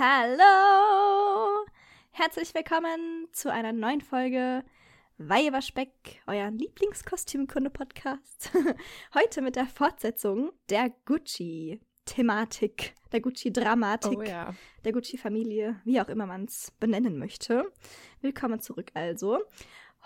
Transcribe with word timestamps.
Hallo! 0.00 1.66
Herzlich 2.12 2.54
willkommen 2.54 3.26
zu 3.32 3.52
einer 3.52 3.72
neuen 3.72 4.00
Folge 4.00 4.62
Weiberspeck, 5.16 6.22
euer 6.28 6.52
Lieblingskostümkunde-Podcast. 6.52 8.52
Heute 9.14 9.42
mit 9.42 9.56
der 9.56 9.66
Fortsetzung 9.66 10.52
der 10.70 10.90
Gucci-Thematik, 11.04 12.94
der 13.10 13.20
Gucci-Dramatik, 13.20 14.18
Oh 14.20 14.22
ja. 14.22 14.54
der 14.84 14.92
Gucci-Familie, 14.92 15.80
wie 15.84 16.00
auch 16.00 16.08
immer 16.08 16.26
man 16.26 16.44
es 16.44 16.70
benennen 16.78 17.18
möchte. 17.18 17.64
Willkommen 18.20 18.60
zurück 18.60 18.92
also. 18.94 19.40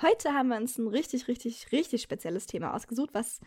Heute 0.00 0.32
haben 0.32 0.49
wir 0.49 0.57
uns 0.57 0.79
ein 0.79 0.89
richtig, 0.89 1.29
richtig, 1.29 1.71
richtig 1.71 2.00
spezielles 2.00 2.46
Thema 2.46 2.72
ausgesucht, 2.72 3.11
was 3.13 3.40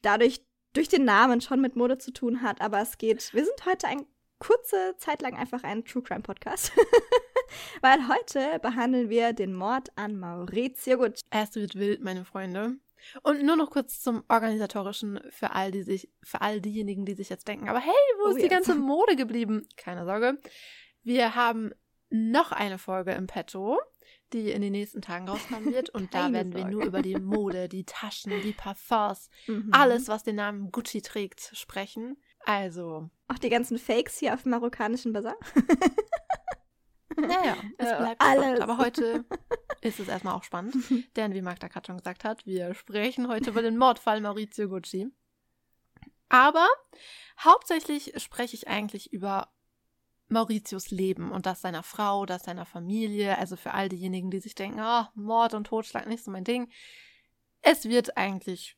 dadurch 0.00 0.40
durch 0.72 0.88
den 0.88 1.04
Namen 1.04 1.42
schon 1.42 1.60
mit 1.60 1.76
Mode 1.76 1.98
zu 1.98 2.10
tun 2.10 2.40
hat, 2.40 2.62
aber 2.62 2.80
es 2.80 2.96
geht, 2.96 3.34
wir 3.34 3.44
sind 3.44 3.66
heute 3.66 3.88
ein 3.88 4.06
kurze 4.38 4.94
Zeit 4.98 5.22
lang 5.22 5.34
einfach 5.36 5.62
ein 5.64 5.84
True 5.84 6.02
Crime 6.02 6.22
Podcast. 6.22 6.72
Weil 7.80 8.08
heute 8.08 8.58
behandeln 8.60 9.08
wir 9.08 9.32
den 9.32 9.54
Mord 9.54 9.88
an 9.96 10.18
Maurizio 10.18 10.98
Gucci. 10.98 11.24
Es 11.30 11.54
wird 11.54 11.74
wild, 11.76 12.02
meine 12.02 12.24
Freunde. 12.24 12.76
Und 13.22 13.42
nur 13.44 13.56
noch 13.56 13.70
kurz 13.70 14.00
zum 14.00 14.24
Organisatorischen 14.28 15.20
für 15.30 15.52
all, 15.52 15.70
die 15.70 15.82
sich, 15.82 16.10
für 16.22 16.40
all 16.40 16.60
diejenigen, 16.60 17.04
die 17.06 17.14
sich 17.14 17.28
jetzt 17.28 17.46
denken, 17.48 17.68
aber 17.68 17.78
hey, 17.78 17.92
wo 18.20 18.26
Oh, 18.26 18.28
ist 18.30 18.36
die 18.38 18.42
jetzt. 18.42 18.50
ganze 18.50 18.74
Mode 18.78 19.16
geblieben? 19.16 19.66
Keine 19.76 20.04
Sorge. 20.04 20.38
Wir 21.04 21.34
haben 21.34 21.70
noch 22.10 22.52
eine 22.52 22.78
Folge 22.78 23.12
im 23.12 23.26
Petto, 23.28 23.78
die 24.32 24.50
in 24.50 24.60
den 24.62 24.72
nächsten 24.72 25.00
Tagen 25.00 25.28
rauskommen 25.28 25.72
wird. 25.72 25.90
Und 25.90 26.12
da 26.12 26.32
werden 26.32 26.52
wir 26.52 26.62
Sorge. 26.62 26.74
nur 26.76 26.84
über 26.84 27.00
die 27.02 27.14
Mode, 27.16 27.68
die 27.68 27.84
Taschen, 27.84 28.32
die 28.42 28.52
Parfums, 28.52 29.30
Mhm. 29.46 29.68
alles, 29.72 30.08
was 30.08 30.24
den 30.24 30.36
Namen 30.36 30.70
Gucci 30.72 31.00
trägt, 31.00 31.52
sprechen. 31.54 32.16
Also, 32.48 33.10
Auch 33.28 33.36
die 33.38 33.50
ganzen 33.50 33.78
Fakes 33.78 34.16
hier 34.18 34.32
auf 34.32 34.44
dem 34.44 34.52
marokkanischen 34.52 35.12
Bazar. 35.12 35.36
naja, 37.14 37.56
es 37.78 37.88
Ja, 37.90 37.98
bleibt 37.98 38.20
alles. 38.22 38.42
spannend. 38.42 38.60
Aber 38.62 38.78
heute 38.78 39.24
ist 39.82 40.00
es 40.00 40.08
erstmal 40.08 40.34
auch 40.34 40.44
spannend. 40.44 40.74
Denn 41.16 41.34
wie 41.34 41.42
Magda 41.42 41.68
gerade 41.68 41.86
schon 41.86 41.98
gesagt 41.98 42.24
hat, 42.24 42.46
wir 42.46 42.72
sprechen 42.72 43.28
heute 43.28 43.50
über 43.50 43.60
den 43.60 43.76
Mordfall 43.76 44.22
Maurizio 44.22 44.66
Gucci. 44.68 45.08
Aber 46.30 46.66
hauptsächlich 47.44 48.14
spreche 48.16 48.54
ich 48.54 48.66
eigentlich 48.66 49.12
über 49.12 49.52
Mauritius 50.28 50.90
Leben 50.90 51.30
und 51.32 51.44
das 51.44 51.60
seiner 51.60 51.82
Frau, 51.82 52.24
das 52.24 52.44
seiner 52.44 52.64
Familie. 52.64 53.36
Also 53.36 53.56
für 53.56 53.74
all 53.74 53.90
diejenigen, 53.90 54.30
die 54.30 54.40
sich 54.40 54.54
denken, 54.54 54.80
ah, 54.80 55.12
Mord 55.14 55.52
und 55.52 55.66
Totschlag 55.66 56.06
nicht 56.06 56.24
so 56.24 56.30
mein 56.30 56.44
Ding. 56.44 56.70
Es 57.60 57.84
wird 57.84 58.16
eigentlich, 58.16 58.76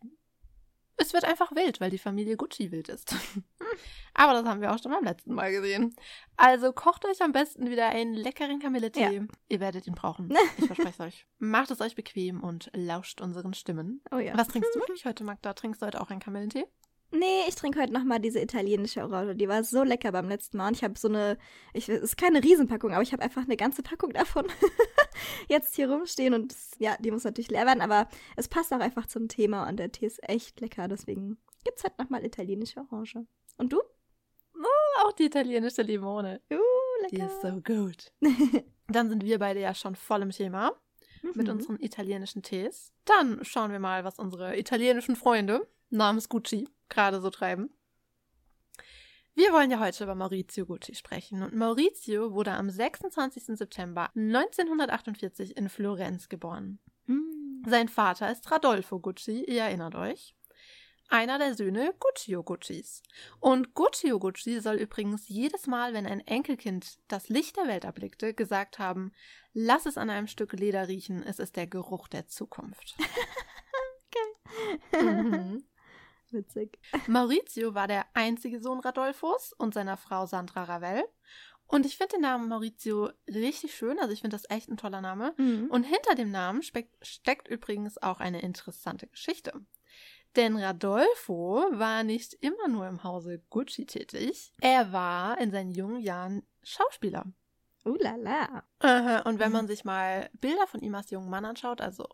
es 1.00 1.12
wird 1.12 1.24
einfach 1.24 1.52
wild, 1.52 1.80
weil 1.80 1.90
die 1.90 1.98
Familie 1.98 2.36
Gucci 2.36 2.70
wild 2.70 2.88
ist. 2.88 3.14
Aber 4.14 4.34
das 4.34 4.44
haben 4.44 4.60
wir 4.60 4.72
auch 4.72 4.78
schon 4.82 4.92
beim 4.92 5.04
letzten 5.04 5.34
Mal 5.34 5.50
gesehen. 5.52 5.94
Also 6.36 6.72
kocht 6.72 7.04
euch 7.06 7.22
am 7.22 7.32
besten 7.32 7.70
wieder 7.70 7.88
einen 7.88 8.14
leckeren 8.14 8.58
Kamilletee. 8.58 9.22
Ihr 9.48 9.60
werdet 9.60 9.86
ihn 9.86 9.94
brauchen. 9.94 10.32
Ich 10.58 10.66
verspreche 10.66 10.90
es 10.90 11.00
euch. 11.00 11.26
Macht 11.38 11.70
es 11.70 11.80
euch 11.80 11.94
bequem 11.94 12.42
und 12.42 12.70
lauscht 12.74 13.20
unseren 13.20 13.54
Stimmen. 13.54 14.02
Oh 14.10 14.18
ja. 14.18 14.36
Was 14.36 14.48
trinkst 14.48 14.74
du 14.74 14.80
eigentlich 14.88 15.04
heute, 15.06 15.24
Magda? 15.24 15.54
Trinkst 15.54 15.80
du 15.80 15.86
heute 15.86 16.00
auch 16.00 16.10
einen 16.10 16.20
Kamilletee? 16.20 16.66
Nee, 17.12 17.42
ich 17.48 17.56
trinke 17.56 17.80
heute 17.80 17.92
nochmal 17.92 18.20
diese 18.20 18.40
italienische 18.40 19.02
Orange. 19.02 19.34
Die 19.36 19.48
war 19.48 19.64
so 19.64 19.82
lecker 19.82 20.12
beim 20.12 20.28
letzten 20.28 20.58
Mal. 20.58 20.68
Und 20.68 20.76
ich 20.76 20.84
habe 20.84 20.96
so 20.98 21.08
eine, 21.08 21.38
ich, 21.74 21.88
es 21.88 22.00
ist 22.02 22.16
keine 22.16 22.42
Riesenpackung, 22.42 22.92
aber 22.92 23.02
ich 23.02 23.12
habe 23.12 23.22
einfach 23.22 23.42
eine 23.42 23.56
ganze 23.56 23.82
Packung 23.82 24.12
davon 24.12 24.46
jetzt 25.48 25.74
hier 25.74 25.90
rumstehen. 25.90 26.34
Und 26.34 26.54
ja, 26.78 26.96
die 27.00 27.10
muss 27.10 27.24
natürlich 27.24 27.50
leer 27.50 27.66
werden, 27.66 27.80
aber 27.80 28.08
es 28.36 28.46
passt 28.48 28.72
auch 28.72 28.78
einfach 28.80 29.06
zum 29.06 29.28
Thema 29.28 29.68
und 29.68 29.76
der 29.78 29.90
Tee 29.90 30.06
ist 30.06 30.20
echt 30.28 30.60
lecker. 30.60 30.86
Deswegen 30.86 31.38
gibt's 31.64 31.82
heute 31.84 32.00
nochmal 32.00 32.24
italienische 32.24 32.80
Orange. 32.80 33.26
Und 33.56 33.72
du? 33.72 33.80
Auch 35.02 35.12
die 35.12 35.24
italienische 35.24 35.82
Limone. 35.82 36.40
Uh, 36.52 36.56
Die 37.10 37.16
lecker. 37.16 37.26
ist 37.26 37.42
so 37.42 37.60
gut. 37.62 38.12
Dann 38.88 39.08
sind 39.08 39.24
wir 39.24 39.38
beide 39.38 39.60
ja 39.60 39.74
schon 39.74 39.96
voll 39.96 40.22
im 40.22 40.30
Thema 40.30 40.72
mit 41.34 41.46
Mhm. 41.48 41.52
unseren 41.54 41.80
italienischen 41.80 42.42
Tees. 42.42 42.92
Dann 43.04 43.44
schauen 43.44 43.72
wir 43.72 43.78
mal, 43.78 44.04
was 44.04 44.18
unsere 44.18 44.58
italienischen 44.58 45.16
Freunde 45.16 45.66
namens 45.90 46.28
Gucci 46.28 46.68
gerade 46.88 47.20
so 47.20 47.30
treiben. 47.30 47.70
Wir 49.34 49.52
wollen 49.52 49.70
ja 49.70 49.80
heute 49.80 50.04
über 50.04 50.14
Maurizio 50.14 50.66
Gucci 50.66 50.94
sprechen. 50.94 51.42
Und 51.42 51.54
Maurizio 51.54 52.32
wurde 52.32 52.52
am 52.52 52.68
26. 52.68 53.56
September 53.56 54.10
1948 54.14 55.56
in 55.56 55.68
Florenz 55.68 56.28
geboren. 56.28 56.78
Mm. 57.06 57.64
Sein 57.66 57.88
Vater 57.88 58.30
ist 58.30 58.50
Radolfo 58.50 58.98
Gucci, 58.98 59.44
ihr 59.44 59.62
erinnert 59.62 59.94
euch. 59.94 60.34
Einer 61.08 61.38
der 61.38 61.54
Söhne 61.54 61.94
Guccio 61.98 62.42
Guccis. 62.42 63.02
Und 63.40 63.74
Guccio 63.74 64.18
Gucci 64.18 64.60
soll 64.60 64.76
übrigens 64.76 65.28
jedes 65.28 65.66
Mal, 65.66 65.92
wenn 65.92 66.06
ein 66.06 66.20
Enkelkind 66.20 66.98
das 67.08 67.28
Licht 67.28 67.56
der 67.56 67.66
Welt 67.66 67.84
erblickte, 67.84 68.34
gesagt 68.34 68.78
haben, 68.78 69.12
lass 69.52 69.86
es 69.86 69.98
an 69.98 70.10
einem 70.10 70.28
Stück 70.28 70.52
Leder 70.52 70.86
riechen, 70.86 71.22
es 71.22 71.38
ist 71.38 71.56
der 71.56 71.66
Geruch 71.66 72.08
der 72.08 72.26
Zukunft. 72.28 72.96
Mhm. 74.92 75.64
Witzig. 76.30 76.78
Maurizio 77.06 77.74
war 77.74 77.88
der 77.88 78.06
einzige 78.14 78.60
Sohn 78.60 78.80
Radolfos 78.80 79.52
und 79.52 79.74
seiner 79.74 79.96
Frau 79.96 80.26
Sandra 80.26 80.64
Ravel. 80.64 81.04
Und 81.66 81.86
ich 81.86 81.96
finde 81.96 82.16
den 82.16 82.22
Namen 82.22 82.48
Maurizio 82.48 83.10
richtig 83.28 83.74
schön, 83.74 83.98
also 84.00 84.12
ich 84.12 84.22
finde 84.22 84.36
das 84.36 84.50
echt 84.50 84.68
ein 84.68 84.76
toller 84.76 85.00
Name. 85.00 85.34
Mhm. 85.36 85.68
Und 85.70 85.84
hinter 85.84 86.16
dem 86.16 86.30
Namen 86.30 86.62
steckt 86.62 87.48
übrigens 87.48 88.02
auch 88.02 88.18
eine 88.18 88.42
interessante 88.42 89.06
Geschichte. 89.06 89.52
Denn 90.36 90.56
Radolfo 90.56 91.64
war 91.72 92.02
nicht 92.02 92.34
immer 92.34 92.68
nur 92.68 92.86
im 92.86 93.02
Hause 93.02 93.42
Gucci 93.50 93.86
tätig. 93.86 94.52
Er 94.60 94.92
war 94.92 95.40
in 95.40 95.50
seinen 95.50 95.72
jungen 95.72 96.00
Jahren 96.00 96.44
Schauspieler. 96.62 97.26
Uh 97.84 97.96
la 97.98 98.16
la. 98.16 99.22
Und 99.24 99.38
wenn 99.38 99.52
man 99.52 99.66
sich 99.66 99.84
mal 99.84 100.28
Bilder 100.34 100.66
von 100.66 100.82
ihm 100.82 100.94
als 100.94 101.10
jungen 101.10 101.30
Mann 101.30 101.44
anschaut, 101.44 101.80
also 101.80 102.08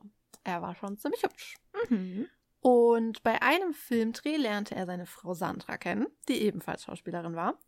er 0.44 0.62
war 0.62 0.74
schon 0.76 0.96
ziemlich 0.96 1.22
hübsch. 1.22 1.56
Mhm. 1.88 2.28
Und 2.66 3.22
bei 3.22 3.40
einem 3.42 3.72
Filmdreh 3.74 4.36
lernte 4.38 4.74
er 4.74 4.86
seine 4.86 5.06
Frau 5.06 5.34
Sandra 5.34 5.76
kennen, 5.78 6.08
die 6.26 6.42
ebenfalls 6.42 6.82
Schauspielerin 6.82 7.36
war. 7.36 7.60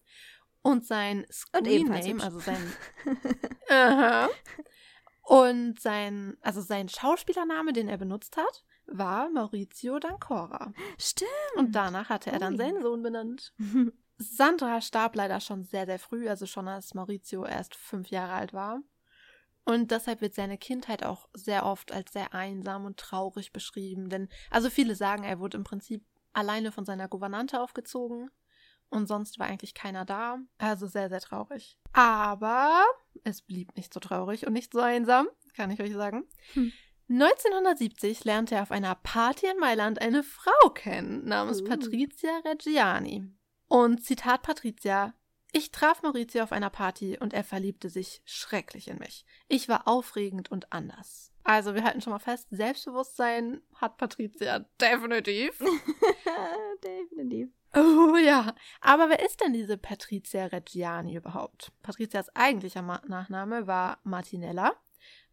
Und 0.60 0.84
sein 0.84 1.24
Und 1.52 1.68
ebenfalls 1.68 2.04
Screen 2.04 2.16
Name, 2.16 2.24
hübsch. 2.24 2.24
also 2.24 2.40
sein 2.40 2.72
Aha. 3.70 4.28
Und 5.22 5.78
sein, 5.78 6.36
also 6.40 6.60
sein 6.62 6.88
Schauspielername, 6.88 7.72
den 7.72 7.86
er 7.86 7.96
benutzt 7.96 8.36
hat, 8.36 8.64
war 8.86 9.30
Maurizio 9.30 9.98
D'Ancora. 9.98 10.72
Stimmt. 10.98 11.30
Und 11.54 11.76
danach 11.76 12.08
hatte 12.08 12.32
er 12.32 12.40
dann 12.40 12.54
Ui. 12.54 12.58
seinen 12.58 12.82
Sohn 12.82 13.00
benannt. 13.00 13.54
Sandra 14.16 14.80
starb 14.80 15.14
leider 15.14 15.38
schon 15.38 15.62
sehr, 15.62 15.86
sehr 15.86 16.00
früh, 16.00 16.28
also 16.28 16.44
schon 16.46 16.66
als 16.66 16.94
Maurizio 16.94 17.44
erst 17.44 17.76
fünf 17.76 18.10
Jahre 18.10 18.32
alt 18.32 18.52
war. 18.52 18.80
Und 19.68 19.90
deshalb 19.90 20.22
wird 20.22 20.34
seine 20.34 20.56
Kindheit 20.56 21.04
auch 21.04 21.28
sehr 21.34 21.66
oft 21.66 21.92
als 21.92 22.14
sehr 22.14 22.32
einsam 22.32 22.86
und 22.86 22.96
traurig 22.96 23.52
beschrieben. 23.52 24.08
Denn, 24.08 24.30
also 24.50 24.70
viele 24.70 24.94
sagen, 24.94 25.24
er 25.24 25.40
wurde 25.40 25.58
im 25.58 25.64
Prinzip 25.64 26.06
alleine 26.32 26.72
von 26.72 26.86
seiner 26.86 27.06
Gouvernante 27.06 27.60
aufgezogen 27.60 28.30
und 28.88 29.08
sonst 29.08 29.38
war 29.38 29.46
eigentlich 29.46 29.74
keiner 29.74 30.06
da. 30.06 30.38
Also 30.56 30.86
sehr, 30.86 31.10
sehr 31.10 31.20
traurig. 31.20 31.76
Aber 31.92 32.82
es 33.24 33.42
blieb 33.42 33.76
nicht 33.76 33.92
so 33.92 34.00
traurig 34.00 34.46
und 34.46 34.54
nicht 34.54 34.72
so 34.72 34.80
einsam, 34.80 35.28
kann 35.52 35.70
ich 35.70 35.82
euch 35.82 35.92
sagen. 35.92 36.24
Hm. 36.54 36.72
1970 37.10 38.24
lernte 38.24 38.54
er 38.54 38.62
auf 38.62 38.70
einer 38.70 38.94
Party 38.94 39.48
in 39.48 39.58
Mailand 39.58 40.00
eine 40.00 40.22
Frau 40.22 40.70
kennen, 40.70 41.26
namens 41.26 41.60
Uh. 41.60 41.64
Patrizia 41.64 42.38
Reggiani. 42.46 43.30
Und 43.66 44.02
Zitat 44.02 44.40
Patrizia, 44.40 45.12
ich 45.58 45.70
traf 45.70 46.02
Maurizio 46.02 46.42
auf 46.42 46.52
einer 46.52 46.70
Party 46.70 47.18
und 47.18 47.34
er 47.34 47.44
verliebte 47.44 47.90
sich 47.90 48.22
schrecklich 48.24 48.88
in 48.88 48.98
mich. 48.98 49.26
Ich 49.48 49.68
war 49.68 49.86
aufregend 49.86 50.50
und 50.50 50.72
anders. 50.72 51.32
Also 51.44 51.74
wir 51.74 51.84
halten 51.84 52.00
schon 52.00 52.12
mal 52.12 52.18
fest, 52.18 52.48
Selbstbewusstsein 52.50 53.62
hat 53.74 53.96
Patrizia 53.96 54.60
definitiv. 54.80 55.58
Definitiv. 56.84 57.50
Oh 57.74 58.16
ja, 58.16 58.54
aber 58.80 59.08
wer 59.08 59.24
ist 59.24 59.42
denn 59.42 59.52
diese 59.52 59.76
Patrizia 59.76 60.46
Reggiani 60.46 61.16
überhaupt? 61.16 61.72
Patrizias 61.82 62.34
eigentlicher 62.34 62.82
Nachname 62.82 63.66
war 63.66 63.98
Martinella. 64.04 64.74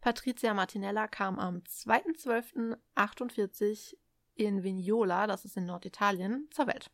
Patrizia 0.00 0.54
Martinella 0.54 1.08
kam 1.08 1.38
am 1.38 1.58
2.12.48 1.58 3.96
in 4.34 4.62
Vignola, 4.62 5.26
das 5.26 5.44
ist 5.44 5.56
in 5.56 5.66
Norditalien, 5.66 6.48
zur 6.50 6.66
Welt. 6.66 6.90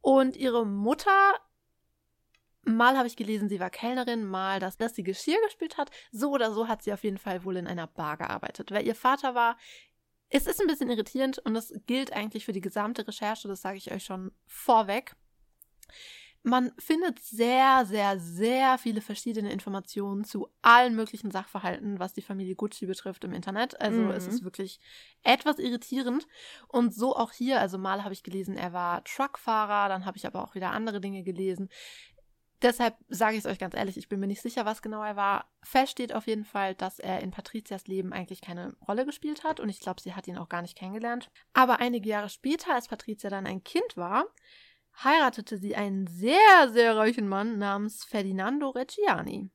Und 0.00 0.36
ihre 0.36 0.64
Mutter, 0.64 1.34
mal 2.66 2.96
habe 2.96 3.06
ich 3.06 3.16
gelesen, 3.16 3.48
sie 3.48 3.60
war 3.60 3.70
Kellnerin, 3.70 4.24
mal, 4.26 4.60
dass, 4.60 4.76
dass 4.76 4.94
sie 4.94 5.02
Geschirr 5.02 5.40
gespielt 5.44 5.78
hat. 5.78 5.90
So 6.12 6.30
oder 6.32 6.52
so 6.52 6.68
hat 6.68 6.82
sie 6.82 6.92
auf 6.92 7.04
jeden 7.04 7.18
Fall 7.18 7.44
wohl 7.44 7.56
in 7.56 7.66
einer 7.66 7.86
Bar 7.86 8.16
gearbeitet. 8.16 8.70
Wer 8.70 8.84
ihr 8.84 8.94
Vater 8.94 9.34
war, 9.34 9.56
es 10.28 10.46
ist 10.46 10.60
ein 10.60 10.66
bisschen 10.66 10.90
irritierend 10.90 11.38
und 11.38 11.54
das 11.54 11.72
gilt 11.86 12.12
eigentlich 12.12 12.44
für 12.44 12.52
die 12.52 12.60
gesamte 12.60 13.06
Recherche, 13.06 13.48
das 13.48 13.62
sage 13.62 13.78
ich 13.78 13.92
euch 13.92 14.04
schon 14.04 14.32
vorweg. 14.46 15.14
Man 16.42 16.70
findet 16.78 17.18
sehr, 17.18 17.84
sehr, 17.86 18.20
sehr 18.20 18.78
viele 18.78 19.00
verschiedene 19.00 19.50
Informationen 19.52 20.22
zu 20.22 20.48
allen 20.62 20.94
möglichen 20.94 21.32
Sachverhalten, 21.32 21.98
was 21.98 22.12
die 22.12 22.22
Familie 22.22 22.54
Gucci 22.54 22.86
betrifft 22.86 23.24
im 23.24 23.32
Internet. 23.32 23.80
Also 23.80 24.02
Mhm. 24.02 24.10
es 24.12 24.28
ist 24.28 24.44
wirklich 24.44 24.78
etwas 25.24 25.58
irritierend. 25.58 26.28
Und 26.68 26.94
so 26.94 27.16
auch 27.16 27.32
hier, 27.32 27.60
also 27.60 27.78
mal 27.78 28.04
habe 28.04 28.14
ich 28.14 28.22
gelesen, 28.22 28.56
er 28.56 28.72
war 28.72 29.02
Truckfahrer, 29.02 29.88
dann 29.88 30.06
habe 30.06 30.18
ich 30.18 30.26
aber 30.26 30.44
auch 30.44 30.54
wieder 30.54 30.70
andere 30.70 31.00
Dinge 31.00 31.24
gelesen. 31.24 31.68
Deshalb 32.62 32.96
sage 33.08 33.36
ich 33.36 33.44
es 33.44 33.50
euch 33.50 33.58
ganz 33.58 33.74
ehrlich, 33.74 33.98
ich 33.98 34.08
bin 34.08 34.18
mir 34.18 34.26
nicht 34.26 34.40
sicher, 34.40 34.64
was 34.64 34.80
genau 34.80 35.02
er 35.02 35.16
war. 35.16 35.50
Fest 35.62 35.92
steht 35.92 36.14
auf 36.14 36.26
jeden 36.26 36.44
Fall, 36.44 36.74
dass 36.74 36.98
er 36.98 37.20
in 37.20 37.30
Patrizias 37.30 37.86
Leben 37.86 38.12
eigentlich 38.12 38.40
keine 38.40 38.74
Rolle 38.86 39.04
gespielt 39.04 39.44
hat 39.44 39.60
und 39.60 39.68
ich 39.68 39.80
glaube, 39.80 40.00
sie 40.00 40.14
hat 40.14 40.26
ihn 40.26 40.38
auch 40.38 40.48
gar 40.48 40.62
nicht 40.62 40.76
kennengelernt. 40.76 41.30
Aber 41.52 41.80
einige 41.80 42.08
Jahre 42.08 42.30
später, 42.30 42.74
als 42.74 42.88
Patricia 42.88 43.28
dann 43.28 43.46
ein 43.46 43.62
Kind 43.62 43.96
war, 43.96 44.26
heiratete 45.04 45.58
sie 45.58 45.76
einen 45.76 46.06
sehr, 46.06 46.70
sehr 46.70 46.96
reichen 46.96 47.28
Mann 47.28 47.58
namens 47.58 48.04
Ferdinando 48.04 48.70
Reggiani, 48.70 49.50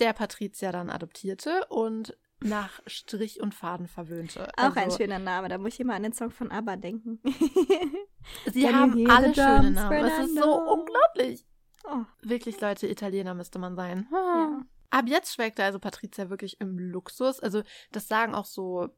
der 0.00 0.12
Patricia 0.12 0.72
dann 0.72 0.90
adoptierte 0.90 1.66
und 1.68 2.18
nach 2.40 2.80
Strich 2.86 3.40
und 3.40 3.54
Faden 3.54 3.86
verwöhnte. 3.86 4.48
Auch 4.56 4.76
also, 4.76 4.80
ein 4.80 4.90
schöner 4.90 5.18
Name, 5.20 5.48
da 5.48 5.56
muss 5.56 5.74
ich 5.74 5.80
immer 5.80 5.94
an 5.94 6.02
den 6.02 6.12
Song 6.12 6.30
von 6.30 6.50
ABBA 6.50 6.76
denken. 6.76 7.20
sie 8.52 8.68
haben 8.68 9.08
alle 9.08 9.34
schöne 9.34 9.70
Namen, 9.70 10.04
es 10.04 10.26
ist 10.26 10.36
so 10.36 10.52
unglaublich. 10.52 11.46
Oh. 11.84 12.04
Wirklich, 12.22 12.60
Leute, 12.60 12.86
Italiener 12.86 13.34
müsste 13.34 13.58
man 13.58 13.76
sein. 13.76 14.08
Ja. 14.10 14.62
Ab 14.90 15.04
jetzt 15.06 15.34
schwelgte 15.34 15.64
also 15.64 15.78
Patricia 15.78 16.30
wirklich 16.30 16.60
im 16.60 16.78
Luxus. 16.78 17.40
Also, 17.40 17.62
das 17.92 18.08
sagen 18.08 18.34
auch 18.34 18.44
so 18.46 18.90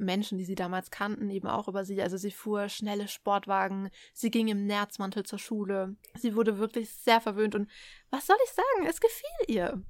Menschen, 0.00 0.38
die 0.38 0.44
sie 0.44 0.54
damals 0.54 0.90
kannten, 0.90 1.30
eben 1.30 1.46
auch 1.46 1.68
über 1.68 1.84
sie. 1.84 2.00
Also 2.02 2.16
sie 2.16 2.30
fuhr 2.30 2.68
schnelle 2.68 3.06
Sportwagen, 3.06 3.90
sie 4.12 4.30
ging 4.30 4.48
im 4.48 4.66
Nerzmantel 4.66 5.24
zur 5.24 5.38
Schule. 5.38 5.96
Sie 6.14 6.34
wurde 6.34 6.58
wirklich 6.58 6.90
sehr 6.90 7.20
verwöhnt 7.20 7.54
und 7.54 7.70
was 8.10 8.26
soll 8.26 8.36
ich 8.44 8.50
sagen, 8.50 8.86
es 8.88 9.00
gefiel 9.00 9.28
ihr. 9.48 9.82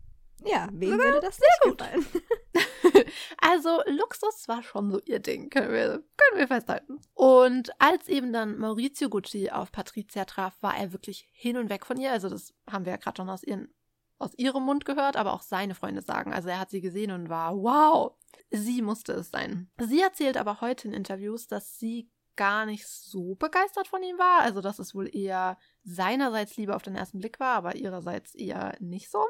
Ja, 0.45 0.69
wem 0.73 0.99
würde 0.99 1.21
das 1.21 1.37
sehr 1.37 1.49
gut 1.63 1.79
gefallen? 1.79 2.07
also 3.39 3.83
Luxus 3.87 4.49
war 4.49 4.63
schon 4.63 4.91
so 4.91 5.01
ihr 5.05 5.19
Ding, 5.19 5.51
können 5.51 5.71
wir, 5.71 6.03
können 6.17 6.39
wir 6.39 6.49
festhalten. 6.49 7.01
Und 7.15 7.71
als 7.79 8.09
eben 8.09 8.33
dann 8.33 8.59
Maurizio 8.59 9.09
Gucci 9.09 9.51
auf 9.51 9.73
Patricia 9.73 10.25
traf, 10.25 10.57
war 10.63 10.77
er 10.77 10.93
wirklich 10.93 11.29
hin 11.33 11.57
und 11.57 11.69
weg 11.69 11.87
von 11.87 11.99
ihr. 11.99 12.13
Also 12.13 12.29
das 12.29 12.55
haben 12.71 12.85
wir 12.85 12.93
ja 12.93 12.97
gerade 12.97 13.17
schon 13.17 13.31
aus, 13.31 13.43
ihren, 13.43 13.73
aus 14.19 14.35
ihrem 14.37 14.65
Mund 14.65 14.85
gehört, 14.85 15.17
aber 15.17 15.33
auch 15.33 15.43
seine 15.43 15.75
Freunde 15.75 16.03
sagen. 16.03 16.33
Also 16.33 16.49
er 16.49 16.61
hat 16.61 16.71
sie 16.71 16.81
gesehen 16.81 17.11
und 17.11 17.29
war, 17.29 17.57
wow, 17.57 18.13
sie 18.51 18.83
musste 18.83 19.13
es 19.13 19.31
sein. 19.31 19.71
Sie 19.79 20.01
erzählt 20.01 20.37
aber 20.37 20.61
heute 20.61 20.89
in 20.89 20.95
Interviews, 20.95 21.47
dass 21.47 21.79
sie 21.79 22.11
gar 22.37 22.65
nicht 22.65 22.87
so 22.87 23.35
begeistert 23.35 23.87
von 23.87 24.03
ihm 24.03 24.17
war. 24.17 24.41
Also, 24.41 24.63
dass 24.63 24.79
es 24.79 24.95
wohl 24.95 25.15
eher 25.15 25.59
seinerseits 25.83 26.57
Liebe 26.57 26.75
auf 26.75 26.83
den 26.83 26.97
ersten 26.97 27.19
Blick 27.19 27.39
war, 27.39 27.55
aber 27.55 27.77
ihrerseits 27.77 28.35
eher 28.35 28.77
nicht 28.81 29.11
so. 29.11 29.27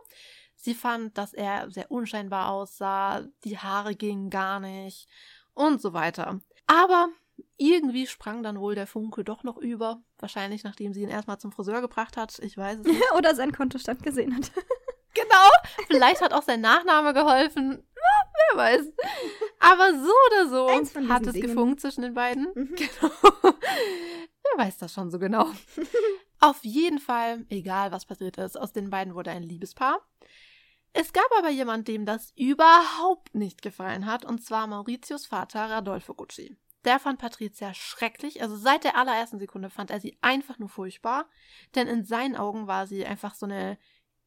Sie 0.61 0.75
fand, 0.75 1.17
dass 1.17 1.33
er 1.33 1.71
sehr 1.71 1.91
unscheinbar 1.91 2.51
aussah, 2.51 3.23
die 3.45 3.59
Haare 3.59 3.95
gingen 3.95 4.29
gar 4.31 4.61
nicht 4.61 5.09
und 5.55 5.81
so 5.81 5.93
weiter. 5.93 6.41
Aber 6.67 7.09
irgendwie 7.57 8.07
sprang 8.07 8.43
dann 8.43 8.61
wohl 8.61 8.75
der 8.75 8.87
Funke 8.87 9.25
doch 9.25 9.43
noch 9.43 9.57
über. 9.57 10.03
Wahrscheinlich, 10.19 10.65
nachdem 10.65 10.93
sie 10.93 11.03
ihn 11.03 11.09
erstmal 11.09 11.39
zum 11.39 11.53
Friseur 11.53 11.81
gebracht 11.81 12.17
hat. 12.17 12.39
Ich 12.41 12.57
weiß 12.57 12.81
es 12.81 12.87
nicht. 12.87 13.03
Oder 13.17 13.35
sein 13.35 13.53
Kontostand 13.53 14.03
gesehen 14.03 14.37
hat. 14.37 14.51
genau. 15.15 15.49
Vielleicht 15.87 16.21
hat 16.21 16.33
auch 16.33 16.43
sein 16.43 16.61
Nachname 16.61 17.15
geholfen. 17.15 17.83
wer 18.53 18.59
weiß. 18.59 18.87
Aber 19.61 19.93
so 19.93 20.13
oder 20.29 20.49
so 20.49 20.71
hat 21.09 21.27
es 21.27 21.33
Dingen. 21.35 21.47
gefunkt 21.49 21.81
zwischen 21.81 22.03
den 22.03 22.15
beiden. 22.15 22.49
Mhm. 22.55 22.75
Genau. 22.77 23.13
wer 24.57 24.67
weiß 24.67 24.79
das 24.79 24.93
schon 24.93 25.11
so 25.11 25.19
genau. 25.19 25.47
Auf 26.41 26.65
jeden 26.65 26.99
Fall, 26.99 27.45
egal 27.51 27.93
was 27.93 28.07
passiert 28.07 28.39
ist, 28.39 28.59
aus 28.59 28.73
den 28.73 28.89
beiden 28.91 29.15
wurde 29.15 29.31
ein 29.31 29.43
Liebespaar. 29.43 30.01
Es 30.93 31.13
gab 31.13 31.27
aber 31.39 31.51
jemand, 31.51 31.87
dem 31.89 32.05
das 32.05 32.33
überhaupt 32.37 33.35
nicht 33.35 33.63
gefallen 33.63 34.07
hat, 34.07 34.25
und 34.25 34.43
zwar 34.45 34.67
Mauritius 34.67 35.27
Vater 35.27 35.71
Radolfo 35.71 36.15
Gucci. 36.15 36.57
Der 36.85 36.99
fand 36.99 37.19
Patricia 37.19 37.75
schrecklich, 37.75 38.43
also 38.43 38.57
seit 38.57 38.85
der 38.85 38.97
allerersten 38.97 39.39
Sekunde 39.39 39.71
fand 39.71 39.91
er 39.91 40.01
sie 40.01 40.19
einfach 40.23 40.59
nur 40.59 40.69
furchtbar, 40.69 41.29
denn 41.75 41.87
in 41.87 42.05
seinen 42.05 42.37
Augen 42.37 42.67
war 42.67 42.87
sie 42.87 43.05
einfach 43.05 43.35
so 43.35 43.47
eine 43.47 43.79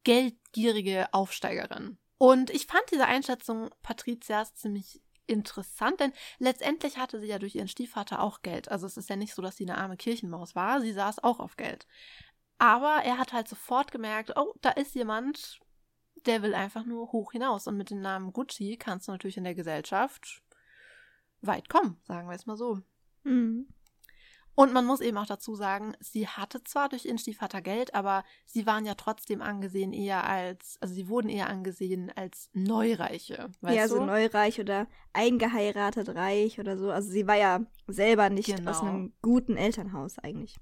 geldgierige 0.04 1.12
Aufsteigerin. 1.12 1.98
Und 2.16 2.50
ich 2.50 2.66
fand 2.66 2.84
diese 2.92 3.06
Einschätzung 3.06 3.70
Patricias 3.82 4.54
ziemlich 4.54 5.02
interessant, 5.26 6.00
denn 6.00 6.12
letztendlich 6.38 6.96
hatte 6.98 7.20
sie 7.20 7.26
ja 7.26 7.38
durch 7.38 7.56
ihren 7.56 7.68
Stiefvater 7.68 8.22
auch 8.22 8.42
Geld. 8.42 8.70
Also 8.70 8.86
es 8.86 8.96
ist 8.96 9.08
ja 9.10 9.16
nicht 9.16 9.34
so, 9.34 9.42
dass 9.42 9.56
sie 9.56 9.64
eine 9.64 9.78
arme 9.78 9.96
Kirchenmaus 9.96 10.54
war, 10.54 10.80
sie 10.80 10.92
saß 10.92 11.24
auch 11.24 11.40
auf 11.40 11.56
Geld. 11.56 11.86
Aber 12.58 13.02
er 13.04 13.18
hat 13.18 13.32
halt 13.32 13.48
sofort 13.48 13.90
gemerkt, 13.90 14.32
oh, 14.36 14.54
da 14.60 14.70
ist 14.70 14.94
jemand, 14.94 15.58
der 16.26 16.42
will 16.42 16.54
einfach 16.54 16.84
nur 16.84 17.12
hoch 17.12 17.32
hinaus. 17.32 17.66
Und 17.66 17.76
mit 17.76 17.90
dem 17.90 18.00
Namen 18.00 18.32
Gucci 18.32 18.76
kannst 18.76 19.08
du 19.08 19.12
natürlich 19.12 19.36
in 19.36 19.44
der 19.44 19.54
Gesellschaft 19.54 20.42
weit 21.40 21.68
kommen, 21.68 22.00
sagen 22.04 22.28
wir 22.28 22.34
es 22.34 22.46
mal 22.46 22.56
so. 22.56 22.80
Mhm. 23.24 23.68
Und 24.56 24.72
man 24.72 24.86
muss 24.86 25.00
eben 25.00 25.18
auch 25.18 25.26
dazu 25.26 25.56
sagen, 25.56 25.96
sie 25.98 26.28
hatte 26.28 26.62
zwar 26.62 26.88
durch 26.88 27.06
ihren 27.06 27.18
Stiefvater 27.18 27.60
Geld, 27.60 27.94
aber 27.94 28.22
sie 28.46 28.66
waren 28.66 28.84
ja 28.84 28.94
trotzdem 28.94 29.42
angesehen 29.42 29.92
eher 29.92 30.28
als, 30.28 30.78
also 30.80 30.94
sie 30.94 31.08
wurden 31.08 31.28
eher 31.28 31.48
angesehen 31.48 32.12
als 32.14 32.50
Neureiche. 32.52 33.50
Weißt 33.62 33.76
ja, 33.76 33.88
du? 33.88 33.94
so 33.94 34.04
neureich 34.04 34.60
oder 34.60 34.86
eingeheiratet 35.12 36.10
reich 36.10 36.60
oder 36.60 36.78
so. 36.78 36.90
Also 36.90 37.10
sie 37.10 37.26
war 37.26 37.36
ja 37.36 37.66
selber 37.88 38.30
nicht 38.30 38.54
genau. 38.54 38.70
aus 38.70 38.80
einem 38.80 39.12
guten 39.22 39.56
Elternhaus 39.56 40.20
eigentlich. 40.20 40.56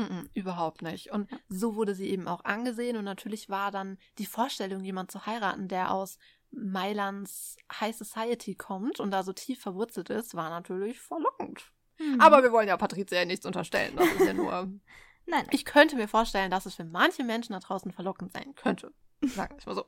Mm 0.00 0.12
-mm, 0.12 0.30
überhaupt 0.34 0.82
nicht. 0.82 1.12
Und 1.12 1.28
so 1.48 1.74
wurde 1.74 1.94
sie 1.94 2.08
eben 2.08 2.28
auch 2.28 2.44
angesehen. 2.44 2.96
Und 2.96 3.04
natürlich 3.04 3.48
war 3.48 3.70
dann 3.70 3.98
die 4.18 4.26
Vorstellung, 4.26 4.82
jemand 4.82 5.10
zu 5.10 5.26
heiraten, 5.26 5.68
der 5.68 5.92
aus 5.92 6.18
Mailands 6.50 7.56
High 7.80 7.96
Society 7.96 8.54
kommt 8.54 9.00
und 9.00 9.10
da 9.10 9.22
so 9.22 9.32
tief 9.32 9.60
verwurzelt 9.60 10.10
ist, 10.10 10.34
war 10.34 10.50
natürlich 10.50 11.00
verlockend. 11.00 11.70
Mhm. 11.98 12.20
Aber 12.20 12.42
wir 12.42 12.52
wollen 12.52 12.68
ja 12.68 12.76
Patricia 12.76 13.24
nichts 13.24 13.46
unterstellen. 13.46 13.94
Das 13.96 14.08
ist 14.08 14.26
ja 14.26 14.32
nur. 14.32 14.68
Nein. 15.26 15.46
Ich 15.50 15.64
könnte 15.64 15.96
mir 15.96 16.08
vorstellen, 16.08 16.50
dass 16.50 16.66
es 16.66 16.74
für 16.74 16.84
manche 16.84 17.22
Menschen 17.22 17.52
da 17.52 17.60
draußen 17.60 17.92
verlockend 17.92 18.32
sein 18.32 18.54
könnte. 18.56 18.92
Sagen 19.22 19.56
wir 19.58 19.66
mal 19.66 19.74
so. 19.74 19.86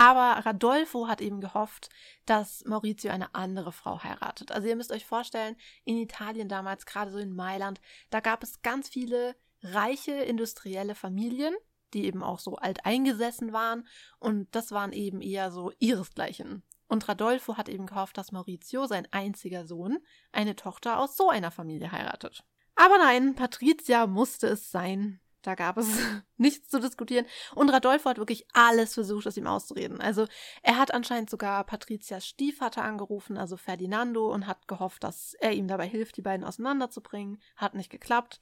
Aber 0.00 0.46
Radolfo 0.46 1.08
hat 1.08 1.20
eben 1.20 1.42
gehofft, 1.42 1.90
dass 2.24 2.64
Maurizio 2.64 3.10
eine 3.10 3.34
andere 3.34 3.70
Frau 3.70 4.02
heiratet. 4.02 4.50
Also 4.50 4.66
ihr 4.66 4.74
müsst 4.74 4.92
euch 4.92 5.04
vorstellen, 5.04 5.56
in 5.84 5.98
Italien 5.98 6.48
damals, 6.48 6.86
gerade 6.86 7.10
so 7.10 7.18
in 7.18 7.34
Mailand, 7.34 7.82
da 8.08 8.20
gab 8.20 8.42
es 8.42 8.62
ganz 8.62 8.88
viele 8.88 9.36
reiche 9.62 10.12
industrielle 10.12 10.94
Familien, 10.94 11.54
die 11.92 12.06
eben 12.06 12.22
auch 12.22 12.38
so 12.38 12.56
alt 12.56 12.86
eingesessen 12.86 13.52
waren. 13.52 13.86
Und 14.18 14.48
das 14.54 14.72
waren 14.72 14.94
eben 14.94 15.20
eher 15.20 15.50
so 15.50 15.70
ihresgleichen. 15.80 16.62
Und 16.88 17.06
Radolfo 17.06 17.58
hat 17.58 17.68
eben 17.68 17.84
gehofft, 17.84 18.16
dass 18.16 18.32
Maurizio, 18.32 18.86
sein 18.86 19.06
einziger 19.10 19.66
Sohn, 19.66 19.98
eine 20.32 20.56
Tochter 20.56 20.98
aus 20.98 21.14
so 21.14 21.28
einer 21.28 21.50
Familie 21.50 21.92
heiratet. 21.92 22.42
Aber 22.74 22.96
nein, 22.96 23.34
Patricia 23.34 24.06
musste 24.06 24.46
es 24.46 24.70
sein. 24.70 25.20
Da 25.42 25.54
gab 25.54 25.78
es 25.78 25.86
nichts 26.36 26.68
zu 26.68 26.80
diskutieren. 26.80 27.26
Und 27.54 27.70
Radolfo 27.70 28.08
hat 28.10 28.18
wirklich 28.18 28.46
alles 28.52 28.94
versucht, 28.94 29.26
es 29.26 29.36
ihm 29.36 29.46
auszureden. 29.46 30.00
Also 30.00 30.26
er 30.62 30.76
hat 30.78 30.92
anscheinend 30.92 31.30
sogar 31.30 31.64
Patrizias 31.64 32.26
Stiefvater 32.26 32.82
angerufen, 32.82 33.36
also 33.38 33.56
Ferdinando, 33.56 34.32
und 34.32 34.46
hat 34.46 34.68
gehofft, 34.68 35.04
dass 35.04 35.34
er 35.34 35.52
ihm 35.52 35.68
dabei 35.68 35.86
hilft, 35.86 36.16
die 36.16 36.22
beiden 36.22 36.44
auseinanderzubringen. 36.44 37.40
Hat 37.56 37.74
nicht 37.74 37.90
geklappt. 37.90 38.40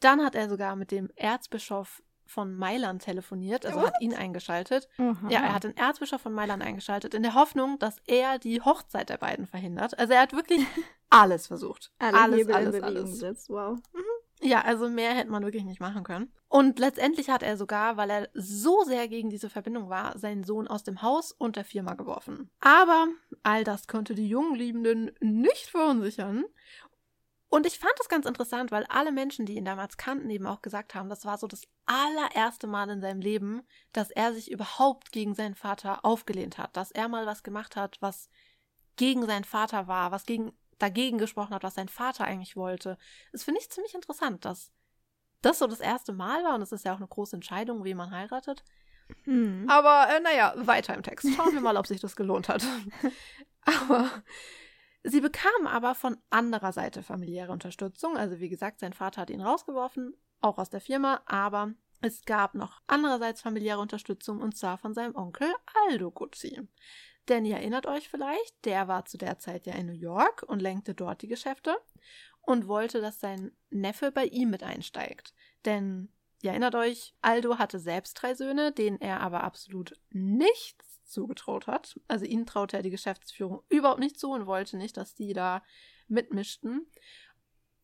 Dann 0.00 0.22
hat 0.22 0.34
er 0.34 0.48
sogar 0.48 0.76
mit 0.76 0.90
dem 0.90 1.10
Erzbischof 1.16 2.02
von 2.26 2.54
Mailand 2.54 3.02
telefoniert, 3.02 3.64
also 3.64 3.78
What? 3.78 3.86
hat 3.86 4.00
ihn 4.00 4.14
eingeschaltet. 4.14 4.88
Aha. 4.98 5.28
Ja, 5.28 5.40
er 5.40 5.54
hat 5.54 5.64
den 5.64 5.76
Erzbischof 5.76 6.20
von 6.20 6.32
Mailand 6.32 6.62
eingeschaltet, 6.62 7.14
in 7.14 7.22
der 7.22 7.34
Hoffnung, 7.34 7.78
dass 7.78 7.98
er 8.06 8.38
die 8.38 8.60
Hochzeit 8.60 9.08
der 9.08 9.18
beiden 9.18 9.46
verhindert. 9.46 9.98
Also 9.98 10.12
er 10.12 10.22
hat 10.22 10.32
wirklich 10.32 10.60
alles 11.10 11.46
versucht. 11.46 11.92
Alle 11.98 12.20
alles, 12.20 12.40
Hebel 12.40 12.54
alles, 12.54 12.82
alles. 13.22 13.48
Wow. 13.48 13.78
Mhm. 13.92 14.02
Ja, 14.42 14.62
also 14.62 14.88
mehr 14.88 15.14
hätte 15.14 15.30
man 15.30 15.44
wirklich 15.44 15.64
nicht 15.64 15.80
machen 15.80 16.04
können. 16.04 16.32
Und 16.48 16.78
letztendlich 16.78 17.30
hat 17.30 17.42
er 17.42 17.56
sogar, 17.56 17.96
weil 17.96 18.10
er 18.10 18.28
so 18.34 18.84
sehr 18.84 19.08
gegen 19.08 19.30
diese 19.30 19.48
Verbindung 19.48 19.88
war, 19.88 20.18
seinen 20.18 20.44
Sohn 20.44 20.68
aus 20.68 20.84
dem 20.84 21.02
Haus 21.02 21.32
und 21.32 21.56
der 21.56 21.64
Firma 21.64 21.94
geworfen. 21.94 22.50
Aber 22.60 23.08
all 23.42 23.64
das 23.64 23.86
konnte 23.86 24.14
die 24.14 24.28
jungen 24.28 24.54
Liebenden 24.54 25.12
nicht 25.20 25.70
verunsichern. 25.70 26.44
Und 27.48 27.64
ich 27.64 27.78
fand 27.78 27.92
das 27.98 28.08
ganz 28.08 28.26
interessant, 28.26 28.70
weil 28.70 28.84
alle 28.88 29.12
Menschen, 29.12 29.46
die 29.46 29.56
ihn 29.56 29.64
damals 29.64 29.96
kannten, 29.96 30.28
eben 30.28 30.46
auch 30.46 30.62
gesagt 30.62 30.94
haben, 30.94 31.08
das 31.08 31.24
war 31.24 31.38
so 31.38 31.46
das 31.46 31.62
allererste 31.86 32.66
Mal 32.66 32.90
in 32.90 33.00
seinem 33.00 33.20
Leben, 33.20 33.62
dass 33.92 34.10
er 34.10 34.34
sich 34.34 34.50
überhaupt 34.50 35.12
gegen 35.12 35.34
seinen 35.34 35.54
Vater 35.54 36.04
aufgelehnt 36.04 36.58
hat, 36.58 36.76
dass 36.76 36.90
er 36.90 37.08
mal 37.08 37.24
was 37.24 37.42
gemacht 37.42 37.76
hat, 37.76 37.96
was 38.00 38.28
gegen 38.96 39.24
seinen 39.26 39.44
Vater 39.44 39.86
war, 39.86 40.10
was 40.10 40.26
gegen 40.26 40.52
dagegen 40.78 41.18
gesprochen 41.18 41.54
hat, 41.54 41.62
was 41.62 41.74
sein 41.74 41.88
Vater 41.88 42.24
eigentlich 42.24 42.56
wollte. 42.56 42.98
Das 43.32 43.44
finde 43.44 43.60
ich 43.60 43.70
ziemlich 43.70 43.94
interessant, 43.94 44.44
dass 44.44 44.72
das 45.42 45.58
so 45.58 45.66
das 45.66 45.80
erste 45.80 46.12
Mal 46.12 46.42
war 46.44 46.54
und 46.54 46.62
es 46.62 46.72
ist 46.72 46.84
ja 46.84 46.92
auch 46.92 46.98
eine 46.98 47.06
große 47.06 47.36
Entscheidung, 47.36 47.84
wie 47.84 47.94
man 47.94 48.10
heiratet. 48.10 48.64
Hm. 49.24 49.66
Aber 49.68 50.08
äh, 50.14 50.20
naja, 50.20 50.54
weiter 50.56 50.94
im 50.94 51.02
Text. 51.02 51.28
Schauen 51.34 51.52
wir 51.52 51.60
mal, 51.60 51.76
ob 51.76 51.86
sich 51.86 52.00
das 52.00 52.16
gelohnt 52.16 52.48
hat. 52.48 52.66
aber 53.62 54.10
sie 55.04 55.20
bekamen 55.20 55.66
aber 55.66 55.94
von 55.94 56.16
anderer 56.30 56.72
Seite 56.72 57.02
familiäre 57.02 57.52
Unterstützung. 57.52 58.16
Also 58.16 58.40
wie 58.40 58.48
gesagt, 58.48 58.80
sein 58.80 58.92
Vater 58.92 59.22
hat 59.22 59.30
ihn 59.30 59.40
rausgeworfen, 59.40 60.14
auch 60.40 60.58
aus 60.58 60.70
der 60.70 60.80
Firma, 60.80 61.22
aber 61.26 61.72
es 62.00 62.24
gab 62.24 62.54
noch 62.54 62.80
andererseits 62.86 63.42
familiäre 63.42 63.80
Unterstützung 63.80 64.40
und 64.40 64.56
zwar 64.56 64.78
von 64.78 64.94
seinem 64.94 65.14
Onkel 65.14 65.48
Aldo 65.88 66.10
Guzzi. 66.10 66.60
Denn 67.28 67.44
ihr 67.44 67.56
erinnert 67.56 67.86
euch 67.86 68.08
vielleicht, 68.08 68.64
der 68.64 68.88
war 68.88 69.04
zu 69.04 69.18
der 69.18 69.38
Zeit 69.38 69.66
ja 69.66 69.74
in 69.74 69.86
New 69.86 69.92
York 69.92 70.44
und 70.44 70.62
lenkte 70.62 70.94
dort 70.94 71.22
die 71.22 71.28
Geschäfte 71.28 71.76
und 72.42 72.68
wollte, 72.68 73.00
dass 73.00 73.18
sein 73.20 73.52
Neffe 73.70 74.12
bei 74.12 74.26
ihm 74.26 74.50
mit 74.50 74.62
einsteigt. 74.62 75.34
Denn 75.64 76.08
ihr 76.42 76.50
erinnert 76.50 76.76
euch, 76.76 77.14
Aldo 77.20 77.58
hatte 77.58 77.80
selbst 77.80 78.14
drei 78.14 78.34
Söhne, 78.34 78.70
denen 78.70 79.00
er 79.00 79.20
aber 79.20 79.42
absolut 79.42 79.98
nichts 80.10 81.02
zugetraut 81.04 81.66
hat. 81.66 81.98
Also 82.06 82.24
ihnen 82.24 82.46
traute 82.46 82.76
er 82.76 82.82
die 82.82 82.90
Geschäftsführung 82.90 83.62
überhaupt 83.68 84.00
nicht 84.00 84.18
zu 84.18 84.30
und 84.30 84.46
wollte 84.46 84.76
nicht, 84.76 84.96
dass 84.96 85.14
die 85.14 85.32
da 85.32 85.62
mitmischten. 86.08 86.86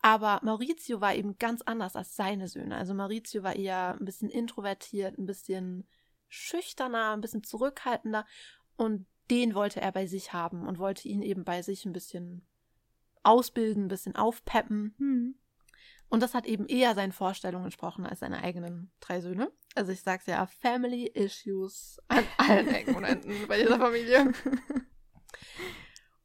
Aber 0.01 0.41
Maurizio 0.43 1.01
war 1.01 1.15
eben 1.15 1.39
ganz 1.39 1.63
anders 1.63 1.97
als 1.97 2.17
seine 2.17 2.49
Söhne. 2.49 2.77
Also 2.77 2.95
Maurizio 2.95 3.43
war 3.43 3.55
eher 3.55 3.97
ein 3.99 4.05
bisschen 4.05 4.31
introvertiert, 4.31 5.19
ein 5.19 5.27
bisschen 5.27 5.89
schüchterner, 6.29 7.13
ein 7.13 7.21
bisschen 7.21 7.45
zurückhaltender 7.45 8.27
und 8.77 9.07
den 9.31 9.55
wollte 9.55 9.81
er 9.81 9.93
bei 9.93 10.07
sich 10.07 10.33
haben 10.33 10.67
und 10.67 10.79
wollte 10.79 11.09
ihn 11.09 11.23
eben 11.23 11.45
bei 11.45 11.63
sich 11.63 11.85
ein 11.85 11.93
bisschen 11.93 12.47
ausbilden, 13.23 13.85
ein 13.85 13.89
bisschen 13.89 14.17
aufpeppen. 14.17 14.95
Hm. 14.99 15.35
Und 16.09 16.23
das 16.23 16.35
hat 16.35 16.45
eben 16.47 16.67
eher 16.67 16.95
seinen 16.95 17.13
Vorstellungen 17.13 17.65
entsprochen 17.65 18.05
als 18.05 18.21
seine 18.21 18.43
eigenen 18.43 18.93
drei 19.01 19.21
Söhne. 19.21 19.51
Also 19.75 19.93
ich 19.93 20.03
sag's 20.03 20.27
ja, 20.27 20.45
Family 20.47 21.07
Issues 21.07 21.99
an 22.09 22.25
allen 22.37 22.69
Ecken 22.69 22.97
und 22.97 23.05
Enden 23.05 23.49
bei 23.49 23.63
dieser 23.63 23.79
Familie. 23.79 24.33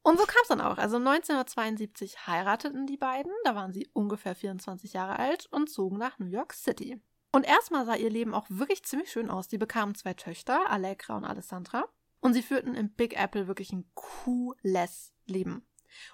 Und 0.04 0.18
so 0.18 0.25
kam 0.25 0.42
es 0.42 0.48
dann 0.48 0.62
auch. 0.62 0.77
Also 0.77 0.96
1972 0.96 2.27
heirateten 2.27 2.88
die 2.88 2.96
beiden, 2.96 3.34
da 3.44 3.56
waren 3.56 3.74
sie 3.74 3.89
ungefähr 3.92 4.36
24 4.36 4.94
Jahre 4.94 5.20
alt 5.20 5.48
und 5.51 5.70
zogen 5.70 5.98
nach 5.98 6.18
New 6.18 6.27
York 6.27 6.54
City. 6.54 7.01
Und 7.34 7.46
erstmal 7.46 7.86
sah 7.86 7.96
ihr 7.96 8.10
Leben 8.10 8.34
auch 8.34 8.46
wirklich 8.48 8.84
ziemlich 8.84 9.12
schön 9.12 9.30
aus. 9.30 9.50
Die 9.50 9.58
bekamen 9.58 9.96
zwei 9.96 10.13
Töchter, 10.13 10.72
Allegra 10.72 11.18
und 11.18 11.25
Alessandra. 11.25 11.89
Und 12.27 12.34
sie 12.34 12.41
führten 12.41 12.75
im 12.75 12.89
Big 12.89 13.17
Apple 13.17 13.48
wirklich 13.48 13.72
ein 13.72 13.86
cooles 13.93 15.13
Leben. 15.27 15.65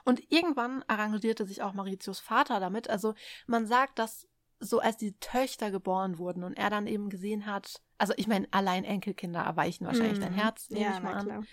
Und 0.06 0.32
irgendwann 0.32 0.84
arrangierte 0.88 1.44
sich 1.48 1.64
auch 1.64 1.74
Mauritius 1.74 2.20
Vater 2.20 2.60
damit. 2.60 2.88
Also 2.88 3.16
man 3.48 3.66
sagt, 3.66 3.98
dass 3.98 4.28
so 4.60 4.78
als 4.78 4.98
die 4.98 5.18
Töchter 5.18 5.72
geboren 5.72 6.20
wurden 6.20 6.44
und 6.44 6.54
er 6.54 6.70
dann 6.70 6.86
eben 6.86 7.10
gesehen 7.10 7.48
hat, 7.48 7.82
also 7.98 8.14
ich 8.16 8.28
meine, 8.28 8.48
allein 8.52 8.84
Enkelkinder 8.84 9.42
erweichen 9.42 9.88
wahrscheinlich 9.88 10.20
mm. 10.20 10.22
dein 10.22 10.34
Herz, 10.34 10.70
nehme 10.70 10.86
ja, 10.86 10.98
ich 10.98 11.02
mal 11.02 11.16
an. 11.16 11.26
Klar. 11.26 11.44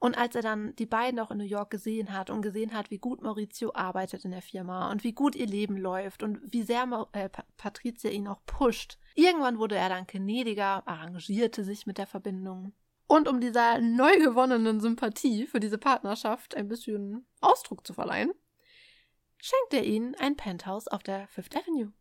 Und 0.00 0.18
als 0.18 0.34
er 0.34 0.42
dann 0.42 0.74
die 0.74 0.86
beiden 0.86 1.20
auch 1.20 1.30
in 1.30 1.38
New 1.38 1.44
York 1.44 1.70
gesehen 1.70 2.12
hat 2.12 2.30
und 2.30 2.42
gesehen 2.42 2.72
hat, 2.72 2.90
wie 2.90 2.98
gut 2.98 3.22
Maurizio 3.22 3.74
arbeitet 3.74 4.24
in 4.24 4.32
der 4.32 4.42
Firma 4.42 4.90
und 4.90 5.04
wie 5.04 5.12
gut 5.12 5.36
ihr 5.36 5.46
Leben 5.46 5.76
läuft 5.76 6.24
und 6.24 6.40
wie 6.52 6.62
sehr 6.62 6.84
Ma 6.84 7.06
äh, 7.12 7.28
Patricia 7.56 8.10
ihn 8.10 8.26
auch 8.26 8.44
pusht, 8.44 8.98
irgendwann 9.14 9.60
wurde 9.60 9.76
er 9.76 9.88
dann 9.88 10.08
gnädiger, 10.08 10.82
arrangierte 10.88 11.62
sich 11.62 11.86
mit 11.86 11.98
der 11.98 12.08
Verbindung. 12.08 12.72
Und 13.08 13.26
um 13.26 13.40
dieser 13.40 13.80
neu 13.80 14.18
gewonnenen 14.18 14.80
Sympathie 14.80 15.46
für 15.46 15.60
diese 15.60 15.78
Partnerschaft 15.78 16.54
ein 16.54 16.68
bisschen 16.68 17.26
Ausdruck 17.40 17.86
zu 17.86 17.94
verleihen, 17.94 18.32
schenkt 19.38 19.72
er 19.72 19.84
ihnen 19.84 20.14
ein 20.16 20.36
Penthouse 20.36 20.88
auf 20.88 21.02
der 21.02 21.26
Fifth 21.28 21.56
Avenue. 21.56 21.92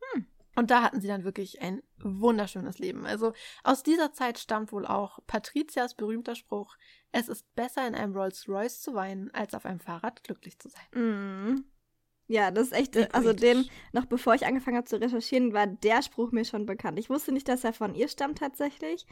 Hm. 0.00 0.26
Und 0.56 0.70
da 0.70 0.82
hatten 0.82 1.02
sie 1.02 1.08
dann 1.08 1.24
wirklich 1.24 1.60
ein 1.60 1.82
wunderschönes 1.98 2.78
Leben. 2.78 3.04
Also 3.04 3.34
aus 3.64 3.82
dieser 3.82 4.12
Zeit 4.12 4.38
stammt 4.38 4.72
wohl 4.72 4.86
auch 4.86 5.18
Patrizias 5.26 5.94
berühmter 5.94 6.34
Spruch, 6.34 6.76
es 7.12 7.28
ist 7.28 7.54
besser 7.54 7.86
in 7.86 7.94
einem 7.94 8.16
Rolls-Royce 8.16 8.80
zu 8.80 8.94
weinen, 8.94 9.30
als 9.34 9.54
auf 9.54 9.66
einem 9.66 9.80
Fahrrad 9.80 10.24
glücklich 10.24 10.58
zu 10.58 10.70
sein. 10.70 11.52
Mm. 11.52 11.64
Ja, 12.28 12.50
das 12.50 12.68
ist 12.68 12.72
echt, 12.72 13.14
also 13.14 13.32
den, 13.32 13.68
noch 13.92 14.06
bevor 14.06 14.34
ich 14.34 14.46
angefangen 14.46 14.76
habe 14.76 14.88
zu 14.88 15.00
recherchieren, 15.00 15.52
war 15.52 15.66
der 15.66 16.02
Spruch 16.02 16.32
mir 16.32 16.44
schon 16.44 16.66
bekannt. 16.66 16.98
Ich 16.98 17.08
wusste 17.08 17.30
nicht, 17.30 17.46
dass 17.46 17.62
er 17.62 17.72
von 17.72 17.94
ihr 17.94 18.08
stammt 18.08 18.38
tatsächlich, 18.38 19.06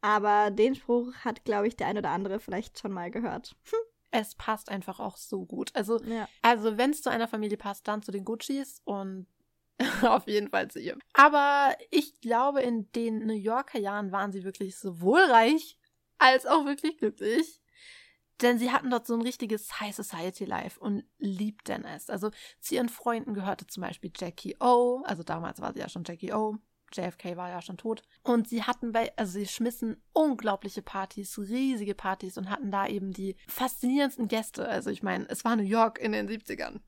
aber 0.00 0.50
den 0.50 0.74
Spruch 0.74 1.12
hat, 1.24 1.44
glaube 1.44 1.68
ich, 1.68 1.76
der 1.76 1.88
ein 1.88 1.98
oder 1.98 2.10
andere 2.10 2.40
vielleicht 2.40 2.78
schon 2.78 2.92
mal 2.92 3.10
gehört. 3.10 3.56
es 4.10 4.34
passt 4.34 4.70
einfach 4.70 5.00
auch 5.00 5.16
so 5.16 5.44
gut. 5.44 5.70
Also, 5.74 6.02
ja. 6.04 6.28
also 6.42 6.78
wenn 6.78 6.90
es 6.90 7.02
zu 7.02 7.10
einer 7.10 7.28
Familie 7.28 7.58
passt, 7.58 7.86
dann 7.88 8.02
zu 8.02 8.12
den 8.12 8.24
Guccis 8.24 8.80
und 8.84 9.26
auf 10.02 10.26
jeden 10.26 10.48
Fall 10.48 10.68
zu 10.70 10.80
ihr. 10.80 10.98
Aber 11.12 11.76
ich 11.90 12.20
glaube, 12.20 12.62
in 12.62 12.90
den 12.92 13.26
New 13.26 13.34
Yorker 13.34 13.78
Jahren 13.78 14.12
waren 14.12 14.32
sie 14.32 14.44
wirklich 14.44 14.76
sowohl 14.76 15.20
reich 15.20 15.78
als 16.18 16.46
auch 16.46 16.64
wirklich 16.64 16.98
glücklich. 16.98 17.60
Denn 18.40 18.58
sie 18.58 18.70
hatten 18.70 18.90
dort 18.90 19.06
so 19.06 19.14
ein 19.14 19.22
richtiges 19.22 19.80
High 19.80 19.94
Society 19.94 20.44
Life 20.44 20.78
und 20.78 21.04
liebten 21.18 21.84
es. 21.84 22.08
Also 22.08 22.30
zu 22.60 22.76
ihren 22.76 22.88
Freunden 22.88 23.34
gehörte 23.34 23.66
zum 23.66 23.80
Beispiel 23.82 24.12
Jackie 24.16 24.56
O. 24.60 25.02
Also 25.04 25.24
damals 25.24 25.60
war 25.60 25.72
sie 25.72 25.80
ja 25.80 25.88
schon 25.88 26.04
Jackie 26.04 26.32
O. 26.32 26.56
JFK 26.92 27.36
war 27.36 27.48
ja 27.48 27.62
schon 27.62 27.76
tot. 27.76 28.02
Und 28.22 28.48
sie 28.48 28.62
hatten 28.62 28.92
bei, 28.92 29.12
also 29.16 29.32
sie 29.32 29.46
schmissen 29.46 30.02
unglaubliche 30.12 30.82
Partys, 30.82 31.38
riesige 31.38 31.94
Partys 31.94 32.38
und 32.38 32.50
hatten 32.50 32.70
da 32.70 32.86
eben 32.86 33.12
die 33.12 33.36
faszinierendsten 33.46 34.28
Gäste. 34.28 34.68
Also 34.68 34.90
ich 34.90 35.02
meine, 35.02 35.28
es 35.28 35.44
war 35.44 35.56
New 35.56 35.62
York 35.62 35.98
in 35.98 36.12
den 36.12 36.28
70ern. 36.28 36.80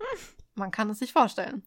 Man 0.55 0.71
kann 0.71 0.91
es 0.91 0.99
sich 0.99 1.13
vorstellen. 1.13 1.65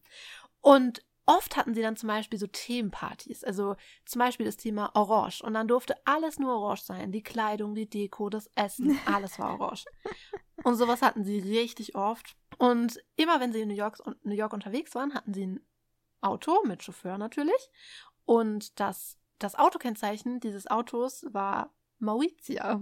Und 0.60 1.02
Oft 1.26 1.56
hatten 1.56 1.72
sie 1.72 1.80
dann 1.80 1.96
zum 1.96 2.08
Beispiel 2.08 2.38
so 2.38 2.46
Themenpartys, 2.46 3.44
also 3.44 3.76
zum 4.04 4.18
Beispiel 4.18 4.44
das 4.44 4.58
Thema 4.58 4.90
Orange. 4.94 5.42
Und 5.42 5.54
dann 5.54 5.68
durfte 5.68 5.96
alles 6.04 6.38
nur 6.38 6.54
Orange 6.54 6.82
sein. 6.82 7.12
Die 7.12 7.22
Kleidung, 7.22 7.74
die 7.74 7.88
Deko, 7.88 8.28
das 8.28 8.50
Essen, 8.54 8.98
alles 9.06 9.38
war 9.38 9.58
Orange. 9.58 9.86
Und 10.64 10.76
sowas 10.76 11.00
hatten 11.00 11.24
sie 11.24 11.38
richtig 11.38 11.94
oft. 11.94 12.36
Und 12.58 13.02
immer 13.16 13.40
wenn 13.40 13.52
sie 13.52 13.62
in 13.62 13.68
New 13.68 13.74
York, 13.74 14.02
New 14.22 14.34
York 14.34 14.52
unterwegs 14.52 14.94
waren, 14.94 15.14
hatten 15.14 15.32
sie 15.32 15.46
ein 15.46 15.60
Auto 16.20 16.62
mit 16.64 16.82
Chauffeur 16.82 17.16
natürlich. 17.16 17.70
Und 18.24 18.78
das, 18.80 19.18
das 19.38 19.54
Autokennzeichen 19.54 20.40
dieses 20.40 20.66
Autos 20.66 21.26
war 21.30 21.74
Maurizia. 21.98 22.80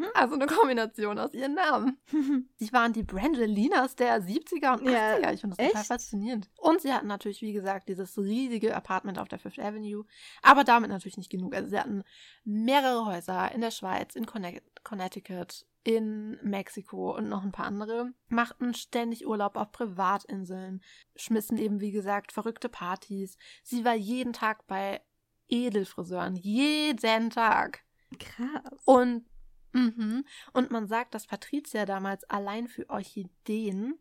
Hm? 0.00 0.06
Also 0.14 0.34
eine 0.34 0.46
Kombination 0.46 1.18
aus 1.18 1.34
ihren 1.34 1.54
Namen. 1.54 1.98
Sie 2.56 2.72
waren 2.72 2.92
die 2.92 3.02
Brangelinas 3.02 3.96
der 3.96 4.22
70er 4.22 4.78
und 4.78 4.88
80er. 4.88 5.20
Ja, 5.20 5.32
ich 5.32 5.42
finde 5.42 5.56
das 5.56 5.64
echt? 5.64 5.72
total 5.72 5.84
faszinierend. 5.84 6.48
Und 6.56 6.80
sie 6.80 6.92
hatten 6.92 7.06
natürlich, 7.06 7.42
wie 7.42 7.52
gesagt, 7.52 7.88
dieses 7.88 8.16
riesige 8.16 8.74
Apartment 8.74 9.18
auf 9.18 9.28
der 9.28 9.38
Fifth 9.38 9.58
Avenue. 9.58 10.06
Aber 10.40 10.64
damit 10.64 10.90
natürlich 10.90 11.18
nicht 11.18 11.30
genug. 11.30 11.54
Also 11.54 11.68
sie 11.68 11.78
hatten 11.78 12.02
mehrere 12.44 13.04
Häuser 13.04 13.52
in 13.52 13.60
der 13.60 13.70
Schweiz, 13.70 14.16
in 14.16 14.24
Connecticut, 14.24 15.66
in 15.82 16.38
Mexiko 16.42 17.16
und 17.16 17.28
noch 17.28 17.42
ein 17.42 17.52
paar 17.52 17.66
andere, 17.66 18.12
machten 18.28 18.74
ständig 18.74 19.26
Urlaub 19.26 19.56
auf 19.56 19.72
Privatinseln, 19.72 20.82
schmissen 21.16 21.56
eben, 21.56 21.80
wie 21.80 21.92
gesagt, 21.92 22.32
verrückte 22.32 22.68
Partys. 22.68 23.36
Sie 23.62 23.84
war 23.84 23.94
jeden 23.94 24.32
Tag 24.32 24.66
bei 24.66 25.00
Edelfriseuren. 25.48 26.36
Jeden 26.36 27.30
Tag. 27.30 27.80
Krass. 28.18 28.82
Und 28.84 29.24
Mhm. 29.72 30.24
Und 30.52 30.70
man 30.70 30.86
sagt, 30.86 31.14
dass 31.14 31.26
Patricia 31.26 31.86
damals 31.86 32.24
allein 32.24 32.68
für 32.68 32.88
Orchideen 32.88 33.98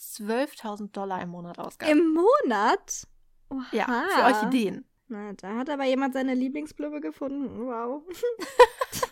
12.000 0.00 0.92
Dollar 0.92 1.22
im 1.22 1.30
Monat 1.30 1.58
ausgab. 1.58 1.90
Im 1.90 2.14
Monat? 2.14 3.06
Oha. 3.50 3.66
Ja, 3.72 4.06
für 4.14 4.24
Orchideen. 4.24 4.86
Na, 5.08 5.32
da 5.34 5.56
hat 5.56 5.68
aber 5.68 5.84
jemand 5.84 6.14
seine 6.14 6.34
Lieblingsblume 6.34 7.00
gefunden. 7.00 7.66
Wow. 7.66 8.02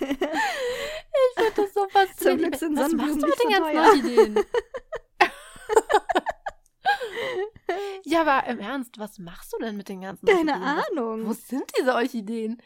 ich 1.30 1.36
finde 1.44 1.62
das 1.62 1.74
so 1.74 1.88
faszinierend. 1.88 2.18
Zum 2.18 2.38
Glück 2.38 2.56
sind 2.56 2.76
Was 2.76 2.92
machst 2.92 3.22
du 3.22 3.26
mit 3.26 3.42
den 3.42 3.50
ganzen 3.50 3.72
teuer. 3.72 3.88
Orchideen? 3.88 4.34
ja, 8.04 8.20
aber 8.22 8.46
im 8.48 8.60
Ernst, 8.60 8.98
was 8.98 9.18
machst 9.18 9.52
du 9.52 9.58
denn 9.58 9.76
mit 9.76 9.88
den 9.88 10.02
ganzen? 10.02 10.26
Keine 10.26 10.54
Ahnung. 10.54 11.26
Wo 11.26 11.32
sind 11.32 11.64
diese 11.78 11.94
Orchideen? 11.94 12.60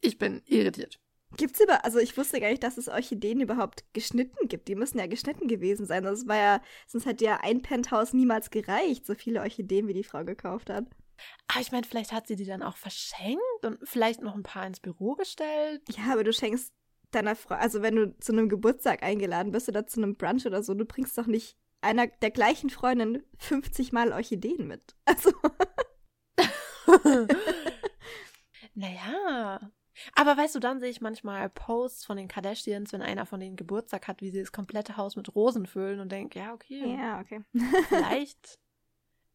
Ich 0.00 0.18
bin 0.18 0.42
irritiert. 0.46 1.00
Gibt's 1.36 1.60
über, 1.60 1.84
also 1.84 1.98
ich 1.98 2.16
wusste 2.16 2.40
gar 2.40 2.48
nicht, 2.48 2.62
dass 2.62 2.78
es 2.78 2.88
Orchideen 2.88 3.40
überhaupt 3.40 3.84
geschnitten 3.92 4.48
gibt. 4.48 4.68
Die 4.68 4.74
müssen 4.74 4.98
ja 4.98 5.06
geschnitten 5.06 5.46
gewesen 5.46 5.84
sein. 5.84 6.02
Das 6.02 6.26
war 6.26 6.36
ja, 6.36 6.62
sonst 6.86 7.04
hätte 7.04 7.24
ja 7.24 7.40
ein 7.42 7.60
Penthouse 7.60 8.14
niemals 8.14 8.50
gereicht, 8.50 9.04
so 9.04 9.14
viele 9.14 9.40
Orchideen, 9.40 9.88
wie 9.88 9.92
die 9.92 10.04
Frau 10.04 10.24
gekauft 10.24 10.70
hat. 10.70 10.86
Aber 11.48 11.60
ich 11.60 11.72
meine, 11.72 11.86
vielleicht 11.86 12.12
hat 12.12 12.28
sie 12.28 12.36
die 12.36 12.46
dann 12.46 12.62
auch 12.62 12.76
verschenkt 12.76 13.64
und 13.64 13.78
vielleicht 13.82 14.22
noch 14.22 14.34
ein 14.34 14.42
paar 14.42 14.66
ins 14.66 14.80
Büro 14.80 15.16
gestellt. 15.16 15.82
Ja, 15.90 16.12
aber 16.12 16.24
du 16.24 16.32
schenkst 16.32 16.72
deiner 17.10 17.36
Frau, 17.36 17.54
also 17.54 17.82
wenn 17.82 17.96
du 17.96 18.18
zu 18.18 18.32
einem 18.32 18.48
Geburtstag 18.48 19.02
eingeladen 19.02 19.52
bist 19.52 19.68
oder 19.68 19.86
zu 19.86 20.00
einem 20.00 20.16
Brunch 20.16 20.46
oder 20.46 20.62
so, 20.62 20.74
du 20.74 20.84
bringst 20.84 21.16
doch 21.18 21.26
nicht 21.26 21.56
einer 21.80 22.06
der 22.06 22.30
gleichen 22.30 22.70
Freundin 22.70 23.22
50 23.38 23.92
Mal 23.92 24.12
Orchideen 24.12 24.66
mit. 24.66 24.96
Also. 25.06 25.32
naja, 28.74 29.60
aber 30.14 30.36
weißt 30.36 30.54
du, 30.54 30.60
dann 30.60 30.80
sehe 30.80 30.90
ich 30.90 31.00
manchmal 31.00 31.48
Posts 31.50 32.04
von 32.04 32.16
den 32.16 32.28
Kardashians, 32.28 32.92
wenn 32.92 33.02
einer 33.02 33.26
von 33.26 33.40
denen 33.40 33.56
Geburtstag 33.56 34.08
hat, 34.08 34.20
wie 34.20 34.30
sie 34.30 34.40
das 34.40 34.52
komplette 34.52 34.96
Haus 34.96 35.16
mit 35.16 35.34
Rosen 35.34 35.66
füllen 35.66 36.00
und 36.00 36.12
denke, 36.12 36.38
ja, 36.38 36.54
okay. 36.54 36.96
Ja, 36.96 37.20
okay. 37.20 37.42
Vielleicht. 37.88 38.58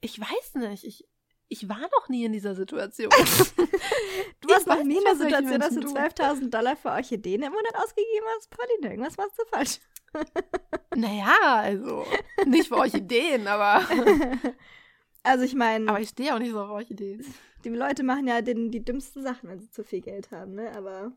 Ich 0.02 0.20
weiß 0.20 0.56
nicht. 0.56 0.84
Ich, 0.84 1.08
ich 1.50 1.70
war 1.70 1.80
noch 1.80 2.10
nie 2.10 2.26
in 2.26 2.34
dieser 2.34 2.56
Situation. 2.56 3.10
du 4.42 4.50
warst 4.50 4.68
noch 4.68 4.84
nie 4.84 4.98
in 4.98 5.04
der 5.04 5.16
Situation, 5.16 5.60
dass 5.60 5.76
du 5.76 5.82
12.000 5.82 6.50
Dollar 6.50 6.76
für 6.76 6.90
Orchideen 6.90 7.44
im 7.44 7.52
Monat 7.52 7.76
ausgegeben 7.76 8.26
hast? 8.36 8.50
Pauline, 8.50 8.90
irgendwas 8.90 9.18
machst 9.18 9.40
du 9.40 9.46
falsch. 9.46 9.80
naja, 10.96 11.38
also 11.42 12.06
nicht 12.46 12.68
für 12.68 12.78
Orchideen, 12.78 13.48
aber. 13.48 13.84
Also 15.26 15.46
ich 15.46 15.56
meine. 15.56 15.90
Aber 15.90 16.02
ich 16.02 16.10
stehe 16.10 16.36
auch 16.36 16.40
nicht 16.40 16.52
so 16.52 16.60
auf 16.60 16.70
Orchideen. 16.70 17.26
Die 17.64 17.70
Leute 17.70 18.04
machen 18.04 18.28
ja 18.28 18.42
den, 18.42 18.72
die 18.72 18.84
dümmsten 18.84 19.24
Sachen, 19.24 19.48
wenn 19.48 19.62
sie 19.62 19.72
zu 19.72 19.86
viel 19.86 20.02
Geld 20.02 20.32
haben, 20.32 20.56
ne? 20.56 20.70
Aber 20.76 21.14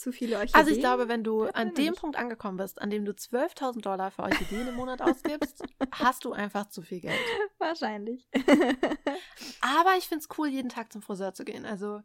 Zu 0.00 0.12
viele 0.12 0.38
Orchideen. 0.38 0.58
Also 0.58 0.70
ich 0.70 0.78
glaube, 0.78 1.08
wenn 1.08 1.22
du 1.22 1.42
an 1.44 1.74
dem. 1.74 1.94
Punkt 1.94 2.16
angekommen 2.16 2.56
bist, 2.56 2.80
an 2.80 2.88
dem 2.88 3.04
du 3.04 3.12
12.000 3.12 3.82
Dollar 3.82 4.10
für 4.10 4.22
Orchideen 4.22 4.68
im 4.68 4.74
Monat 4.76 5.02
ausgibst, 5.02 5.62
hast 5.92 6.24
du 6.24 6.32
einfach 6.32 6.70
zu 6.70 6.80
viel 6.80 7.00
Geld. 7.00 7.20
Wahrscheinlich. 7.58 8.26
Aber 9.60 9.98
ich 9.98 10.08
finde 10.08 10.24
es 10.24 10.38
cool, 10.38 10.48
jeden 10.48 10.70
Tag 10.70 10.90
zum 10.90 11.02
Friseur 11.02 11.34
zu 11.34 11.44
gehen. 11.44 11.66
Also 11.66 12.00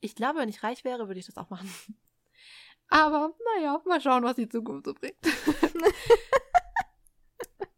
ich 0.00 0.16
glaube, 0.16 0.40
wenn 0.40 0.48
ich 0.48 0.64
reich 0.64 0.82
wäre, 0.82 1.06
würde 1.06 1.20
ich 1.20 1.26
das 1.26 1.36
auch 1.36 1.48
machen. 1.48 1.70
Aber 2.88 3.32
naja, 3.54 3.80
mal 3.84 4.00
schauen, 4.00 4.24
was 4.24 4.34
die 4.34 4.48
Zukunft 4.48 4.86
so 4.86 4.94
bringt. 4.94 5.14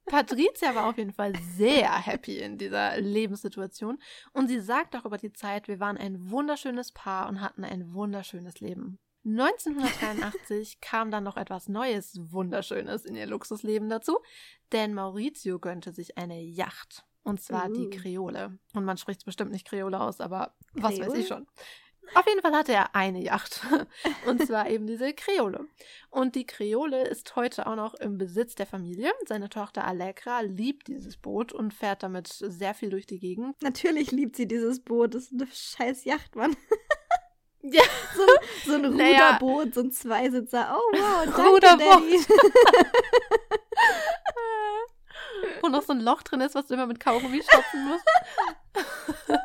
Patricia 0.07 0.75
war 0.75 0.87
auf 0.87 0.97
jeden 0.97 1.13
Fall 1.13 1.35
sehr 1.59 1.95
happy 1.95 2.39
in 2.39 2.57
dieser 2.57 2.99
Lebenssituation 2.99 3.99
und 4.33 4.49
sie 4.49 4.61
sagt 4.61 4.97
auch 4.97 5.05
über 5.05 5.19
die 5.19 5.35
Zeit, 5.35 5.69
wir 5.69 5.79
waren 5.79 5.99
ein 5.99 6.31
wunderschönes 6.31 6.93
Paar 6.93 7.29
und 7.29 7.43
hatten 7.43 7.65
ein 7.65 7.93
wunderschönes 7.93 8.61
Leben. 8.61 8.99
1983 9.29 10.81
kam 10.81 11.11
dann 11.11 11.25
noch 11.25 11.37
etwas 11.37 11.69
Neues, 11.69 12.19
Wunderschönes 12.33 13.05
in 13.05 13.17
ihr 13.17 13.27
Luxusleben 13.27 13.89
dazu, 13.89 14.19
denn 14.73 14.95
Maurizio 14.95 15.59
gönnte 15.59 15.93
sich 15.93 16.17
eine 16.19 16.41
Yacht. 16.41 17.05
Und 17.23 17.43
zwar 17.43 17.69
die 17.69 17.87
Uh. 17.87 17.91
Kreole. 17.91 18.59
Und 18.75 18.85
man 18.85 18.97
spricht 18.97 19.25
bestimmt 19.27 19.53
nicht 19.53 19.67
Kreole 19.67 20.01
aus, 20.01 20.21
aber 20.21 20.55
was 20.73 20.99
weiß 20.99 21.13
ich 21.15 21.29
schon. 21.29 21.47
Auf 22.15 22.27
jeden 22.27 22.41
Fall 22.41 22.55
hatte 22.55 22.73
er 22.73 22.95
eine 22.95 23.23
Yacht. 23.23 23.61
Und 24.27 24.47
zwar 24.47 24.69
eben 24.71 24.87
diese 24.87 25.13
Kreole. 25.13 25.67
Und 26.11 26.35
die 26.35 26.47
Kreole 26.47 27.07
ist 27.07 27.37
heute 27.37 27.67
auch 27.67 27.77
noch 27.77 27.95
im 27.95 28.17
Besitz 28.19 28.55
der 28.55 28.67
Familie. 28.67 29.13
Seine 29.27 29.49
Tochter 29.51 29.85
Allegra 29.85 30.41
liebt 30.41 30.89
dieses 30.89 31.17
Boot 31.17 31.53
und 31.53 31.75
fährt 31.75 32.03
damit 32.03 32.29
sehr 32.29 32.75
viel 32.75 32.91
durch 32.91 33.07
die 33.07 33.19
Gegend. 33.19 33.61
Natürlich 33.63 34.11
liebt 34.11 34.37
sie 34.37 34.49
dieses 34.49 34.81
Boot. 34.81 35.15
Das 35.15 35.25
ist 35.25 35.33
eine 35.33 35.47
scheiß 35.53 36.05
Yacht, 36.05 36.35
Mann. 36.35 36.57
Ja. 37.71 37.83
So 38.15 38.23
ein, 38.23 38.29
so 38.65 38.75
ein 38.75 38.97
Naja. 38.97 39.37
Ruderboot, 39.41 39.75
so 39.75 39.81
ein 39.81 39.91
Zweisitzer. 39.93 40.75
Oh 40.77 40.97
wow, 40.97 41.25
danke, 41.25 41.43
Ruderboot. 41.43 41.79
Daddy. 41.81 42.25
Wo 45.63 45.69
noch 45.69 45.83
so 45.83 45.93
ein 45.93 46.01
Loch 46.01 46.23
drin 46.23 46.41
ist, 46.41 46.55
was 46.55 46.67
du 46.67 46.75
immer 46.75 46.87
mit 46.87 47.01
Kaugummi 47.01 47.43
stopfen 47.43 47.89
musst. 47.89 48.05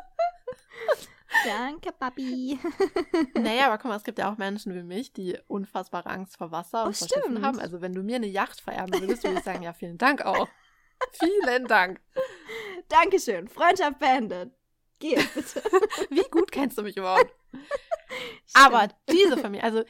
danke, 1.44 1.92
Papi. 1.92 2.58
Naja, 3.34 3.66
aber 3.66 3.78
guck 3.78 3.90
mal, 3.90 3.96
es 3.96 4.04
gibt 4.04 4.18
ja 4.18 4.32
auch 4.32 4.38
Menschen 4.38 4.74
wie 4.74 4.82
mich, 4.82 5.12
die 5.12 5.38
unfassbare 5.48 6.08
Angst 6.08 6.36
vor 6.36 6.50
Wasser 6.50 6.84
Oh, 6.84 6.86
und 6.88 6.96
vor 6.96 7.08
Schiffen 7.08 7.44
haben. 7.44 7.58
Also 7.58 7.80
wenn 7.80 7.92
du 7.92 8.02
mir 8.02 8.16
eine 8.16 8.26
Yacht 8.26 8.60
vererben 8.60 9.00
würdest, 9.00 9.24
würde 9.24 9.38
ich 9.38 9.44
sagen, 9.44 9.62
ja, 9.62 9.72
vielen 9.72 9.98
Dank 9.98 10.22
auch. 10.24 10.48
Vielen 11.12 11.66
Dank. 11.66 12.00
Dankeschön. 12.88 13.48
Freundschaft 13.48 13.98
beendet. 13.98 14.52
Geh 15.00 15.16
bitte. 15.16 15.62
Wie 16.10 16.22
gut 16.30 16.50
kennst 16.52 16.78
du 16.78 16.82
mich 16.82 16.96
überhaupt? 16.96 17.34
Aber 18.54 18.88
diese 19.10 19.36
Familie, 19.36 19.64
also 19.64 19.84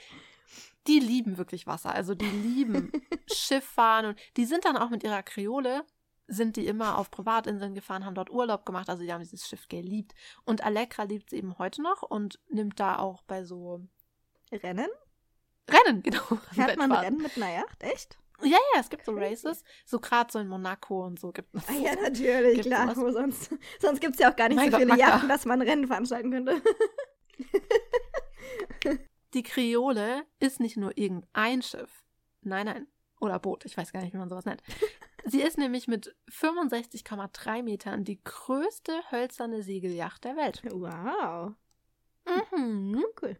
die 0.86 1.00
lieben 1.00 1.38
wirklich 1.38 1.66
Wasser. 1.66 1.94
Also 1.94 2.14
die 2.14 2.26
lieben 2.26 2.92
Schifffahren 3.32 4.06
und 4.06 4.18
die 4.36 4.44
sind 4.44 4.64
dann 4.64 4.76
auch 4.76 4.90
mit 4.90 5.02
ihrer 5.02 5.22
Kreole, 5.22 5.84
sind 6.26 6.56
die 6.56 6.66
immer 6.66 6.98
auf 6.98 7.10
Privatinseln 7.10 7.74
gefahren, 7.74 8.04
haben 8.04 8.14
dort 8.14 8.30
Urlaub 8.30 8.66
gemacht. 8.66 8.88
Also 8.88 9.02
die 9.02 9.12
haben 9.12 9.22
dieses 9.22 9.46
Schiff 9.46 9.68
geliebt. 9.68 10.14
Und 10.44 10.64
Allegra 10.64 11.04
liebt 11.04 11.30
sie 11.30 11.36
eben 11.36 11.58
heute 11.58 11.82
noch 11.82 12.02
und 12.02 12.38
nimmt 12.48 12.80
da 12.80 12.98
auch 12.98 13.22
bei 13.22 13.44
so 13.44 13.86
Rennen? 14.52 14.88
Rennen, 15.68 16.02
genau. 16.02 16.22
Fährt 16.52 16.76
man. 16.76 16.92
Rennen 16.92 17.22
mit 17.22 17.36
einer 17.36 17.52
Yacht? 17.52 17.82
Echt? 17.82 18.18
Ja, 18.42 18.58
ja, 18.74 18.80
es 18.80 18.90
gibt 18.90 19.04
so. 19.04 19.12
Races. 19.12 19.64
So 19.86 20.00
gerade 20.00 20.30
so 20.30 20.38
in 20.38 20.48
Monaco 20.48 21.06
und 21.06 21.18
so 21.20 21.30
gibt 21.32 21.54
es. 21.54 21.68
Ah 21.68 21.72
ja, 21.72 21.94
natürlich, 21.94 22.62
klar. 22.62 22.94
Wo 22.96 23.10
sonst 23.10 23.50
sonst 23.80 24.00
gibt 24.00 24.14
es 24.14 24.20
ja 24.20 24.32
auch 24.32 24.36
gar 24.36 24.48
nicht 24.48 24.56
Mein 24.56 24.70
so 24.70 24.78
Gott, 24.78 24.86
viele. 24.86 24.98
Yachten, 24.98 25.28
dass 25.28 25.44
man 25.44 25.62
Rennen 25.62 25.86
veranstalten 25.86 26.30
könnte. 26.30 26.60
Die 29.34 29.42
Kreole 29.42 30.24
ist 30.38 30.60
nicht 30.60 30.76
nur 30.76 30.96
irgendein 30.96 31.62
Schiff. 31.62 32.04
Nein, 32.42 32.66
nein. 32.66 32.86
Oder 33.20 33.38
Boot. 33.38 33.64
Ich 33.64 33.76
weiß 33.76 33.92
gar 33.92 34.02
nicht, 34.02 34.12
wie 34.12 34.18
man 34.18 34.28
sowas 34.28 34.44
nennt. 34.44 34.62
Sie 35.24 35.40
ist 35.40 35.56
nämlich 35.56 35.88
mit 35.88 36.14
65,3 36.28 37.62
Metern 37.62 38.04
die 38.04 38.22
größte 38.22 38.92
hölzerne 39.10 39.62
Segelyacht 39.62 40.24
der 40.24 40.36
Welt. 40.36 40.62
Wow. 40.70 41.54
Mhm. 42.52 43.04
Cool. 43.20 43.38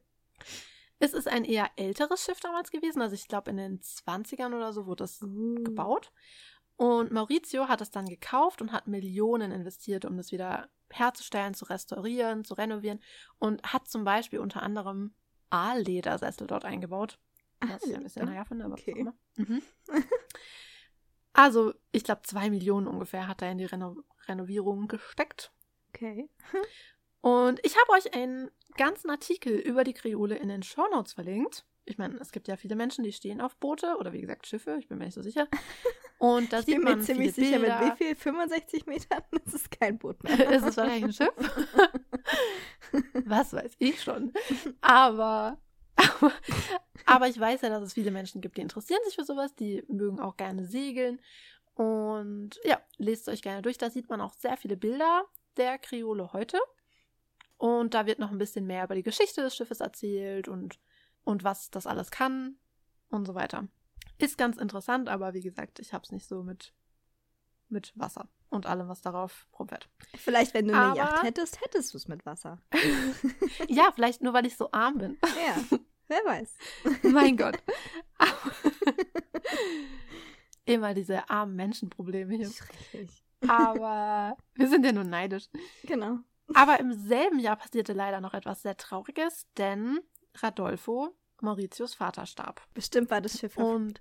Es 0.99 1.13
ist 1.13 1.29
ein 1.29 1.45
eher 1.45 1.71
älteres 1.77 2.25
Schiff 2.25 2.41
damals 2.41 2.71
gewesen. 2.71 3.03
Also 3.03 3.15
ich 3.15 3.29
glaube, 3.29 3.51
in 3.51 3.59
den 3.59 3.81
20ern 3.81 4.55
oder 4.55 4.73
so 4.73 4.87
wurde 4.87 5.05
es 5.05 5.23
Uh. 5.23 5.63
gebaut. 5.63 6.13
Und 6.77 7.13
Maurizio 7.13 7.69
hat 7.69 7.81
es 7.81 7.91
dann 7.91 8.07
gekauft 8.07 8.61
und 8.61 8.73
hat 8.73 8.89
Millionen 8.89 9.53
investiert, 9.53 10.05
um 10.05 10.17
das 10.17 10.33
wieder 10.33 10.69
herzustellen, 10.91 11.55
zu 11.55 11.67
restaurieren, 11.67 12.45
zu 12.45 12.55
renovieren 12.55 13.01
und 13.39 13.63
hat 13.73 13.89
zum 13.89 14.05
Beispiel 14.05 14.41
unter 14.41 14.63
anderem 14.63 15.15
Aaledersessel 15.51 16.47
dort 16.47 16.65
eingebaut. 16.65 17.19
Was 17.61 17.85
ich 17.85 17.97
ein 17.97 18.03
bisschen 18.03 18.27
naja 18.27 18.45
finde, 18.45 18.65
aber 18.65 18.75
Okay. 18.75 19.07
Mhm. 19.37 19.63
Also, 21.33 21.75
ich 21.91 22.05
glaube, 22.05 22.23
zwei 22.23 22.49
Millionen 22.49 22.87
ungefähr 22.87 23.27
hat 23.27 23.43
er 23.43 23.51
in 23.51 23.59
die 23.59 23.65
Reno 23.65 23.97
Renovierung 24.29 24.87
gesteckt. 24.87 25.53
Okay. 25.89 26.31
Und 27.21 27.59
ich 27.65 27.77
habe 27.77 27.91
euch 27.93 28.15
einen 28.15 28.51
ganzen 28.77 29.11
Artikel 29.11 29.59
über 29.59 29.83
die 29.83 29.95
Kreole 29.95 30.37
in 30.37 30.49
den 30.49 30.63
Shownotes 30.63 31.15
verlinkt. 31.15 31.67
Ich 31.87 31.99
meine, 31.99 32.19
es 32.19 32.33
gibt 32.33 32.49
ja 32.49 32.57
viele 32.57 32.77
Menschen, 32.77 33.05
die 33.05 33.13
stehen 33.13 33.41
auf 33.41 33.57
Boote 33.57 33.97
oder 33.99 34.13
wie 34.13 34.21
gesagt 34.21 34.47
Schiffe, 34.47 34.77
ich 34.79 34.89
bin 34.89 34.99
mir 34.99 35.05
nicht 35.07 35.15
so 35.15 35.23
sicher. 35.23 35.49
Und 36.19 36.53
da 36.53 36.61
Ich 36.61 36.67
sieht 36.67 36.77
bin 36.77 36.85
man 36.85 36.99
mir 36.99 37.05
ziemlich 37.05 37.35
sicher, 37.35 37.59
Bilder. 37.59 37.81
mit 37.81 37.93
wie 38.01 38.05
viel? 38.05 38.17
65 38.17 38.87
Metern? 38.87 39.23
Das 39.45 39.55
ist 39.55 39.71
kein 39.71 39.99
Boot 39.99 40.23
mehr. 40.25 40.51
ist 40.51 40.65
es 40.65 40.77
wahrscheinlich 40.77 41.05
ein 41.05 41.13
Schiff? 41.13 41.35
Was 43.27 43.53
weiß 43.53 43.75
ich 43.79 44.03
schon. 44.03 44.33
Aber, 44.81 45.59
aber, 45.97 46.33
aber 47.05 47.29
ich 47.29 47.39
weiß 47.39 47.61
ja, 47.63 47.69
dass 47.69 47.83
es 47.83 47.93
viele 47.95 48.11
Menschen 48.11 48.41
gibt, 48.41 48.57
die 48.57 48.63
interessieren 48.63 49.01
sich 49.05 49.17
für 49.17 49.25
sowas, 49.25 49.55
die 49.55 49.83
mögen 49.89 50.21
auch 50.21 50.37
gerne 50.37 50.65
segeln. 50.67 51.21
Und 51.75 52.61
ja, 52.65 52.81
lest 52.97 53.29
euch 53.29 53.43
gerne 53.43 53.61
durch. 53.63 53.77
Da 53.79 53.91
sieht 53.91 54.09
man 54.09 54.21
auch 54.21 54.33
sehr 54.35 54.57
viele 54.57 54.77
Bilder 54.77 55.25
der 55.57 55.79
Kreole 55.79 56.33
heute. 56.33 56.59
Und 57.57 57.95
da 57.95 58.07
wird 58.07 58.19
noch 58.19 58.31
ein 58.31 58.39
bisschen 58.39 58.67
mehr 58.67 58.85
über 58.85 58.95
die 58.95 59.03
Geschichte 59.03 59.43
des 59.43 59.57
Schiffes 59.57 59.81
erzählt 59.81 60.49
und, 60.49 60.79
und 61.25 61.45
was 61.45 61.71
das 61.71 61.87
alles 61.87 62.11
kann 62.11 62.57
und 63.09 63.27
so 63.27 63.35
weiter. 63.35 63.69
Ist 64.19 64.39
ganz 64.39 64.57
interessant, 64.59 65.09
aber 65.09 65.35
wie 65.35 65.41
gesagt, 65.43 65.79
ich 65.81 65.93
habe 65.93 66.05
es 66.05 66.13
nicht 66.13 66.27
so 66.29 66.43
mit, 66.43 66.73
mit 67.69 67.93
Wasser 67.97 68.29
und 68.51 68.67
allem, 68.67 68.89
was 68.89 69.03
darauf 69.03 69.47
rumfährt. 69.59 69.89
Vielleicht, 70.17 70.55
wenn 70.55 70.69
du 70.69 70.75
eine 70.75 70.83
Aber- 70.85 70.97
Yacht 70.97 71.23
hättest, 71.25 71.61
hättest 71.61 71.93
du 71.93 71.99
es 71.99 72.09
mit 72.09 72.25
Wasser. 72.27 72.61
Ja, 73.69 73.91
vielleicht 73.95 74.23
nur, 74.23 74.33
weil 74.33 74.47
ich 74.47 74.57
so 74.57 74.71
arm 74.73 74.99
bin. 74.99 75.19
Ja, 75.47 75.79
wer 76.09 76.25
weiß. 76.25 76.55
mein 77.03 77.37
Gott. 77.37 77.63
Immer 80.67 80.95
diese 80.95 81.29
armen 81.29 81.57
Menschenprobleme 81.57 82.37
hier. 82.37 82.51
Schrecklich. 82.51 83.23
Aber 83.47 84.37
wir 84.55 84.69
sind 84.69 84.85
ja 84.87 84.93
nur 84.93 85.05
neidisch. 85.05 85.49
Genau. 85.83 86.19
Aber 86.55 86.81
im 86.81 86.93
selben 86.93 87.39
Jahr 87.39 87.57
passierte 87.57 87.93
leider 87.93 88.21
noch 88.21 88.33
etwas 88.35 88.63
sehr 88.63 88.77
Trauriges, 88.77 89.47
denn 89.59 90.01
Radolfo, 90.37 91.15
Mauritius 91.41 91.95
Vater, 91.95 92.27
starb. 92.27 92.63
Bestimmt 92.75 93.11
war 93.11 93.21
das 93.21 93.39
Schiff. 93.39 93.57
Und 93.57 94.01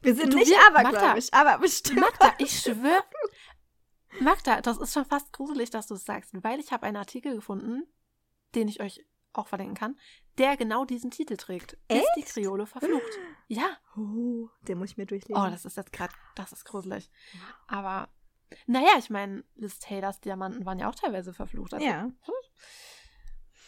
wir 0.00 0.14
sind 0.14 0.34
nicht 0.34 0.52
abergläubisch, 0.66 1.28
aber 1.32 1.58
bestimmt. 1.58 2.00
Magda, 2.00 2.34
ich 2.38 2.60
schwöre. 2.60 3.04
Magda, 4.20 4.60
das 4.60 4.78
ist 4.78 4.92
schon 4.92 5.04
fast 5.04 5.32
gruselig, 5.32 5.70
dass 5.70 5.86
du 5.86 5.94
es 5.94 6.04
sagst, 6.04 6.32
weil 6.42 6.60
ich 6.60 6.72
habe 6.72 6.86
einen 6.86 6.96
Artikel 6.96 7.34
gefunden, 7.34 7.86
den 8.54 8.68
ich 8.68 8.80
euch 8.80 9.06
auch 9.32 9.46
verlinken 9.46 9.76
kann, 9.76 9.98
der 10.38 10.56
genau 10.56 10.84
diesen 10.84 11.10
Titel 11.10 11.36
trägt. 11.36 11.74
Ist 11.88 12.06
die 12.16 12.20
Echt? 12.20 12.34
Kreole 12.34 12.66
verflucht? 12.66 13.18
Ja. 13.48 13.78
Oh, 13.96 14.48
den 14.62 14.78
muss 14.78 14.90
ich 14.90 14.96
mir 14.96 15.06
durchlesen. 15.06 15.42
Oh, 15.42 15.48
das 15.48 15.64
ist 15.64 15.76
jetzt 15.76 15.92
gerade, 15.92 16.12
das 16.34 16.52
ist 16.52 16.64
gruselig. 16.64 17.10
Aber, 17.66 18.08
naja, 18.66 18.90
ich 18.98 19.08
meine, 19.08 19.44
Liz 19.54 19.78
Taylors 19.78 20.20
Diamanten 20.20 20.66
waren 20.66 20.78
ja 20.78 20.88
auch 20.88 20.94
teilweise 20.94 21.32
verflucht. 21.32 21.72
Also, 21.72 21.86
ja. 21.86 22.10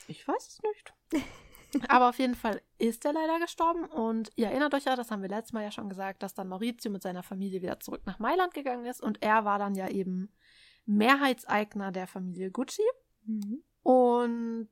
Ich 0.09 0.27
weiß 0.27 0.49
es 0.49 0.63
nicht. 0.63 0.95
Aber 1.89 2.09
auf 2.09 2.19
jeden 2.19 2.35
Fall 2.35 2.63
ist 2.79 3.05
er 3.05 3.13
leider 3.13 3.41
gestorben 3.41 3.85
und 3.85 4.31
ihr 4.37 4.47
erinnert 4.47 4.75
euch 4.75 4.85
ja, 4.85 4.95
das 4.95 5.11
haben 5.11 5.23
wir 5.23 5.29
letztes 5.29 5.53
Mal 5.53 5.65
ja 5.65 5.73
schon 5.73 5.89
gesagt, 5.89 6.23
dass 6.23 6.35
dann 6.35 6.49
Maurizio 6.49 6.91
mit 6.91 7.03
seiner 7.03 7.23
Familie 7.23 7.63
wieder 7.63 7.81
zurück 7.81 8.03
nach 8.07 8.19
Mailand 8.19 8.55
gegangen 8.55 8.87
ist 8.87 9.03
und 9.03 9.23
er 9.23 9.45
war 9.45 9.59
dann 9.59 9.75
ja 9.75 9.89
eben 9.89 10.33
Mehrheitseigner 10.87 11.91
der 11.91 12.07
Familie 12.07 12.51
Gucci. 12.51 12.83
Mhm. 13.25 13.63
Und 13.83 14.71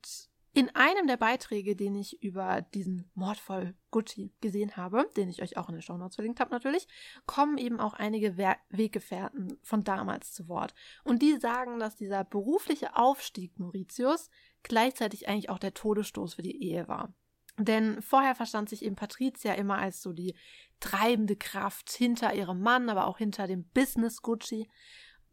in 0.55 0.75
einem 0.75 1.07
der 1.07 1.16
Beiträge, 1.16 1.75
den 1.75 1.95
ich 1.95 2.23
über 2.23 2.61
diesen 2.61 3.11
Mordfall 3.14 3.75
Gucci 3.90 4.35
gesehen 4.42 4.77
habe, 4.77 5.09
den 5.16 5.31
ich 5.31 5.40
euch 5.40 5.57
auch 5.57 5.68
in 5.71 5.77
den 5.77 5.83
Shownotes 5.83 6.16
verlinkt 6.16 6.40
habe 6.40 6.51
natürlich, 6.51 6.87
kommen 7.25 7.57
eben 7.57 7.81
auch 7.81 7.95
einige 7.95 8.37
We 8.37 8.55
Weggefährten 8.68 9.59
von 9.62 9.83
damals 9.83 10.33
zu 10.33 10.49
Wort. 10.49 10.75
Und 11.05 11.23
die 11.23 11.38
sagen, 11.38 11.79
dass 11.79 11.97
dieser 11.97 12.25
berufliche 12.25 12.97
Aufstieg 12.97 13.59
Mauritius 13.59 14.29
gleichzeitig 14.62 15.29
eigentlich 15.29 15.51
auch 15.51 15.59
der 15.59 15.75
Todesstoß 15.75 16.35
für 16.35 16.42
die 16.42 16.62
Ehe 16.62 16.88
war. 16.88 17.14
Denn 17.59 18.01
vorher 18.01 18.35
verstand 18.35 18.68
sich 18.68 18.85
eben 18.85 18.96
Patricia 18.96 19.53
immer 19.55 19.79
als 19.79 20.03
so 20.03 20.12
die 20.12 20.35
treibende 20.81 21.37
Kraft 21.37 21.90
hinter 21.90 22.35
ihrem 22.35 22.61
Mann, 22.61 22.88
aber 22.88 23.07
auch 23.07 23.18
hinter 23.18 23.46
dem 23.46 23.64
Business 23.68 24.22
Gucci, 24.22 24.68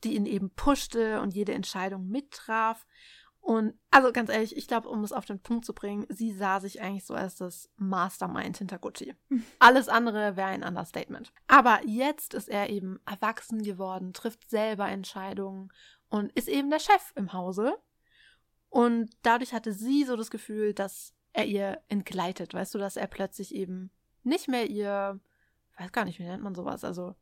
die 0.03 0.15
ihn 0.15 0.25
eben 0.25 0.51
pushte 0.51 1.21
und 1.21 1.33
jede 1.33 1.53
Entscheidung 1.53 2.07
mittraf. 2.07 2.85
Und 3.41 3.73
also 3.89 4.11
ganz 4.11 4.29
ehrlich, 4.29 4.57
ich 4.57 4.67
glaube, 4.67 4.89
um 4.89 5.03
es 5.03 5.13
auf 5.13 5.25
den 5.25 5.41
Punkt 5.41 5.65
zu 5.65 5.73
bringen, 5.73 6.05
sie 6.09 6.33
sah 6.33 6.59
sich 6.59 6.81
eigentlich 6.81 7.05
so 7.05 7.13
als 7.13 7.35
das 7.35 7.69
Mastermind 7.77 8.57
hinter 8.57 8.77
Gucci. 8.77 9.15
Alles 9.59 9.87
andere 9.87 10.35
wäre 10.35 10.49
ein 10.49 10.63
Understatement. 10.63 11.31
Aber 11.47 11.79
jetzt 11.85 12.33
ist 12.33 12.49
er 12.49 12.69
eben 12.69 12.99
erwachsen 13.05 13.63
geworden, 13.63 14.13
trifft 14.13 14.49
selber 14.49 14.89
Entscheidungen 14.89 15.71
und 16.09 16.31
ist 16.33 16.49
eben 16.49 16.69
der 16.69 16.79
Chef 16.79 17.13
im 17.15 17.33
Hause. 17.33 17.77
Und 18.69 19.09
dadurch 19.23 19.53
hatte 19.53 19.73
sie 19.73 20.03
so 20.03 20.15
das 20.15 20.31
Gefühl, 20.31 20.73
dass 20.73 21.13
er 21.33 21.45
ihr 21.45 21.81
entgleitet, 21.87 22.53
weißt 22.53 22.73
du, 22.75 22.79
dass 22.79 22.97
er 22.97 23.07
plötzlich 23.07 23.53
eben 23.53 23.91
nicht 24.23 24.47
mehr 24.47 24.69
ihr, 24.69 25.19
weiß 25.77 25.91
gar 25.91 26.05
nicht, 26.05 26.19
wie 26.19 26.23
nennt 26.23 26.43
man 26.43 26.55
sowas, 26.55 26.83
also 26.83 27.15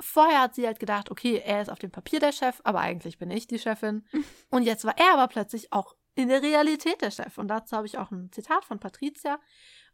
vorher 0.00 0.40
hat 0.40 0.54
sie 0.54 0.66
halt 0.66 0.80
gedacht, 0.80 1.10
okay, 1.10 1.40
er 1.44 1.62
ist 1.62 1.70
auf 1.70 1.78
dem 1.78 1.90
Papier 1.90 2.20
der 2.20 2.32
Chef, 2.32 2.60
aber 2.64 2.80
eigentlich 2.80 3.18
bin 3.18 3.30
ich 3.30 3.46
die 3.46 3.58
Chefin. 3.58 4.04
Und 4.50 4.62
jetzt 4.62 4.84
war 4.84 4.96
er 4.98 5.14
aber 5.14 5.28
plötzlich 5.28 5.72
auch 5.72 5.94
in 6.14 6.28
der 6.28 6.42
Realität 6.42 7.02
der 7.02 7.10
Chef. 7.10 7.38
Und 7.38 7.48
dazu 7.48 7.76
habe 7.76 7.86
ich 7.86 7.98
auch 7.98 8.10
ein 8.10 8.30
Zitat 8.32 8.64
von 8.64 8.78
Patricia. 8.78 9.40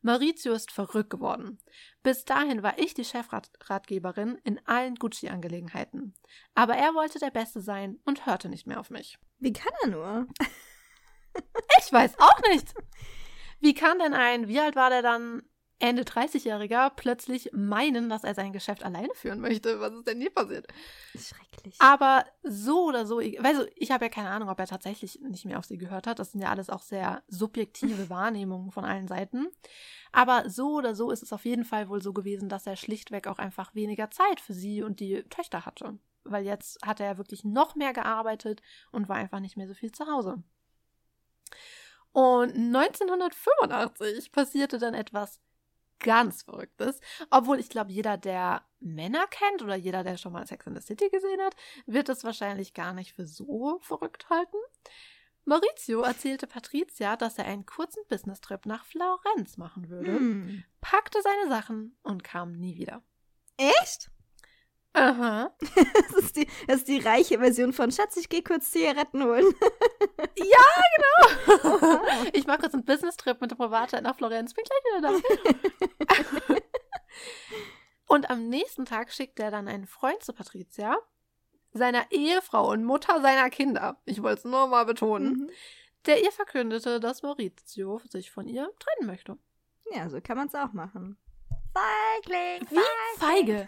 Maurizio 0.03 0.53
ist 0.55 0.73
verrückt 0.73 1.11
geworden. 1.11 1.59
Bis 2.03 2.25
dahin 2.25 2.63
war 2.63 2.79
ich 2.79 2.95
die 2.95 3.05
Chefratgeberin 3.05 4.37
in 4.45 4.61
allen 4.67 4.95
Gucci-Angelegenheiten. 4.95 6.15
Aber 6.55 6.75
er 6.75 6.95
wollte 6.95 7.19
der 7.19 7.31
Beste 7.31 7.61
sein 7.61 7.99
und 8.05 8.27
hörte 8.27 8.49
nicht 8.49 8.67
mehr 8.67 8.81
auf 8.81 8.91
mich. 8.91 9.19
Wie 9.39 9.53
kann 9.53 9.73
er 9.83 9.89
nur? 9.89 10.27
ich 11.79 11.93
weiß 11.93 12.19
auch 12.19 12.41
nicht. 12.51 12.75
Wie 13.61 13.75
kann 13.75 13.99
denn 13.99 14.15
ein, 14.15 14.49
wie 14.49 14.61
alt 14.61 14.75
war 14.75 14.89
der 14.89 15.03
dann? 15.03 15.43
Ende 15.81 16.03
30-Jähriger 16.03 16.91
plötzlich 16.95 17.51
meinen, 17.53 18.11
dass 18.11 18.23
er 18.23 18.35
sein 18.35 18.53
Geschäft 18.53 18.85
alleine 18.85 19.15
führen 19.15 19.41
möchte. 19.41 19.81
Was 19.81 19.95
ist 19.95 20.07
denn 20.07 20.21
hier 20.21 20.31
passiert? 20.31 20.67
Schrecklich. 21.17 21.75
Aber 21.79 22.27
so 22.43 22.85
oder 22.85 23.07
so, 23.07 23.19
also 23.19 23.65
ich 23.75 23.91
habe 23.91 24.05
ja 24.05 24.09
keine 24.11 24.29
Ahnung, 24.29 24.51
ob 24.51 24.61
er 24.61 24.67
tatsächlich 24.67 25.19
nicht 25.23 25.47
mehr 25.47 25.59
auf 25.59 25.65
sie 25.65 25.79
gehört 25.79 26.07
hat. 26.07 26.19
Das 26.19 26.33
sind 26.33 26.43
ja 26.43 26.51
alles 26.51 26.69
auch 26.69 26.83
sehr 26.83 27.23
subjektive 27.29 28.09
Wahrnehmungen 28.11 28.71
von 28.71 28.85
allen 28.85 29.09
Seiten. 29.09 29.49
Aber 30.13 30.51
so 30.51 30.75
oder 30.75 30.95
so 30.95 31.11
ist 31.11 31.23
es 31.23 31.33
auf 31.33 31.47
jeden 31.47 31.65
Fall 31.65 31.89
wohl 31.89 32.03
so 32.03 32.13
gewesen, 32.13 32.51
dass 32.51 32.67
er 32.67 32.77
schlichtweg 32.77 33.27
auch 33.27 33.39
einfach 33.39 33.75
weniger 33.75 34.11
Zeit 34.11 34.41
für 34.41 34.53
sie 34.53 34.83
und 34.83 35.01
die 35.01 35.23
Töchter 35.31 35.65
hatte. 35.65 35.99
Weil 36.25 36.45
jetzt 36.45 36.79
hat 36.85 37.01
er 37.01 37.07
ja 37.07 37.19
wirklich 37.19 37.43
noch 37.45 37.75
mehr 37.75 37.95
gearbeitet 37.95 38.61
und 38.93 39.09
war 39.09 39.17
einfach 39.17 39.41
nicht 39.41 39.57
mehr 39.57 39.67
so 39.67 39.75
viel 39.75 39.93
zu 39.93 40.07
Hause. 40.07 40.43
Und 42.13 42.55
1985 42.55 44.33
passierte 44.33 44.79
dann 44.79 44.95
etwas 44.95 45.41
ganz 46.01 46.43
Verrücktes. 46.43 47.01
Obwohl 47.31 47.59
ich 47.61 47.69
glaube, 47.69 47.93
jeder, 47.93 48.17
der 48.17 48.63
Männer 48.81 49.27
kennt 49.29 49.63
oder 49.63 49.77
jeder, 49.77 50.03
der 50.03 50.17
schon 50.17 50.33
mal 50.33 50.47
Sex 50.47 50.67
in 50.67 50.75
the 50.75 50.81
City 50.83 51.09
gesehen 51.11 51.41
hat, 51.41 51.55
wird 51.87 52.09
es 52.09 52.25
wahrscheinlich 52.25 52.75
gar 52.75 52.93
nicht 52.95 53.13
für 53.13 53.27
so 53.27 53.79
verrückt 53.83 54.29
halten. 54.31 54.57
Maurizio 55.45 56.03
erzählte 56.03 56.47
Patricia, 56.47 57.17
dass 57.17 57.39
er 57.39 57.47
einen 57.47 57.65
kurzen 57.67 58.03
Business-Trip 58.09 58.67
nach 58.67 58.85
Florenz 58.85 59.57
machen 59.57 59.89
würde, 59.89 60.13
Hm. 60.13 60.65
packte 60.81 61.21
seine 61.23 61.49
Sachen 61.49 61.97
und 62.03 62.23
kam 62.25 62.53
nie 62.53 62.77
wieder. 62.77 63.03
Echt? 63.57 64.11
Aha. 64.93 65.55
Das 66.11 66.25
ist, 66.25 66.37
die, 66.37 66.47
das 66.67 66.79
ist 66.79 66.89
die 66.89 66.99
reiche 66.99 67.39
Version 67.39 67.73
von 67.73 67.91
Schatz, 67.93 68.17
ich 68.17 68.29
gehe 68.29 68.43
kurz 68.43 68.71
Zigaretten 68.71 69.25
holen. 69.25 69.47
Ich 72.33 72.47
mache 72.47 72.63
jetzt 72.63 72.75
einen 72.75 72.85
Business-Trip 72.85 73.41
mit 73.41 73.51
der 73.51 73.57
Privatjet 73.57 74.03
nach 74.03 74.17
Florenz, 74.17 74.55
bin 74.55 74.65
gleich 74.65 74.81
wieder 74.85 75.21
da. 76.49 76.55
und 78.07 78.31
am 78.31 78.49
nächsten 78.49 78.85
Tag 78.85 79.13
schickt 79.13 79.39
er 79.41 79.51
dann 79.51 79.69
einen 79.69 79.87
Freund 79.87 80.23
zu 80.23 80.33
Patricia, 80.33 80.97
seiner 81.73 82.11
Ehefrau 82.11 82.71
und 82.71 82.85
Mutter 82.85 83.21
seiner 83.21 83.51
Kinder. 83.51 84.01
Ich 84.05 84.23
wollte 84.23 84.39
es 84.41 84.45
nur 84.45 84.67
mal 84.69 84.85
betonen. 84.85 85.33
Mhm. 85.33 85.51
Der 86.07 86.23
ihr 86.23 86.33
verkündete, 86.33 87.01
dass 87.01 87.23
Maurizio 87.23 88.01
sich 88.09 88.31
von 88.31 88.47
ihr 88.49 88.71
trennen 88.79 89.07
möchte. 89.07 89.37
Ja, 89.93 90.09
so 90.09 90.21
kann 90.21 90.37
man 90.37 90.49
es 90.49 90.55
auch 90.55 90.73
machen. 90.73 91.19
Feigling, 91.75 92.67
Wie 92.71 93.19
feige. 93.19 93.67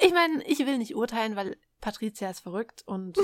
Ich 0.00 0.12
meine, 0.12 0.42
ich 0.44 0.58
will 0.60 0.78
nicht 0.78 0.94
urteilen, 0.94 1.36
weil 1.36 1.56
Patricia 1.80 2.30
ist 2.30 2.40
verrückt 2.40 2.82
und 2.86 3.16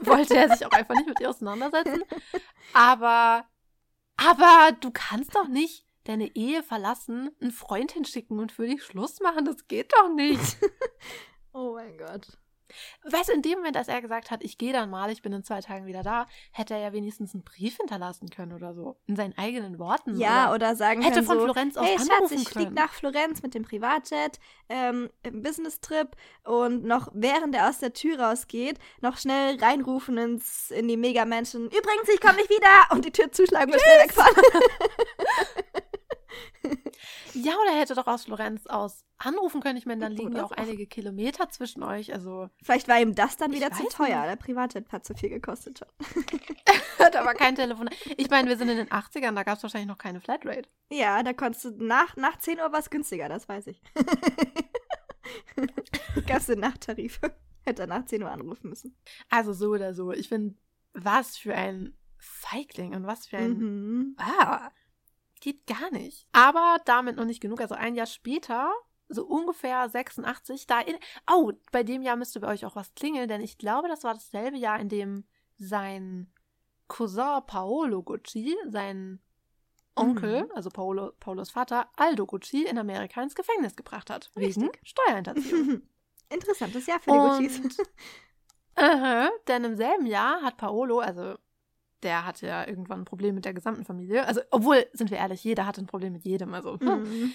wollte 0.00 0.36
er 0.36 0.54
sich 0.54 0.66
auch 0.66 0.72
einfach 0.72 0.94
nicht 0.94 1.08
mit 1.08 1.20
ihr 1.20 1.30
auseinandersetzen. 1.30 2.02
Aber, 2.72 3.46
aber 4.16 4.72
du 4.80 4.90
kannst 4.90 5.34
doch 5.34 5.48
nicht 5.48 5.86
deine 6.04 6.34
Ehe 6.36 6.62
verlassen, 6.62 7.30
einen 7.40 7.50
Freund 7.50 7.92
hinschicken 7.92 8.38
und 8.38 8.52
für 8.52 8.66
dich 8.66 8.82
Schluss 8.82 9.20
machen. 9.20 9.44
Das 9.44 9.66
geht 9.66 9.92
doch 9.92 10.12
nicht. 10.14 10.58
Oh 11.56 11.74
mein 11.74 11.96
Gott. 11.96 12.26
Weißt 13.04 13.28
du, 13.28 13.32
in 13.32 13.42
dem 13.42 13.58
Moment, 13.58 13.76
als 13.76 13.88
er 13.88 14.00
gesagt 14.00 14.30
hat, 14.30 14.42
ich 14.42 14.58
gehe 14.58 14.72
dann 14.72 14.90
mal, 14.90 15.10
ich 15.10 15.22
bin 15.22 15.32
in 15.32 15.44
zwei 15.44 15.60
Tagen 15.60 15.86
wieder 15.86 16.02
da, 16.02 16.26
hätte 16.52 16.74
er 16.74 16.80
ja 16.80 16.92
wenigstens 16.92 17.34
einen 17.34 17.44
Brief 17.44 17.76
hinterlassen 17.76 18.30
können 18.30 18.52
oder 18.52 18.74
so. 18.74 18.96
In 19.06 19.16
seinen 19.16 19.36
eigenen 19.36 19.78
Worten. 19.78 20.18
Ja, 20.18 20.52
oder 20.52 20.74
sagen 20.76 21.02
hätte 21.02 21.16
können 21.16 21.26
von 21.26 21.38
so, 21.38 21.44
Florenz 21.44 21.76
aus 21.76 21.86
hey 21.86 21.98
Schatz, 21.98 22.30
ich 22.30 22.48
fliege 22.48 22.72
nach 22.72 22.92
Florenz 22.92 23.42
mit 23.42 23.54
dem 23.54 23.64
Privatjet, 23.64 24.38
ähm, 24.68 25.10
im 25.22 25.42
Business-Trip 25.42 26.16
und 26.44 26.84
noch 26.84 27.08
während 27.12 27.54
er 27.54 27.68
aus 27.68 27.78
der 27.78 27.92
Tür 27.92 28.18
rausgeht, 28.20 28.78
noch 29.00 29.18
schnell 29.18 29.58
reinrufen 29.62 30.16
ins, 30.18 30.70
in 30.70 30.88
die 30.88 30.96
Mega-Mansion. 30.96 31.66
Übrigens, 31.66 32.08
ich 32.12 32.20
komme 32.20 32.36
nicht 32.36 32.50
wieder! 32.50 32.94
Und 32.94 33.04
die 33.04 33.12
Tür 33.12 33.30
zuschlagen 33.30 33.72
und 33.72 33.80
schnell 33.80 34.00
wegfahren. 34.00 34.34
Ja, 37.34 37.52
oder 37.52 37.72
er 37.72 37.80
hätte 37.80 37.94
doch 37.94 38.06
aus 38.06 38.24
Florenz 38.24 38.66
aus 38.66 39.04
anrufen 39.18 39.60
können. 39.60 39.76
Ich 39.76 39.86
meine, 39.86 40.00
dann 40.00 40.12
liegen 40.12 40.36
ja 40.36 40.44
auch 40.44 40.52
einige 40.52 40.86
Kilometer 40.86 41.48
zwischen 41.48 41.82
euch. 41.82 42.12
Also 42.12 42.48
Vielleicht 42.62 42.88
war 42.88 43.00
ihm 43.00 43.14
das 43.14 43.36
dann 43.36 43.52
wieder 43.52 43.70
zu 43.72 43.86
teuer. 43.88 44.20
nicht. 44.20 44.30
Der 44.30 44.36
Privatjet 44.36 44.92
hat 44.92 45.04
zu 45.04 45.14
viel 45.14 45.30
gekostet 45.30 45.80
schon. 45.80 45.88
hat 46.98 47.16
aber 47.16 47.34
kein 47.34 47.54
Telefon. 47.54 47.90
Ich 48.16 48.30
meine, 48.30 48.48
wir 48.48 48.56
sind 48.56 48.68
in 48.68 48.76
den 48.76 48.88
80ern, 48.88 49.34
da 49.34 49.42
gab 49.42 49.56
es 49.56 49.62
wahrscheinlich 49.62 49.88
noch 49.88 49.98
keine 49.98 50.20
Flatrate. 50.20 50.68
Ja, 50.90 51.22
da 51.22 51.32
konntest 51.32 51.64
du 51.64 51.70
nach, 51.84 52.16
nach 52.16 52.38
10 52.38 52.60
Uhr 52.60 52.72
was 52.72 52.90
günstiger, 52.90 53.28
das 53.28 53.48
weiß 53.48 53.66
ich. 53.68 53.82
Gab's 56.26 56.46
den 56.46 56.60
Nachttarif. 56.60 57.20
Hätte 57.62 57.82
er 57.82 57.88
nach 57.88 58.04
10 58.04 58.22
Uhr 58.22 58.30
anrufen 58.30 58.68
müssen. 58.68 58.96
Also 59.28 59.52
so 59.52 59.70
oder 59.70 59.94
so. 59.94 60.12
Ich 60.12 60.28
finde, 60.28 60.54
was 60.92 61.36
für 61.36 61.54
ein 61.54 61.96
Feigling 62.18 62.94
und 62.94 63.06
was 63.06 63.26
für 63.26 63.38
ein. 63.38 63.58
Mhm. 63.58 64.16
Ah, 64.18 64.70
geht 65.44 65.66
gar 65.66 65.90
nicht. 65.92 66.26
Aber 66.32 66.78
damit 66.84 67.16
noch 67.16 67.24
nicht 67.24 67.40
genug. 67.40 67.60
Also 67.60 67.74
ein 67.74 67.94
Jahr 67.94 68.06
später, 68.06 68.72
so 69.08 69.24
ungefähr 69.26 69.88
86, 69.88 70.66
da 70.66 70.80
in. 70.80 70.96
Oh, 71.30 71.52
bei 71.70 71.82
dem 71.82 72.02
Jahr 72.02 72.16
müsste 72.16 72.40
bei 72.40 72.48
euch 72.48 72.64
auch 72.66 72.74
was 72.76 72.94
klingeln, 72.94 73.28
denn 73.28 73.40
ich 73.40 73.58
glaube, 73.58 73.88
das 73.88 74.02
war 74.04 74.14
dasselbe 74.14 74.56
Jahr, 74.56 74.80
in 74.80 74.88
dem 74.88 75.24
sein 75.56 76.32
Cousin 76.88 77.40
Paolo 77.46 78.02
Gucci, 78.02 78.56
sein 78.68 79.20
Onkel, 79.96 80.44
Mhm. 80.44 80.50
also 80.54 80.70
Paolo, 80.70 81.12
Paolos 81.20 81.50
Vater, 81.50 81.88
Aldo 81.96 82.26
Gucci, 82.26 82.64
in 82.66 82.78
Amerika 82.78 83.22
ins 83.22 83.36
Gefängnis 83.36 83.76
gebracht 83.76 84.10
hat. 84.10 84.30
Wegen 84.34 84.62
Richtig. 84.68 84.80
Steuerhinterziehung. 84.82 85.82
Interessantes 86.30 86.86
Jahr 86.86 86.98
für 86.98 87.12
die 87.12 87.18
Guccis. 87.18 87.60
Und, 87.60 87.76
Aha, 88.76 89.30
denn 89.46 89.62
im 89.64 89.76
selben 89.76 90.06
Jahr 90.06 90.42
hat 90.42 90.56
Paolo, 90.56 90.98
also 90.98 91.36
der 92.04 92.24
hatte 92.24 92.46
ja 92.46 92.66
irgendwann 92.66 93.00
ein 93.00 93.04
Problem 93.04 93.34
mit 93.34 93.44
der 93.44 93.54
gesamten 93.54 93.84
Familie. 93.84 94.26
Also, 94.26 94.42
obwohl, 94.50 94.86
sind 94.92 95.10
wir 95.10 95.18
ehrlich, 95.18 95.42
jeder 95.42 95.66
hatte 95.66 95.82
ein 95.82 95.86
Problem 95.86 96.12
mit 96.12 96.24
jedem. 96.24 96.54
Also, 96.54 96.78
hm. 96.78 97.02
Mhm. 97.02 97.32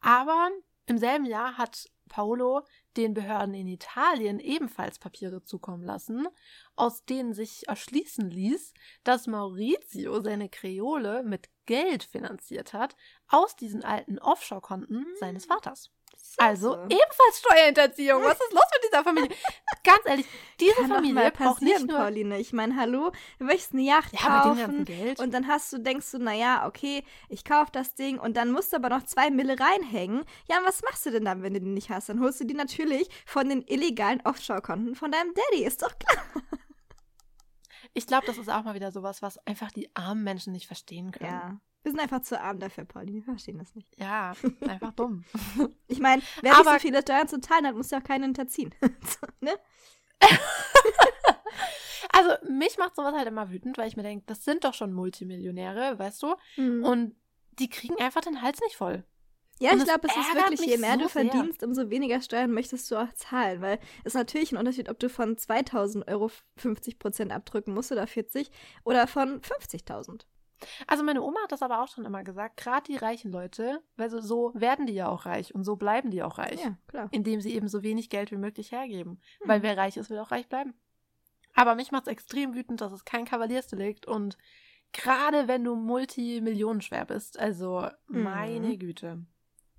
Aber 0.00 0.50
im 0.86 0.98
selben 0.98 1.26
Jahr 1.26 1.56
hat 1.58 1.88
Paolo 2.08 2.62
den 2.96 3.14
Behörden 3.14 3.54
in 3.54 3.68
Italien 3.68 4.40
ebenfalls 4.40 4.98
Papiere 4.98 5.42
zukommen 5.44 5.84
lassen, 5.84 6.26
aus 6.74 7.04
denen 7.04 7.32
sich 7.32 7.68
erschließen 7.68 8.28
ließ, 8.28 8.74
dass 9.04 9.26
Maurizio 9.26 10.20
seine 10.20 10.48
Kreole 10.48 11.22
mit 11.22 11.48
Geld 11.66 12.02
finanziert 12.02 12.72
hat 12.72 12.96
aus 13.28 13.54
diesen 13.54 13.84
alten 13.84 14.18
Offshore-Konten 14.18 15.06
seines 15.20 15.44
Vaters. 15.44 15.92
Also 16.36 16.72
So. 16.72 16.82
ebenfalls 16.84 17.38
Steuerhinterziehung. 17.40 18.22
Was 18.22 18.40
ist 18.40 18.52
los 18.52 18.62
mit 18.74 18.90
dieser 18.90 19.04
Familie? 19.04 19.28
Ganz 19.84 20.00
ehrlich, 20.06 20.26
diese 20.58 20.74
Kann 20.74 20.88
Familie 20.88 21.30
braucht 21.32 21.60
nicht 21.60 21.86
nur. 21.86 21.98
Pauline. 21.98 22.38
Ich 22.38 22.54
meine, 22.54 22.76
hallo, 22.76 23.12
du 23.38 23.44
möchtest 23.44 23.74
eine 23.74 23.82
Yacht 23.82 24.12
Ja, 24.14 24.42
kaufen 24.42 24.84
Geld. 24.86 25.18
und 25.20 25.34
dann 25.34 25.48
hast 25.48 25.70
du, 25.72 25.78
denkst 25.78 26.10
du, 26.12 26.18
naja, 26.18 26.66
okay, 26.66 27.04
ich 27.28 27.44
kaufe 27.44 27.70
das 27.72 27.94
Ding 27.94 28.18
und 28.18 28.38
dann 28.38 28.52
musst 28.52 28.72
du 28.72 28.76
aber 28.76 28.88
noch 28.88 29.02
zwei 29.02 29.28
Mille 29.30 29.56
reinhängen. 29.60 30.24
Ja, 30.48 30.58
und 30.60 30.66
was 30.66 30.80
machst 30.82 31.04
du 31.04 31.10
denn 31.10 31.26
dann, 31.26 31.42
wenn 31.42 31.52
du 31.52 31.60
die 31.60 31.66
nicht 31.68 31.90
hast? 31.90 32.08
Dann 32.08 32.20
holst 32.20 32.40
du 32.40 32.44
die 32.44 32.54
natürlich 32.54 33.08
von 33.26 33.48
den 33.50 33.60
illegalen 33.66 34.22
Offshore-Konten 34.22 34.94
von 34.94 35.12
deinem 35.12 35.34
Daddy, 35.34 35.64
ist 35.64 35.82
doch 35.82 35.92
klar. 35.98 36.24
Ich 37.92 38.06
glaube, 38.06 38.24
das 38.26 38.38
ist 38.38 38.48
auch 38.48 38.62
mal 38.62 38.74
wieder 38.74 38.92
sowas, 38.92 39.20
was 39.20 39.44
einfach 39.46 39.72
die 39.72 39.94
armen 39.96 40.22
Menschen 40.22 40.52
nicht 40.52 40.66
verstehen 40.68 41.10
können. 41.10 41.30
Ja. 41.30 41.60
Wir 41.82 41.92
sind 41.92 42.00
einfach 42.00 42.20
zu 42.22 42.38
arm 42.40 42.58
dafür, 42.58 42.84
Pauline. 42.84 43.16
Wir 43.18 43.22
verstehen 43.24 43.58
das 43.58 43.74
nicht. 43.74 43.88
Ja, 43.98 44.34
einfach 44.68 44.92
dumm. 44.92 45.24
Ich 45.88 45.98
meine, 46.00 46.22
wer 46.42 46.50
nicht 46.52 46.60
Aber- 46.60 46.74
so 46.74 46.78
viele 46.80 47.00
Steuern 47.02 47.26
zu 47.28 47.40
zahlen 47.40 47.66
hat, 47.66 47.74
muss 47.74 47.90
ja 47.90 47.98
auch 47.98 48.04
keinen 48.04 48.24
hinterziehen. 48.24 48.74
so, 48.82 49.26
ne? 49.40 49.52
Also, 52.12 52.30
mich 52.50 52.76
macht 52.78 52.96
sowas 52.96 53.14
halt 53.14 53.28
immer 53.28 53.50
wütend, 53.50 53.78
weil 53.78 53.86
ich 53.88 53.96
mir 53.96 54.02
denke, 54.02 54.24
das 54.26 54.44
sind 54.44 54.64
doch 54.64 54.74
schon 54.74 54.92
Multimillionäre, 54.92 55.98
weißt 55.98 56.22
du? 56.22 56.34
Und 56.56 56.84
Und 56.84 57.16
die 57.58 57.68
kriegen 57.68 57.96
einfach 58.00 58.20
den 58.20 58.42
Hals 58.42 58.60
nicht 58.60 58.76
voll. 58.76 59.04
Ja, 59.60 59.72
Und 59.72 59.78
ich 59.78 59.84
glaube, 59.84 60.08
es 60.08 60.16
ist 60.16 60.34
wirklich, 60.34 60.60
je 60.66 60.78
mehr 60.78 60.94
so 60.94 61.00
du 61.02 61.08
sehr. 61.08 61.30
verdienst, 61.30 61.62
umso 61.62 61.88
weniger 61.90 62.20
Steuern 62.22 62.50
möchtest 62.50 62.90
du 62.90 62.96
auch 62.96 63.12
zahlen, 63.14 63.60
weil 63.60 63.78
es 64.04 64.06
ist 64.12 64.14
natürlich 64.14 64.50
ein 64.52 64.56
Unterschied, 64.58 64.88
ob 64.88 64.98
du 64.98 65.08
von 65.08 65.36
2000 65.36 66.08
Euro 66.08 66.30
50 66.56 66.98
Prozent 66.98 67.30
abdrücken 67.32 67.74
musst 67.74 67.92
oder 67.92 68.06
40 68.06 68.50
oder 68.84 69.06
von 69.06 69.40
50.000. 69.42 70.22
Also 70.86 71.02
meine 71.04 71.22
Oma 71.22 71.40
hat 71.42 71.52
das 71.52 71.62
aber 71.62 71.82
auch 71.82 71.88
schon 71.88 72.04
immer 72.04 72.22
gesagt, 72.24 72.56
gerade 72.56 72.84
die 72.84 72.96
reichen 72.96 73.30
Leute, 73.32 73.82
weil 73.96 74.10
so, 74.10 74.20
so 74.20 74.52
werden 74.54 74.86
die 74.86 74.94
ja 74.94 75.08
auch 75.08 75.26
reich 75.26 75.54
und 75.54 75.64
so 75.64 75.76
bleiben 75.76 76.10
die 76.10 76.22
auch 76.22 76.38
reich, 76.38 76.62
Ja, 76.62 76.76
klar. 76.88 77.08
indem 77.10 77.40
sie 77.40 77.54
eben 77.54 77.68
so 77.68 77.82
wenig 77.82 78.10
Geld 78.10 78.30
wie 78.30 78.36
möglich 78.36 78.72
hergeben. 78.72 79.20
Hm. 79.40 79.48
Weil 79.48 79.62
wer 79.62 79.76
reich 79.76 79.96
ist, 79.96 80.10
will 80.10 80.18
auch 80.18 80.30
reich 80.30 80.48
bleiben. 80.48 80.74
Aber 81.54 81.74
mich 81.74 81.90
macht 81.92 82.06
es 82.06 82.12
extrem 82.12 82.54
wütend, 82.54 82.80
dass 82.80 82.92
es 82.92 83.04
kein 83.04 83.24
Kavaliersdelikt 83.24 84.06
und 84.06 84.38
gerade 84.92 85.48
wenn 85.48 85.64
du 85.64 85.74
multimillionenschwer 85.76 87.04
bist, 87.04 87.38
also 87.38 87.88
Mhm. 88.08 88.22
meine 88.22 88.78
Güte. 88.78 89.24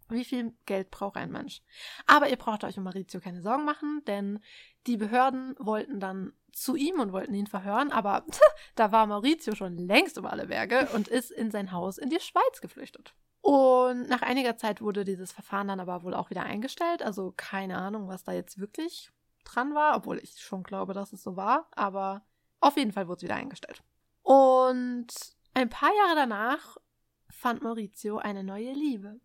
Wie 0.10 0.26
viel 0.26 0.54
Geld 0.66 0.92
braucht 0.92 1.16
ein 1.16 1.32
Mensch? 1.32 1.62
Aber 2.06 2.28
ihr 2.30 2.36
braucht 2.36 2.66
euch 2.66 2.78
um 2.78 2.84
Maurizio 2.84 3.22
keine 3.22 3.42
Sorgen 3.42 3.64
machen, 3.64 4.02
denn 4.08 4.40
die 4.86 4.98
Behörden 4.98 5.56
wollten 5.58 6.02
dann 6.02 6.34
zu 6.52 6.76
ihm 6.76 7.00
und 7.00 7.14
wollten 7.14 7.34
ihn 7.34 7.48
verhören, 7.48 7.92
aber 7.92 8.26
da 8.76 8.92
war 8.92 9.08
Maurizio 9.08 9.56
schon 9.56 9.78
längst 9.78 10.18
über 10.18 10.32
alle 10.32 10.48
Berge 10.48 10.90
und 10.94 11.08
ist 11.08 11.32
in 11.32 11.52
sein 11.52 11.72
Haus 11.72 11.98
in 11.98 12.10
die 12.10 12.20
Schweiz 12.20 12.62
geflüchtet. 12.62 13.14
Und 13.42 14.08
nach 14.08 14.22
einiger 14.22 14.58
Zeit 14.58 14.82
wurde 14.82 15.04
dieses 15.04 15.32
Verfahren 15.32 15.68
dann 15.68 15.80
aber 15.80 16.04
wohl 16.04 16.14
auch 16.14 16.30
wieder 16.30 16.44
eingestellt. 16.44 17.02
Also 17.02 17.34
keine 17.36 17.78
Ahnung, 17.78 18.08
was 18.08 18.24
da 18.24 18.34
jetzt 18.34 18.60
wirklich 18.60 19.12
dran 19.44 19.74
war, 19.74 19.96
obwohl 19.96 20.20
ich 20.20 20.40
schon 20.40 20.64
glaube, 20.64 20.94
dass 20.94 21.12
es 21.12 21.24
so 21.24 21.36
war. 21.36 21.68
Aber 21.72 22.24
auf 22.60 22.78
jeden 22.78 22.92
Fall 22.92 23.08
wurde 23.08 23.18
es 23.18 23.24
wieder 23.24 23.36
eingestellt. 23.36 23.82
Und 24.22 25.08
ein 25.54 25.70
paar 25.70 25.94
Jahre 25.96 26.16
danach 26.16 26.78
fand 27.30 27.64
Maurizio 27.64 28.18
eine 28.18 28.44
neue 28.44 28.74
Liebe. 28.74 29.20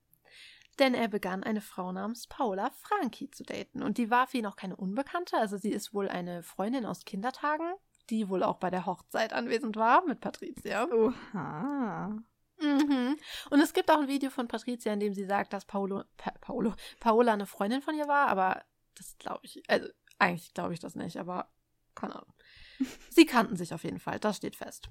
Denn 0.79 0.95
er 0.95 1.09
begann 1.09 1.43
eine 1.43 1.61
Frau 1.61 1.91
namens 1.93 2.27
Paula 2.27 2.71
Franchi 2.71 3.31
zu 3.31 3.45
daten. 3.45 3.83
Und 3.83 3.99
die 3.99 4.11
war 4.11 4.27
für 4.27 4.39
ihn 4.39 4.47
auch 4.47 4.57
keine 4.57 4.77
Unbekannte. 4.77 5.39
Also 5.39 5.57
sie 5.57 5.73
ist 5.73 5.95
wohl 5.95 6.09
eine 6.09 6.43
Freundin 6.43 6.85
aus 6.85 7.05
Kindertagen, 7.05 7.73
die 8.11 8.29
wohl 8.29 8.43
auch 8.43 8.59
bei 8.59 8.71
der 8.71 8.87
Hochzeit 8.87 9.33
anwesend 9.33 9.77
war 9.77 10.05
mit 10.05 10.21
Patricia. 10.21 10.87
Oha. 10.87 12.19
Mhm. 12.59 13.17
Und 13.51 13.61
es 13.61 13.73
gibt 13.73 13.91
auch 13.91 13.99
ein 13.99 14.09
Video 14.09 14.31
von 14.31 14.49
Patricia, 14.49 14.93
in 14.93 15.01
dem 15.01 15.15
sie 15.15 15.27
sagt, 15.27 15.53
dass 15.53 15.65
Paolo, 15.65 16.05
pa 16.17 16.31
Paolo, 16.41 16.75
Paola 17.01 17.33
eine 17.33 17.47
Freundin 17.47 17.83
von 17.83 17.95
ihr 17.95 18.09
war, 18.09 18.29
aber 18.29 18.63
das 18.95 19.17
glaube 19.19 19.41
ich, 19.43 19.63
also 19.69 19.89
eigentlich 20.19 20.55
glaube 20.55 20.73
ich 20.73 20.81
das 20.81 20.95
nicht, 20.95 21.19
aber 21.19 21.51
keine 21.95 22.17
Ahnung. 22.17 22.33
Sie 23.11 23.27
kannten 23.27 23.57
sich 23.57 23.75
auf 23.75 23.85
jeden 23.85 23.99
Fall, 23.99 24.19
das 24.19 24.39
steht 24.39 24.57
fest. 24.57 24.89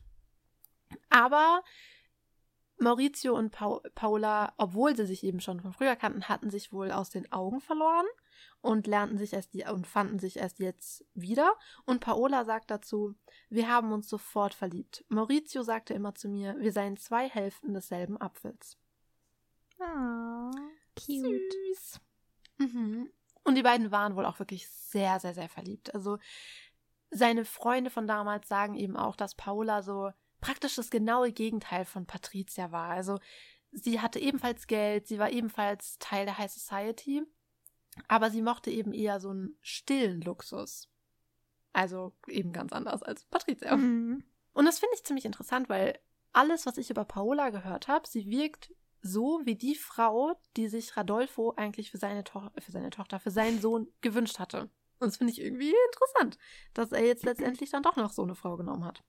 Aber 1.10 1.64
Maurizio 2.78 3.36
und 3.36 3.52
pa 3.52 3.80
Paola, 3.96 4.54
obwohl 4.58 4.96
sie 4.96 5.06
sich 5.06 5.24
eben 5.24 5.40
schon 5.40 5.62
von 5.62 5.74
früher 5.74 5.96
kannten, 5.96 6.28
hatten 6.28 6.50
sich 6.50 6.74
wohl 6.74 6.92
aus 6.92 7.10
den 7.10 7.32
Augen 7.32 7.62
verloren 7.62 8.06
und 8.62 8.88
lernten 8.88 9.18
sich 9.18 9.34
erst 9.34 9.54
die 9.54 9.64
und 9.64 9.88
fanden 9.88 10.20
sich 10.20 10.38
erst 10.38 10.60
jetzt 10.60 11.06
wieder. 11.14 11.54
Und 11.86 12.02
Paola 12.02 12.44
sagt 12.44 12.72
dazu, 12.72 13.16
wir 13.50 13.70
haben 13.70 13.94
uns 13.94 14.10
sofort 14.10 14.54
verliebt. 14.54 15.06
Maurizio 15.08 15.64
sagte 15.64 15.94
immer 15.94 16.16
zu 16.16 16.28
mir, 16.28 16.56
wir 16.60 16.72
seien 16.72 16.98
zwei 16.98 17.30
Hälften 17.30 17.74
desselben 17.74 18.20
Apfels. 18.20 18.78
Ah, 19.80 20.52
cute. 20.96 21.54
Süß. 21.68 22.02
Mhm. 22.58 23.10
Und 23.44 23.56
die 23.56 23.64
beiden 23.64 23.92
waren 23.92 24.16
wohl 24.16 24.26
auch 24.26 24.40
wirklich 24.40 24.68
sehr, 24.68 25.20
sehr, 25.20 25.34
sehr 25.34 25.50
verliebt. 25.50 25.94
Also 25.94 26.18
seine 27.12 27.46
Freunde 27.46 27.92
von 27.92 28.08
damals 28.08 28.48
sagen 28.48 28.76
eben 28.76 28.98
auch, 28.98 29.16
dass 29.16 29.36
Paola 29.36 29.84
so 29.84 30.12
praktisch 30.46 30.76
das 30.76 30.92
genaue 30.92 31.32
Gegenteil 31.32 31.86
von 31.86 32.06
Patricia 32.06 32.72
war. 32.72 32.90
Also 32.90 33.20
sie 33.72 34.00
hatte 34.00 34.20
ebenfalls 34.20 34.68
Geld, 34.68 35.08
sie 35.08 35.18
war 35.18 35.32
ebenfalls 35.32 35.98
Teil 35.98 36.26
der 36.26 36.38
High 36.38 36.52
Society, 36.52 37.24
aber 38.08 38.30
sie 38.30 38.44
mochte 38.44 38.70
eben 38.70 38.94
eher 38.94 39.20
so 39.20 39.30
einen 39.30 39.58
stillen 39.64 40.22
Luxus. 40.22 40.88
Also 41.74 42.14
eben 42.28 42.54
ganz 42.54 42.74
anders 42.74 43.02
als 43.02 43.26
Patricia. 43.26 43.76
Mhm. 43.76 44.24
Und 44.54 44.66
das 44.66 44.78
finde 44.78 44.94
ich 44.96 45.04
ziemlich 45.04 45.26
interessant, 45.26 45.68
weil 45.68 45.98
alles, 46.32 46.68
was 46.68 46.78
ich 46.78 46.92
über 46.92 47.06
Paola 47.06 47.50
gehört 47.50 47.88
habe, 47.88 48.08
sie 48.08 48.30
wirkt 48.30 48.72
so 49.02 49.42
wie 49.46 49.56
die 49.56 49.76
Frau, 49.76 50.40
die 50.58 50.68
sich 50.68 50.96
Radolfo 50.96 51.54
eigentlich 51.58 51.90
für 51.90 51.98
seine, 51.98 52.24
to 52.24 52.52
für 52.60 52.72
seine 52.72 52.92
Tochter, 52.92 53.20
für 53.20 53.32
seinen 53.32 53.60
Sohn 53.60 53.88
gewünscht 54.02 54.38
hatte. 54.38 54.70
Und 55.00 55.08
das 55.08 55.18
finde 55.18 55.34
ich 55.34 55.42
irgendwie 55.42 55.74
interessant, 55.88 56.38
dass 56.76 56.92
er 56.92 57.04
jetzt 57.04 57.24
letztendlich 57.24 57.72
dann 57.72 57.84
doch 57.84 57.96
noch 57.96 58.12
so 58.12 58.22
eine 58.22 58.36
Frau 58.36 58.58
genommen 58.58 58.86
hat. 58.86 59.04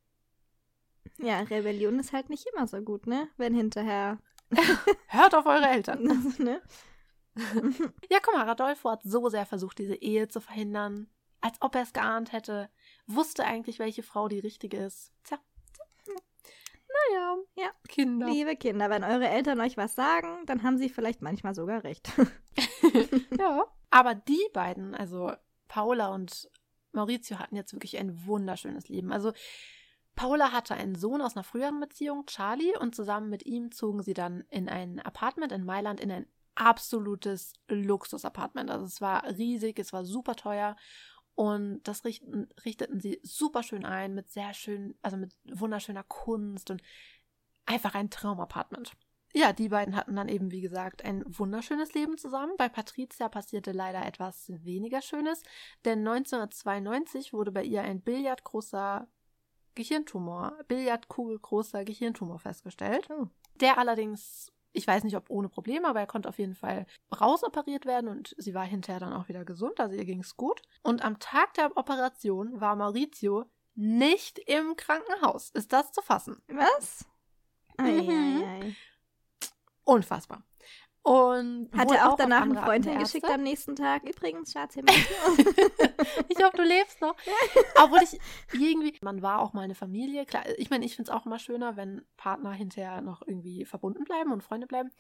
Ja, 1.19 1.41
Rebellion 1.51 1.99
ist 1.99 2.13
halt 2.13 2.31
nicht 2.31 2.47
immer 2.53 2.67
so 2.67 2.81
gut, 2.81 3.07
ne? 3.07 3.29
Wenn 3.37 3.55
hinterher. 3.55 4.19
Hört 5.09 5.35
auf 5.35 5.47
eure 5.47 5.67
Eltern. 5.69 6.09
Also, 6.09 6.43
ne? 6.43 6.63
Ja, 8.11 8.19
guck 8.23 8.35
mal, 8.35 8.47
Radolfo 8.47 8.91
hat 8.91 9.03
so 9.03 9.29
sehr 9.29 9.45
versucht, 9.45 9.79
diese 9.79 9.97
Ehe 9.97 10.27
zu 10.29 10.41
verhindern, 10.41 11.09
als 11.43 11.61
ob 11.61 11.75
er 11.75 11.83
es 11.83 11.93
geahnt 11.93 12.33
hätte, 12.33 12.71
wusste 13.07 13.45
eigentlich, 13.45 13.79
welche 13.79 14.03
Frau 14.03 14.29
die 14.29 14.39
richtige 14.39 14.79
ist. 14.79 15.13
Tja. 15.23 15.39
tja. 16.05 16.15
Naja, 17.11 17.37
Ja. 17.57 17.71
Kinder. 17.89 18.27
Liebe 18.29 18.57
Kinder, 18.57 18.89
wenn 18.89 19.05
eure 19.05 19.29
Eltern 19.29 19.61
euch 19.61 19.77
was 19.77 19.95
sagen, 19.95 20.47
dann 20.47 20.63
haben 20.63 20.79
sie 20.79 20.89
vielleicht 20.89 21.21
manchmal 21.21 21.55
sogar 21.55 21.85
recht. 21.85 22.11
ja. 23.39 23.67
Aber 23.91 24.15
die 24.15 24.49
beiden, 24.55 24.95
also 24.95 25.33
Paula 25.69 26.15
und 26.15 26.51
Maurizio, 26.93 27.39
hatten 27.39 27.57
jetzt 27.57 27.75
wirklich 27.75 27.99
ein 27.99 28.27
wunderschönes 28.27 28.89
Leben. 28.89 29.13
Also 29.13 29.33
Paula 30.17 30.51
hatte 30.51 30.75
einen 30.75 30.97
Sohn 30.97 31.21
aus 31.21 31.37
einer 31.37 31.45
früheren 31.45 31.79
Beziehung, 31.79 32.27
Charlie, 32.27 32.77
und 32.77 32.95
zusammen 32.95 33.29
mit 33.29 33.47
ihm 33.47 33.71
zogen 33.71 34.03
sie 34.03 34.15
dann 34.15 34.45
in 34.51 34.69
ein 34.69 34.99
Apartment 34.99 35.53
in 35.53 35.65
Mailand, 35.65 36.01
in 36.01 36.11
ein 36.11 36.27
absolutes 36.55 37.53
Luxus-Apartment. 37.69 38.71
Also 38.71 38.87
es 38.87 39.01
war 39.01 39.25
riesig, 39.37 39.79
es 39.79 39.93
war 39.93 40.05
super 40.05 40.35
teuer. 40.35 40.75
Und 41.35 41.83
das 41.85 42.07
richten, 42.07 42.49
richteten 42.65 42.99
sie 42.99 43.21
super 43.23 43.63
schön 43.63 43.85
ein 43.85 44.15
mit 44.15 44.31
sehr 44.31 44.55
schön, 44.55 44.99
also 45.03 45.19
mit 45.19 45.37
wunderschöner 45.45 46.03
Kunst 46.03 46.71
und 46.71 46.83
einfach 47.67 47.95
ein 47.95 48.09
Traumapartment. 48.09 48.93
Ja, 49.35 49.53
die 49.53 49.69
beiden 49.69 49.95
hatten 49.97 50.17
dann 50.17 50.31
eben, 50.31 50.51
wie 50.51 50.63
gesagt, 50.63 51.05
ein 51.05 51.23
wunderschönes 51.27 51.93
Leben 51.93 52.17
zusammen. 52.17 52.55
Bei 52.57 52.71
Patricia 52.71 53.29
passierte 53.29 53.73
leider 53.73 54.07
etwas 54.07 54.51
weniger 54.65 55.03
Schönes, 55.03 55.43
denn 55.85 55.99
1992 55.99 57.35
wurde 57.35 57.53
bei 57.53 57.65
ihr 57.65 57.83
ein 57.83 58.01
billardgroßer 58.01 59.07
Gehirntumor, 59.77 60.59
billardkugelgroßer 60.67 61.85
Gehirntumor 61.85 62.41
festgestellt, 62.41 63.09
Oh. 63.11 63.29
der 63.61 63.79
allerdings, 63.79 64.51
ich 64.73 64.87
weiß 64.87 65.05
nicht, 65.05 65.17
ob 65.17 65.31
ohne 65.31 65.49
Probleme, 65.49 65.87
aber 65.87 66.01
er 66.01 66.07
konnte 66.09 66.29
auf 66.29 66.39
jeden 66.41 66.57
Fall 66.57 66.87
rausoperiert 67.21 67.87
werden 67.87 68.09
und 68.09 68.35
sie 68.39 68.55
war 68.55 68.65
hinterher 68.65 68.99
dann 69.01 69.13
auch 69.13 69.29
wieder 69.29 69.45
gesund, 69.45 69.79
also 69.79 69.95
ihr 69.95 70.05
ging 70.05 70.21
es 70.21 70.37
gut. 70.37 70.61
Und 70.83 71.05
am 71.05 71.19
Tag 71.21 71.55
der 71.55 71.77
Operation 71.77 72.61
war 72.61 72.75
Maurizio 72.75 73.45
nicht 73.75 74.39
im 74.41 74.75
Krankenhaus. 74.77 75.51
Ist 75.51 75.73
das 75.73 75.93
zu 75.93 76.03
fassen? 76.03 76.43
Was? 76.49 77.05
Ei, 77.79 77.93
Mhm. 77.93 78.43
ei, 78.45 78.47
ei. 78.67 78.77
Unfassbar. 79.85 80.43
Und 81.07 81.71
Hat 81.73 81.93
er 81.93 82.09
auch 82.09 82.13
auf 82.15 82.17
danach 82.19 82.43
einen 82.43 82.59
Freund 82.59 82.85
hingeschickt 82.85 83.31
am 83.31 83.45
nächsten 83.45 83.77
Tag? 83.77 84.03
Übrigens, 84.03 84.51
Schatz, 84.51 84.75
hier 84.75 84.83
ich 86.29 86.43
hoffe, 86.43 86.57
du 86.57 86.65
lebst 86.65 87.01
noch. 87.01 87.15
Obwohl 87.81 88.01
ich 88.03 88.19
irgendwie, 88.53 88.93
man 89.03 89.23
war 89.23 89.39
auch 89.39 89.53
mal 89.53 89.61
eine 89.61 89.77
Familie. 89.77 90.27
Klar, 90.27 90.43
ich 90.59 90.69
meine, 90.69 90.85
ich 90.85 90.97
finde 90.97 91.13
es 91.13 91.17
auch 91.17 91.25
immer 91.25 91.39
schöner, 91.39 91.77
wenn 91.77 92.05
Partner 92.17 92.51
hinterher 92.51 93.03
noch 93.03 93.23
irgendwie 93.25 93.65
verbunden 93.65 94.03
bleiben 94.03 94.33
und 94.33 94.43
Freunde 94.43 94.67
bleiben. 94.67 94.91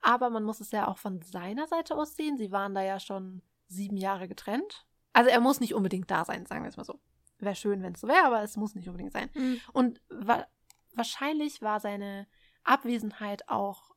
Aber 0.00 0.30
man 0.30 0.44
muss 0.44 0.60
es 0.60 0.70
ja 0.70 0.86
auch 0.86 0.98
von 0.98 1.22
seiner 1.22 1.66
Seite 1.66 1.96
aus 1.96 2.14
sehen. 2.14 2.38
Sie 2.38 2.52
waren 2.52 2.72
da 2.72 2.82
ja 2.82 3.00
schon 3.00 3.42
sieben 3.66 3.96
Jahre 3.96 4.28
getrennt. 4.28 4.86
Also 5.12 5.28
er 5.28 5.40
muss 5.40 5.58
nicht 5.58 5.74
unbedingt 5.74 6.08
da 6.08 6.24
sein, 6.24 6.46
sagen 6.46 6.62
wir 6.62 6.68
es 6.68 6.76
mal 6.76 6.84
so. 6.84 7.00
Wäre 7.40 7.56
schön, 7.56 7.82
wenn 7.82 7.94
es 7.94 8.00
so 8.00 8.06
wäre, 8.06 8.24
aber 8.24 8.44
es 8.44 8.56
muss 8.56 8.76
nicht 8.76 8.86
unbedingt 8.86 9.12
sein. 9.12 9.28
Mhm. 9.34 9.60
Und 9.72 10.00
wa 10.08 10.46
wahrscheinlich 10.94 11.62
war 11.62 11.80
seine 11.80 12.28
Abwesenheit 12.62 13.48
auch, 13.48 13.90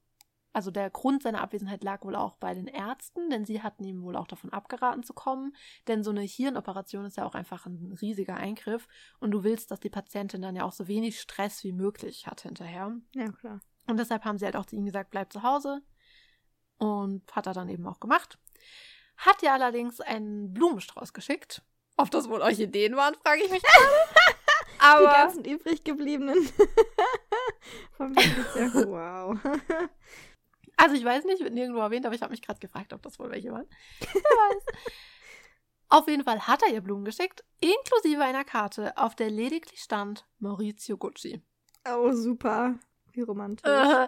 also 0.54 0.70
der 0.72 0.90
Grund 0.90 1.24
seiner 1.24 1.42
Abwesenheit 1.42 1.84
lag 1.84 2.04
wohl 2.04 2.16
auch 2.16 2.36
bei 2.36 2.54
den 2.54 2.68
Ärzten, 2.68 3.30
denn 3.30 3.46
sie 3.46 3.62
hatten 3.62 3.84
ihm 3.84 4.02
wohl 4.02 4.16
auch 4.16 4.28
davon 4.28 4.52
abgeraten 4.52 5.04
zu 5.04 5.14
kommen. 5.14 5.56
Denn 5.88 6.04
so 6.04 6.12
eine 6.12 6.22
Hirnoperation 6.22 7.06
ist 7.06 7.18
ja 7.18 7.26
auch 7.26 7.36
einfach 7.36 7.66
ein 7.66 7.98
riesiger 8.02 8.36
Eingriff 8.36 8.88
und 9.20 9.32
du 9.32 9.44
willst, 9.44 9.72
dass 9.72 9.80
die 9.80 9.90
Patientin 9.90 10.42
dann 10.42 10.56
ja 10.56 10.66
auch 10.66 10.74
so 10.74 10.88
wenig 10.88 11.20
Stress 11.20 11.64
wie 11.64 11.72
möglich 11.72 12.28
hat 12.28 12.42
hinterher. 12.42 12.96
Ja, 13.14 13.32
klar. 13.32 13.62
Und 13.88 13.98
deshalb 13.98 14.26
haben 14.26 14.38
sie 14.38 14.46
halt 14.46 14.56
auch 14.56 14.66
zu 14.66 14.76
ihm 14.76 14.86
gesagt, 14.86 15.12
bleib 15.12 15.32
zu 15.32 15.44
Hause. 15.44 15.82
Und 16.78 17.24
hat 17.36 17.48
er 17.48 17.54
dann 17.54 17.70
eben 17.70 17.88
auch 17.88 18.00
gemacht. 18.00 18.40
Hat 19.18 19.44
ihr 19.44 19.54
allerdings 19.54 20.02
einen 20.02 20.54
Blumenstrauß 20.54 21.14
geschickt. 21.14 21.62
Ob 21.98 22.10
das 22.10 22.28
wohl 22.28 22.42
Orchideen 22.42 22.96
waren, 22.96 23.16
frage 23.16 23.44
ich 23.44 23.52
mich 23.52 23.62
gerade. 23.62 23.86
Die 24.82 24.86
Aber 24.88 25.12
ganzen 25.12 25.46
übrig 25.46 25.84
gebliebenen. 25.84 26.38
Vom 27.98 28.14
Patricia. 28.14 28.88
Wow. 28.88 29.38
Also 30.82 30.96
ich 30.96 31.06
weiß 31.06 31.26
nicht, 31.26 31.44
wird 31.44 31.54
nirgendwo 31.54 31.80
erwähnt, 31.80 32.08
aber 32.08 32.16
ich 32.16 32.24
habe 32.24 32.32
mich 32.32 32.42
gerade 32.42 32.60
gefragt, 32.60 32.92
ob 32.92 33.04
das 33.04 33.20
wohl 33.20 33.30
welche 33.30 33.52
waren. 33.52 33.68
Wer 34.00 34.22
weiß. 34.22 34.66
Auf 35.90 36.08
jeden 36.08 36.24
Fall 36.24 36.48
hat 36.48 36.64
er 36.64 36.74
ihr 36.74 36.82
Blumen 36.82 37.06
geschickt, 37.06 37.44
inklusive 37.60 38.24
einer 38.24 38.46
Karte, 38.46 38.98
auf 38.98 39.14
der 39.14 39.30
lediglich 39.30 39.82
stand 39.82 40.26
Maurizio 40.40 40.98
Gucci. 40.98 41.44
Oh, 41.88 42.14
super. 42.14 42.80
Wie 43.12 43.22
romantisch. 43.22 43.70
Äh, 43.70 44.08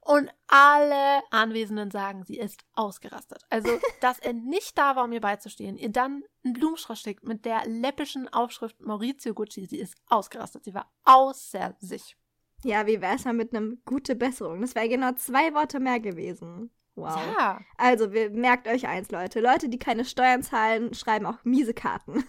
Und 0.00 0.30
alle 0.46 1.22
Anwesenden 1.30 1.90
sagen, 1.90 2.24
sie 2.24 2.38
ist 2.38 2.64
ausgerastet. 2.72 3.44
Also, 3.50 3.68
dass 4.00 4.18
er 4.18 4.32
nicht 4.32 4.76
da 4.78 4.96
war, 4.96 5.04
um 5.04 5.12
ihr 5.12 5.20
beizustehen, 5.20 5.76
ihr 5.76 5.92
dann 5.92 6.24
einen 6.42 6.54
Blumenstrauß 6.54 6.98
schickt 6.98 7.24
mit 7.24 7.44
der 7.44 7.66
läppischen 7.66 8.26
Aufschrift 8.32 8.80
Maurizio 8.80 9.34
Gucci, 9.34 9.66
sie 9.66 9.78
ist 9.78 9.94
ausgerastet. 10.06 10.64
Sie 10.64 10.72
war 10.74 10.90
außer 11.04 11.76
sich. 11.78 12.16
Ja, 12.64 12.86
wie 12.86 13.00
wär's 13.00 13.24
mal 13.24 13.34
mit 13.34 13.54
einem 13.54 13.80
gute 13.84 14.16
Besserung? 14.16 14.60
Das 14.60 14.74
wäre 14.74 14.88
genau 14.88 15.12
zwei 15.12 15.54
Worte 15.54 15.78
mehr 15.78 16.00
gewesen. 16.00 16.70
Wow. 16.96 17.20
Ja. 17.38 17.60
Also, 17.76 18.12
wir, 18.12 18.30
merkt 18.30 18.66
euch 18.66 18.88
eins, 18.88 19.10
Leute. 19.12 19.40
Leute, 19.40 19.68
die 19.68 19.78
keine 19.78 20.04
Steuern 20.04 20.42
zahlen, 20.42 20.94
schreiben 20.94 21.26
auch 21.26 21.38
miese 21.44 21.72
Karten. 21.72 22.24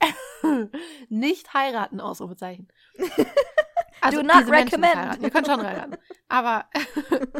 nicht 1.08 1.52
heiraten, 1.52 2.00
Ausrufezeichen. 2.00 2.68
Also, 4.00 4.20
Do 4.20 4.26
not 4.28 4.42
diese 4.42 4.52
recommend. 4.52 5.20
Ihr 5.20 5.30
könnt 5.30 5.48
schon 5.48 5.60
heiraten. 5.60 5.96
Aber, 6.28 6.66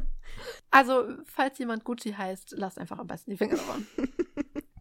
also, 0.72 1.04
falls 1.24 1.56
jemand 1.58 1.84
Gucci 1.84 2.12
heißt, 2.12 2.54
lasst 2.56 2.80
einfach 2.80 2.98
am 2.98 3.06
besten 3.06 3.30
die 3.30 3.36
Finger 3.36 3.54
davon. 3.54 3.86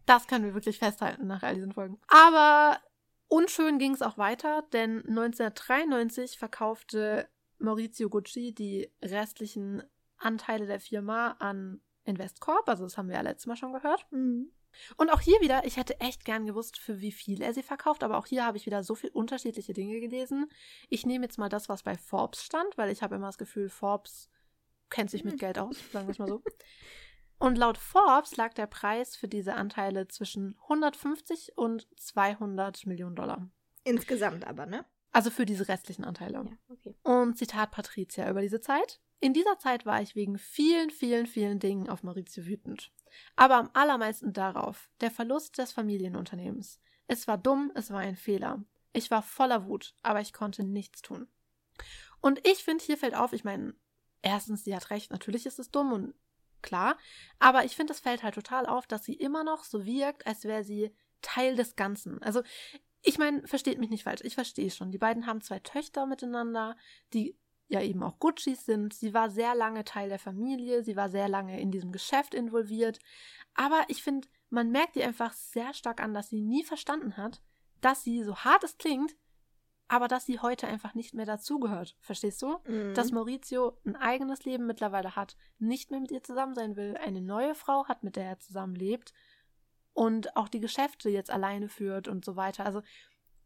Das 0.04 0.26
können 0.26 0.44
wir 0.44 0.54
wirklich 0.54 0.76
festhalten 0.76 1.28
nach 1.28 1.44
all 1.44 1.54
diesen 1.54 1.72
Folgen. 1.72 2.00
Aber 2.08 2.78
unschön 3.28 3.78
ging 3.78 3.94
es 3.94 4.02
auch 4.02 4.18
weiter, 4.18 4.64
denn 4.72 4.98
1993 5.06 6.38
verkaufte 6.38 7.28
Maurizio 7.58 8.08
Gucci 8.08 8.54
die 8.54 8.90
restlichen 9.02 9.82
Anteile 10.16 10.66
der 10.66 10.80
Firma 10.80 11.32
an 11.38 11.80
Investcorp. 12.04 12.68
Also, 12.68 12.84
das 12.84 12.96
haben 12.96 13.08
wir 13.08 13.16
ja 13.16 13.22
letztes 13.22 13.46
Mal 13.46 13.56
schon 13.56 13.72
gehört. 13.72 14.06
Mhm. 14.10 14.50
Und 14.96 15.10
auch 15.10 15.20
hier 15.20 15.40
wieder, 15.40 15.64
ich 15.64 15.76
hätte 15.76 16.00
echt 16.00 16.24
gern 16.24 16.46
gewusst, 16.46 16.78
für 16.78 17.00
wie 17.00 17.12
viel 17.12 17.42
er 17.42 17.54
sie 17.54 17.62
verkauft, 17.62 18.02
aber 18.02 18.18
auch 18.18 18.26
hier 18.26 18.44
habe 18.44 18.56
ich 18.56 18.66
wieder 18.66 18.82
so 18.82 18.94
viel 18.94 19.10
unterschiedliche 19.10 19.72
Dinge 19.72 20.00
gelesen. 20.00 20.48
Ich 20.88 21.06
nehme 21.06 21.24
jetzt 21.24 21.38
mal 21.38 21.48
das, 21.48 21.68
was 21.68 21.82
bei 21.82 21.96
Forbes 21.96 22.44
stand, 22.44 22.76
weil 22.76 22.90
ich 22.90 23.02
habe 23.02 23.16
immer 23.16 23.26
das 23.28 23.38
Gefühl, 23.38 23.68
Forbes 23.68 24.30
kennt 24.90 25.10
sich 25.10 25.24
mit 25.24 25.34
Hm. 25.34 25.38
Geld 25.38 25.58
aus, 25.58 25.76
sagen 25.92 26.06
wir 26.06 26.12
es 26.12 26.18
mal 26.18 26.28
so. 26.28 26.42
Und 27.38 27.56
laut 27.56 27.78
Forbes 27.78 28.36
lag 28.36 28.52
der 28.54 28.66
Preis 28.66 29.16
für 29.16 29.28
diese 29.28 29.54
Anteile 29.54 30.08
zwischen 30.08 30.56
150 30.62 31.56
und 31.56 31.86
200 31.96 32.86
Millionen 32.86 33.14
Dollar. 33.14 33.48
Insgesamt 33.84 34.46
aber, 34.46 34.66
ne? 34.66 34.84
Also 35.12 35.30
für 35.30 35.46
diese 35.46 35.68
restlichen 35.68 36.04
Anteile. 36.04 36.44
Ja, 36.44 36.58
okay. 36.68 36.94
Und 37.02 37.38
Zitat 37.38 37.70
Patricia 37.70 38.28
über 38.28 38.40
diese 38.40 38.60
Zeit. 38.60 39.00
In 39.20 39.32
dieser 39.32 39.58
Zeit 39.58 39.86
war 39.86 40.02
ich 40.02 40.14
wegen 40.14 40.38
vielen, 40.38 40.90
vielen, 40.90 41.26
vielen 41.26 41.58
Dingen 41.58 41.88
auf 41.88 42.02
Maurizio 42.02 42.46
wütend. 42.46 42.92
Aber 43.36 43.56
am 43.56 43.70
allermeisten 43.72 44.32
darauf, 44.32 44.90
der 45.00 45.10
Verlust 45.10 45.58
des 45.58 45.72
Familienunternehmens. 45.72 46.80
Es 47.06 47.26
war 47.26 47.38
dumm, 47.38 47.72
es 47.74 47.90
war 47.90 48.00
ein 48.00 48.16
Fehler. 48.16 48.62
Ich 48.92 49.10
war 49.10 49.22
voller 49.22 49.66
Wut, 49.66 49.94
aber 50.02 50.20
ich 50.20 50.32
konnte 50.32 50.62
nichts 50.62 51.02
tun. 51.02 51.26
Und 52.20 52.46
ich 52.46 52.64
finde, 52.64 52.84
hier 52.84 52.96
fällt 52.96 53.14
auf, 53.14 53.32
ich 53.32 53.44
meine, 53.44 53.74
erstens, 54.22 54.64
sie 54.64 54.74
hat 54.74 54.90
recht, 54.90 55.10
natürlich 55.10 55.46
ist 55.46 55.58
es 55.58 55.70
dumm 55.70 55.92
und 55.92 56.14
klar, 56.62 56.96
aber 57.38 57.64
ich 57.64 57.76
finde, 57.76 57.92
es 57.92 58.00
fällt 58.00 58.22
halt 58.22 58.34
total 58.34 58.66
auf, 58.66 58.86
dass 58.86 59.04
sie 59.04 59.14
immer 59.14 59.44
noch 59.44 59.64
so 59.64 59.84
wirkt, 59.84 60.26
als 60.26 60.44
wäre 60.44 60.64
sie 60.64 60.94
Teil 61.22 61.56
des 61.56 61.76
Ganzen. 61.76 62.22
Also, 62.22 62.42
ich 63.02 63.18
meine, 63.18 63.46
versteht 63.46 63.78
mich 63.78 63.90
nicht 63.90 64.04
falsch, 64.04 64.20
ich 64.24 64.34
verstehe 64.34 64.70
schon. 64.70 64.90
Die 64.90 64.98
beiden 64.98 65.26
haben 65.26 65.40
zwei 65.40 65.60
Töchter 65.60 66.06
miteinander, 66.06 66.76
die 67.12 67.36
ja 67.68 67.82
eben 67.82 68.02
auch 68.02 68.18
Guccis 68.18 68.64
sind. 68.64 68.94
Sie 68.94 69.14
war 69.14 69.30
sehr 69.30 69.54
lange 69.54 69.84
Teil 69.84 70.08
der 70.08 70.18
Familie, 70.18 70.82
sie 70.82 70.96
war 70.96 71.10
sehr 71.10 71.28
lange 71.28 71.60
in 71.60 71.70
diesem 71.70 71.92
Geschäft 71.92 72.34
involviert. 72.34 72.98
Aber 73.54 73.84
ich 73.88 74.02
finde, 74.02 74.28
man 74.50 74.70
merkt 74.70 74.96
ihr 74.96 75.06
einfach 75.06 75.32
sehr 75.32 75.74
stark 75.74 76.00
an, 76.02 76.14
dass 76.14 76.30
sie 76.30 76.40
nie 76.40 76.64
verstanden 76.64 77.16
hat, 77.16 77.42
dass 77.80 78.02
sie, 78.02 78.22
so 78.22 78.36
hart 78.36 78.64
es 78.64 78.78
klingt, 78.78 79.14
aber 79.88 80.06
dass 80.06 80.26
sie 80.26 80.38
heute 80.38 80.68
einfach 80.68 80.94
nicht 80.94 81.14
mehr 81.14 81.26
dazugehört. 81.26 81.96
Verstehst 82.00 82.40
du? 82.42 82.58
Mhm. 82.66 82.94
Dass 82.94 83.10
Maurizio 83.10 83.78
ein 83.84 83.96
eigenes 83.96 84.44
Leben 84.44 84.66
mittlerweile 84.66 85.16
hat, 85.16 85.36
nicht 85.58 85.90
mehr 85.90 86.00
mit 86.00 86.10
ihr 86.10 86.22
zusammen 86.22 86.54
sein 86.54 86.76
will, 86.76 86.96
eine 87.02 87.22
neue 87.22 87.54
Frau 87.54 87.86
hat, 87.88 88.02
mit 88.02 88.16
der 88.16 88.24
er 88.24 88.38
zusammenlebt 88.38 89.12
und 89.94 90.36
auch 90.36 90.48
die 90.48 90.60
Geschäfte 90.60 91.10
jetzt 91.10 91.30
alleine 91.30 91.68
führt 91.68 92.06
und 92.06 92.24
so 92.24 92.36
weiter. 92.36 92.64
Also, 92.64 92.82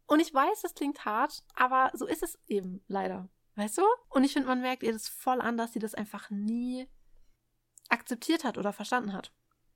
und 0.05 0.19
ich 0.19 0.33
weiß, 0.33 0.61
das 0.61 0.75
klingt 0.75 1.05
hart, 1.05 1.43
aber 1.55 1.91
so 1.93 2.05
ist 2.05 2.21
es 2.21 2.37
eben 2.47 2.83
leider. 2.87 3.29
Weißt 3.55 3.77
du? 3.77 3.83
Und 4.09 4.23
ich 4.23 4.33
finde, 4.33 4.49
man 4.49 4.61
merkt 4.61 4.83
ihr 4.83 4.93
das 4.93 5.07
voll 5.07 5.41
an, 5.41 5.57
dass 5.57 5.73
sie 5.73 5.79
das 5.79 5.95
einfach 5.95 6.29
nie 6.29 6.87
akzeptiert 7.89 8.43
hat 8.43 8.57
oder 8.57 8.73
verstanden 8.73 9.13
hat. 9.13 9.31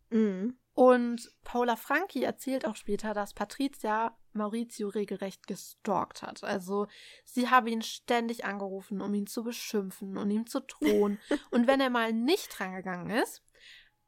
Mhm. 0.09 0.57
Und 0.77 1.31
Paula 1.43 1.75
Franchi 1.75 2.21
erzählt 2.21 2.67
auch 2.67 2.75
später, 2.75 3.15
dass 3.15 3.33
Patricia 3.33 4.15
Maurizio 4.33 4.89
regelrecht 4.89 5.47
gestalkt 5.47 6.21
hat. 6.21 6.43
Also 6.43 6.85
sie 7.25 7.49
habe 7.49 7.71
ihn 7.71 7.81
ständig 7.81 8.45
angerufen, 8.45 9.01
um 9.01 9.11
ihn 9.15 9.25
zu 9.25 9.43
beschimpfen 9.43 10.19
und 10.19 10.29
ihm 10.29 10.45
zu 10.45 10.59
drohen. 10.61 11.19
und 11.49 11.65
wenn 11.65 11.81
er 11.81 11.89
mal 11.89 12.13
nicht 12.13 12.59
drangegangen 12.59 13.09
ist, 13.09 13.41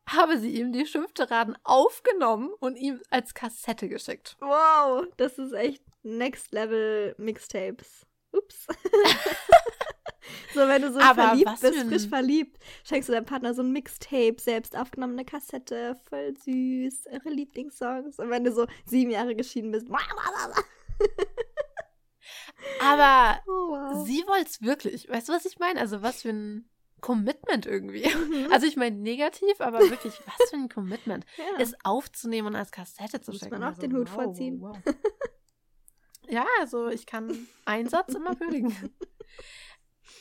habe 0.08 0.38
sie 0.38 0.60
ihm 0.60 0.72
die 0.72 0.86
Schimpftiraden 0.86 1.58
aufgenommen 1.64 2.52
und 2.60 2.76
ihm 2.76 3.02
als 3.10 3.34
Kassette 3.34 3.90
geschickt. 3.90 4.38
Wow, 4.40 5.08
das 5.18 5.40
ist 5.40 5.54
echt 5.54 5.82
Next 6.04 6.52
Level 6.52 7.16
Mixtapes. 7.18 8.06
Ups. 8.32 8.68
so, 10.54 10.62
wenn 10.62 10.82
du 10.82 10.92
so 10.92 11.00
Aber 11.00 11.30
verliebt 11.30 11.60
bist, 11.62 11.80
frisch 11.88 12.08
verliebt, 12.08 12.58
schenkst 12.84 13.10
du 13.10 13.14
deinem 13.14 13.26
Partner 13.26 13.54
so 13.54 13.62
ein 13.62 13.72
Mixtape, 13.72 14.36
selbst 14.40 14.78
aufgenommene 14.78 15.26
Kassette, 15.26 15.98
voll 16.10 16.36
süß, 16.38 17.08
eure 17.12 17.30
Lieblingssongs. 17.30 18.20
Und 18.20 18.30
wenn 18.30 18.44
du 18.44 18.52
so 18.52 18.68
sieben 18.86 19.12
Jahre 19.12 19.36
geschieden 19.36 19.72
bist, 19.72 19.88
Aber 22.82 23.40
oh, 23.48 23.70
wow. 23.72 24.06
sie 24.06 24.24
wollte 24.28 24.50
es 24.50 24.62
wirklich. 24.62 25.10
Weißt 25.10 25.30
du, 25.30 25.34
was 25.34 25.46
ich 25.46 25.60
meine? 25.60 25.80
Also 25.80 26.02
was 26.02 26.24
für 26.24 26.30
ein 26.30 26.70
Commitment 27.02 27.66
irgendwie. 27.66 28.08
Mhm. 28.08 28.52
Also 28.52 28.68
ich 28.68 28.76
meine 28.76 28.96
negativ, 28.96 29.60
aber 29.62 29.80
wirklich, 29.80 30.14
was 30.26 30.50
für 30.50 30.58
ein 30.58 30.70
Commitment. 30.70 31.26
ja. 31.38 31.44
es 31.60 31.74
aufzunehmen 31.84 32.50
und 32.50 32.56
als 32.56 32.72
Kassette 32.72 33.22
zu 33.22 33.32
Muss 33.32 33.40
schicken. 33.40 33.60
man 33.60 33.74
auch 33.74 33.78
den 33.78 33.96
Hut 33.96 34.10
vorziehen. 34.10 34.62
wow. 34.62 34.78
ja, 36.30 36.46
also 36.60 36.88
ich 36.90 37.06
kann 37.06 37.48
einen 37.66 37.90
Satz 37.90 38.14
immer 38.14 38.40
würdigen. 38.40 38.76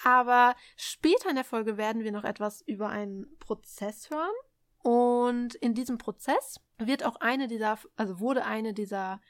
Aber 0.04 0.54
später 0.76 1.28
in 1.28 1.36
der 1.36 1.44
Folge 1.44 1.76
werden 1.76 2.04
wir 2.04 2.12
noch 2.12 2.24
etwas 2.24 2.62
über 2.62 2.88
einen 2.88 3.38
Prozess 3.38 4.10
hören. 4.10 4.34
Und 4.82 5.54
in 5.56 5.74
diesem 5.74 5.98
Prozess 5.98 6.60
wird 6.78 7.04
auch 7.04 7.16
eine 7.16 7.48
dieser, 7.48 7.78
also 7.96 8.20
wurde 8.20 8.44
eine 8.44 8.72
dieser, 8.72 9.20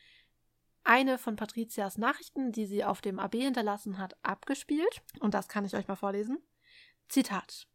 eine 0.84 1.18
von 1.18 1.36
Patrizias 1.36 1.98
Nachrichten, 1.98 2.52
die 2.52 2.66
sie 2.66 2.84
auf 2.84 3.00
dem 3.00 3.18
AB 3.18 3.34
hinterlassen 3.34 3.98
hat, 3.98 4.14
abgespielt. 4.22 5.02
Und 5.20 5.34
das 5.34 5.48
kann 5.48 5.64
ich 5.64 5.74
euch 5.74 5.88
mal 5.88 5.96
vorlesen. 5.96 6.38
Zitat. 7.08 7.66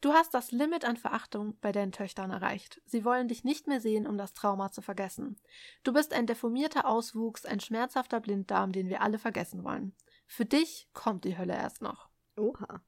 Du 0.00 0.12
hast 0.12 0.32
das 0.32 0.52
Limit 0.52 0.84
an 0.84 0.96
Verachtung 0.96 1.58
bei 1.60 1.72
deinen 1.72 1.92
Töchtern 1.92 2.30
erreicht. 2.30 2.80
Sie 2.86 3.04
wollen 3.04 3.28
dich 3.28 3.44
nicht 3.44 3.66
mehr 3.66 3.80
sehen, 3.80 4.06
um 4.06 4.16
das 4.16 4.32
Trauma 4.32 4.70
zu 4.70 4.80
vergessen. 4.80 5.38
Du 5.82 5.92
bist 5.92 6.12
ein 6.12 6.26
deformierter 6.26 6.86
Auswuchs, 6.86 7.44
ein 7.44 7.60
schmerzhafter 7.60 8.20
Blinddarm, 8.20 8.72
den 8.72 8.88
wir 8.88 9.02
alle 9.02 9.18
vergessen 9.18 9.64
wollen. 9.64 9.94
Für 10.26 10.44
dich 10.44 10.88
kommt 10.92 11.24
die 11.24 11.36
Hölle 11.36 11.54
erst 11.54 11.82
noch. 11.82 12.08
Oha. 12.36 12.82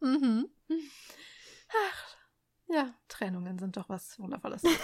Mhm. 0.00 0.48
Ach, 1.68 2.16
ja, 2.68 2.94
Trennungen 3.08 3.58
sind 3.58 3.76
doch 3.76 3.88
was 3.88 4.18
Wundervolles. 4.18 4.62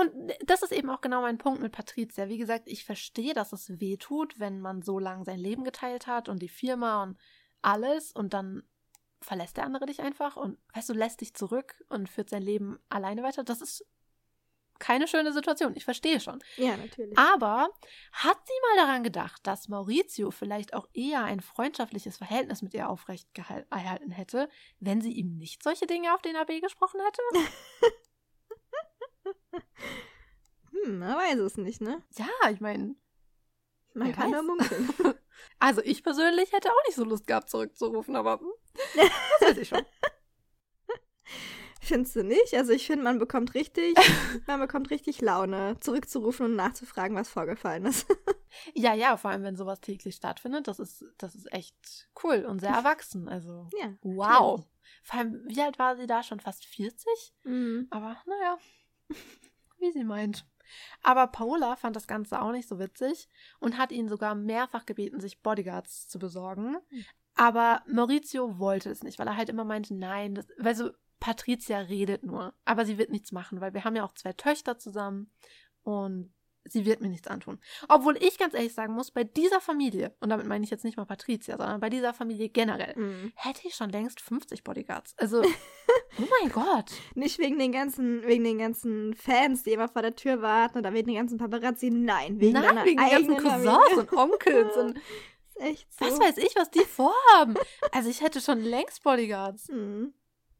Und 0.00 0.32
das 0.46 0.62
ist 0.62 0.72
eben 0.72 0.90
auch 0.90 1.00
genau 1.00 1.20
mein 1.20 1.38
Punkt 1.38 1.60
mit 1.60 1.72
Patricia. 1.72 2.28
Wie 2.28 2.38
gesagt, 2.38 2.64
ich 2.66 2.84
verstehe, 2.84 3.34
dass 3.34 3.52
es 3.52 3.80
weh 3.80 3.96
tut, 3.96 4.40
wenn 4.40 4.60
man 4.60 4.82
so 4.82 4.98
lange 4.98 5.24
sein 5.24 5.38
Leben 5.38 5.62
geteilt 5.62 6.06
hat 6.06 6.28
und 6.28 6.40
die 6.40 6.48
Firma 6.48 7.02
und 7.02 7.18
alles 7.62 8.10
und 8.10 8.34
dann 8.34 8.62
verlässt 9.20 9.56
der 9.56 9.64
andere 9.64 9.86
dich 9.86 10.00
einfach 10.00 10.36
und 10.36 10.58
weißt 10.74 10.88
du, 10.88 10.94
lässt 10.94 11.20
dich 11.20 11.34
zurück 11.34 11.82
und 11.88 12.08
führt 12.08 12.30
sein 12.30 12.42
Leben 12.42 12.78
alleine 12.88 13.22
weiter. 13.22 13.44
Das 13.44 13.60
ist 13.60 13.86
keine 14.78 15.08
schöne 15.08 15.32
Situation. 15.32 15.74
Ich 15.76 15.84
verstehe 15.84 16.20
schon. 16.20 16.42
Ja, 16.56 16.76
natürlich. 16.76 17.16
Aber 17.18 17.68
hat 18.12 18.38
sie 18.46 18.76
mal 18.76 18.86
daran 18.86 19.04
gedacht, 19.04 19.46
dass 19.46 19.68
Maurizio 19.68 20.30
vielleicht 20.30 20.74
auch 20.74 20.88
eher 20.92 21.24
ein 21.24 21.40
freundschaftliches 21.40 22.16
Verhältnis 22.16 22.62
mit 22.62 22.74
ihr 22.74 22.88
aufrecht 22.88 23.28
erhalten 23.70 24.10
hätte, 24.10 24.48
wenn 24.80 25.00
sie 25.00 25.12
ihm 25.12 25.36
nicht 25.36 25.62
solche 25.62 25.86
Dinge 25.86 26.14
auf 26.14 26.22
den 26.22 26.36
AB 26.36 26.60
gesprochen 26.60 27.00
hätte? 27.00 27.22
Hm, 30.84 30.98
man 30.98 31.16
weiß 31.16 31.38
es 31.38 31.56
nicht, 31.56 31.80
ne? 31.80 32.02
Ja, 32.16 32.50
ich 32.50 32.60
meine, 32.60 32.96
Man 33.94 34.12
kann 34.12 34.30
nur 34.30 34.42
munkeln. 34.42 34.88
also 35.58 35.80
ich 35.82 36.02
persönlich 36.02 36.52
hätte 36.52 36.70
auch 36.70 36.84
nicht 36.86 36.96
so 36.96 37.04
Lust 37.04 37.26
gehabt, 37.26 37.48
zurückzurufen, 37.50 38.16
aber 38.16 38.40
das 38.96 39.48
weiß 39.48 39.56
ich 39.58 39.68
schon. 39.68 39.84
Findest 41.84 42.16
du 42.16 42.24
nicht? 42.24 42.54
Also 42.54 42.72
ich 42.72 42.86
finde, 42.86 43.04
man 43.04 43.18
bekommt 43.18 43.54
richtig, 43.54 43.94
man 44.46 44.58
bekommt 44.58 44.90
richtig 44.90 45.20
Laune, 45.20 45.78
zurückzurufen 45.80 46.46
und 46.46 46.56
nachzufragen, 46.56 47.16
was 47.16 47.28
vorgefallen 47.28 47.86
ist. 47.86 48.06
Ja, 48.72 48.94
ja, 48.94 49.16
vor 49.16 49.32
allem 49.32 49.42
wenn 49.42 49.56
sowas 49.56 49.80
täglich 49.80 50.14
stattfindet, 50.14 50.68
das 50.68 50.78
ist, 50.78 51.04
das 51.18 51.34
ist 51.34 51.52
echt 51.52 52.08
cool 52.22 52.44
und 52.48 52.60
sehr 52.60 52.70
erwachsen. 52.70 53.28
Also, 53.28 53.68
ja. 53.80 53.92
wow. 54.02 54.64
Vor 55.02 55.18
allem, 55.18 55.42
wie 55.48 55.60
alt 55.60 55.80
war 55.80 55.96
sie 55.96 56.06
da? 56.06 56.22
Schon 56.22 56.38
fast 56.38 56.64
40? 56.64 57.34
Mhm. 57.42 57.88
Aber 57.90 58.16
naja, 58.26 58.56
wie 59.78 59.90
sie 59.90 60.04
meint. 60.04 60.46
Aber 61.02 61.26
Paola 61.26 61.74
fand 61.74 61.96
das 61.96 62.06
Ganze 62.06 62.40
auch 62.40 62.52
nicht 62.52 62.68
so 62.68 62.78
witzig 62.78 63.28
und 63.58 63.76
hat 63.76 63.90
ihn 63.90 64.08
sogar 64.08 64.36
mehrfach 64.36 64.86
gebeten, 64.86 65.18
sich 65.18 65.42
Bodyguards 65.42 66.06
zu 66.06 66.20
besorgen. 66.20 66.76
Hm. 66.90 67.04
Aber 67.34 67.82
Maurizio 67.88 68.60
wollte 68.60 68.90
es 68.90 69.02
nicht, 69.02 69.18
weil 69.18 69.26
er 69.26 69.36
halt 69.36 69.48
immer 69.48 69.64
meinte, 69.64 69.94
nein, 69.94 70.36
das, 70.36 70.46
weil 70.58 70.76
so 70.76 70.92
Patricia 71.24 71.78
redet 71.78 72.22
nur, 72.22 72.52
aber 72.66 72.84
sie 72.84 72.98
wird 72.98 73.08
nichts 73.08 73.32
machen, 73.32 73.62
weil 73.62 73.72
wir 73.72 73.84
haben 73.84 73.96
ja 73.96 74.04
auch 74.04 74.12
zwei 74.12 74.34
Töchter 74.34 74.78
zusammen 74.78 75.30
und 75.82 76.34
sie 76.66 76.84
wird 76.84 77.00
mir 77.00 77.08
nichts 77.08 77.28
antun. 77.28 77.58
Obwohl 77.88 78.22
ich 78.22 78.36
ganz 78.38 78.52
ehrlich 78.52 78.74
sagen 78.74 78.92
muss, 78.92 79.10
bei 79.10 79.24
dieser 79.24 79.62
Familie, 79.62 80.14
und 80.20 80.28
damit 80.28 80.46
meine 80.46 80.64
ich 80.64 80.70
jetzt 80.70 80.84
nicht 80.84 80.98
mal 80.98 81.06
Patricia, 81.06 81.56
sondern 81.56 81.80
bei 81.80 81.88
dieser 81.88 82.12
Familie 82.12 82.50
generell, 82.50 82.92
Mhm. 82.94 83.32
hätte 83.36 83.66
ich 83.66 83.74
schon 83.74 83.88
längst 83.88 84.20
50 84.20 84.64
Bodyguards. 84.64 85.14
Also, 85.16 85.40
oh 86.18 86.22
mein 86.42 86.52
Gott. 86.52 86.90
Nicht 87.14 87.38
wegen 87.38 87.58
den 87.58 87.72
ganzen, 87.72 88.22
wegen 88.26 88.44
den 88.44 88.58
ganzen 88.58 89.14
Fans, 89.14 89.62
die 89.62 89.72
immer 89.72 89.88
vor 89.88 90.02
der 90.02 90.16
Tür 90.16 90.42
warten 90.42 90.76
oder 90.76 90.92
wegen 90.92 91.06
den 91.08 91.16
ganzen 91.16 91.38
Paparazzi. 91.38 91.88
Nein, 91.90 92.38
wegen 92.38 92.52
Nein, 92.52 92.84
wegen 92.84 92.98
den 92.98 93.08
ganzen 93.10 93.14
eigenen 93.14 93.36
Cousins 93.42 93.70
Familie. 93.70 93.98
und 94.00 94.12
Onkels 94.18 94.76
und 94.76 95.00
echt 95.56 95.90
so. 95.94 96.04
was 96.04 96.20
weiß 96.20 96.36
ich, 96.36 96.54
was 96.56 96.70
die 96.70 96.84
vorhaben. 96.84 97.54
Also 97.92 98.10
ich 98.10 98.20
hätte 98.20 98.42
schon 98.42 98.60
längst 98.60 99.02
Bodyguards. 99.02 99.68
Hm. 99.68 100.12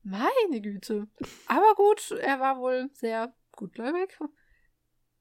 Meine 0.04 0.60
Güte. 0.60 1.08
Aber 1.46 1.74
gut, 1.74 2.10
er 2.10 2.38
war 2.38 2.58
wohl 2.58 2.90
sehr 2.92 3.34
gutgläubig. 3.52 4.18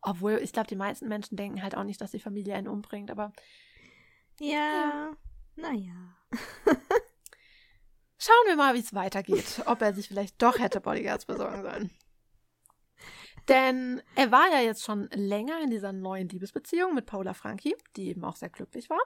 Obwohl, 0.02 0.40
ich 0.44 0.52
glaube, 0.52 0.68
die 0.68 0.76
meisten 0.76 1.08
Menschen 1.08 1.38
denken 1.38 1.64
halt 1.64 1.76
auch 1.76 1.86
nicht, 1.86 2.02
dass 2.02 2.12
die 2.12 2.20
Familie 2.20 2.56
einen 2.56 2.68
umbringt, 2.68 3.10
aber 3.10 3.32
Ja, 4.40 5.16
naja. 5.56 6.18
Schauen 8.18 8.48
wir 8.48 8.58
mal, 8.58 8.74
wie 8.74 8.80
es 8.80 8.94
weitergeht. 8.94 9.64
Ob 9.66 9.82
er 9.82 9.94
sich 9.94 10.10
vielleicht 10.10 10.42
doch 10.42 10.60
hätte 10.60 10.82
Bodyguards 10.82 11.26
besorgen 11.26 11.62
sollen. 11.62 11.92
Denn 13.48 14.02
er 14.16 14.32
war 14.32 14.50
ja 14.50 14.60
jetzt 14.60 14.84
schon 14.84 15.10
länger 15.14 15.62
in 15.62 15.70
dieser 15.70 15.94
neuen 15.94 16.30
Liebesbeziehung 16.30 16.94
mit 16.94 17.06
Paula 17.06 17.34
Franchi, 17.34 17.76
die 17.96 18.10
eben 18.10 18.24
auch 18.24 18.36
sehr 18.36 18.50
glücklich 18.50 18.90
war. 18.90 19.02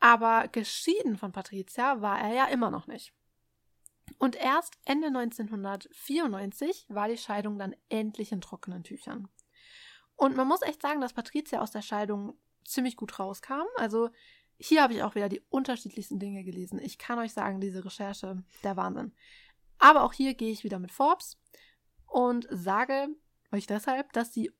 Aber 0.00 0.48
geschieden 0.48 1.16
von 1.16 1.32
Patricia 1.32 2.00
war 2.00 2.20
er 2.20 2.34
ja 2.34 2.46
immer 2.46 2.70
noch 2.70 2.86
nicht. 2.86 3.12
Und 4.18 4.36
erst 4.36 4.78
Ende 4.84 5.08
1994 5.08 6.86
war 6.88 7.08
die 7.08 7.16
Scheidung 7.16 7.58
dann 7.58 7.74
endlich 7.88 8.32
in 8.32 8.40
trockenen 8.40 8.84
Tüchern. 8.84 9.28
Und 10.16 10.36
man 10.36 10.46
muss 10.46 10.62
echt 10.62 10.82
sagen, 10.82 11.00
dass 11.00 11.12
Patricia 11.12 11.60
aus 11.60 11.70
der 11.70 11.82
Scheidung 11.82 12.38
ziemlich 12.64 12.96
gut 12.96 13.18
rauskam. 13.18 13.64
Also 13.76 14.10
hier 14.56 14.82
habe 14.82 14.94
ich 14.94 15.02
auch 15.02 15.14
wieder 15.14 15.28
die 15.28 15.42
unterschiedlichsten 15.50 16.18
Dinge 16.18 16.44
gelesen. 16.44 16.78
Ich 16.78 16.98
kann 16.98 17.18
euch 17.18 17.32
sagen, 17.32 17.60
diese 17.60 17.84
Recherche, 17.84 18.42
der 18.62 18.76
Wahnsinn. 18.76 19.12
Aber 19.78 20.04
auch 20.04 20.12
hier 20.12 20.34
gehe 20.34 20.52
ich 20.52 20.64
wieder 20.64 20.78
mit 20.78 20.92
Forbes 20.92 21.38
und 22.06 22.46
sage 22.50 23.08
euch 23.52 23.66
deshalb, 23.66 24.12
dass 24.12 24.32
sie 24.32 24.52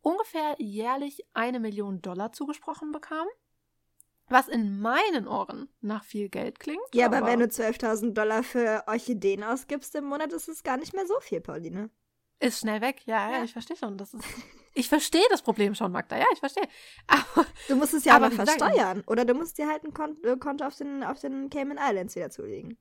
ungefähr 0.00 0.56
jährlich 0.58 1.26
eine 1.34 1.60
Million 1.60 2.00
Dollar 2.00 2.32
zugesprochen 2.32 2.92
bekam. 2.92 3.26
Was 4.30 4.48
in 4.48 4.80
meinen 4.80 5.26
Ohren 5.26 5.68
nach 5.80 6.04
viel 6.04 6.28
Geld 6.28 6.58
klingt. 6.60 6.82
Ja, 6.94 7.06
aber, 7.06 7.24
wenn 7.26 7.40
du 7.40 7.46
12.000 7.46 8.12
Dollar 8.12 8.42
für 8.42 8.84
Orchideen 8.86 9.42
ausgibst 9.42 9.94
im 9.94 10.04
Monat, 10.04 10.32
ist 10.32 10.48
es 10.48 10.62
gar 10.62 10.76
nicht 10.76 10.92
mehr 10.94 11.06
so 11.06 11.18
viel, 11.20 11.40
Pauline. 11.40 11.90
Ist 12.40 12.60
schnell 12.60 12.80
weg. 12.80 13.02
Ja, 13.06 13.30
ja, 13.30 13.38
Ja. 13.38 13.44
ich 13.44 13.52
verstehe 13.52 13.76
schon. 13.76 13.96
Das 13.98 14.14
ist, 14.14 14.24
ich 14.74 14.88
verstehe 14.88 15.24
das 15.30 15.42
Problem 15.42 15.74
schon, 15.74 15.90
Magda. 15.90 16.16
Ja, 16.18 16.26
ich 16.32 16.38
verstehe. 16.38 16.68
Aber 17.06 17.46
Du 17.68 17.74
musst 17.76 17.94
es 17.94 18.04
ja 18.04 18.14
Aber 18.14 18.26
aber, 18.26 18.34
versteuern. 18.36 19.02
Oder 19.06 19.24
du 19.24 19.34
musst 19.34 19.58
dir 19.58 19.66
halt 19.66 19.82
ein 19.84 19.92
Kon 19.94 20.16
äh, 20.22 20.36
Konto 20.36 20.64
auf 20.64 20.76
den, 20.76 21.02
auf 21.02 21.18
den 21.20 21.50
Cayman 21.50 21.78
Islands 21.78 22.14
wieder 22.14 22.30
zulegen. 22.30 22.78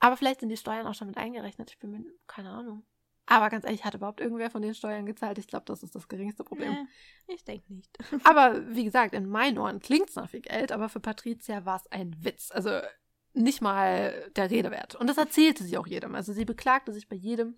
Aber 0.00 0.16
vielleicht 0.16 0.40
sind 0.40 0.48
die 0.48 0.56
Steuern 0.56 0.86
auch 0.86 0.94
schon 0.94 1.06
mit 1.06 1.16
eingerechnet. 1.16 1.70
Ich 1.70 1.78
bin 1.78 1.92
mir 1.92 2.04
keine 2.26 2.50
Ahnung. 2.50 2.82
Aber 3.26 3.50
ganz 3.50 3.64
ehrlich, 3.64 3.84
hat 3.84 3.94
überhaupt 3.94 4.20
irgendwer 4.20 4.50
von 4.50 4.62
den 4.62 4.74
Steuern 4.74 5.06
gezahlt? 5.06 5.38
Ich 5.38 5.46
glaube, 5.46 5.64
das 5.66 5.82
ist 5.82 5.94
das 5.94 6.08
geringste 6.08 6.44
Problem. 6.44 6.72
Nee, 7.28 7.34
ich 7.34 7.44
denke 7.44 7.72
nicht. 7.72 7.96
Aber 8.24 8.74
wie 8.74 8.84
gesagt, 8.84 9.14
in 9.14 9.28
meinen 9.28 9.58
Ohren 9.58 9.80
klingt 9.80 10.10
es 10.10 10.16
nach 10.16 10.28
viel 10.28 10.40
Geld, 10.40 10.72
aber 10.72 10.88
für 10.88 11.00
Patricia 11.00 11.64
war 11.64 11.76
es 11.76 11.90
ein 11.92 12.16
Witz. 12.24 12.50
Also 12.50 12.80
nicht 13.34 13.62
mal 13.62 14.30
der 14.36 14.50
Rede 14.50 14.70
wert. 14.70 14.94
Und 14.94 15.06
das 15.06 15.16
erzählte 15.16 15.64
sie 15.64 15.78
auch 15.78 15.86
jedem. 15.86 16.14
Also 16.14 16.32
sie 16.32 16.44
beklagte 16.44 16.92
sich 16.92 17.08
bei 17.08 17.16
jedem. 17.16 17.56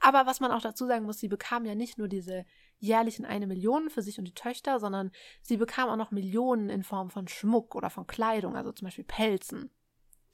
Aber 0.00 0.26
was 0.26 0.40
man 0.40 0.52
auch 0.52 0.60
dazu 0.60 0.86
sagen 0.86 1.04
muss, 1.04 1.18
sie 1.18 1.28
bekam 1.28 1.64
ja 1.64 1.74
nicht 1.74 1.98
nur 1.98 2.08
diese 2.08 2.44
jährlichen 2.78 3.24
eine 3.24 3.46
Million 3.46 3.90
für 3.90 4.02
sich 4.02 4.18
und 4.18 4.26
die 4.26 4.34
Töchter, 4.34 4.78
sondern 4.78 5.10
sie 5.42 5.56
bekam 5.56 5.88
auch 5.88 5.96
noch 5.96 6.10
Millionen 6.10 6.68
in 6.68 6.84
Form 6.84 7.10
von 7.10 7.26
Schmuck 7.26 7.74
oder 7.74 7.90
von 7.90 8.06
Kleidung, 8.06 8.54
also 8.54 8.70
zum 8.70 8.86
Beispiel 8.86 9.04
Pelzen, 9.04 9.70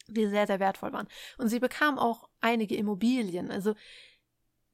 die 0.08 0.26
sehr, 0.26 0.46
sehr 0.46 0.60
wertvoll 0.60 0.92
waren. 0.92 1.08
Und 1.38 1.48
sie 1.48 1.60
bekam 1.60 1.98
auch 1.98 2.28
einige 2.40 2.76
Immobilien. 2.76 3.50
Also 3.50 3.74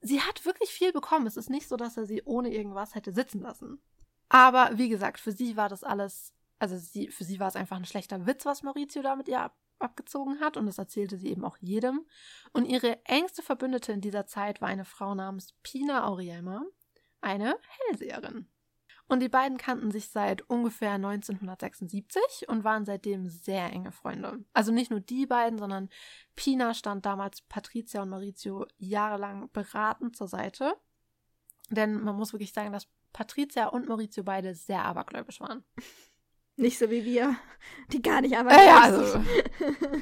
sie 0.01 0.20
hat 0.20 0.44
wirklich 0.44 0.70
viel 0.70 0.92
bekommen. 0.92 1.26
Es 1.26 1.36
ist 1.36 1.51
nicht 1.51 1.68
so, 1.68 1.76
dass 1.76 1.96
er 1.96 2.07
sie 2.07 2.22
ohne 2.24 2.53
irgendwas 2.53 2.94
hätte 2.94 3.12
sitzen 3.12 3.40
lassen. 3.40 3.80
Aber 4.28 4.70
wie 4.74 4.88
gesagt, 4.88 5.20
für 5.20 5.32
sie 5.32 5.57
war 5.57 5.68
das 5.68 5.84
alles, 5.84 6.32
also 6.59 6.76
sie, 6.76 7.09
für 7.09 7.24
sie 7.24 7.40
war 7.40 7.49
es 7.49 7.57
einfach 7.57 7.76
ein 7.76 7.86
schlechter 7.86 8.26
Witz, 8.26 8.44
was 8.44 8.62
Maurizio 8.62 9.03
da 9.03 9.16
mit 9.16 9.28
ihr 9.28 9.40
ab, 9.40 9.57
abgezogen 9.78 10.40
hat. 10.40 10.57
Und 10.57 10.66
das 10.66 10.78
erzählte 10.78 11.16
sie 11.16 11.28
eben 11.28 11.44
auch 11.44 11.57
jedem. 11.59 12.07
Und 12.53 12.66
ihre 12.66 13.05
engste 13.07 13.42
Verbündete 13.42 13.92
in 13.92 14.01
dieser 14.01 14.26
Zeit 14.26 14.61
war 14.61 14.68
eine 14.68 14.84
Frau 14.84 15.14
namens 15.14 15.55
Pina 15.62 16.07
Auriemma, 16.07 16.64
eine 17.20 17.57
Hellseherin. 17.86 18.49
Und 19.09 19.20
die 19.20 19.30
beiden 19.30 19.56
kannten 19.56 19.90
sich 19.90 20.11
seit 20.11 20.42
ungefähr 20.42 20.92
1976 20.92 22.48
und 22.48 22.62
waren 22.62 22.84
seitdem 22.84 23.26
sehr 23.26 23.72
enge 23.72 23.90
Freunde. 23.90 24.44
Also 24.52 24.70
nicht 24.70 24.90
nur 24.90 25.00
die 25.00 25.26
beiden, 25.26 25.59
sondern 25.59 25.88
Pina 26.36 26.74
stand 26.74 27.06
damals 27.06 27.40
Patricia 27.42 28.02
und 28.02 28.11
Maurizio 28.11 28.66
jahrelang 28.76 29.50
beratend 29.52 30.14
zur 30.14 30.28
Seite. 30.28 30.74
Denn 31.70 32.02
man 32.02 32.16
muss 32.16 32.32
wirklich 32.32 32.52
sagen, 32.52 32.72
dass 32.72 32.86
Patricia 33.14 33.68
und 33.68 33.88
Maurizio 33.88 34.24
beide 34.24 34.54
sehr 34.54 34.84
abergläubisch 34.84 35.40
waren. 35.40 35.64
Nicht 36.59 36.76
so 36.76 36.90
wie 36.90 37.04
wir, 37.04 37.36
die 37.92 38.02
gar 38.02 38.20
nicht 38.20 38.36
aber. 38.36 38.50
Äh, 38.50 38.66
ja, 38.66 38.80
also, 38.80 39.22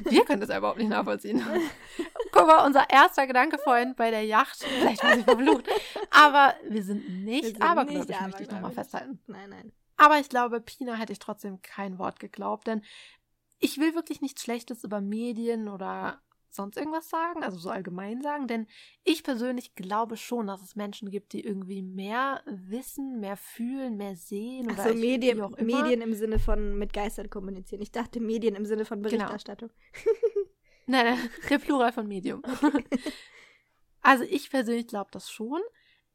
wir 0.09 0.25
können 0.25 0.41
das 0.41 0.49
ja 0.49 0.57
überhaupt 0.57 0.79
nicht 0.79 0.89
nachvollziehen. 0.89 1.39
Guck 2.31 2.47
mal, 2.47 2.65
unser 2.65 2.89
erster 2.89 3.27
Gedanke 3.27 3.59
vorhin 3.59 3.93
bei 3.95 4.09
der 4.09 4.23
Yacht, 4.23 4.63
vielleicht 4.63 5.03
war 5.03 5.15
sie 5.15 5.23
verflucht, 5.23 5.69
aber 6.09 6.55
wir 6.67 6.81
sind 6.81 7.23
nicht 7.23 7.43
Wir 7.43 7.49
sind 7.51 7.61
abergläubig, 7.61 8.09
nicht 8.09 8.21
möchte 8.21 8.41
ich 8.41 8.49
nochmal 8.49 8.71
festhalten. 8.71 9.19
Nein, 9.27 9.51
nein. 9.51 9.71
Aber 9.97 10.17
ich 10.19 10.29
glaube, 10.29 10.59
Pina 10.59 10.95
hätte 10.95 11.13
ich 11.13 11.19
trotzdem 11.19 11.61
kein 11.61 11.99
Wort 11.99 12.19
geglaubt, 12.19 12.65
denn 12.65 12.81
ich 13.59 13.77
will 13.77 13.93
wirklich 13.93 14.21
nichts 14.21 14.41
Schlechtes 14.41 14.83
über 14.83 14.99
Medien 14.99 15.67
oder 15.67 16.19
sonst 16.49 16.77
irgendwas 16.77 17.09
sagen, 17.09 17.43
also 17.43 17.57
so 17.57 17.69
allgemein 17.69 18.21
sagen, 18.21 18.47
denn 18.47 18.67
ich 19.03 19.23
persönlich 19.23 19.75
glaube 19.75 20.17
schon, 20.17 20.47
dass 20.47 20.61
es 20.61 20.75
Menschen 20.75 21.09
gibt, 21.11 21.33
die 21.33 21.41
irgendwie 21.43 21.81
mehr 21.81 22.41
wissen, 22.45 23.19
mehr 23.19 23.37
fühlen, 23.37 23.97
mehr 23.97 24.15
sehen 24.15 24.69
ich- 24.69 24.95
Medien. 24.95 25.39
Medien 25.59 26.01
im 26.01 26.13
Sinne 26.13 26.39
von 26.39 26.77
mit 26.77 26.93
Geistern 26.93 27.29
kommunizieren. 27.29 27.81
Ich 27.81 27.91
dachte 27.91 28.19
Medien 28.19 28.55
im 28.55 28.65
Sinne 28.65 28.85
von 28.85 29.01
Genau. 29.01 29.17
Berichterstattung. 29.17 29.69
Nein, 30.89 31.05
nein, 31.17 31.29
der 31.49 31.59
Plural 31.59 31.91
von 31.91 32.07
Medium. 32.07 32.41
also 34.01 34.23
ich 34.23 34.49
persönlich 34.49 34.87
glaube 34.87 35.09
das 35.11 35.29
schon, 35.29 35.61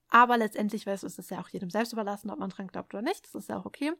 aber 0.08 0.38
letztendlich 0.38 0.86
weißt 0.86 1.02
du, 1.02 1.06
es 1.06 1.18
ist 1.18 1.30
ja 1.30 1.40
auch 1.40 1.48
jedem 1.48 1.68
selbst 1.70 1.92
überlassen, 1.92 2.30
ob 2.30 2.38
man 2.38 2.48
dran 2.50 2.68
glaubt 2.68 2.94
oder 2.94 3.02
nicht. 3.02 3.24
Das 3.26 3.34
ist 3.34 3.48
ja 3.50 3.58
auch 3.58 3.66
okay. 3.66 3.92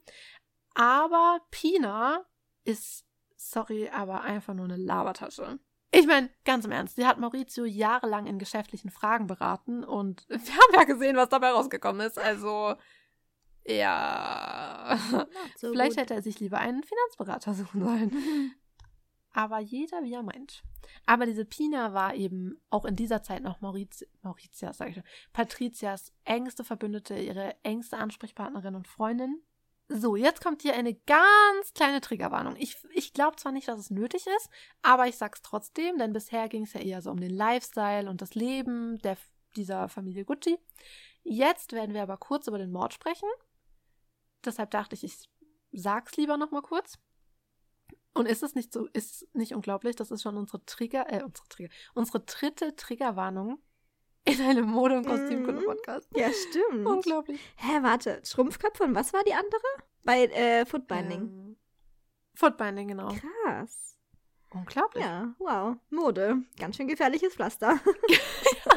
Aber 0.75 1.41
Pina 1.51 2.25
ist, 2.65 3.05
sorry, 3.37 3.89
aber 3.91 4.23
einfach 4.23 4.55
nur 4.55 4.65
eine 4.65 4.77
Labertasche. 4.77 5.59
Ich 5.95 6.07
meine, 6.07 6.31
ganz 6.45 6.65
im 6.65 6.73
Ernst, 6.73 6.97
sie 6.97 7.07
hat 7.07 7.19
Maurizio 7.19 7.67
jahrelang 7.67 8.27
in 8.27 8.39
geschäftlichen 8.39 8.91
Fragen 8.91 9.27
beraten 9.27 9.85
und 9.85 10.27
wir 10.29 10.39
haben 10.39 10.75
ja 10.75 10.85
gesehen, 10.85 11.17
was 11.17 11.29
dabei 11.29 11.51
rausgekommen 11.51 12.07
ist. 12.07 12.19
Also, 12.19 12.75
ja. 13.67 14.99
So 15.57 15.71
Vielleicht 15.71 15.93
gut. 15.93 16.01
hätte 16.01 16.15
er 16.15 16.23
sich 16.23 16.41
lieber 16.41 16.59
einen 16.59 16.83
Finanzberater 16.83 17.55
suchen 17.55 17.85
sollen. 17.85 18.55
Aber 19.35 19.61
jeder, 19.61 20.03
wie 20.03 20.15
er 20.15 20.23
meint. 20.23 20.63
Aber 21.07 21.27
diese 21.27 21.45
Pina 21.45 21.95
war 21.95 22.15
eben 22.15 22.61
auch 22.71 22.85
in 22.85 22.97
dieser 22.97 23.23
Zeit 23.23 23.43
noch 23.43 23.61
Mauriz 23.61 24.05
Mauritias, 24.23 24.77
sag 24.77 24.89
ich 24.89 24.95
schon, 24.95 25.05
Patrizias 25.33 26.13
engste 26.25 26.65
Verbündete, 26.65 27.15
ihre 27.15 27.55
engste 27.63 27.99
Ansprechpartnerin 27.99 28.75
und 28.75 28.89
Freundin. 28.89 29.43
So, 29.89 30.17
jetzt 30.17 30.43
kommt 30.43 30.63
hier 30.63 30.75
eine 30.75 30.95
ganz 30.95 31.75
kleine 31.75 32.01
Triggerwarnung. 32.01 32.57
Ich, 32.57 32.77
ich 32.95 33.13
glaube 33.13 33.37
zwar 33.37 33.53
nicht, 33.53 33.69
dass 33.69 33.79
es 33.79 33.91
nötig 33.91 34.27
ist, 34.27 34.49
aber 34.81 35.07
ich 35.07 35.17
sag's 35.17 35.43
trotzdem, 35.43 35.99
denn 35.99 36.13
bisher 36.13 36.49
ging 36.49 36.63
es 36.63 36.73
ja 36.73 36.81
eher 36.81 37.03
so 37.03 37.11
um 37.11 37.21
den 37.21 37.35
Lifestyle 37.35 38.09
und 38.09 38.23
das 38.23 38.35
Leben 38.35 38.99
der, 38.99 39.19
dieser 39.57 39.89
Familie 39.89 40.25
Gucci. 40.25 40.59
Jetzt 41.25 41.73
werden 41.73 41.95
wir 41.95 42.03
aber 42.03 42.17
kurz 42.17 42.47
über 42.47 42.59
den 42.59 42.73
Mord 42.73 42.95
sprechen. 42.95 43.29
Deshalb 44.45 44.71
dachte 44.71 44.95
ich, 44.95 45.05
ich 45.05 45.29
sag's 45.73 46.17
lieber 46.17 46.37
noch 46.37 46.51
mal 46.51 46.63
kurz. 46.63 46.99
Und 48.15 48.27
ist 48.27 48.43
es 48.43 48.55
nicht 48.55 48.73
so, 48.73 48.87
ist 48.93 49.27
nicht 49.35 49.55
unglaublich? 49.55 49.97
Das 49.97 50.11
ist 50.11 50.23
schon 50.23 50.37
unsere 50.37 50.65
Trigger, 50.65 51.11
äh, 51.11 51.23
unsere 51.23 51.49
Trigger, 51.49 51.73
unsere 51.95 52.21
dritte 52.21 52.77
Triggerwarnung 52.77 53.63
in 54.25 54.41
einem 54.41 54.67
Mode- 54.67 54.99
und 54.99 55.07
Kostümkunde-Podcast. 55.07 56.09
Ja, 56.15 56.29
stimmt. 56.33 56.87
Unglaublich. 56.87 57.41
Hä, 57.57 57.83
warte. 57.83 58.21
Schrumpfköpfe 58.25 58.85
und 58.85 58.95
was 58.95 59.13
war 59.13 59.23
die 59.25 59.35
andere? 59.35 59.63
Bei 60.05 60.25
äh, 60.27 60.67
Footbinding. 60.67 61.21
Ähm, 61.21 61.57
Footbinding, 62.35 62.89
genau. 62.89 63.09
Krass. 63.45 63.99
Unglaublich. 64.51 65.05
Ja, 65.05 65.35
wow. 65.39 65.77
Mode. 65.91 66.43
Ganz 66.59 66.77
schön 66.77 66.89
gefährliches 66.89 67.35
Pflaster. 67.35 67.81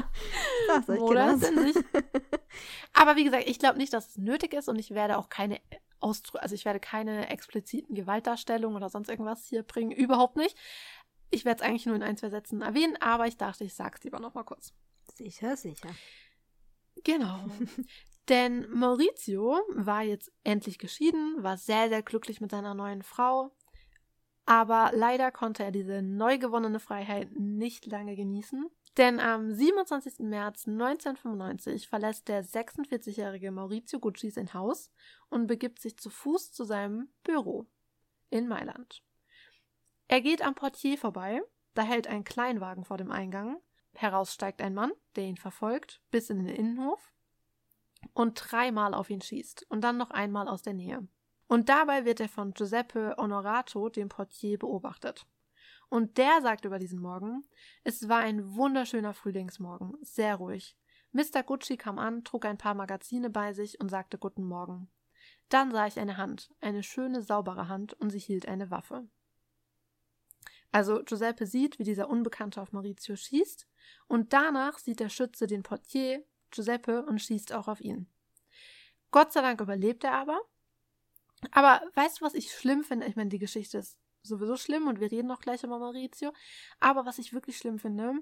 Sag's 0.68 0.90
euch, 0.90 1.00
Mode 1.00 1.20
in 1.20 1.40
sich. 1.40 1.84
Aber 2.94 3.16
wie 3.16 3.24
gesagt, 3.24 3.48
ich 3.48 3.60
glaube 3.60 3.78
nicht, 3.78 3.94
dass 3.94 4.10
es 4.10 4.18
nötig 4.18 4.54
ist 4.54 4.70
und 4.70 4.80
ich 4.80 4.92
werde 4.92 5.18
auch 5.18 5.30
keine 5.30 5.60
Ausdrücke, 6.00 6.42
also 6.42 6.56
ich 6.56 6.66
werde 6.66 6.80
keine 6.80 7.30
expliziten 7.30 7.96
Gewaltdarstellungen 7.96 8.78
oder 8.78 8.90
sonst 8.90 9.10
irgendwas 9.10 9.46
hier 9.46 9.64
bringen, 9.64 9.92
überhaupt 9.92 10.38
nicht. 10.38 10.58
Ich 11.30 11.44
werde 11.46 11.62
es 11.62 11.68
eigentlich 11.68 11.86
nur 11.86 11.96
in 11.96 12.04
ein, 12.04 12.18
zwei 12.18 12.30
Sätzen 12.30 12.62
erwähnen, 12.62 12.96
aber 13.02 13.28
ich 13.28 13.38
dachte, 13.38 13.64
ich 13.64 13.74
sage 13.74 13.96
es 13.98 14.04
lieber 14.04 14.20
nochmal 14.20 14.46
kurz. 14.46 14.74
Sicher, 15.16 15.56
sicher. 15.56 15.90
Genau. 17.04 17.46
Denn 18.30 18.70
Maurizio 18.70 19.60
war 19.70 20.02
jetzt 20.02 20.32
endlich 20.44 20.80
geschieden, 20.80 21.44
war 21.44 21.58
sehr, 21.58 21.90
sehr 21.90 22.02
glücklich 22.02 22.42
mit 22.42 22.52
seiner 22.52 22.74
neuen 22.74 23.04
Frau. 23.04 23.52
Aber 24.46 24.92
leider 24.94 25.32
konnte 25.32 25.64
er 25.64 25.72
diese 25.72 26.02
neu 26.02 26.38
gewonnene 26.38 26.80
Freiheit 26.80 27.32
nicht 27.34 27.86
lange 27.86 28.16
genießen. 28.16 28.70
Denn 28.98 29.20
am 29.20 29.52
27. 29.52 30.20
März 30.20 30.68
1995 30.68 31.88
verlässt 31.88 32.28
der 32.28 32.46
46-jährige 32.46 33.52
Maurizio 33.52 34.00
Gucci 34.00 34.30
sein 34.30 34.54
Haus 34.54 34.92
und 35.30 35.48
begibt 35.48 35.80
sich 35.80 35.98
zu 35.98 36.10
Fuß 36.10 36.54
zu 36.54 36.64
seinem 36.64 37.10
Büro 37.24 37.66
in 38.30 38.48
Mailand. 38.48 39.04
Er 40.08 40.22
geht 40.22 40.42
am 40.42 40.56
Portier 40.56 40.98
vorbei, 40.98 41.42
da 41.74 41.82
hält 41.82 42.08
ein 42.08 42.24
Kleinwagen 42.24 42.86
vor 42.86 42.98
dem 42.98 43.12
Eingang. 43.12 43.58
Heraus 43.96 44.34
steigt 44.34 44.62
ein 44.62 44.74
Mann, 44.74 44.92
der 45.16 45.26
ihn 45.26 45.38
verfolgt, 45.38 46.02
bis 46.12 46.30
in 46.30 46.46
den 46.46 46.56
Innenhof 46.56 47.12
und 48.14 48.36
dreimal 48.36 48.94
auf 48.94 49.10
ihn 49.10 49.22
schießt 49.22 49.66
und 49.70 49.82
dann 49.82 49.98
noch 49.98 50.12
einmal 50.12 50.48
aus 50.48 50.62
der 50.62 50.74
Nähe. 50.74 51.08
Und 51.48 51.70
dabei 51.70 52.06
wird 52.06 52.20
er 52.20 52.30
von 52.30 52.54
Giuseppe 52.54 53.16
Onorato, 53.18 53.90
dem 53.90 54.10
Portier, 54.10 54.58
beobachtet. 54.58 55.26
Und 55.90 56.18
der 56.18 56.42
sagt 56.42 56.66
über 56.66 56.80
diesen 56.80 57.00
Morgen, 57.00 57.46
es 57.84 58.10
war 58.10 58.20
ein 58.20 58.56
wunderschöner 58.56 59.14
Frühlingsmorgen, 59.14 59.96
sehr 60.02 60.36
ruhig. 60.36 60.76
Mr. 61.12 61.44
Gucci 61.44 61.78
kam 61.78 62.00
an, 62.00 62.24
trug 62.24 62.46
ein 62.46 62.58
paar 62.58 62.74
Magazine 62.74 63.30
bei 63.30 63.54
sich 63.54 63.80
und 63.80 63.90
sagte 63.90 64.18
Guten 64.18 64.44
Morgen. 64.44 64.90
Dann 65.50 65.72
sah 65.72 65.86
ich 65.86 66.00
eine 66.00 66.18
Hand, 66.18 66.52
eine 66.60 66.84
schöne, 66.84 67.22
saubere 67.22 67.68
Hand, 67.68 67.94
und 67.94 68.10
sie 68.10 68.20
hielt 68.20 68.48
eine 68.48 68.72
Waffe. 68.72 69.08
Also 70.72 71.04
Giuseppe 71.04 71.46
sieht, 71.46 71.80
wie 71.80 71.84
dieser 71.84 72.10
Unbekannte 72.10 72.62
auf 72.62 72.74
Maurizio 72.74 73.16
schießt, 73.16 73.68
und 74.08 74.34
danach 74.34 74.78
sieht 74.78 75.00
der 75.00 75.10
Schütze 75.10 75.48
den 75.48 75.64
Portier, 75.64 76.24
Giuseppe, 76.52 77.06
und 77.06 77.20
schießt 77.20 77.54
auch 77.54 77.68
auf 77.68 77.82
ihn. 77.82 78.08
Gott 79.12 79.34
sei 79.34 79.42
Dank 79.42 79.62
überlebt 79.62 80.04
er 80.04 80.14
aber. 80.14 80.42
Aber 81.52 81.82
weißt 81.94 82.20
du, 82.20 82.26
was 82.26 82.34
ich 82.34 82.52
schlimm 82.52 82.84
finde? 82.84 83.08
Ich 83.08 83.16
meine, 83.16 83.30
die 83.30 83.40
Geschichte 83.40 83.78
ist 83.78 84.00
sowieso 84.24 84.58
schlimm 84.58 84.88
und 84.88 85.00
wir 85.00 85.12
reden 85.12 85.28
noch 85.28 85.42
gleich 85.42 85.64
über 85.64 85.80
Maurizio. 85.80 86.34
Aber 86.80 87.06
was 87.06 87.20
ich 87.20 87.34
wirklich 87.34 87.58
schlimm 87.58 87.80
finde, 87.80 88.14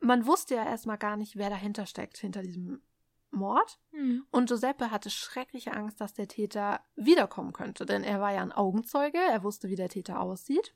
man 0.00 0.26
wusste 0.26 0.54
ja 0.54 0.64
erstmal 0.64 0.98
gar 0.98 1.16
nicht, 1.16 1.36
wer 1.36 1.50
dahinter 1.50 1.86
steckt, 1.86 2.18
hinter 2.18 2.42
diesem 2.42 2.82
Mord. 3.30 3.78
Mhm. 3.92 4.26
Und 4.30 4.48
Giuseppe 4.48 4.90
hatte 4.90 5.10
schreckliche 5.10 5.72
Angst, 5.72 6.00
dass 6.00 6.14
der 6.14 6.28
Täter 6.28 6.80
wiederkommen 6.96 7.52
könnte, 7.52 7.86
denn 7.86 8.04
er 8.04 8.20
war 8.20 8.32
ja 8.32 8.42
ein 8.42 8.52
Augenzeuge, 8.52 9.18
er 9.18 9.42
wusste, 9.42 9.68
wie 9.68 9.76
der 9.76 9.88
Täter 9.88 10.20
aussieht. 10.20 10.74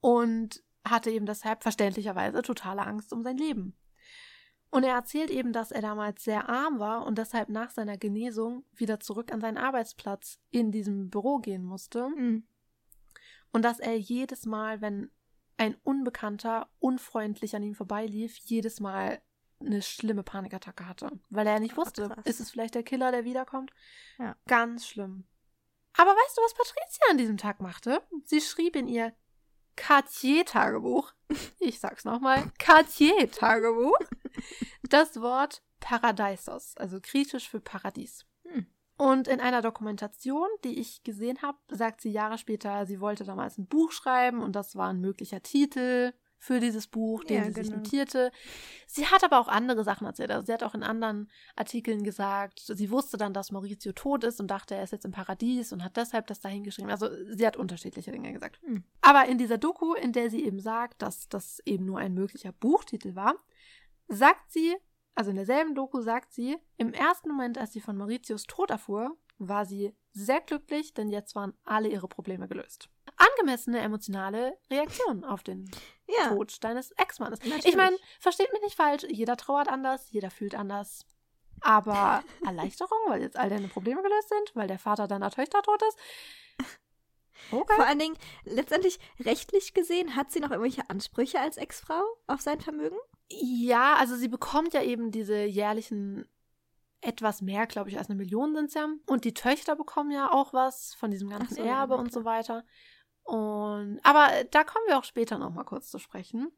Und 0.00 0.62
hatte 0.86 1.10
eben 1.10 1.26
deshalb 1.26 1.62
verständlicherweise 1.62 2.42
totale 2.42 2.86
Angst 2.86 3.12
um 3.12 3.22
sein 3.22 3.36
Leben. 3.36 3.76
Und 4.70 4.84
er 4.84 4.94
erzählt 4.94 5.30
eben, 5.30 5.52
dass 5.52 5.72
er 5.72 5.82
damals 5.82 6.22
sehr 6.22 6.48
arm 6.48 6.78
war 6.78 7.04
und 7.04 7.18
deshalb 7.18 7.48
nach 7.48 7.70
seiner 7.70 7.98
Genesung 7.98 8.64
wieder 8.72 9.00
zurück 9.00 9.32
an 9.32 9.40
seinen 9.40 9.58
Arbeitsplatz 9.58 10.38
in 10.50 10.70
diesem 10.70 11.10
Büro 11.10 11.38
gehen 11.38 11.64
musste. 11.64 12.08
Mhm. 12.08 12.46
Und 13.52 13.64
dass 13.64 13.80
er 13.80 13.98
jedes 13.98 14.46
Mal, 14.46 14.80
wenn 14.80 15.10
ein 15.56 15.74
Unbekannter 15.82 16.70
unfreundlich 16.78 17.56
an 17.56 17.64
ihm 17.64 17.74
vorbeilief, 17.74 18.36
jedes 18.36 18.78
Mal 18.78 19.20
eine 19.58 19.82
schlimme 19.82 20.22
Panikattacke 20.22 20.86
hatte. 20.86 21.10
Weil 21.28 21.46
er 21.46 21.60
nicht 21.60 21.76
wusste, 21.76 22.14
Ach, 22.16 22.24
ist 22.24 22.40
es 22.40 22.50
vielleicht 22.50 22.74
der 22.74 22.84
Killer, 22.84 23.10
der 23.10 23.24
wiederkommt? 23.24 23.72
Ja. 24.18 24.36
Ganz 24.46 24.86
schlimm. 24.86 25.24
Aber 25.94 26.12
weißt 26.12 26.38
du, 26.38 26.42
was 26.42 26.54
Patricia 26.54 27.10
an 27.10 27.18
diesem 27.18 27.36
Tag 27.36 27.60
machte? 27.60 28.02
Sie 28.24 28.40
schrieb 28.40 28.76
in 28.76 28.88
ihr 28.88 29.12
Cartier-Tagebuch. 29.80 31.12
Ich 31.58 31.78
sag's 31.78 32.04
nochmal. 32.04 32.50
Cartier-Tagebuch. 32.58 33.98
Das 34.88 35.20
Wort 35.20 35.62
Paradeisos, 35.78 36.76
also 36.76 36.98
griechisch 37.00 37.48
für 37.48 37.60
Paradies. 37.60 38.26
Hm. 38.44 38.66
Und 38.96 39.28
in 39.28 39.40
einer 39.40 39.62
Dokumentation, 39.62 40.48
die 40.64 40.78
ich 40.80 41.02
gesehen 41.04 41.40
habe, 41.42 41.58
sagt 41.70 42.00
sie 42.00 42.10
Jahre 42.10 42.36
später, 42.36 42.84
sie 42.84 43.00
wollte 43.00 43.24
damals 43.24 43.58
ein 43.58 43.66
Buch 43.66 43.92
schreiben 43.92 44.42
und 44.42 44.56
das 44.56 44.76
war 44.76 44.88
ein 44.88 45.00
möglicher 45.00 45.42
Titel 45.42 46.12
für 46.40 46.58
dieses 46.58 46.86
Buch, 46.86 47.22
den 47.22 47.36
ja, 47.36 47.44
sie 47.44 47.52
genau. 47.52 47.66
sich 47.66 47.76
notierte. 47.76 48.32
Sie 48.86 49.06
hat 49.06 49.22
aber 49.22 49.38
auch 49.38 49.46
andere 49.46 49.84
Sachen 49.84 50.06
erzählt. 50.06 50.30
Also 50.30 50.46
sie 50.46 50.52
hat 50.54 50.62
auch 50.62 50.74
in 50.74 50.82
anderen 50.82 51.30
Artikeln 51.54 52.02
gesagt, 52.02 52.60
sie 52.60 52.90
wusste 52.90 53.18
dann, 53.18 53.34
dass 53.34 53.52
Maurizio 53.52 53.92
tot 53.92 54.24
ist 54.24 54.40
und 54.40 54.50
dachte, 54.50 54.74
er 54.74 54.82
ist 54.82 54.92
jetzt 54.92 55.04
im 55.04 55.12
Paradies 55.12 55.70
und 55.70 55.84
hat 55.84 55.98
deshalb 55.98 56.26
das 56.28 56.40
dahin 56.40 56.64
geschrieben. 56.64 56.90
Also 56.90 57.08
sie 57.30 57.46
hat 57.46 57.58
unterschiedliche 57.58 58.10
Dinge 58.10 58.32
gesagt. 58.32 58.58
Hm. 58.62 58.84
Aber 59.02 59.26
in 59.26 59.36
dieser 59.36 59.58
Doku, 59.58 59.92
in 59.92 60.12
der 60.12 60.30
sie 60.30 60.42
eben 60.42 60.60
sagt, 60.60 61.02
dass 61.02 61.28
das 61.28 61.60
eben 61.66 61.84
nur 61.84 61.98
ein 61.98 62.14
möglicher 62.14 62.52
Buchtitel 62.52 63.14
war, 63.14 63.34
sagt 64.08 64.50
sie, 64.50 64.74
also 65.14 65.28
in 65.30 65.36
derselben 65.36 65.74
Doku 65.74 66.00
sagt 66.00 66.32
sie, 66.32 66.56
im 66.78 66.94
ersten 66.94 67.28
Moment, 67.28 67.58
als 67.58 67.74
sie 67.74 67.80
von 67.80 67.98
Mauritius 67.98 68.44
Tod 68.44 68.70
erfuhr, 68.70 69.14
war 69.36 69.66
sie 69.66 69.94
sehr 70.12 70.40
glücklich, 70.40 70.94
denn 70.94 71.10
jetzt 71.10 71.34
waren 71.34 71.52
alle 71.64 71.88
ihre 71.88 72.08
Probleme 72.08 72.48
gelöst. 72.48 72.88
Angemessene 73.20 73.80
emotionale 73.80 74.56
Reaktion 74.70 75.24
auf 75.24 75.42
den 75.42 75.70
ja. 76.06 76.28
Tod 76.28 76.62
deines 76.64 76.90
Ex-Mannes. 76.92 77.40
Ich 77.64 77.76
meine, 77.76 77.96
versteht 78.18 78.52
mich 78.52 78.62
nicht 78.62 78.76
falsch, 78.76 79.04
jeder 79.08 79.36
trauert 79.36 79.68
anders, 79.68 80.10
jeder 80.10 80.30
fühlt 80.30 80.54
anders. 80.54 81.04
Aber 81.60 82.24
Erleichterung, 82.44 82.98
weil 83.08 83.20
jetzt 83.20 83.36
all 83.36 83.50
deine 83.50 83.68
Probleme 83.68 84.02
gelöst 84.02 84.28
sind, 84.28 84.52
weil 84.54 84.68
der 84.68 84.78
Vater 84.78 85.06
deiner 85.06 85.30
Töchter 85.30 85.62
tot 85.62 85.82
ist. 85.82 85.98
Okay. 87.52 87.74
Vor 87.74 87.86
allen 87.86 87.98
Dingen, 87.98 88.16
letztendlich 88.44 88.98
rechtlich 89.20 89.74
gesehen, 89.74 90.14
hat 90.16 90.30
sie 90.30 90.40
noch 90.40 90.50
irgendwelche 90.50 90.88
Ansprüche 90.88 91.40
als 91.40 91.56
Ex-Frau 91.56 92.02
auf 92.26 92.40
sein 92.40 92.60
Vermögen? 92.60 92.96
Ja, 93.28 93.94
also 93.94 94.16
sie 94.16 94.28
bekommt 94.28 94.72
ja 94.72 94.82
eben 94.82 95.10
diese 95.10 95.44
jährlichen 95.44 96.28
etwas 97.02 97.40
mehr, 97.40 97.66
glaube 97.66 97.88
ich, 97.88 97.98
als 97.98 98.08
eine 98.08 98.16
Million 98.16 98.54
sind 98.54 98.66
es 98.66 98.74
ja. 98.74 98.88
Und 99.06 99.24
die 99.24 99.34
Töchter 99.34 99.74
bekommen 99.74 100.10
ja 100.10 100.30
auch 100.30 100.52
was 100.52 100.94
von 100.94 101.10
diesem 101.10 101.30
ganzen 101.30 101.56
so, 101.56 101.62
Erbe 101.62 101.94
ja, 101.94 102.00
und 102.00 102.12
so 102.12 102.24
weiter. 102.24 102.64
Und 103.30 104.00
aber 104.02 104.28
da 104.50 104.64
kommen 104.64 104.84
wir 104.88 104.98
auch 104.98 105.04
später 105.04 105.38
noch 105.38 105.50
mal 105.50 105.62
kurz 105.62 105.88
zu 105.88 106.00
sprechen. 106.00 106.50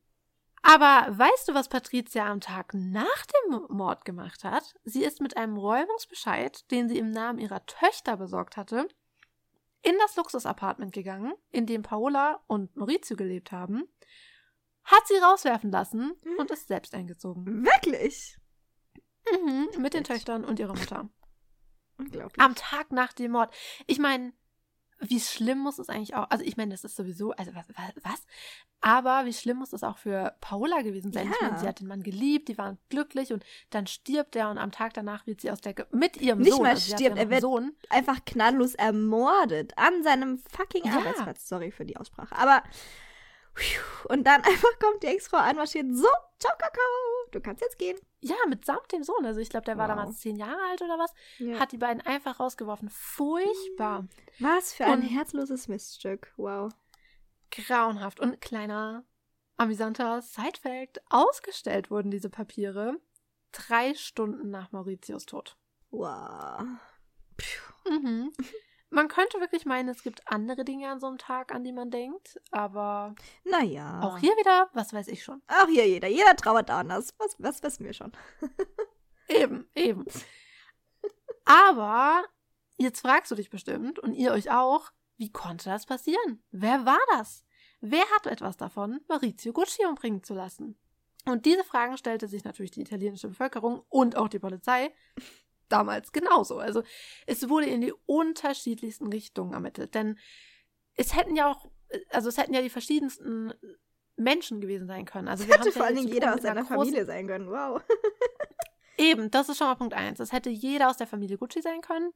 Aber 0.62 1.06
weißt 1.18 1.48
du, 1.48 1.54
was 1.54 1.68
Patricia 1.68 2.26
am 2.30 2.40
Tag 2.40 2.72
nach 2.72 3.26
dem 3.26 3.66
Mord 3.68 4.06
gemacht 4.06 4.42
hat? 4.42 4.74
Sie 4.82 5.04
ist 5.04 5.20
mit 5.20 5.36
einem 5.36 5.58
Räumungsbescheid, 5.58 6.70
den 6.70 6.88
sie 6.88 6.96
im 6.96 7.10
Namen 7.10 7.38
ihrer 7.38 7.66
Töchter 7.66 8.16
besorgt 8.16 8.56
hatte, 8.56 8.88
in 9.82 9.94
das 9.98 10.16
Luxusapartment 10.16 10.94
gegangen, 10.94 11.34
in 11.50 11.66
dem 11.66 11.82
Paola 11.82 12.42
und 12.46 12.74
Maurizio 12.74 13.16
gelebt 13.16 13.52
haben, 13.52 13.86
hat 14.84 15.06
sie 15.08 15.18
rauswerfen 15.18 15.70
lassen 15.70 16.14
hm? 16.22 16.36
und 16.38 16.50
ist 16.50 16.68
selbst 16.68 16.94
eingezogen. 16.94 17.66
Wirklich? 17.66 18.38
Mhm, 19.30 19.68
mit 19.78 19.92
den 19.92 20.04
Töchtern 20.04 20.42
und 20.42 20.58
ihrer 20.58 20.74
Mutter. 20.74 21.10
Unglaublich. 21.98 22.40
Am 22.40 22.54
Tag 22.54 22.92
nach 22.92 23.12
dem 23.12 23.32
Mord. 23.32 23.54
Ich 23.86 23.98
meine, 23.98 24.32
wie 25.02 25.20
schlimm 25.20 25.58
muss 25.58 25.78
es 25.78 25.88
eigentlich 25.88 26.14
auch, 26.14 26.30
also 26.30 26.44
ich 26.44 26.56
meine, 26.56 26.72
das 26.72 26.84
ist 26.84 26.96
sowieso, 26.96 27.32
also 27.32 27.54
was, 27.54 27.66
was? 28.02 28.26
Aber 28.80 29.24
wie 29.26 29.32
schlimm 29.32 29.58
muss 29.58 29.72
es 29.72 29.82
auch 29.82 29.98
für 29.98 30.34
Paola 30.40 30.82
gewesen 30.82 31.12
sein? 31.12 31.26
Ja. 31.26 31.32
Ich 31.34 31.40
meine, 31.40 31.58
sie 31.58 31.68
hat 31.68 31.80
den 31.80 31.88
Mann 31.88 32.02
geliebt, 32.02 32.48
die 32.48 32.58
waren 32.58 32.78
glücklich 32.88 33.32
und 33.32 33.44
dann 33.70 33.86
stirbt 33.86 34.36
er 34.36 34.50
und 34.50 34.58
am 34.58 34.72
Tag 34.72 34.94
danach 34.94 35.26
wird 35.26 35.40
sie 35.40 35.50
aus 35.50 35.60
der, 35.60 35.74
mit 35.90 36.16
ihrem 36.16 36.38
Nicht 36.38 36.52
Sohn. 36.52 36.58
Nicht 36.58 36.62
mal 36.62 36.70
also 36.70 36.94
stirbt, 36.94 37.18
er 37.18 37.30
wird 37.30 37.42
Sohn. 37.42 37.72
einfach 37.90 38.24
knalllos 38.24 38.74
ermordet 38.74 39.72
an 39.76 40.02
seinem 40.02 40.38
fucking 40.38 40.84
ja. 40.84 40.98
Arbeitsplatz. 40.98 41.48
Sorry 41.48 41.70
für 41.70 41.84
die 41.84 41.96
Aussprache. 41.96 42.36
Aber 42.36 42.62
und 44.08 44.24
dann 44.24 44.42
einfach 44.44 44.78
kommt 44.80 45.02
die 45.02 45.08
Ex-Frau 45.08 45.38
anmarschiert. 45.38 45.86
So, 45.92 46.08
ciao, 46.38 46.52
Kakao. 46.58 47.21
Du 47.32 47.40
kannst 47.40 47.62
jetzt 47.62 47.78
gehen. 47.78 47.98
Ja, 48.20 48.36
mitsamt 48.48 48.92
dem 48.92 49.02
Sohn. 49.02 49.24
Also 49.24 49.40
ich 49.40 49.48
glaube, 49.48 49.64
der 49.64 49.78
war 49.78 49.88
wow. 49.88 49.96
damals 49.96 50.20
zehn 50.20 50.36
Jahre 50.36 50.60
alt 50.70 50.82
oder 50.82 50.98
was. 50.98 51.12
Ja. 51.38 51.58
Hat 51.58 51.72
die 51.72 51.78
beiden 51.78 52.02
einfach 52.02 52.38
rausgeworfen. 52.38 52.90
Furchtbar. 52.90 54.06
Was 54.38 54.72
für 54.74 54.84
ein 54.84 55.00
und 55.00 55.02
herzloses 55.02 55.66
Miststück. 55.66 56.32
Wow. 56.36 56.70
Grauenhaft. 57.50 58.20
Und 58.20 58.40
kleiner, 58.40 59.04
amüsanter 59.56 60.20
Sidefact. 60.20 61.02
Ausgestellt 61.10 61.90
wurden 61.90 62.10
diese 62.10 62.30
Papiere 62.30 63.00
drei 63.50 63.94
Stunden 63.94 64.50
nach 64.50 64.72
Mauritius 64.72 65.26
Tod. 65.26 65.56
Wow. 65.90 66.66
Mhm. 67.88 68.32
Man 68.92 69.08
könnte 69.08 69.40
wirklich 69.40 69.64
meinen, 69.64 69.88
es 69.88 70.02
gibt 70.02 70.20
andere 70.30 70.66
Dinge 70.66 70.90
an 70.90 71.00
so 71.00 71.06
einem 71.06 71.16
Tag, 71.16 71.54
an 71.54 71.64
die 71.64 71.72
man 71.72 71.90
denkt, 71.90 72.38
aber. 72.50 73.14
Naja. 73.42 74.02
Auch 74.02 74.18
hier 74.18 74.32
wieder, 74.32 74.68
was 74.74 74.92
weiß 74.92 75.08
ich 75.08 75.24
schon. 75.24 75.40
Auch 75.48 75.66
hier 75.66 75.88
jeder. 75.88 76.08
Jeder 76.08 76.36
trauert 76.36 76.68
anders. 76.68 77.14
Was, 77.16 77.36
was 77.38 77.62
wissen 77.62 77.86
wir 77.86 77.94
schon? 77.94 78.12
eben, 79.28 79.66
eben. 79.74 80.04
Aber 81.46 82.22
jetzt 82.76 83.00
fragst 83.00 83.30
du 83.30 83.34
dich 83.34 83.48
bestimmt 83.48 83.98
und 83.98 84.12
ihr 84.12 84.30
euch 84.32 84.50
auch, 84.50 84.92
wie 85.16 85.32
konnte 85.32 85.70
das 85.70 85.86
passieren? 85.86 86.42
Wer 86.50 86.84
war 86.84 87.00
das? 87.12 87.46
Wer 87.80 88.04
hat 88.14 88.26
etwas 88.26 88.58
davon, 88.58 89.00
Maurizio 89.08 89.54
Gucci 89.54 89.86
umbringen 89.86 90.22
zu 90.22 90.34
lassen? 90.34 90.78
Und 91.24 91.46
diese 91.46 91.64
Fragen 91.64 91.96
stellte 91.96 92.28
sich 92.28 92.44
natürlich 92.44 92.72
die 92.72 92.82
italienische 92.82 93.28
Bevölkerung 93.28 93.84
und 93.88 94.16
auch 94.16 94.28
die 94.28 94.40
Polizei 94.40 94.92
damals 95.72 96.12
genauso. 96.12 96.58
Also 96.58 96.82
es 97.26 97.48
wurde 97.48 97.66
in 97.66 97.80
die 97.80 97.94
unterschiedlichsten 98.06 99.08
Richtungen 99.08 99.52
ermittelt. 99.52 99.94
Denn 99.94 100.18
es 100.94 101.16
hätten 101.16 101.36
ja 101.36 101.50
auch, 101.50 101.70
also 102.10 102.28
es 102.28 102.36
hätten 102.36 102.54
ja 102.54 102.62
die 102.62 102.70
verschiedensten 102.70 103.52
Menschen 104.16 104.60
gewesen 104.60 104.86
sein 104.86 105.04
können. 105.04 105.28
Also 105.28 105.46
wir 105.46 105.54
hätte 105.54 105.72
vor 105.72 105.84
allen 105.84 105.96
Dingen 105.96 106.08
jeder 106.08 106.34
aus 106.34 106.42
seiner 106.42 106.64
Familie 106.64 107.04
sein 107.04 107.26
können. 107.26 107.48
Wow. 107.48 107.82
Eben, 108.98 109.30
das 109.30 109.48
ist 109.48 109.58
schon 109.58 109.66
mal 109.66 109.74
Punkt 109.74 109.94
eins. 109.94 110.20
Es 110.20 110.32
hätte 110.32 110.50
jeder 110.50 110.90
aus 110.90 110.98
der 110.98 111.06
Familie 111.06 111.38
Gucci 111.38 111.62
sein 111.62 111.80
können. 111.80 112.12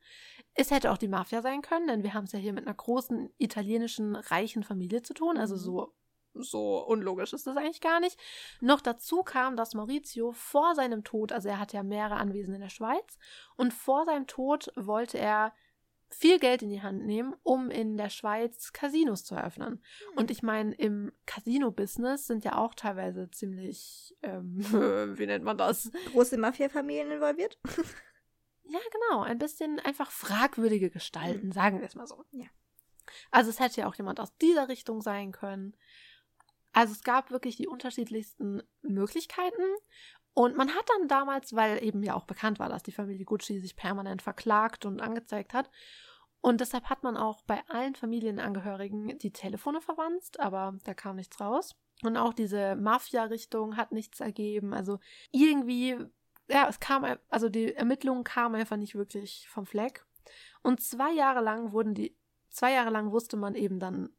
Es 0.55 0.71
hätte 0.71 0.93
auch 0.93 0.99
die 0.99 1.09
Mafia 1.09 1.41
sein 1.41 1.63
können, 1.63 1.89
denn 1.89 2.03
wir 2.03 2.15
haben 2.15 2.25
es 2.25 2.33
ja 2.33 2.39
hier 2.39 2.53
mit 2.53 2.67
einer 2.67 2.77
großen 2.77 3.31
italienischen 3.39 4.15
reichen 4.15 4.63
Familie 4.63 5.03
zu 5.03 5.15
tun. 5.15 5.39
Also 5.39 5.55
mhm. 5.55 5.61
so 5.61 5.95
so 6.39 6.85
unlogisch 6.87 7.33
ist 7.33 7.47
das 7.47 7.57
eigentlich 7.57 7.81
gar 7.81 8.01
nicht. 8.01 8.19
Noch 8.61 8.81
dazu 8.81 9.23
kam, 9.23 9.57
dass 9.57 9.75
Maurizio 9.75 10.33
vor 10.33 10.75
seinem 10.75 11.05
Tod, 11.05 11.33
also 11.33 11.49
er 11.49 11.59
hat 11.59 11.73
ja 11.73 11.83
mehrere 11.83 12.17
Anwesen 12.17 12.55
in 12.55 12.61
der 12.61 12.69
Schweiz, 12.69 13.19
und 13.57 13.73
vor 13.73 14.05
seinem 14.05 14.27
Tod 14.27 14.73
wollte 14.77 15.19
er 15.19 15.53
viel 16.09 16.39
Geld 16.39 16.63
in 16.63 16.71
die 16.71 16.83
Hand 16.83 17.05
nehmen, 17.05 17.35
um 17.43 17.71
in 17.71 17.97
der 17.97 18.11
Schweiz 18.11 18.73
Casinos 18.73 19.25
zu 19.25 19.35
eröffnen. 19.35 19.83
Mhm. 20.13 20.19
Und 20.19 20.31
ich 20.31 20.43
meine, 20.43 20.75
im 20.75 21.13
Casino-Business 21.27 22.27
sind 22.27 22.45
ja 22.45 22.57
auch 22.57 22.75
teilweise 22.75 23.31
ziemlich, 23.31 24.17
ähm, 24.23 24.57
wie 25.19 25.27
nennt 25.27 25.45
man 25.45 25.59
das? 25.59 25.91
Große 26.13 26.39
Mafia-Familien 26.39 27.11
involviert? 27.11 27.59
ja, 28.65 28.79
genau. 28.93 29.23
Ein 29.23 29.39
bisschen 29.39 29.81
einfach 29.81 30.11
fragwürdige 30.11 30.91
Gestalten, 30.91 31.49
mhm. 31.49 31.53
sagen 31.53 31.81
wir 31.81 31.87
es 31.87 31.95
mal 31.95 32.07
so. 32.07 32.25
Ja. 32.31 32.47
Also 33.31 33.51
es 33.51 33.61
hätte 33.61 33.83
ja 33.83 33.89
auch 33.89 33.95
jemand 33.95 34.21
aus 34.21 34.37
dieser 34.39 34.69
Richtung 34.69 35.01
sein 35.01 35.33
können. 35.33 35.77
Also 36.77 36.93
es 36.93 37.03
gab 37.03 37.31
wirklich 37.31 37.57
die 37.57 37.69
unterschiedlichsten 37.69 38.63
Möglichkeiten. 38.83 39.63
Und 40.35 40.59
man 40.59 40.75
hat 40.75 40.85
dann 40.91 41.09
damals, 41.09 41.57
weil 41.57 41.83
eben 41.83 42.03
ja 42.03 42.13
auch 42.13 42.27
bekannt 42.27 42.59
war, 42.59 42.69
dass 42.69 42.83
die 42.83 42.93
Familie 42.93 43.25
Gucci 43.25 43.61
sich 43.61 43.77
permanent 43.77 44.21
verklagt 44.21 44.85
und 44.85 45.01
angezeigt 45.01 45.55
hat. 45.55 45.71
Und 46.43 46.61
deshalb 46.61 46.85
hat 46.91 47.03
man 47.03 47.17
auch 47.17 47.41
bei 47.45 47.67
allen 47.69 47.95
Familienangehörigen 47.95 49.17
die 49.17 49.33
Telefone 49.33 49.81
verwandt, 49.81 50.39
aber 50.39 50.75
da 50.85 50.93
kam 50.93 51.17
nichts 51.17 51.41
raus. 51.41 51.77
Und 52.03 52.19
auch 52.19 52.35
diese 52.35 52.77
Mafia-Richtung 52.77 53.79
hat 53.79 53.93
nichts 53.93 54.21
ergeben. 54.21 54.75
Also 54.75 54.99
irgendwie, 55.33 55.97
ja, 56.47 56.69
es 56.69 56.79
kam, 56.79 57.07
also 57.31 57.49
die 57.49 57.73
Ermittlungen 57.73 58.23
kamen 58.23 58.57
einfach 58.57 58.77
nicht 58.77 58.97
wirklich 58.97 59.49
vom 59.49 59.65
Fleck. 59.65 60.05
Und 60.63 60.83
zwei 60.83 61.13
Jahre 61.15 61.41
lang 61.41 61.73
wurden 61.73 61.95
die, 61.95 62.15
zwei 62.51 62.75
Jahre 62.75 62.91
lang 62.91 63.13
wusste 63.13 63.39
man 63.39 63.55
eben 63.55 63.81
dann 63.81 64.11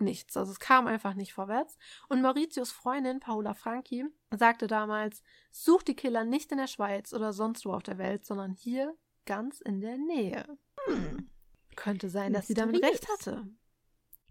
nichts. 0.00 0.36
Also 0.36 0.52
es 0.52 0.60
kam 0.60 0.86
einfach 0.86 1.14
nicht 1.14 1.32
vorwärts. 1.32 1.76
Und 2.08 2.22
Mauritius 2.22 2.72
Freundin 2.72 3.20
Paola 3.20 3.54
Franchi 3.54 4.04
sagte 4.30 4.66
damals, 4.66 5.22
such 5.50 5.82
die 5.82 5.96
Killer 5.96 6.24
nicht 6.24 6.52
in 6.52 6.58
der 6.58 6.66
Schweiz 6.66 7.12
oder 7.12 7.32
sonst 7.32 7.64
wo 7.66 7.72
auf 7.72 7.82
der 7.82 7.98
Welt, 7.98 8.24
sondern 8.24 8.52
hier 8.52 8.94
ganz 9.26 9.60
in 9.60 9.80
der 9.80 9.98
Nähe. 9.98 10.58
Hm. 10.86 11.28
Könnte 11.76 12.08
sein, 12.08 12.32
dass 12.32 12.46
sie 12.46 12.54
damit 12.54 12.82
recht 12.82 13.08
hatte. 13.08 13.46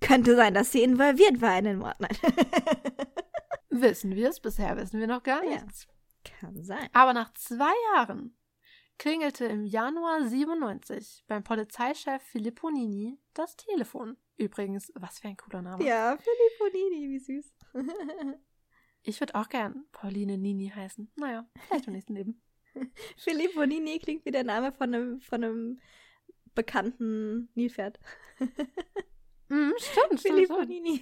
Könnte 0.01 0.35
sein, 0.35 0.53
dass 0.53 0.71
sie 0.71 0.83
involviert 0.83 1.41
war 1.41 1.57
in 1.57 1.65
den 1.65 1.79
Mord. 1.79 1.99
Nein. 1.99 2.15
wissen 3.69 4.15
wir 4.15 4.29
es? 4.29 4.39
Bisher 4.39 4.77
wissen 4.77 4.99
wir 4.99 5.07
noch 5.07 5.23
gar 5.23 5.43
nichts. 5.43 5.87
Ja, 6.25 6.31
kann 6.39 6.63
sein. 6.63 6.89
Aber 6.93 7.13
nach 7.13 7.33
zwei 7.33 7.73
Jahren 7.93 8.35
klingelte 8.97 9.45
im 9.45 9.63
Januar 9.63 10.27
97 10.27 11.23
beim 11.27 11.43
Polizeichef 11.43 12.21
Filippo 12.21 12.69
Nini 12.69 13.17
das 13.33 13.55
Telefon. 13.55 14.17
Übrigens, 14.39 14.91
was 14.95 15.19
für 15.19 15.27
ein 15.27 15.35
cooler 15.35 15.61
Name. 15.61 15.83
Ja, 15.83 16.17
Filippo 16.17 16.77
Nini, 16.77 17.09
wie 17.09 17.19
süß. 17.19 17.53
ich 19.03 19.19
würde 19.19 19.35
auch 19.35 19.49
gern 19.49 19.85
Pauline 19.91 20.37
Nini 20.37 20.71
heißen. 20.73 21.11
Naja, 21.17 21.45
vielleicht 21.67 21.87
im 21.87 21.93
nächsten 21.93 22.15
Leben. 22.15 22.41
Filippo 23.17 23.65
Nini 23.65 23.99
klingt 23.99 24.23
wie 24.23 24.31
der 24.31 24.45
Name 24.45 24.71
von 24.71 24.95
einem, 24.95 25.19
von 25.19 25.43
einem 25.43 25.79
bekannten 26.55 27.49
Nilpferd. 27.53 27.99
mm, 29.49 29.71
stimmt, 29.77 30.21
Filippo 30.21 30.63
Nini. 30.63 31.01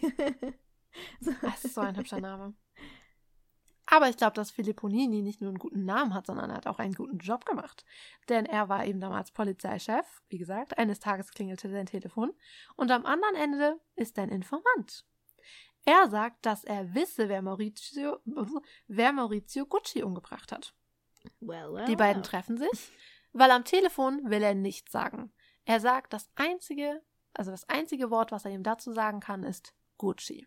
Das 1.42 1.64
ist 1.64 1.76
so 1.76 1.82
ein 1.82 1.96
hübscher 1.96 2.20
Name. 2.20 2.56
Aber 3.90 4.10
ich 4.10 4.18
glaube, 4.18 4.34
dass 4.34 4.52
Filippo 4.52 4.90
Nini 4.90 5.22
nicht 5.22 5.40
nur 5.40 5.50
einen 5.50 5.60
guten 5.60 5.86
Namen 5.86 6.14
hat, 6.14 6.28
sondern 6.28 6.50
er 6.50 6.58
hat 6.58 6.68
auch 6.68 6.80
einen 6.80 6.94
guten 6.94 7.20
Job 7.20 7.46
gemacht. 7.46 7.86
Denn 8.28 8.46
er 8.46 8.68
war 8.68 8.86
eben 8.86 9.00
damals 9.00 9.32
Polizeichef. 9.32 10.06
Wie 10.28 10.38
gesagt, 10.38 10.78
eines 10.78 11.00
Tages 11.00 11.32
klingelte 11.32 11.70
sein 11.70 11.86
Telefon 11.86 12.34
und 12.76 12.92
am 12.92 13.06
anderen 13.06 13.36
Ende 13.36 13.80
ist 13.96 14.20
ein 14.20 14.30
Informant. 14.30 15.06
Er 15.86 16.10
sagt, 16.10 16.46
dass 16.46 16.66
er 16.66 16.94
wisse, 16.94 17.30
wer 17.30 17.42
Maurizio, 17.42 18.20
wer 18.88 19.14
Maurizio 19.14 19.66
Gucci 19.66 20.04
umgebracht 20.04 20.52
hat. 20.52 20.76
Well, 21.40 21.74
well, 21.74 21.86
Die 21.86 21.96
beiden 21.96 22.24
well. 22.24 22.30
treffen 22.30 22.58
sich, 22.58 22.92
weil 23.32 23.52
am 23.52 23.64
Telefon 23.64 24.30
will 24.30 24.44
er 24.44 24.54
nichts 24.54 24.92
sagen. 24.92 25.32
Er 25.64 25.80
sagt, 25.80 26.12
das 26.12 26.30
einzige, 26.36 27.02
also 27.34 27.52
das 27.52 27.70
einzige 27.70 28.12
Wort, 28.12 28.34
was 28.34 28.44
er 28.44 28.52
ihm 28.52 28.64
dazu 28.64 28.92
sagen 28.92 29.22
kann, 29.22 29.44
ist 29.44 29.74
Gucci. 29.98 30.46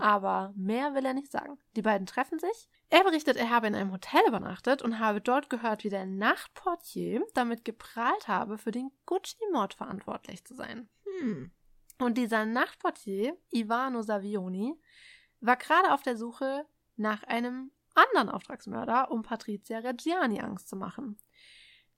Aber 0.00 0.52
mehr 0.54 0.94
will 0.94 1.04
er 1.06 1.14
nicht 1.14 1.32
sagen. 1.32 1.58
Die 1.76 1.82
beiden 1.82 2.06
treffen 2.06 2.38
sich. 2.38 2.68
Er 2.90 3.04
berichtet, 3.04 3.36
er 3.36 3.50
habe 3.50 3.66
in 3.66 3.74
einem 3.74 3.92
Hotel 3.92 4.20
übernachtet 4.26 4.82
und 4.82 4.98
habe 4.98 5.20
dort 5.20 5.48
gehört, 5.48 5.84
wie 5.84 5.90
der 5.90 6.06
Nachtportier 6.06 7.24
damit 7.34 7.64
geprahlt 7.64 8.28
habe, 8.28 8.58
für 8.58 8.70
den 8.70 8.90
Gucci-Mord 9.06 9.74
verantwortlich 9.74 10.44
zu 10.44 10.54
sein. 10.54 10.88
Hm. 11.20 11.50
Und 11.98 12.18
dieser 12.18 12.44
Nachtportier, 12.44 13.36
Ivano 13.50 14.02
Savioni, 14.02 14.74
war 15.40 15.56
gerade 15.56 15.92
auf 15.92 16.02
der 16.02 16.16
Suche 16.16 16.66
nach 16.96 17.22
einem 17.24 17.70
anderen 17.94 18.28
Auftragsmörder, 18.28 19.10
um 19.10 19.22
Patrizia 19.22 19.78
Reggiani 19.78 20.40
Angst 20.40 20.68
zu 20.68 20.76
machen. 20.76 21.18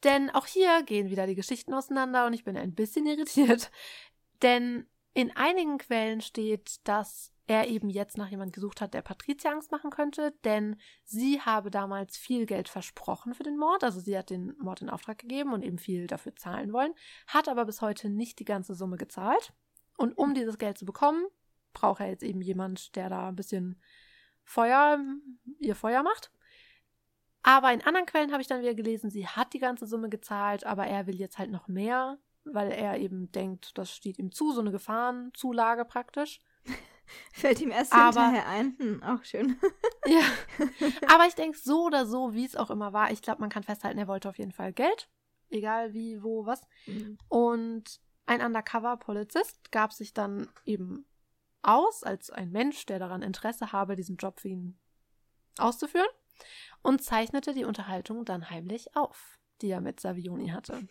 Denn 0.04 0.30
auch 0.30 0.46
hier 0.46 0.82
gehen 0.82 1.10
wieder 1.10 1.26
die 1.26 1.34
Geschichten 1.34 1.74
auseinander 1.74 2.26
und 2.26 2.32
ich 2.32 2.44
bin 2.44 2.56
ein 2.56 2.74
bisschen 2.74 3.06
irritiert. 3.06 3.70
Denn 4.42 4.86
in 5.12 5.34
einigen 5.36 5.78
Quellen 5.78 6.20
steht, 6.20 6.76
dass 6.84 7.32
er 7.50 7.66
eben 7.66 7.90
jetzt 7.90 8.16
nach 8.16 8.28
jemand 8.28 8.52
gesucht 8.52 8.80
hat, 8.80 8.94
der 8.94 9.02
Patricia 9.02 9.50
Angst 9.50 9.72
machen 9.72 9.90
könnte, 9.90 10.32
denn 10.44 10.76
sie 11.02 11.40
habe 11.40 11.72
damals 11.72 12.16
viel 12.16 12.46
Geld 12.46 12.68
versprochen 12.68 13.34
für 13.34 13.42
den 13.42 13.58
Mord, 13.58 13.82
also 13.82 13.98
sie 13.98 14.16
hat 14.16 14.30
den 14.30 14.54
Mord 14.58 14.82
in 14.82 14.88
Auftrag 14.88 15.18
gegeben 15.18 15.52
und 15.52 15.64
eben 15.64 15.76
viel 15.76 16.06
dafür 16.06 16.36
zahlen 16.36 16.72
wollen, 16.72 16.94
hat 17.26 17.48
aber 17.48 17.64
bis 17.64 17.82
heute 17.82 18.08
nicht 18.08 18.38
die 18.38 18.44
ganze 18.44 18.76
Summe 18.76 18.96
gezahlt. 18.96 19.52
Und 19.96 20.16
um 20.16 20.32
dieses 20.32 20.58
Geld 20.58 20.78
zu 20.78 20.84
bekommen, 20.86 21.26
braucht 21.72 22.00
er 22.00 22.08
jetzt 22.08 22.22
eben 22.22 22.40
jemand, 22.40 22.94
der 22.94 23.08
da 23.08 23.28
ein 23.28 23.36
bisschen 23.36 23.82
Feuer, 24.44 25.00
ihr 25.58 25.74
Feuer 25.74 26.04
macht. 26.04 26.30
Aber 27.42 27.72
in 27.72 27.82
anderen 27.82 28.06
Quellen 28.06 28.30
habe 28.30 28.42
ich 28.42 28.48
dann 28.48 28.60
wieder 28.60 28.74
gelesen, 28.74 29.10
sie 29.10 29.26
hat 29.26 29.54
die 29.54 29.58
ganze 29.58 29.88
Summe 29.88 30.08
gezahlt, 30.08 30.64
aber 30.64 30.86
er 30.86 31.08
will 31.08 31.16
jetzt 31.16 31.38
halt 31.38 31.50
noch 31.50 31.66
mehr, 31.66 32.16
weil 32.44 32.70
er 32.70 32.98
eben 32.98 33.32
denkt, 33.32 33.76
das 33.76 33.90
steht 33.90 34.20
ihm 34.20 34.30
zu, 34.30 34.52
so 34.52 34.60
eine 34.60 34.70
Gefahrenzulage 34.70 35.84
praktisch. 35.84 36.38
Fällt 37.32 37.60
ihm 37.60 37.70
erst 37.70 37.92
aber, 37.92 38.26
hinterher 38.26 38.48
ein. 38.48 38.76
Hm, 38.78 39.02
auch 39.02 39.24
schön. 39.24 39.58
ja. 40.06 40.22
Aber 41.12 41.26
ich 41.26 41.34
denke, 41.34 41.58
so 41.58 41.86
oder 41.86 42.06
so, 42.06 42.34
wie 42.34 42.44
es 42.44 42.56
auch 42.56 42.70
immer 42.70 42.92
war, 42.92 43.10
ich 43.10 43.22
glaube, 43.22 43.40
man 43.40 43.50
kann 43.50 43.62
festhalten, 43.62 43.98
er 43.98 44.08
wollte 44.08 44.28
auf 44.28 44.38
jeden 44.38 44.52
Fall 44.52 44.72
Geld. 44.72 45.08
Egal 45.50 45.92
wie, 45.92 46.22
wo, 46.22 46.46
was. 46.46 46.62
Mhm. 46.86 47.18
Und 47.28 48.00
ein 48.26 48.40
Undercover-Polizist 48.40 49.72
gab 49.72 49.92
sich 49.92 50.14
dann 50.14 50.48
eben 50.64 51.06
aus 51.62 52.04
als 52.04 52.30
ein 52.30 52.50
Mensch, 52.50 52.86
der 52.86 52.98
daran 52.98 53.22
Interesse 53.22 53.72
habe, 53.72 53.96
diesen 53.96 54.16
Job 54.16 54.40
für 54.40 54.48
ihn 54.48 54.78
auszuführen 55.58 56.08
und 56.82 57.02
zeichnete 57.02 57.52
die 57.52 57.64
Unterhaltung 57.64 58.24
dann 58.24 58.50
heimlich 58.50 58.96
auf, 58.96 59.38
die 59.60 59.70
er 59.70 59.80
mit 59.80 60.00
Savioni 60.00 60.48
hatte. 60.48 60.86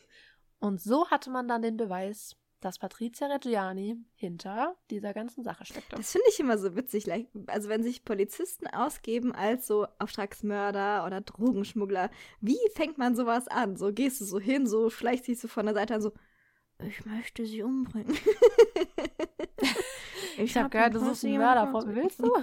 Und 0.59 0.81
so 0.81 1.09
hatte 1.09 1.29
man 1.29 1.47
dann 1.47 1.61
den 1.61 1.77
Beweis, 1.77 2.35
dass 2.59 2.79
Patrizia 2.79 3.27
Reggiani 3.27 3.97
hinter 4.15 4.75
dieser 4.89 5.13
ganzen 5.13 5.43
Sache 5.43 5.65
steckte. 5.65 5.95
Das 5.95 6.11
finde 6.11 6.27
ich 6.29 6.39
immer 6.39 6.57
so 6.57 6.75
witzig. 6.75 7.05
Also 7.47 7.69
wenn 7.69 7.83
sich 7.83 8.03
Polizisten 8.03 8.67
ausgeben 8.67 9.33
als 9.33 9.67
so 9.67 9.87
Auftragsmörder 9.97 11.05
oder 11.05 11.21
Drogenschmuggler, 11.21 12.09
wie 12.41 12.59
fängt 12.75 12.97
man 12.97 13.15
sowas 13.15 13.47
an? 13.47 13.77
So 13.77 13.93
gehst 13.93 14.19
du 14.21 14.25
so 14.25 14.39
hin, 14.39 14.67
so 14.67 14.89
schleichst 14.89 15.27
dich 15.27 15.39
so 15.39 15.47
von 15.47 15.65
der 15.65 15.75
Seite 15.75 15.95
an, 15.95 16.01
so, 16.01 16.11
ich 16.79 17.05
möchte 17.05 17.45
sie 17.45 17.63
umbringen. 17.63 18.13
ich, 20.37 20.39
ich 20.39 20.55
habe 20.55 20.65
hab 20.65 20.71
gehört, 20.71 20.95
du 20.95 20.99
suchst 20.99 21.25
einen 21.25 21.37
Mörder. 21.37 21.73
Willst 21.87 22.19
du? 22.19 22.31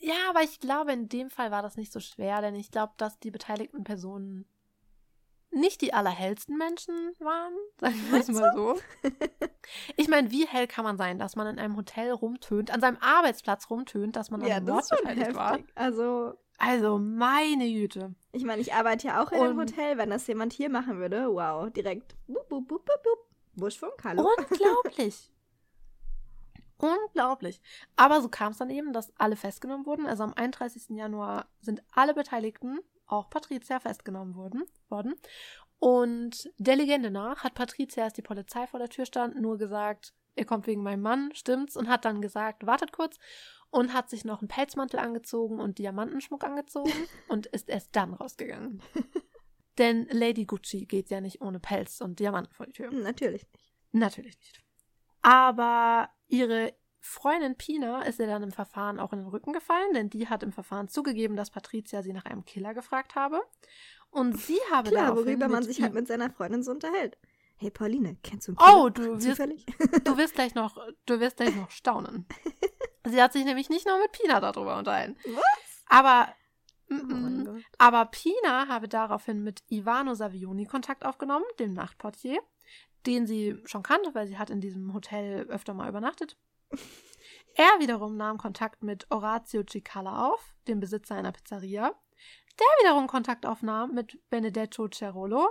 ja, 0.00 0.14
aber 0.30 0.42
ich 0.42 0.60
glaube, 0.60 0.92
in 0.92 1.08
dem 1.08 1.30
Fall 1.30 1.50
war 1.50 1.62
das 1.62 1.76
nicht 1.76 1.92
so 1.92 2.00
schwer, 2.00 2.40
denn 2.40 2.54
ich 2.54 2.70
glaube, 2.70 2.94
dass 2.96 3.18
die 3.18 3.30
beteiligten 3.30 3.84
Personen 3.84 4.46
nicht 5.56 5.80
die 5.80 5.92
allerhellsten 5.92 6.56
Menschen 6.56 6.94
waren, 7.18 7.52
sagen 7.80 8.00
wir 8.10 8.20
es 8.20 8.28
mal 8.28 8.52
so. 8.54 8.78
Ich 9.96 10.08
meine, 10.08 10.30
wie 10.30 10.46
hell 10.46 10.66
kann 10.66 10.84
man 10.84 10.96
sein, 10.96 11.18
dass 11.18 11.34
man 11.34 11.46
in 11.48 11.58
einem 11.58 11.76
Hotel 11.76 12.12
rumtönt, 12.12 12.70
an 12.70 12.80
seinem 12.80 12.98
Arbeitsplatz 13.00 13.68
rumtönt, 13.70 14.14
dass 14.14 14.30
man 14.30 14.42
an 14.42 14.48
ja, 14.48 14.56
einem 14.56 14.66
Mord 14.66 14.88
beteiligt 14.88 15.34
war? 15.34 15.58
Also, 15.74 16.34
also 16.58 16.98
meine 16.98 17.66
Güte. 17.66 18.14
Ich 18.32 18.44
meine, 18.44 18.62
ich 18.62 18.74
arbeite 18.74 19.08
ja 19.08 19.22
auch 19.22 19.32
in 19.32 19.40
einem 19.40 19.58
Hotel. 19.58 19.98
Wenn 19.98 20.10
das 20.10 20.26
jemand 20.26 20.52
hier 20.52 20.70
machen 20.70 20.98
würde, 20.98 21.28
wow, 21.28 21.70
direkt. 21.70 22.14
Bup, 22.26 22.48
bup, 22.48 22.68
bup, 22.68 22.84
bup, 22.84 23.02
bup. 23.02 23.26
Buschfunk, 23.56 24.04
hallo. 24.04 24.28
Unglaublich. 24.38 25.32
Unglaublich. 26.78 27.60
Aber 27.96 28.20
so 28.20 28.28
kam 28.28 28.52
es 28.52 28.58
dann 28.58 28.70
eben, 28.70 28.92
dass 28.92 29.12
alle 29.18 29.36
festgenommen 29.36 29.86
wurden. 29.86 30.06
Also 30.06 30.24
am 30.24 30.34
31. 30.34 30.90
Januar 30.90 31.46
sind 31.60 31.82
alle 31.92 32.12
Beteiligten, 32.12 32.80
auch 33.06 33.30
Patricia, 33.30 33.80
festgenommen 33.80 34.34
wurden, 34.34 34.64
worden. 34.88 35.14
Und 35.78 36.50
der 36.58 36.76
Legende 36.76 37.10
nach 37.10 37.44
hat 37.44 37.54
Patricia, 37.54 38.04
als 38.04 38.14
die 38.14 38.22
Polizei 38.22 38.66
vor 38.66 38.80
der 38.80 38.88
Tür 38.88 39.06
stand, 39.06 39.40
nur 39.40 39.58
gesagt, 39.58 40.14
ihr 40.34 40.44
kommt 40.44 40.66
wegen 40.66 40.82
meinem 40.82 41.02
Mann, 41.02 41.30
stimmt's? 41.34 41.76
Und 41.76 41.88
hat 41.88 42.04
dann 42.04 42.22
gesagt, 42.22 42.66
wartet 42.66 42.92
kurz 42.92 43.18
und 43.70 43.92
hat 43.92 44.08
sich 44.08 44.24
noch 44.24 44.40
einen 44.40 44.48
Pelzmantel 44.48 44.98
angezogen 45.00 45.60
und 45.60 45.78
Diamantenschmuck 45.78 46.44
angezogen 46.44 46.92
und 47.28 47.46
ist 47.46 47.68
erst 47.68 47.94
dann 47.94 48.14
rausgegangen. 48.14 48.82
Denn 49.78 50.08
Lady 50.10 50.46
Gucci 50.46 50.86
geht 50.86 51.10
ja 51.10 51.20
nicht 51.20 51.42
ohne 51.42 51.60
Pelz 51.60 52.00
und 52.00 52.18
Diamanten 52.18 52.54
vor 52.54 52.66
die 52.66 52.72
Tür. 52.72 52.90
Natürlich 52.90 53.42
nicht. 53.52 53.64
Natürlich 53.92 54.38
nicht. 54.38 54.62
Aber 55.20 56.08
ihre 56.28 56.74
Freundin 57.06 57.56
Pina 57.56 58.02
ist 58.02 58.18
ihr 58.18 58.26
dann 58.26 58.42
im 58.42 58.50
Verfahren 58.52 58.98
auch 58.98 59.12
in 59.12 59.20
den 59.20 59.28
Rücken 59.28 59.52
gefallen, 59.52 59.94
denn 59.94 60.10
die 60.10 60.28
hat 60.28 60.42
im 60.42 60.52
Verfahren 60.52 60.88
zugegeben, 60.88 61.36
dass 61.36 61.50
Patricia 61.50 62.02
sie 62.02 62.12
nach 62.12 62.24
einem 62.24 62.44
Killer 62.44 62.74
gefragt 62.74 63.14
habe. 63.14 63.40
Und 64.10 64.38
sie 64.38 64.58
habe 64.72 64.90
Klar, 64.90 65.06
daraufhin 65.06 65.26
worüber 65.26 65.48
man 65.48 65.62
sich 65.62 65.80
halt 65.82 65.94
mit 65.94 66.08
seiner 66.08 66.30
Freundin 66.30 66.62
so 66.62 66.72
unterhält. 66.72 67.16
Hey 67.56 67.70
Pauline, 67.70 68.16
kennst 68.22 68.48
du 68.48 68.52
einen 68.52 68.58
Killer? 68.58 68.82
Oh, 68.82 68.88
du 68.90 69.22
wirst, 69.24 69.40
du 70.04 70.16
wirst 70.18 70.34
gleich 70.34 70.54
noch, 70.54 70.78
du 71.06 71.20
wirst 71.20 71.36
gleich 71.36 71.54
noch 71.54 71.70
staunen. 71.70 72.26
Sie 73.04 73.22
hat 73.22 73.32
sich 73.32 73.44
nämlich 73.44 73.70
nicht 73.70 73.86
nur 73.86 73.98
mit 74.00 74.10
Pina 74.10 74.40
darüber 74.40 74.76
unterhalten. 74.76 75.16
Was? 75.26 75.84
Aber, 75.86 76.28
Oh 76.90 76.94
mm, 76.94 77.42
mm, 77.42 77.44
Gott. 77.44 77.62
aber 77.78 78.04
Pina 78.06 78.66
habe 78.68 78.88
daraufhin 78.88 79.42
mit 79.44 79.62
Ivano 79.70 80.14
Savioni 80.14 80.66
Kontakt 80.66 81.04
aufgenommen, 81.04 81.44
dem 81.60 81.72
Nachtportier, 81.72 82.40
den 83.06 83.26
sie 83.26 83.60
schon 83.64 83.84
kannte, 83.84 84.14
weil 84.14 84.26
sie 84.26 84.38
hat 84.38 84.50
in 84.50 84.60
diesem 84.60 84.92
Hotel 84.92 85.46
öfter 85.48 85.72
mal 85.72 85.88
übernachtet. 85.88 86.36
Er 87.54 87.80
wiederum 87.80 88.16
nahm 88.16 88.36
Kontakt 88.38 88.82
mit 88.82 89.06
Orazio 89.10 89.62
Cicala 89.62 90.28
auf, 90.28 90.54
dem 90.68 90.78
Besitzer 90.80 91.14
einer 91.14 91.32
Pizzeria, 91.32 91.94
der 92.58 92.66
wiederum 92.82 93.06
Kontakt 93.06 93.46
aufnahm 93.46 93.94
mit 93.94 94.18
Benedetto 94.28 94.88
Cerolo, 94.88 95.48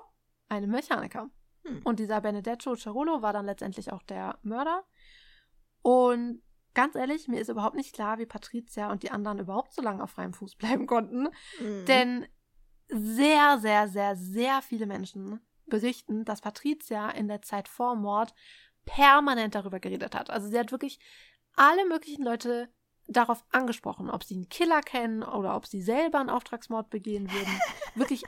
einem 0.49 0.71
Mechaniker. 0.71 1.29
Hm. 1.63 1.81
Und 1.83 1.99
dieser 1.99 2.21
Benedetto 2.21 2.75
Cerolo 2.75 3.21
war 3.21 3.33
dann 3.33 3.45
letztendlich 3.45 3.91
auch 3.91 4.03
der 4.03 4.37
Mörder. 4.43 4.83
Und 5.81 6.43
ganz 6.75 6.95
ehrlich, 6.95 7.27
mir 7.27 7.39
ist 7.39 7.49
überhaupt 7.49 7.75
nicht 7.75 7.93
klar, 7.93 8.19
wie 8.19 8.25
Patricia 8.25 8.91
und 8.91 9.01
die 9.01 9.11
anderen 9.11 9.39
überhaupt 9.39 9.73
so 9.73 9.81
lange 9.81 10.03
auf 10.03 10.11
freiem 10.11 10.33
Fuß 10.33 10.55
bleiben 10.57 10.85
konnten. 10.85 11.29
Mhm. 11.59 11.85
Denn 11.85 12.27
sehr, 12.87 13.57
sehr, 13.57 13.87
sehr, 13.87 14.15
sehr 14.15 14.61
viele 14.61 14.85
Menschen 14.85 15.39
berichten, 15.65 16.25
dass 16.25 16.41
Patricia 16.41 17.09
in 17.09 17.27
der 17.27 17.41
Zeit 17.41 17.67
vor 17.67 17.95
Mord 17.95 18.35
permanent 18.85 19.55
darüber 19.55 19.79
geredet 19.79 20.15
hat. 20.15 20.29
Also 20.29 20.47
sie 20.47 20.57
hat 20.57 20.71
wirklich 20.71 20.99
alle 21.55 21.85
möglichen 21.85 22.23
Leute 22.23 22.69
darauf 23.07 23.43
angesprochen, 23.51 24.09
ob 24.09 24.23
sie 24.23 24.35
einen 24.35 24.49
Killer 24.49 24.81
kennen 24.81 25.23
oder 25.23 25.55
ob 25.55 25.67
sie 25.67 25.81
selber 25.81 26.19
einen 26.19 26.29
Auftragsmord 26.29 26.89
begehen 26.89 27.31
würden. 27.31 27.59
wirklich 27.95 28.23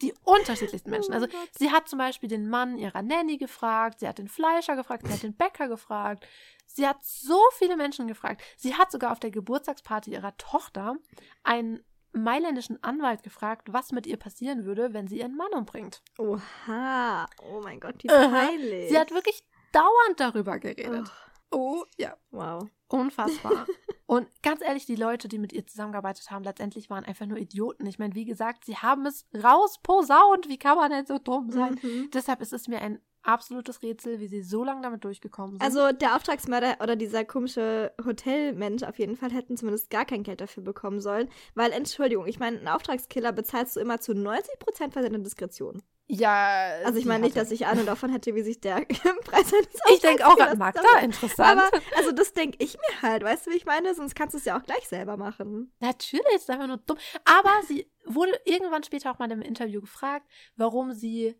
die 0.00 0.14
unterschiedlichsten 0.24 0.90
Menschen. 0.90 1.14
Oh 1.14 1.18
mein 1.18 1.24
Also 1.24 1.36
sie 1.58 1.70
hat 1.70 1.88
zum 1.88 1.98
Beispiel 1.98 2.28
den 2.28 2.48
Mann 2.48 2.78
ihrer 2.78 3.02
Nanny 3.02 3.38
gefragt, 3.38 4.00
sie 4.00 4.08
hat 4.08 4.18
den 4.18 4.28
Fleischer 4.28 4.76
gefragt, 4.76 5.06
sie 5.06 5.12
hat 5.12 5.22
den 5.22 5.36
Bäcker 5.36 5.68
gefragt. 5.68 6.26
Sie 6.66 6.86
hat 6.86 7.04
so 7.04 7.38
viele 7.58 7.76
Menschen 7.76 8.06
gefragt. 8.06 8.42
Sie 8.56 8.74
hat 8.74 8.90
sogar 8.90 9.12
auf 9.12 9.20
der 9.20 9.30
Geburtstagsparty 9.30 10.12
ihrer 10.12 10.36
Tochter 10.36 10.96
einen 11.42 11.84
mailändischen 12.12 12.82
Anwalt 12.82 13.22
gefragt, 13.22 13.72
was 13.72 13.92
mit 13.92 14.06
ihr 14.06 14.16
passieren 14.16 14.64
würde, 14.64 14.92
wenn 14.92 15.08
sie 15.08 15.18
ihren 15.18 15.36
Mann 15.36 15.52
umbringt. 15.52 16.02
Oha. 16.18 17.26
Oh 17.42 17.60
mein 17.62 17.80
Gott, 17.80 18.02
wie 18.02 18.08
peinlich. 18.08 18.90
Sie 18.90 18.98
hat 18.98 19.10
wirklich 19.10 19.44
dauernd 19.72 20.18
darüber 20.18 20.58
geredet. 20.58 21.08
Oh, 21.08 21.12
Oh, 21.54 21.84
ja. 21.98 22.16
wow. 22.30 22.66
Unfassbar. 22.88 23.66
Und 24.06 24.26
ganz 24.42 24.62
ehrlich, 24.62 24.86
die 24.86 24.96
Leute, 24.96 25.28
die 25.28 25.38
mit 25.38 25.52
ihr 25.52 25.66
zusammengearbeitet 25.66 26.30
haben, 26.30 26.44
letztendlich 26.44 26.88
waren 26.90 27.04
einfach 27.04 27.26
nur 27.26 27.36
Idioten. 27.38 27.86
Ich 27.86 27.98
meine, 27.98 28.14
wie 28.14 28.24
gesagt, 28.24 28.64
sie 28.64 28.76
haben 28.76 29.04
es 29.06 29.26
rausposaunt. 29.34 30.48
Wie 30.48 30.58
kann 30.58 30.76
man 30.76 30.90
denn 30.90 31.06
so 31.06 31.18
dumm 31.18 31.50
sein? 31.50 31.78
Mhm. 31.82 32.10
Deshalb 32.12 32.40
ist 32.40 32.52
es 32.54 32.68
mir 32.68 32.80
ein 32.80 33.00
absolutes 33.22 33.82
Rätsel, 33.82 34.18
wie 34.18 34.26
sie 34.28 34.42
so 34.42 34.64
lange 34.64 34.82
damit 34.82 35.04
durchgekommen 35.04 35.52
sind. 35.58 35.62
Also 35.62 35.92
der 35.92 36.16
Auftragsmörder 36.16 36.78
oder 36.82 36.96
dieser 36.96 37.24
komische 37.24 37.92
Hotelmensch 38.04 38.82
auf 38.82 38.98
jeden 38.98 39.16
Fall 39.16 39.30
hätten 39.30 39.56
zumindest 39.56 39.90
gar 39.90 40.04
kein 40.04 40.22
Geld 40.22 40.40
dafür 40.40 40.62
bekommen 40.62 41.00
sollen. 41.00 41.28
Weil, 41.54 41.72
Entschuldigung, 41.72 42.26
ich 42.26 42.38
meine, 42.38 42.58
einen 42.58 42.68
Auftragskiller 42.68 43.32
bezahlst 43.32 43.76
du 43.76 43.80
immer 43.80 44.00
zu 44.00 44.12
90% 44.12 44.92
für 44.92 45.02
seine 45.02 45.20
Diskretion. 45.20 45.82
Ja. 46.14 46.74
Also 46.84 46.98
ich 46.98 47.06
meine 47.06 47.24
nicht, 47.24 47.36
dass 47.36 47.50
ich 47.50 47.66
Ahnung 47.66 47.86
davon 47.86 48.10
hätte, 48.10 48.34
wie 48.34 48.42
sich 48.42 48.60
der 48.60 48.84
Preis 49.24 49.52
eines 49.52 49.68
Ich 49.94 50.00
denke 50.00 50.26
auch 50.26 50.38
an 50.38 50.58
Magda, 50.58 50.98
interessant. 51.00 51.58
Aber, 51.58 51.70
also 51.96 52.12
das 52.12 52.34
denke 52.34 52.62
ich 52.62 52.74
mir 52.76 53.02
halt, 53.02 53.22
weißt 53.22 53.46
du, 53.46 53.50
wie 53.50 53.56
ich 53.56 53.64
meine? 53.64 53.94
Sonst 53.94 54.14
kannst 54.14 54.34
du 54.34 54.38
es 54.38 54.44
ja 54.44 54.58
auch 54.58 54.62
gleich 54.62 54.86
selber 54.88 55.16
machen. 55.16 55.72
Natürlich, 55.80 56.34
ist 56.34 56.50
einfach 56.50 56.66
nur 56.66 56.76
dumm. 56.76 56.98
Aber 57.24 57.50
sie 57.66 57.90
wurde 58.04 58.38
irgendwann 58.44 58.82
später 58.82 59.10
auch 59.10 59.18
mal 59.18 59.30
im 59.30 59.40
Interview 59.40 59.80
gefragt, 59.80 60.26
warum 60.56 60.92
sie, 60.92 61.34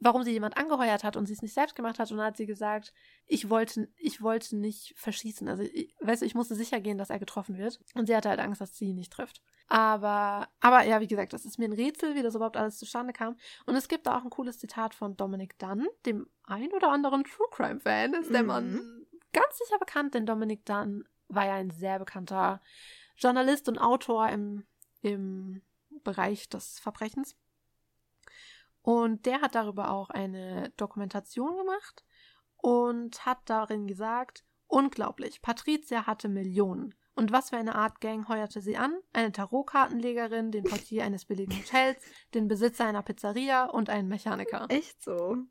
warum 0.00 0.22
sie 0.22 0.32
jemand 0.32 0.56
angeheuert 0.56 1.04
hat 1.04 1.16
und 1.16 1.26
sie 1.26 1.32
es 1.32 1.42
nicht 1.42 1.54
selbst 1.54 1.74
gemacht 1.74 1.98
hat. 1.98 2.10
Und 2.10 2.18
dann 2.18 2.26
hat 2.26 2.36
sie 2.36 2.46
gesagt, 2.46 2.92
ich 3.26 3.50
wollte, 3.50 3.88
ich 3.96 4.22
wollte 4.22 4.56
nicht 4.56 4.94
verschießen. 4.96 5.48
Also, 5.48 5.62
ich, 5.64 5.94
weißt 6.00 6.22
du, 6.22 6.26
ich 6.26 6.34
musste 6.34 6.54
sicher 6.54 6.80
gehen, 6.80 6.98
dass 6.98 7.10
er 7.10 7.18
getroffen 7.18 7.58
wird. 7.58 7.80
Und 7.94 8.06
sie 8.06 8.16
hatte 8.16 8.28
halt 8.28 8.40
Angst, 8.40 8.60
dass 8.60 8.76
sie 8.76 8.86
ihn 8.90 8.96
nicht 8.96 9.12
trifft. 9.12 9.42
Aber, 9.66 10.48
aber 10.60 10.84
ja, 10.84 11.00
wie 11.00 11.06
gesagt, 11.08 11.32
das 11.32 11.44
ist 11.44 11.58
mir 11.58 11.66
ein 11.66 11.72
Rätsel, 11.72 12.14
wie 12.14 12.22
das 12.22 12.34
überhaupt 12.34 12.56
alles 12.56 12.78
zustande 12.78 13.12
kam. 13.12 13.36
Und 13.66 13.74
es 13.74 13.88
gibt 13.88 14.06
da 14.06 14.16
auch 14.18 14.24
ein 14.24 14.30
cooles 14.30 14.58
Zitat 14.58 14.94
von 14.94 15.16
Dominic 15.16 15.58
Dunn, 15.58 15.86
dem 16.06 16.28
ein 16.44 16.72
oder 16.72 16.90
anderen 16.90 17.24
True 17.24 17.48
Crime 17.50 17.80
Fan, 17.80 18.14
ist 18.14 18.32
der 18.32 18.42
Mhm. 18.42 18.46
Mann 18.48 19.06
ganz 19.32 19.58
sicher 19.58 19.78
bekannt, 19.78 20.14
denn 20.14 20.24
Dominic 20.24 20.64
Dunn 20.64 21.04
war 21.28 21.44
ja 21.44 21.54
ein 21.54 21.70
sehr 21.70 21.98
bekannter 21.98 22.62
Journalist 23.16 23.68
und 23.68 23.76
Autor 23.78 24.28
im, 24.30 24.64
im 25.02 25.60
Bereich 26.02 26.48
des 26.48 26.78
Verbrechens. 26.78 27.36
Und 28.88 29.26
der 29.26 29.42
hat 29.42 29.54
darüber 29.54 29.90
auch 29.90 30.08
eine 30.08 30.72
Dokumentation 30.78 31.58
gemacht 31.58 32.06
und 32.56 33.26
hat 33.26 33.36
darin 33.44 33.86
gesagt, 33.86 34.46
unglaublich, 34.66 35.42
Patricia 35.42 36.06
hatte 36.06 36.30
Millionen. 36.30 36.94
Und 37.14 37.30
was 37.30 37.50
für 37.50 37.58
eine 37.58 37.74
Art 37.74 38.00
Gang 38.00 38.26
heuerte 38.30 38.62
sie 38.62 38.78
an? 38.78 38.98
Eine 39.12 39.30
Tarotkartenlegerin, 39.30 40.52
den 40.52 40.64
Portier 40.64 41.04
eines 41.04 41.26
billigen 41.26 41.52
Hotels, 41.54 42.02
den 42.32 42.48
Besitzer 42.48 42.86
einer 42.86 43.02
Pizzeria 43.02 43.66
und 43.66 43.90
einen 43.90 44.08
Mechaniker. 44.08 44.64
Echt 44.70 45.02
so. 45.02 45.32
Und 45.32 45.46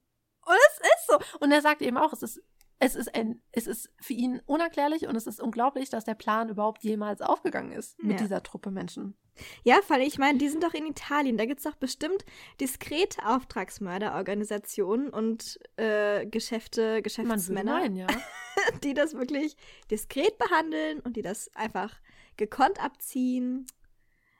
es 0.48 0.80
ist 0.80 1.08
so. 1.08 1.38
Und 1.40 1.52
er 1.52 1.62
sagt 1.62 1.84
eben 1.84 1.98
auch, 1.98 2.14
es 2.14 2.24
ist, 2.24 2.42
es 2.80 2.96
ist 2.96 3.14
ein, 3.16 3.42
es 3.52 3.66
ist 3.68 3.90
für 4.00 4.14
ihn 4.14 4.42
unerklärlich 4.46 5.08
und 5.08 5.16
es 5.16 5.26
ist 5.28 5.42
unglaublich, 5.42 5.90
dass 5.90 6.06
der 6.06 6.14
Plan 6.16 6.50
überhaupt 6.50 6.84
jemals 6.84 7.22
aufgegangen 7.22 7.72
ist 7.72 7.98
mit 8.02 8.14
Ja. 8.14 8.18
dieser 8.26 8.44
Truppe 8.44 8.70
Menschen. 8.72 9.16
Ja, 9.64 9.78
weil 9.88 10.02
ich 10.02 10.18
meine, 10.18 10.38
die 10.40 10.50
sind 10.50 10.64
doch 10.64 10.74
in 10.74 10.86
Italien. 10.88 11.38
Da 11.38 11.46
gibt 11.46 11.60
es 11.60 11.64
doch 11.64 11.76
bestimmt 11.76 12.26
diskrete 12.60 13.24
Auftragsmörderorganisationen 13.28 15.10
und 15.10 15.60
äh, 15.78 16.26
Geschäfte, 16.26 17.02
Geschäftsmänner, 17.02 17.80
meinen, 17.80 17.96
ja. 17.96 18.08
die 18.84 18.94
das 18.94 19.14
wirklich 19.14 19.56
diskret 19.92 20.38
behandeln 20.38 21.00
und 21.02 21.16
die 21.18 21.22
das 21.22 21.54
einfach 21.56 22.00
gekonnt 22.38 22.84
abziehen. 22.84 23.68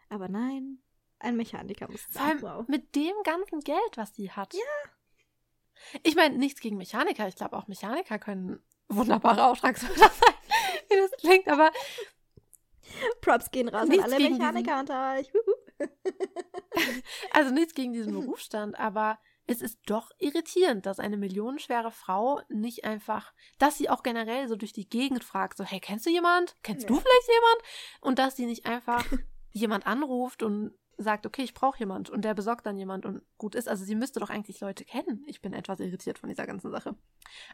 Aber 0.10 0.30
nein, 0.30 0.80
ein 1.20 1.36
Mechaniker 1.36 1.90
muss 1.92 2.02
es 2.08 2.14
Vor 2.18 2.22
allem 2.26 2.40
sein. 2.40 2.58
Wow. 2.60 2.68
mit 2.68 2.96
dem 2.96 3.14
ganzen 3.24 3.60
Geld, 3.62 3.98
was 3.98 4.14
die 4.14 4.32
hat. 4.32 4.54
Ja. 4.54 4.92
Ich 6.04 6.16
meine, 6.16 6.38
nichts 6.38 6.60
gegen 6.62 6.78
Mechaniker. 6.78 7.28
Ich 7.28 7.36
glaube, 7.36 7.58
auch 7.58 7.68
Mechaniker 7.68 8.20
können 8.20 8.60
wunderbare 8.90 9.46
Auftragsmörder 9.46 9.98
sein, 10.00 10.34
wie 10.90 10.96
das 10.96 11.12
klingt, 11.20 11.48
aber 11.48 11.72
Props 13.22 13.52
gehen 13.52 13.68
raus 13.68 13.90
an 13.90 14.00
alle 14.00 14.20
Mechaniker 14.20 14.80
unter 14.80 15.16
euch. 15.18 15.32
Also 17.32 17.52
nichts 17.52 17.74
gegen 17.74 17.94
diesen 17.94 18.14
Berufsstand, 18.14 18.80
aber 18.80 19.20
es 19.46 19.62
ist 19.62 19.80
doch 19.86 20.12
irritierend, 20.20 20.86
dass 20.86 21.00
eine 21.00 21.18
millionenschwere 21.18 21.92
Frau 21.92 22.42
nicht 22.50 22.84
einfach, 22.84 23.34
dass 23.60 23.78
sie 23.78 23.90
auch 23.90 24.04
generell 24.04 24.48
so 24.48 24.56
durch 24.56 24.74
die 24.74 24.90
Gegend 24.90 25.24
fragt, 25.24 25.58
so, 25.58 25.64
hey, 25.64 25.80
kennst 25.80 26.06
du 26.06 26.10
jemand? 26.10 26.56
Kennst 26.64 26.84
Ja. 26.84 26.88
du 26.90 26.96
vielleicht 26.96 27.28
jemand? 27.28 28.02
Und 28.02 28.20
dass 28.20 28.36
sie 28.36 28.46
nicht 28.46 28.66
einfach 28.66 29.06
jemand 29.52 29.88
anruft 29.88 30.44
und 30.44 30.74
sagt, 30.98 31.26
okay, 31.26 31.44
ich 31.44 31.54
brauche 31.54 31.80
jemand 31.80 32.10
und 32.10 32.24
der 32.24 32.34
besorgt 32.34 32.66
dann 32.66 32.78
jemand 32.78 33.06
und 33.06 33.22
gut 33.38 33.56
ist. 33.56 33.70
Also 33.70 33.86
sie 33.86 33.96
müsste 33.96 34.20
doch 34.20 34.30
eigentlich 34.30 34.60
Leute 34.60 34.84
kennen. 34.84 35.24
Ich 35.28 35.42
bin 35.42 35.54
etwas 35.54 35.80
irritiert 35.80 36.18
von 36.20 36.30
dieser 36.30 36.48
ganzen 36.48 36.72
Sache. 36.72 36.96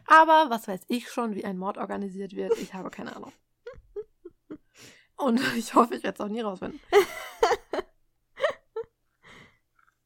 Aber 0.06 0.50
was 0.50 0.66
weiß 0.66 0.82
ich 0.88 1.10
schon, 1.10 1.34
wie 1.34 1.44
ein 1.44 1.58
Mord 1.58 1.78
organisiert 1.78 2.34
wird? 2.34 2.56
Ich 2.58 2.74
habe 2.74 2.90
keine 2.90 3.14
Ahnung. 3.14 3.32
Und 5.16 5.40
ich 5.56 5.74
hoffe, 5.74 5.94
ich 5.94 6.02
werde 6.02 6.14
es 6.14 6.20
auch 6.20 6.30
nie 6.30 6.40
rausfinden. 6.40 6.80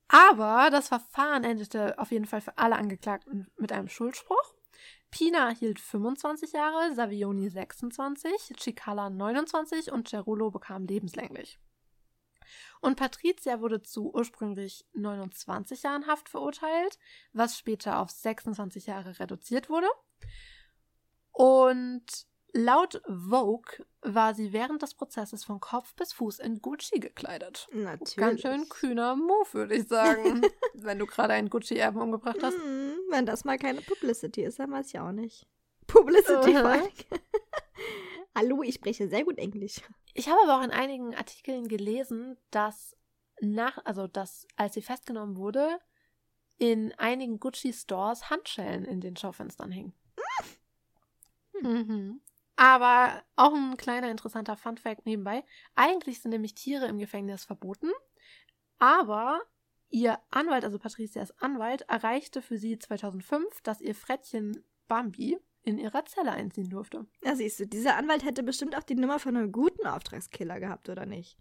Aber 0.09 0.71
das 0.71 0.89
Verfahren 0.89 1.45
endete 1.45 1.99
auf 1.99 2.11
jeden 2.11 2.25
Fall 2.25 2.41
für 2.41 2.57
alle 2.57 2.77
Angeklagten 2.77 3.47
mit 3.57 3.73
einem 3.73 3.89
Schuldspruch. 3.89 4.55
Pina 5.11 5.49
erhielt 5.49 5.81
25 5.81 6.53
Jahre, 6.53 6.95
Savioni 6.95 7.49
26, 7.49 8.55
Cicala 8.59 9.11
29 9.11 9.93
und 9.93 10.09
Cerullo 10.09 10.51
bekam 10.51 10.87
lebenslänglich. 10.87 11.59
Und 12.81 12.97
Patricia 12.97 13.61
wurde 13.61 13.83
zu 13.83 14.13
ursprünglich 14.13 14.87
29 14.95 15.83
Jahren 15.83 16.07
Haft 16.07 16.29
verurteilt, 16.29 16.99
was 17.33 17.59
später 17.59 17.99
auf 17.99 18.11
26 18.11 18.87
Jahre 18.87 19.19
reduziert 19.19 19.69
wurde. 19.69 19.89
Und 21.33 22.29
Laut 22.53 23.03
Vogue 23.07 23.85
war 24.01 24.35
sie 24.35 24.53
während 24.53 24.83
des 24.83 24.95
Prozesses 24.95 25.45
von 25.45 25.61
Kopf 25.61 25.95
bis 25.95 26.13
Fuß 26.15 26.39
in 26.39 26.61
Gucci 26.63 26.99
gekleidet. 26.99 27.69
Natürlich. 27.73 28.17
Ganz 28.17 28.41
schön 28.41 28.69
kühner 28.69 29.17
Move, 29.17 29.53
würde 29.53 29.77
ich 29.77 29.87
sagen. 29.87 30.43
wenn 30.75 30.99
du 30.99 31.07
gerade 31.07 31.35
einen 31.35 31.51
Gucci-Erben 31.51 32.01
umgebracht 32.01 32.43
hast. 32.43 32.57
Mm, 32.57 33.11
wenn 33.11 33.27
das 33.27 33.45
mal 33.45 33.59
keine 33.59 33.83
Publicity 33.83 34.45
ist, 34.45 34.59
dann 34.59 34.73
weiß 34.73 34.89
ich 34.89 34.99
auch 34.99 35.13
nicht. 35.13 35.47
Publicity 35.87 36.53
vor 36.53 36.67
allem. 36.67 36.89
Hallo, 38.35 38.63
ich 38.63 38.77
spreche 38.77 39.09
sehr 39.09 39.25
gut 39.25 39.39
Englisch. 39.39 39.81
Ich 40.19 40.29
habe 40.29 40.41
aber 40.43 40.59
auch 40.59 40.65
in 40.65 40.73
einigen 40.73 41.15
Artikeln 41.15 41.69
gelesen, 41.69 42.37
dass 42.51 42.97
nach, 43.41 43.79
also 43.85 44.09
dass, 44.09 44.49
als 44.57 44.75
sie 44.75 44.83
festgenommen 44.83 45.37
wurde, 45.37 45.79
in 46.57 46.93
einigen 46.99 47.39
Gucci-Stores 47.39 48.29
Handschellen 48.29 48.85
in 48.85 49.01
den 49.01 49.17
Schaufenstern 49.17 49.71
hingen. 49.71 49.93
Mhm. 51.63 52.21
Aber 52.57 53.23
auch 53.37 53.55
ein 53.55 53.77
kleiner 53.77 54.11
interessanter 54.11 54.57
Funfact 54.57 55.07
nebenbei. 55.07 55.45
Eigentlich 55.77 56.21
sind 56.21 56.33
nämlich 56.33 56.57
Tiere 56.57 56.87
im 56.87 56.99
Gefängnis 56.99 57.45
verboten, 57.45 57.93
aber 58.81 59.41
ihr 59.89 60.19
Anwalt, 60.33 60.65
also 60.65 60.81
Patricias 60.81 61.31
Anwalt, 61.41 61.83
erreichte 61.83 62.43
für 62.43 62.59
sie 62.59 62.77
2005, 62.77 63.61
dass 63.63 63.81
ihr 63.81 63.95
Frettchen 63.95 64.65
Bambi 64.89 65.39
in 65.69 65.79
ihrer 65.79 66.05
Zelle 66.07 66.33
einziehen 66.33 66.71
durfte. 66.71 67.07
Ja, 67.23 67.37
siehst 67.37 67.61
du, 67.61 67.67
dieser 67.67 67.97
Anwalt 67.97 68.25
hätte 68.25 68.43
bestimmt 68.43 68.77
auch 68.77 68.83
die 68.83 68.95
Nummer 68.97 69.19
von 69.19 69.37
einem 69.37 69.53
guten 69.53 69.87
Auftragskiller 69.87 70.59
gehabt, 70.61 70.89
oder 70.89 71.07
nicht? 71.07 71.37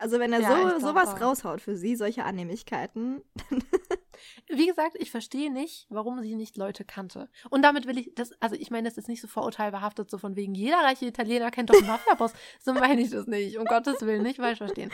Also 0.00 0.20
wenn 0.20 0.32
er 0.32 0.40
Ja, 0.40 0.78
so 0.78 0.86
sowas 0.88 1.08
auch. 1.14 1.20
raushaut 1.20 1.60
für 1.60 1.76
sie, 1.76 1.96
solche 1.96 2.24
Annehmlichkeiten. 2.24 3.22
Wie 4.48 4.66
gesagt, 4.66 4.96
ich 4.98 5.10
verstehe 5.10 5.52
nicht, 5.52 5.86
warum 5.90 6.20
sie 6.22 6.34
nicht 6.36 6.56
Leute 6.56 6.84
kannte. 6.84 7.28
Und 7.50 7.62
damit 7.62 7.86
will 7.86 7.98
ich 7.98 8.12
das, 8.14 8.32
also 8.40 8.54
ich 8.56 8.70
meine, 8.70 8.88
das 8.88 8.96
ist 8.98 9.08
nicht 9.08 9.20
so 9.20 9.28
vorurteilbehaftet, 9.28 10.10
so 10.10 10.18
von 10.18 10.36
wegen 10.36 10.54
jeder 10.54 10.78
reiche 10.78 11.06
Italiener 11.06 11.50
kennt 11.50 11.70
doch 11.70 11.76
einen 11.78 11.86
Mafia-Boss. 11.86 12.32
So 12.60 12.72
meine 12.74 13.00
ich 13.00 13.10
das 13.10 13.26
nicht. 13.26 13.58
Um 13.58 13.64
Gottes 13.64 14.00
Willen, 14.02 14.22
nicht 14.22 14.36
falsch 14.36 14.58
verstehen. 14.58 14.90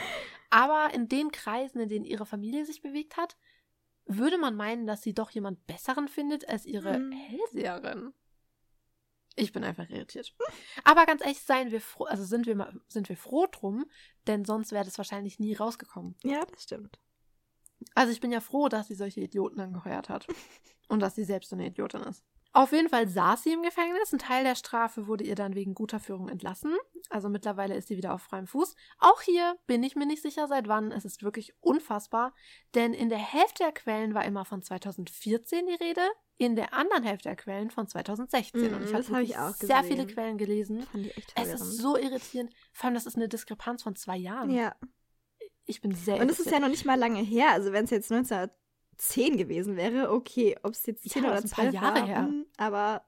Aber 0.49 0.89
in 0.93 1.07
den 1.07 1.31
Kreisen, 1.31 1.79
in 1.79 1.89
denen 1.89 2.05
ihre 2.05 2.25
Familie 2.25 2.65
sich 2.65 2.81
bewegt 2.81 3.17
hat, 3.17 3.35
würde 4.07 4.37
man 4.37 4.55
meinen, 4.55 4.85
dass 4.85 5.01
sie 5.01 5.13
doch 5.13 5.31
jemand 5.31 5.65
Besseren 5.67 6.07
findet 6.07 6.47
als 6.47 6.65
ihre 6.65 6.93
Hm. 6.95 7.11
Hellseherin. 7.11 8.13
Ich 9.35 9.51
bin 9.51 9.63
einfach 9.63 9.89
irritiert. 9.89 10.33
Aber 10.83 11.05
ganz 11.05 11.21
ehrlich, 11.21 11.41
seien 11.41 11.71
wir 11.71 11.81
froh, 11.81 12.05
also 12.05 12.23
sind 12.23 12.45
wir, 12.45 12.55
mal- 12.55 12.79
sind 12.87 13.09
wir 13.09 13.17
froh 13.17 13.47
drum, 13.51 13.85
denn 14.27 14.45
sonst 14.45 14.71
wäre 14.71 14.85
das 14.85 14.97
wahrscheinlich 14.97 15.39
nie 15.39 15.53
rausgekommen. 15.55 16.15
Ja, 16.23 16.45
das 16.45 16.63
stimmt. 16.63 16.99
Also 17.93 18.11
ich 18.13 18.21
bin 18.21 18.31
ja 18.31 18.39
froh, 18.39 18.69
dass 18.69 18.87
sie 18.87 18.95
solche 18.95 19.19
Idioten 19.21 19.59
angeheuert 19.59 20.09
hat. 20.09 20.27
Und 20.87 20.99
dass 21.01 21.15
sie 21.15 21.23
selbst 21.25 21.49
so 21.49 21.55
eine 21.55 21.67
Idiotin 21.67 22.01
ist. 22.01 22.23
Auf 22.53 22.71
jeden 22.71 22.87
Fall 22.87 23.09
saß 23.09 23.43
sie 23.43 23.51
im 23.51 23.63
Gefängnis. 23.63 24.13
Ein 24.13 24.19
Teil 24.19 24.43
der 24.45 24.55
Strafe 24.55 25.07
wurde 25.07 25.25
ihr 25.25 25.35
dann 25.35 25.55
wegen 25.55 25.73
guter 25.73 25.99
Führung 25.99 26.29
entlassen. 26.29 26.73
Also 27.09 27.27
mittlerweile 27.27 27.75
ist 27.75 27.89
sie 27.89 27.97
wieder 27.97 28.13
auf 28.13 28.21
freiem 28.21 28.47
Fuß. 28.47 28.75
Auch 28.99 29.21
hier 29.21 29.57
bin 29.67 29.83
ich 29.83 29.95
mir 29.97 30.05
nicht 30.05 30.21
sicher, 30.21 30.47
seit 30.47 30.69
wann. 30.69 30.91
Es 30.93 31.03
ist 31.03 31.21
wirklich 31.23 31.53
unfassbar. 31.59 32.33
Denn 32.73 32.93
in 32.93 33.09
der 33.09 33.17
Hälfte 33.17 33.63
der 33.63 33.73
Quellen 33.73 34.13
war 34.13 34.23
immer 34.23 34.45
von 34.45 34.61
2014 34.61 35.65
die 35.67 35.83
Rede. 35.83 36.01
In 36.37 36.55
der 36.57 36.73
anderen 36.73 37.03
Hälfte 37.03 37.29
der 37.29 37.35
Quellen 37.37 37.71
von 37.71 37.87
2016. 37.87 38.59
Mhm, 38.61 38.75
Und 38.75 38.83
ich 38.83 38.93
habe 38.93 38.95
hab 38.95 39.01
ich 39.03 39.09
wirklich 39.09 39.37
auch 39.37 39.53
sehr 39.55 39.83
viele 39.83 40.05
Quellen 40.05 40.37
gelesen. 40.37 40.81
Fand 40.83 41.05
ich 41.05 41.17
echt 41.17 41.33
Es 41.35 41.53
ist 41.53 41.77
so 41.77 41.97
irritierend. 41.97 42.53
Vor 42.73 42.85
allem, 42.87 42.95
das 42.95 43.05
ist 43.05 43.15
eine 43.15 43.29
Diskrepanz 43.29 43.83
von 43.83 43.95
zwei 43.95 44.17
Jahren. 44.17 44.49
Ja. 44.49 44.75
Ich 45.65 45.81
bin 45.81 45.93
sehr 45.95 46.19
Und 46.19 46.29
es 46.29 46.39
ist 46.39 46.51
ja 46.51 46.59
noch 46.59 46.67
nicht 46.67 46.85
mal 46.85 46.99
lange 46.99 47.21
her. 47.21 47.51
Also 47.51 47.71
wenn 47.71 47.85
es 47.85 47.89
jetzt 47.91 48.11
1910 48.11 49.37
gewesen 49.37 49.77
wäre, 49.77 50.11
okay, 50.11 50.57
ob 50.63 50.73
es 50.73 50.85
jetzt 50.85 51.05
Ja, 51.05 51.11
10 51.13 51.23
aber 51.23 51.31
oder 51.33 51.41
das 51.41 51.45
ist 51.51 51.57
ein 51.57 51.71
12 51.71 51.73
paar 51.75 51.83
Jahre 51.83 51.99
war, 52.01 52.07
her. 52.07 52.29
aber 52.57 53.05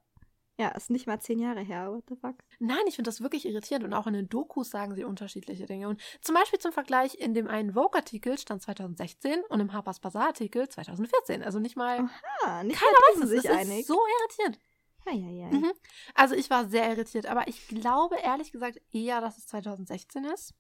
ja, 0.58 0.70
ist 0.70 0.90
nicht 0.90 1.06
mal 1.06 1.20
10 1.20 1.40
Jahre 1.40 1.62
her. 1.62 1.92
What 1.92 2.06
the 2.10 2.16
fuck? 2.16 2.36
Nein, 2.60 2.80
ich 2.88 2.96
finde 2.96 3.10
das 3.10 3.22
wirklich 3.22 3.46
irritierend 3.46 3.86
und 3.86 3.94
auch 3.94 4.08
in 4.08 4.14
den 4.14 4.28
Dokus 4.28 4.72
sagen 4.72 4.96
sie 4.96 5.04
unterschiedliche 5.04 5.68
Dinge. 5.68 5.88
Und 5.88 6.02
zum 6.22 6.34
Beispiel 6.34 6.58
zum 6.60 6.72
Vergleich, 6.72 7.16
in 7.16 7.36
dem 7.36 7.48
einen 7.48 7.74
Vogue-Artikel 7.74 8.38
stand 8.40 8.64
2016 8.64 9.44
und 9.50 9.60
im 9.60 9.72
Harper's 9.74 10.00
Bazaar-Artikel 10.00 10.68
2014. 10.68 11.44
Also 11.44 11.60
nicht 11.60 11.76
mal. 11.76 12.10
Ah, 12.44 12.64
nicht 12.64 12.80
Keiner 12.80 12.92
weiß 12.92 13.24
es. 13.24 13.30
sich 13.30 13.40
Es 13.40 13.46
ist 13.46 13.52
einig. 13.52 13.86
so 13.86 14.00
irritierend. 14.20 14.60
Eieiei. 15.06 15.52
Mhm. 15.52 15.72
Also 16.16 16.36
ich 16.36 16.50
war 16.50 16.68
sehr 16.68 16.90
irritiert, 16.90 17.28
aber 17.28 17.48
ich 17.48 17.68
glaube 17.68 18.18
ehrlich 18.18 18.52
gesagt 18.52 18.82
eher, 18.92 19.22
dass 19.22 19.38
es 19.38 19.46
2016 19.48 20.26
ist. 20.26 20.54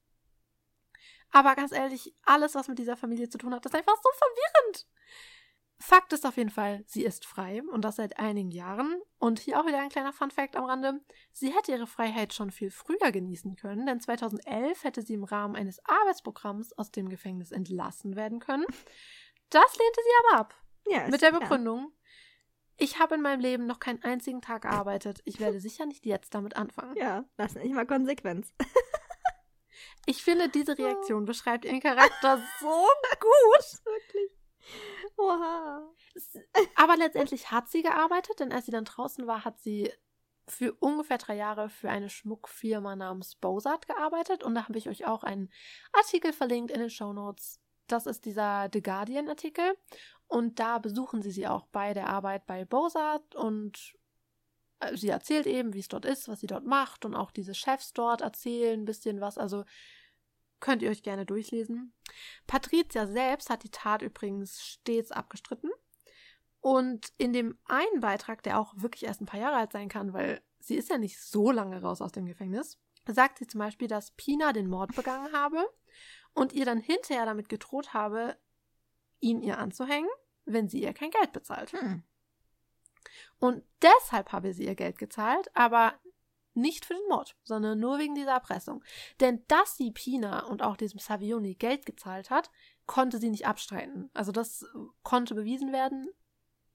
Aber 1.31 1.55
ganz 1.55 1.71
ehrlich, 1.71 2.13
alles, 2.23 2.55
was 2.55 2.67
mit 2.67 2.79
dieser 2.79 2.95
Familie 2.95 3.29
zu 3.29 3.37
tun 3.37 3.53
hat, 3.53 3.65
ist 3.65 3.75
einfach 3.75 3.95
so 4.01 4.09
verwirrend. 4.17 4.87
Fakt 5.79 6.11
ist 6.11 6.25
auf 6.25 6.37
jeden 6.37 6.49
Fall, 6.49 6.83
sie 6.87 7.03
ist 7.03 7.25
frei 7.25 7.61
und 7.71 7.85
das 7.85 7.97
seit 7.97 8.17
einigen 8.19 8.49
Jahren. 8.49 8.99
Und 9.19 9.39
hier 9.39 9.59
auch 9.59 9.67
wieder 9.67 9.79
ein 9.79 9.89
kleiner 9.89 10.11
Fun-Fact 10.11 10.55
am 10.55 10.65
Rande. 10.65 11.01
Sie 11.31 11.53
hätte 11.53 11.71
ihre 11.71 11.85
Freiheit 11.87 12.33
schon 12.33 12.51
viel 12.51 12.71
früher 12.71 13.11
genießen 13.11 13.55
können, 13.55 13.85
denn 13.85 13.99
2011 13.99 14.83
hätte 14.83 15.01
sie 15.03 15.13
im 15.13 15.23
Rahmen 15.23 15.55
eines 15.55 15.79
Arbeitsprogramms 15.85 16.73
aus 16.73 16.91
dem 16.91 17.09
Gefängnis 17.09 17.51
entlassen 17.51 18.15
werden 18.15 18.39
können. 18.39 18.65
Das 19.49 19.77
lehnte 19.77 20.01
sie 20.03 20.27
aber 20.27 20.39
ab. 20.39 20.55
Ja, 20.87 21.07
Mit 21.09 21.21
der. 21.21 21.31
Begründung, 21.31 21.91
ich 22.77 22.99
habe 22.99 23.15
in 23.15 23.21
meinem 23.21 23.39
Leben 23.39 23.65
noch 23.65 23.79
keinen 23.79 24.03
einzigen 24.03 24.41
Tag 24.41 24.61
gearbeitet. 24.63 25.21
Ich 25.25 25.39
werde 25.39 25.59
sicher 25.59 25.85
nicht 25.85 26.05
jetzt 26.05 26.33
damit 26.33 26.55
anfangen. 26.55 26.95
Ja, 26.95 27.25
das 27.35 27.55
ist 27.55 27.63
nicht 27.63 27.73
mal 27.73 27.85
Konsequenz. 27.87 28.53
Ich 30.05 30.23
finde, 30.23 30.49
diese 30.49 30.77
Reaktion 30.77 31.25
beschreibt 31.25 31.65
ihren 31.65 31.81
Charakter 31.81 32.41
so 32.59 32.67
gut. 33.19 33.85
Wirklich. 33.85 34.31
Oha. 35.17 35.89
Aber 36.75 36.97
letztendlich 36.97 37.51
hat 37.51 37.69
sie 37.69 37.81
gearbeitet, 37.81 38.39
denn 38.39 38.51
als 38.51 38.65
sie 38.65 38.71
dann 38.71 38.85
draußen 38.85 39.27
war, 39.27 39.45
hat 39.45 39.59
sie 39.59 39.91
für 40.47 40.73
ungefähr 40.73 41.17
drei 41.17 41.35
Jahre 41.35 41.69
für 41.69 41.89
eine 41.89 42.09
Schmuckfirma 42.09 42.95
namens 42.95 43.35
Bozart 43.35 43.87
gearbeitet. 43.87 44.43
Und 44.43 44.55
da 44.55 44.67
habe 44.67 44.77
ich 44.77 44.87
euch 44.87 45.05
auch 45.05 45.23
einen 45.23 45.51
Artikel 45.91 46.31
verlinkt 46.31 46.71
in 46.71 46.79
den 46.79 46.89
Show 46.89 47.11
Notes. 47.13 47.59
Das 47.87 48.05
ist 48.05 48.25
dieser 48.25 48.69
The 48.71 48.81
Guardian-Artikel. 48.81 49.77
Und 50.27 50.59
da 50.59 50.77
besuchen 50.79 51.21
sie 51.21 51.31
sie 51.31 51.47
auch 51.47 51.67
bei 51.67 51.93
der 51.93 52.07
Arbeit 52.07 52.45
bei 52.45 52.65
Bozart 52.65 53.35
und 53.35 53.95
äh, 54.79 54.95
sie 54.95 55.09
erzählt 55.09 55.47
eben, 55.47 55.73
wie 55.73 55.79
es 55.79 55.87
dort 55.87 56.05
ist, 56.05 56.27
was 56.27 56.41
sie 56.41 56.47
dort 56.47 56.65
macht 56.65 57.05
und 57.05 57.15
auch 57.15 57.31
diese 57.31 57.53
Chefs 57.53 57.93
dort 57.93 58.21
erzählen 58.21 58.81
ein 58.81 58.85
bisschen 58.85 59.21
was. 59.21 59.37
Also 59.37 59.63
könnt 60.59 60.81
ihr 60.81 60.89
euch 60.89 61.03
gerne 61.03 61.25
durchlesen. 61.25 61.93
Patricia 62.47 63.07
selbst 63.07 63.49
hat 63.49 63.63
die 63.63 63.71
Tat 63.71 64.01
übrigens 64.01 64.61
stets 64.61 65.11
abgestritten. 65.11 65.71
Und 66.59 67.13
in 67.17 67.33
dem 67.33 67.57
einen 67.65 67.99
Beitrag, 67.99 68.43
der 68.43 68.59
auch 68.59 68.73
wirklich 68.75 69.05
erst 69.05 69.21
ein 69.21 69.25
paar 69.25 69.39
Jahre 69.39 69.57
alt 69.57 69.71
sein 69.71 69.89
kann, 69.89 70.13
weil 70.13 70.41
sie 70.59 70.75
ist 70.75 70.89
ja 70.89 70.97
nicht 70.97 71.19
so 71.21 71.51
lange 71.51 71.81
raus 71.81 72.01
aus 72.01 72.11
dem 72.11 72.25
Gefängnis, 72.25 72.79
sagt 73.07 73.37
sie 73.37 73.47
zum 73.47 73.59
Beispiel, 73.59 73.87
dass 73.87 74.11
Pina 74.11 74.51
den 74.53 74.67
Mord 74.67 74.95
begangen 74.95 75.31
habe 75.31 75.65
und 76.33 76.53
ihr 76.53 76.65
dann 76.65 76.79
hinterher 76.79 77.25
damit 77.25 77.49
gedroht 77.49 77.93
habe, 77.93 78.37
ihn 79.19 79.41
ihr 79.41 79.59
anzuhängen, 79.59 80.09
wenn 80.45 80.67
sie 80.67 80.81
ihr 80.81 80.93
kein 80.93 81.11
Geld 81.11 81.31
bezahlt. 81.31 81.71
Hm. 81.71 82.03
Und 83.39 83.63
deshalb 83.81 84.31
habe 84.31 84.53
sie 84.53 84.65
ihr 84.65 84.75
Geld 84.75 84.97
gezahlt, 84.97 85.49
aber 85.55 85.93
nicht 86.57 86.85
für 86.85 86.93
den 86.93 87.07
Mord, 87.07 87.35
sondern 87.43 87.79
nur 87.79 87.99
wegen 87.99 88.15
dieser 88.15 88.31
Erpressung. 88.31 88.83
Denn 89.19 89.43
dass 89.47 89.77
sie 89.77 89.91
Pina 89.91 90.45
und 90.45 90.61
auch 90.63 90.75
diesem 90.77 90.99
Savioni 90.99 91.55
Geld 91.55 91.85
gezahlt 91.85 92.29
hat, 92.29 92.49
konnte 92.85 93.19
sie 93.19 93.29
nicht 93.29 93.47
abstreiten. 93.47 94.09
Also 94.13 94.31
das 94.31 94.65
konnte 95.03 95.35
bewiesen 95.35 95.71
werden, 95.71 96.09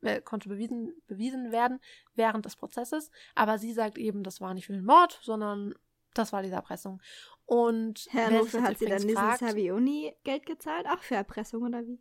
äh, 0.00 0.20
konnte 0.20 0.48
bewiesen, 0.48 0.94
bewiesen 1.06 1.52
werden 1.52 1.80
während 2.14 2.44
des 2.44 2.56
Prozesses, 2.56 3.10
aber 3.34 3.58
sie 3.58 3.72
sagt 3.72 3.98
eben, 3.98 4.22
das 4.22 4.40
war 4.40 4.54
nicht 4.54 4.66
für 4.66 4.72
den 4.72 4.84
Mord, 4.84 5.18
sondern 5.22 5.74
das 6.14 6.32
war 6.32 6.42
diese 6.42 6.54
Erpressung. 6.56 7.00
Und 7.46 8.06
Herr, 8.10 8.30
jetzt 8.30 8.54
hat 8.60 8.78
sie 8.78 8.86
dann 8.86 9.08
fragt- 9.08 9.40
Savioni 9.40 10.14
Geld 10.24 10.46
gezahlt? 10.46 10.86
Auch 10.86 11.02
für 11.02 11.14
Erpressung 11.14 11.62
oder 11.62 11.86
wie? 11.86 12.00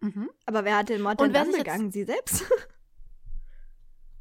Mhm. 0.00 0.30
Aber 0.44 0.64
wer 0.64 0.76
hat 0.78 0.88
den 0.88 1.02
Mord 1.02 1.20
Und 1.20 1.34
denn 1.34 1.50
dann 1.50 1.52
begangen? 1.52 1.90
Sie 1.90 2.04
selbst? 2.04 2.44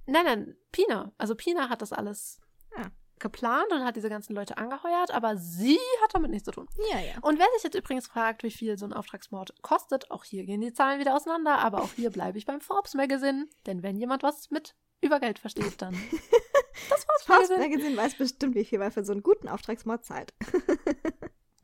Nein, 0.08 0.26
nein, 0.26 0.58
Pina. 0.72 1.12
Also 1.18 1.36
Pina 1.36 1.70
hat 1.70 1.82
das 1.82 1.92
alles 1.94 2.40
Ah. 2.78 2.90
geplant 3.20 3.72
und 3.72 3.84
hat 3.86 3.96
diese 3.96 4.10
ganzen 4.10 4.34
Leute 4.36 4.58
angeheuert, 4.58 5.12
aber 5.12 5.38
sie 5.38 5.80
hat 6.04 6.14
damit 6.14 6.32
nichts 6.32 6.46
zu 6.46 6.52
tun. 6.52 6.68
ja, 6.92 7.00
ja. 7.00 7.14
Und 7.22 7.40
wer 7.40 7.48
sich 7.56 7.64
jetzt 7.64 7.76
übrigens 7.76 8.08
fragt, 8.08 8.44
wie 8.44 8.52
viel 8.52 8.78
so 8.78 8.86
ein 8.86 8.94
Auftragsmord 8.94 9.62
kostet, 9.62 10.12
auch 10.12 10.24
hier 10.26 10.46
gehen 10.46 10.62
die 10.62 10.74
Zahlen 10.74 11.00
wieder 11.00 11.16
auseinander, 11.16 11.60
aber 11.60 11.82
auch 11.82 11.94
hier 11.94 12.10
bleibe 12.12 12.38
ich 12.38 12.46
beim 12.46 12.60
Forbes 12.62 12.94
Magazine, 12.94 13.48
denn 13.66 13.82
wenn 13.84 13.98
jemand 13.98 14.24
was 14.24 14.52
mit 14.52 14.76
über 15.02 15.20
Geld 15.20 15.40
versteht, 15.40 15.82
dann 15.82 15.94
das 16.90 17.04
Forbes 17.06 17.24
Forbes 17.26 17.50
Magazine. 17.50 17.60
Magazine 17.70 17.98
weiß 17.98 18.16
bestimmt, 18.18 18.56
wie 18.56 18.66
viel 18.66 18.80
man 18.80 18.92
für 18.92 19.06
so 19.06 19.14
einen 19.14 19.24
guten 19.24 19.48
Auftragsmord 19.50 20.04
zahlt. 20.06 20.34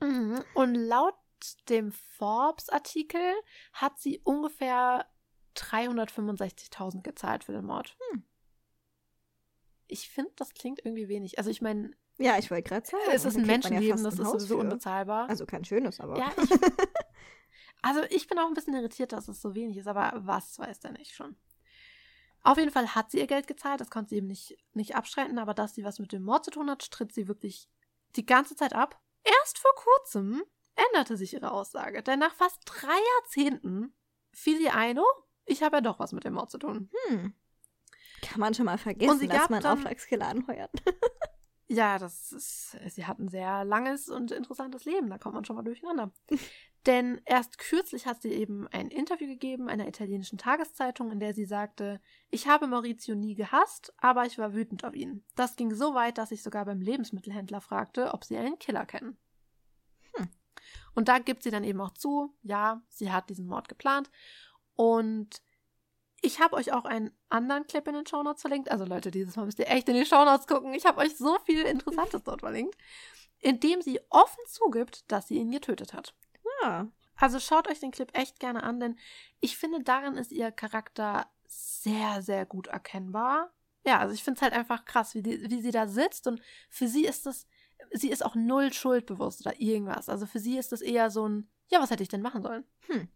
Mhm. 0.03 0.43
Und 0.55 0.73
laut 0.73 1.13
dem 1.69 1.91
Forbes-Artikel 1.91 3.21
hat 3.73 3.99
sie 3.99 4.19
ungefähr 4.23 5.05
365.000 5.55 7.03
gezahlt 7.03 7.43
für 7.43 7.51
den 7.51 7.65
Mord. 7.65 7.95
Hm. 8.11 8.23
Ich 9.91 10.09
finde, 10.09 10.31
das 10.37 10.53
klingt 10.53 10.79
irgendwie 10.85 11.07
wenig. 11.09 11.37
Also 11.37 11.49
ich 11.49 11.61
meine, 11.61 11.91
Ja, 12.17 12.37
ich 12.37 12.49
wollte 12.49 12.69
gerade 12.69 12.87
sagen. 12.87 13.03
es 13.11 13.25
ist 13.25 13.35
da 13.35 13.39
ein 13.41 13.45
ja 13.45 13.51
Menschenleben, 13.51 13.97
fast 13.99 14.05
das 14.05 14.19
ein 14.19 14.25
ist 14.25 14.31
sowieso 14.31 14.59
unbezahlbar. 14.59 15.29
Also 15.29 15.45
kein 15.45 15.65
schönes, 15.65 15.99
aber. 15.99 16.17
Ja, 16.17 16.31
ich, 16.41 16.49
also 17.81 18.01
ich 18.09 18.27
bin 18.27 18.39
auch 18.39 18.47
ein 18.47 18.53
bisschen 18.53 18.73
irritiert, 18.73 19.11
dass 19.11 19.27
es 19.27 19.41
so 19.41 19.53
wenig 19.53 19.77
ist, 19.77 19.87
aber 19.87 20.13
was 20.15 20.57
weiß 20.59 20.79
der 20.79 20.91
nicht 20.93 21.13
schon. 21.13 21.35
Auf 22.43 22.57
jeden 22.57 22.71
Fall 22.71 22.95
hat 22.95 23.11
sie 23.11 23.19
ihr 23.19 23.27
Geld 23.27 23.47
gezahlt, 23.47 23.81
das 23.81 23.91
konnte 23.91 24.09
sie 24.09 24.17
eben 24.17 24.27
nicht, 24.27 24.57
nicht 24.73 24.95
abstreiten, 24.95 25.37
aber 25.37 25.53
dass 25.53 25.75
sie 25.75 25.83
was 25.83 25.99
mit 25.99 26.11
dem 26.11 26.23
Mord 26.23 26.43
zu 26.45 26.51
tun 26.51 26.69
hat, 26.69 26.83
stritt 26.83 27.13
sie 27.13 27.27
wirklich 27.27 27.69
die 28.15 28.25
ganze 28.25 28.55
Zeit 28.55 28.73
ab. 28.73 28.99
Erst 29.23 29.59
vor 29.59 29.71
kurzem 29.75 30.41
änderte 30.75 31.17
sich 31.17 31.33
ihre 31.33 31.51
Aussage, 31.51 32.01
denn 32.01 32.19
nach 32.19 32.33
fast 32.33 32.59
drei 32.65 32.97
Jahrzehnten 33.19 33.93
fiel 34.31 34.59
ihr 34.59 34.73
ein, 34.73 34.97
oh, 34.97 35.05
ich 35.45 35.61
habe 35.61 35.77
ja 35.77 35.81
doch 35.81 35.99
was 35.99 36.13
mit 36.13 36.23
dem 36.23 36.33
Mord 36.33 36.49
zu 36.49 36.57
tun. 36.57 36.89
Hm. 37.07 37.33
Kann 38.21 38.39
man 38.39 38.53
schon 38.53 38.65
mal 38.65 38.77
vergessen, 38.77 39.27
dass 39.29 39.49
man 39.49 39.61
dann, 39.61 39.77
Auftragskiller 39.77 40.27
anheuert. 40.27 40.71
ja, 41.67 41.97
das 41.97 42.31
ist, 42.31 42.77
sie 42.89 43.05
hat 43.05 43.19
ein 43.19 43.29
sehr 43.29 43.65
langes 43.65 44.09
und 44.09 44.31
interessantes 44.31 44.85
Leben, 44.85 45.09
da 45.09 45.17
kommt 45.17 45.35
man 45.35 45.45
schon 45.45 45.55
mal 45.55 45.63
durcheinander. 45.63 46.11
Denn 46.87 47.21
erst 47.25 47.59
kürzlich 47.59 48.07
hat 48.07 48.23
sie 48.23 48.31
eben 48.31 48.67
ein 48.69 48.87
Interview 48.87 49.27
gegeben 49.27 49.69
einer 49.69 49.87
italienischen 49.87 50.39
Tageszeitung, 50.39 51.11
in 51.11 51.19
der 51.19 51.35
sie 51.35 51.45
sagte, 51.45 52.01
ich 52.31 52.47
habe 52.47 52.65
Maurizio 52.65 53.13
nie 53.13 53.35
gehasst, 53.35 53.93
aber 53.97 54.25
ich 54.25 54.39
war 54.39 54.53
wütend 54.53 54.83
auf 54.83 54.95
ihn. 54.95 55.23
Das 55.35 55.55
ging 55.55 55.75
so 55.75 55.93
weit, 55.93 56.17
dass 56.17 56.31
ich 56.31 56.41
sogar 56.41 56.65
beim 56.65 56.81
Lebensmittelhändler 56.81 57.61
fragte, 57.61 58.13
ob 58.13 58.23
sie 58.23 58.35
einen 58.35 58.57
Killer 58.57 58.87
kennen. 58.87 59.15
Hm. 60.15 60.29
Und 60.95 61.07
da 61.07 61.19
gibt 61.19 61.43
sie 61.43 61.51
dann 61.51 61.63
eben 61.63 61.81
auch 61.81 61.91
zu, 61.91 62.35
ja, 62.41 62.81
sie 62.89 63.11
hat 63.11 63.29
diesen 63.29 63.45
Mord 63.45 63.69
geplant. 63.69 64.09
Und 64.75 65.43
ich 66.21 66.39
habe 66.39 66.55
euch 66.55 66.71
auch 66.71 66.85
einen 66.85 67.11
anderen 67.29 67.65
Clip 67.65 67.85
in 67.87 67.95
den 67.95 68.05
Shownotes 68.05 68.41
verlinkt. 68.41 68.69
Also 68.71 68.85
Leute, 68.85 69.11
dieses 69.11 69.35
Mal 69.35 69.45
müsst 69.45 69.59
ihr 69.59 69.69
echt 69.69 69.89
in 69.89 69.95
die 69.95 70.05
Shownotes 70.05 70.47
gucken. 70.47 70.73
Ich 70.73 70.85
habe 70.85 70.99
euch 70.99 71.17
so 71.17 71.37
viel 71.45 71.63
Interessantes 71.63 72.23
dort 72.23 72.41
verlinkt, 72.41 72.77
in 73.39 73.59
dem 73.59 73.81
sie 73.81 73.99
offen 74.09 74.43
zugibt, 74.47 75.11
dass 75.11 75.27
sie 75.27 75.37
ihn 75.37 75.51
getötet 75.51 75.93
hat. 75.93 76.13
Ja. 76.61 76.87
Also 77.15 77.39
schaut 77.39 77.67
euch 77.67 77.79
den 77.79 77.91
Clip 77.91 78.15
echt 78.15 78.39
gerne 78.39 78.63
an, 78.63 78.79
denn 78.79 78.97
ich 79.39 79.57
finde, 79.57 79.83
darin 79.83 80.15
ist 80.15 80.31
ihr 80.31 80.51
Charakter 80.51 81.27
sehr, 81.47 82.21
sehr 82.21 82.45
gut 82.45 82.67
erkennbar. 82.67 83.51
Ja, 83.85 83.99
also 83.99 84.13
ich 84.13 84.23
finde 84.23 84.37
es 84.37 84.41
halt 84.41 84.53
einfach 84.53 84.85
krass, 84.85 85.15
wie, 85.15 85.23
die, 85.23 85.49
wie 85.49 85.61
sie 85.61 85.71
da 85.71 85.87
sitzt 85.87 86.27
und 86.27 86.41
für 86.69 86.87
sie 86.87 87.05
ist 87.05 87.25
das, 87.25 87.47
sie 87.91 88.09
ist 88.09 88.23
auch 88.23 88.35
null 88.35 88.71
schuldbewusst 88.73 89.41
oder 89.41 89.59
irgendwas. 89.59 90.07
Also 90.07 90.27
für 90.27 90.39
sie 90.39 90.57
ist 90.57 90.71
das 90.71 90.81
eher 90.81 91.09
so 91.09 91.27
ein, 91.27 91.49
ja, 91.67 91.79
was 91.79 91.89
hätte 91.89 92.03
ich 92.03 92.09
denn 92.09 92.21
machen 92.21 92.43
sollen? 92.43 92.63
Hm. 92.87 93.07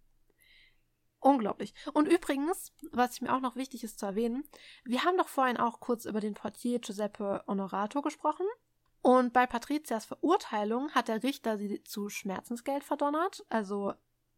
Unglaublich. 1.25 1.73
Und 1.93 2.07
übrigens, 2.07 2.71
was 2.91 3.19
mir 3.19 3.33
auch 3.33 3.41
noch 3.41 3.55
wichtig 3.55 3.83
ist 3.83 3.97
zu 3.97 4.05
erwähnen, 4.05 4.43
wir 4.83 5.05
haben 5.05 5.17
doch 5.17 5.27
vorhin 5.27 5.57
auch 5.57 5.79
kurz 5.79 6.05
über 6.05 6.19
den 6.19 6.35
Portier 6.35 6.77
Giuseppe 6.77 7.43
Honorato 7.47 8.03
gesprochen. 8.03 8.45
Und 9.01 9.33
bei 9.33 9.47
Patrizias 9.47 10.05
Verurteilung 10.05 10.91
hat 10.91 11.07
der 11.07 11.23
Richter 11.23 11.57
sie 11.57 11.83
zu 11.83 12.09
Schmerzensgeld 12.09 12.83
verdonnert, 12.83 13.43
also 13.49 13.95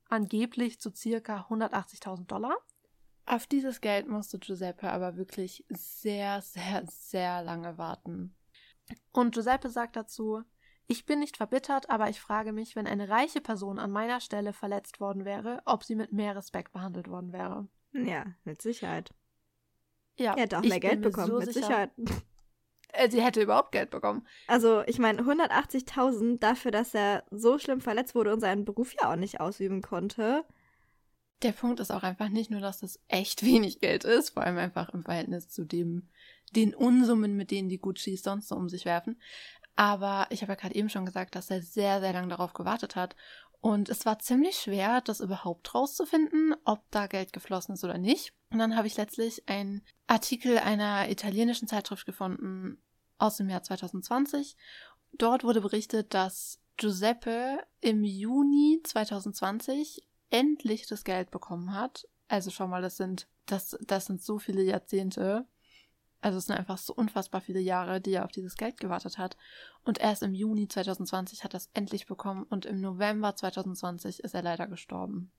angeblich 0.08 0.80
zu 0.80 0.96
circa 0.96 1.48
180.000 1.50 2.26
Dollar. 2.28 2.56
Auf 3.26 3.48
dieses 3.48 3.82
Geld 3.82 4.08
musste 4.08 4.40
Giuseppe 4.40 4.90
aber 4.90 5.18
wirklich 5.18 5.66
sehr, 5.68 6.42
sehr, 6.42 6.86
sehr 6.88 7.44
lange 7.44 7.78
warten. 7.78 8.34
Und 9.12 9.34
Giuseppe 9.34 9.68
sagt 9.68 9.98
dazu, 9.98 10.42
ich 10.88 11.06
bin 11.06 11.20
nicht 11.20 11.38
verbittert, 11.38 11.90
aber 11.90 12.10
ich 12.10 12.20
frage 12.20 12.54
mich, 12.54 12.76
wenn 12.76 12.88
eine 12.88 13.10
reiche 13.10 13.42
Person 13.42 13.78
an 13.78 13.92
meiner 13.92 14.22
Stelle 14.22 14.54
verletzt 14.54 15.00
worden 15.00 15.26
wäre, 15.26 15.62
ob 15.66 15.84
sie 15.84 15.96
mit 15.96 16.14
mehr 16.14 16.36
Respekt 16.36 16.72
behandelt 16.72 17.10
worden 17.10 17.34
wäre. 17.34 17.68
Ja, 17.92 18.26
mit 18.44 18.62
Sicherheit. 18.62 19.14
Ja, 20.18 20.34
er 20.34 20.44
hätte 20.44 20.58
auch 20.58 20.64
mehr 20.64 20.80
Geld 20.80 21.02
bekommen, 21.02 21.28
so 21.28 21.40
mit 21.40 21.54
sicher. 21.54 21.66
Sicherheit. 21.66 21.92
Äh, 22.94 23.10
sie 23.10 23.22
hätte 23.22 23.42
überhaupt 23.42 23.74
Geld 23.74 23.90
bekommen. 23.90 24.26
Also, 24.48 24.82
ich 24.88 24.98
meine, 24.98 25.22
180.000 25.22 26.40
dafür, 26.40 26.72
dass 26.72 26.94
er 26.94 27.24
so 27.32 27.60
schlimm 27.60 27.82
verletzt 27.82 28.16
wurde 28.16 28.34
und 28.34 28.40
seinen 28.40 28.66
Beruf 28.66 28.94
ja 28.94 29.12
auch 29.12 29.18
nicht 29.18 29.40
ausüben 29.40 29.82
konnte. 29.82 30.46
Der 31.44 31.52
Punkt 31.52 31.80
ist 31.80 31.92
auch 31.92 32.04
einfach 32.04 32.30
nicht 32.30 32.50
nur, 32.50 32.62
dass 32.62 32.80
das 32.80 33.00
echt 33.08 33.44
wenig 33.46 33.80
Geld 33.82 34.06
ist, 34.06 34.32
vor 34.32 34.44
allem 34.44 34.58
einfach 34.58 34.90
im 34.90 35.04
Verhältnis 35.04 35.50
zu 35.50 35.66
dem, 35.66 36.10
den 36.56 36.74
Unsummen, 36.74 37.36
mit 37.36 37.52
denen 37.52 37.70
die 37.70 37.80
Guccis 37.80 38.24
sonst 38.24 38.48
so 38.48 38.56
um 38.56 38.70
sich 38.70 38.86
werfen. 38.86 39.20
Aber 39.78 40.26
ich 40.32 40.42
habe 40.42 40.54
ja 40.54 40.56
gerade 40.56 40.76
eben 40.76 40.90
schon 40.90 41.06
gesagt, 41.06 41.36
dass 41.36 41.52
er 41.52 41.62
sehr, 41.62 42.02
sehr 42.02 42.12
lange 42.12 42.30
darauf 42.30 42.54
gewartet 42.54 42.96
hat. 42.96 43.16
Und 43.62 43.90
es 43.90 44.06
war 44.06 44.20
ziemlich 44.20 44.58
schwer, 44.58 45.02
das 45.02 45.20
überhaupt 45.20 45.74
rauszufinden, 45.74 46.56
ob 46.66 46.84
da 46.90 47.06
Geld 47.08 47.32
geflossen 47.32 47.76
ist 47.76 47.84
oder 47.84 48.00
nicht. 48.00 48.34
Und 48.52 48.58
dann 48.58 48.76
habe 48.76 48.88
ich 48.88 48.98
letztlich 48.98 49.48
einen 49.48 49.84
Artikel 50.08 50.58
einer 50.58 51.10
italienischen 51.10 51.68
Zeitschrift 51.68 52.06
gefunden 52.06 52.82
aus 53.20 53.38
dem 53.38 53.50
Jahr 53.50 53.62
2020. 53.64 54.58
Dort 55.14 55.44
wurde 55.44 55.62
berichtet, 55.62 56.14
dass 56.14 56.60
Giuseppe 56.78 57.60
im 57.80 58.04
Juni 58.04 58.82
2020 58.84 60.08
endlich 60.32 60.88
das 60.88 61.04
Geld 61.04 61.30
bekommen 61.30 61.74
hat. 61.74 62.08
Also 62.28 62.50
schau 62.50 62.68
mal, 62.68 62.82
das 62.82 62.98
sind, 62.98 63.28
das, 63.46 63.78
das 63.82 64.08
sind 64.08 64.24
so 64.24 64.40
viele 64.40 64.64
Jahrzehnte. 64.64 65.46
Also 66.22 66.40
es 66.40 66.46
sind 66.46 66.58
einfach 66.58 66.78
so 66.78 66.94
unfassbar 66.94 67.42
viele 67.42 67.60
Jahre, 67.60 68.02
die 68.02 68.14
er 68.14 68.26
auf 68.26 68.32
dieses 68.32 68.56
Geld 68.56 68.80
gewartet 68.80 69.18
hat. 69.18 69.38
Und 69.84 70.00
erst 70.00 70.24
im 70.24 70.34
Juni 70.34 70.68
2020 70.68 71.44
hat 71.44 71.54
er 71.54 71.58
es 71.58 71.70
endlich 71.74 72.08
bekommen 72.08 72.44
und 72.44 72.66
im 72.66 72.82
November 72.82 73.36
2020 73.36 74.24
ist 74.24 74.34
er 74.34 74.42
leider 74.42 74.68
gestorben. 74.68 75.32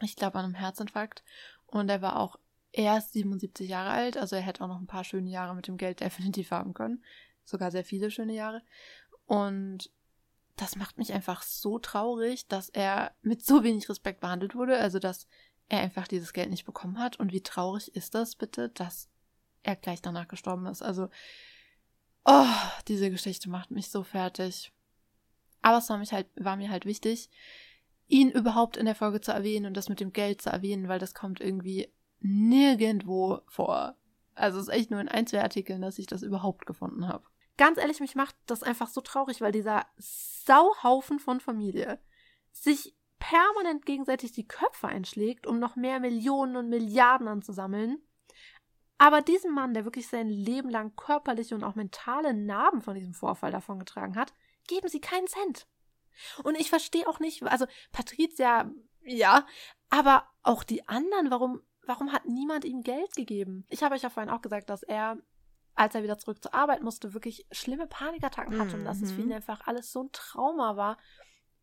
Ich 0.00 0.16
glaube 0.16 0.38
an 0.38 0.44
einem 0.44 0.54
Herzinfarkt. 0.54 1.22
Und 1.66 1.88
er 1.88 2.02
war 2.02 2.18
auch 2.18 2.38
erst 2.72 3.12
77 3.12 3.68
Jahre 3.68 3.90
alt, 3.90 4.16
also 4.16 4.36
er 4.36 4.42
hätte 4.42 4.62
auch 4.62 4.68
noch 4.68 4.80
ein 4.80 4.86
paar 4.86 5.04
schöne 5.04 5.30
Jahre 5.30 5.54
mit 5.54 5.66
dem 5.68 5.76
Geld 5.76 6.00
definitiv 6.00 6.50
haben 6.50 6.74
können. 6.74 7.02
Sogar 7.44 7.70
sehr 7.70 7.84
viele 7.84 8.10
schöne 8.10 8.34
Jahre. 8.34 8.62
Und 9.26 9.90
das 10.56 10.76
macht 10.76 10.98
mich 10.98 11.12
einfach 11.12 11.42
so 11.42 11.78
traurig, 11.78 12.46
dass 12.46 12.68
er 12.68 13.12
mit 13.22 13.44
so 13.44 13.64
wenig 13.64 13.88
Respekt 13.88 14.20
behandelt 14.20 14.54
wurde, 14.54 14.78
also 14.78 14.98
dass 14.98 15.26
er 15.68 15.80
einfach 15.80 16.06
dieses 16.06 16.32
Geld 16.32 16.50
nicht 16.50 16.66
bekommen 16.66 16.98
hat. 16.98 17.18
Und 17.18 17.32
wie 17.32 17.42
traurig 17.42 17.94
ist 17.96 18.14
das 18.14 18.36
bitte, 18.36 18.68
dass 18.68 19.08
er 19.62 19.76
gleich 19.76 20.02
danach 20.02 20.28
gestorben 20.28 20.66
ist. 20.66 20.82
Also, 20.82 21.08
oh, 22.24 22.46
diese 22.88 23.10
Geschichte 23.10 23.48
macht 23.50 23.70
mich 23.70 23.90
so 23.90 24.02
fertig. 24.02 24.72
Aber 25.62 25.78
es 25.78 25.88
war, 25.88 25.98
mich 25.98 26.12
halt, 26.12 26.26
war 26.36 26.56
mir 26.56 26.70
halt 26.70 26.86
wichtig, 26.86 27.30
ihn 28.08 28.30
überhaupt 28.30 28.76
in 28.76 28.86
der 28.86 28.94
Folge 28.94 29.20
zu 29.20 29.32
erwähnen 29.32 29.66
und 29.66 29.76
das 29.76 29.88
mit 29.88 30.00
dem 30.00 30.12
Geld 30.12 30.42
zu 30.42 30.50
erwähnen, 30.50 30.88
weil 30.88 30.98
das 30.98 31.14
kommt 31.14 31.40
irgendwie 31.40 31.92
nirgendwo 32.20 33.40
vor. 33.46 33.96
Also 34.34 34.58
es 34.58 34.68
ist 34.68 34.74
echt 34.74 34.90
nur 34.90 35.00
in 35.00 35.08
ein, 35.08 35.26
zwei 35.26 35.42
Artikeln, 35.42 35.82
dass 35.82 35.98
ich 35.98 36.06
das 36.06 36.22
überhaupt 36.22 36.66
gefunden 36.66 37.08
habe. 37.08 37.24
Ganz 37.56 37.78
ehrlich, 37.78 38.00
mich 38.00 38.14
macht 38.14 38.34
das 38.46 38.62
einfach 38.62 38.88
so 38.88 39.00
traurig, 39.00 39.40
weil 39.40 39.52
dieser 39.52 39.86
Sauhaufen 39.96 41.18
von 41.20 41.38
Familie 41.38 42.00
sich 42.50 42.94
permanent 43.18 43.86
gegenseitig 43.86 44.32
die 44.32 44.48
Köpfe 44.48 44.88
einschlägt, 44.88 45.46
um 45.46 45.58
noch 45.58 45.76
mehr 45.76 46.00
Millionen 46.00 46.56
und 46.56 46.68
Milliarden 46.68 47.28
anzusammeln 47.28 47.98
aber 49.02 49.20
diesem 49.20 49.52
Mann, 49.52 49.74
der 49.74 49.84
wirklich 49.84 50.06
sein 50.06 50.28
Leben 50.28 50.70
lang 50.70 50.94
körperliche 50.94 51.56
und 51.56 51.64
auch 51.64 51.74
mentale 51.74 52.34
Narben 52.34 52.82
von 52.82 52.94
diesem 52.94 53.14
Vorfall 53.14 53.50
davongetragen 53.50 54.14
hat, 54.14 54.32
geben 54.68 54.86
sie 54.86 55.00
keinen 55.00 55.26
Cent. 55.26 55.66
Und 56.44 56.54
ich 56.54 56.70
verstehe 56.70 57.08
auch 57.08 57.18
nicht, 57.18 57.42
also 57.42 57.66
Patricia, 57.90 58.70
ja, 59.00 59.44
aber 59.90 60.28
auch 60.44 60.62
die 60.62 60.88
anderen, 60.88 61.32
warum, 61.32 61.62
warum 61.84 62.12
hat 62.12 62.26
niemand 62.26 62.64
ihm 62.64 62.82
Geld 62.84 63.16
gegeben? 63.16 63.66
Ich 63.70 63.82
habe 63.82 63.96
euch 63.96 64.02
ja 64.02 64.08
vorhin 64.08 64.30
auch 64.32 64.40
gesagt, 64.40 64.70
dass 64.70 64.84
er, 64.84 65.16
als 65.74 65.96
er 65.96 66.04
wieder 66.04 66.18
zurück 66.18 66.40
zur 66.40 66.54
Arbeit 66.54 66.84
musste, 66.84 67.12
wirklich 67.12 67.44
schlimme 67.50 67.88
Panikattacken 67.88 68.56
hatte 68.56 68.74
mhm. 68.74 68.82
und 68.82 68.84
dass 68.84 69.02
es 69.02 69.10
für 69.10 69.22
ihn 69.22 69.26
mhm. 69.30 69.32
einfach 69.32 69.66
alles 69.66 69.90
so 69.90 70.04
ein 70.04 70.12
Trauma 70.12 70.76
war. 70.76 70.96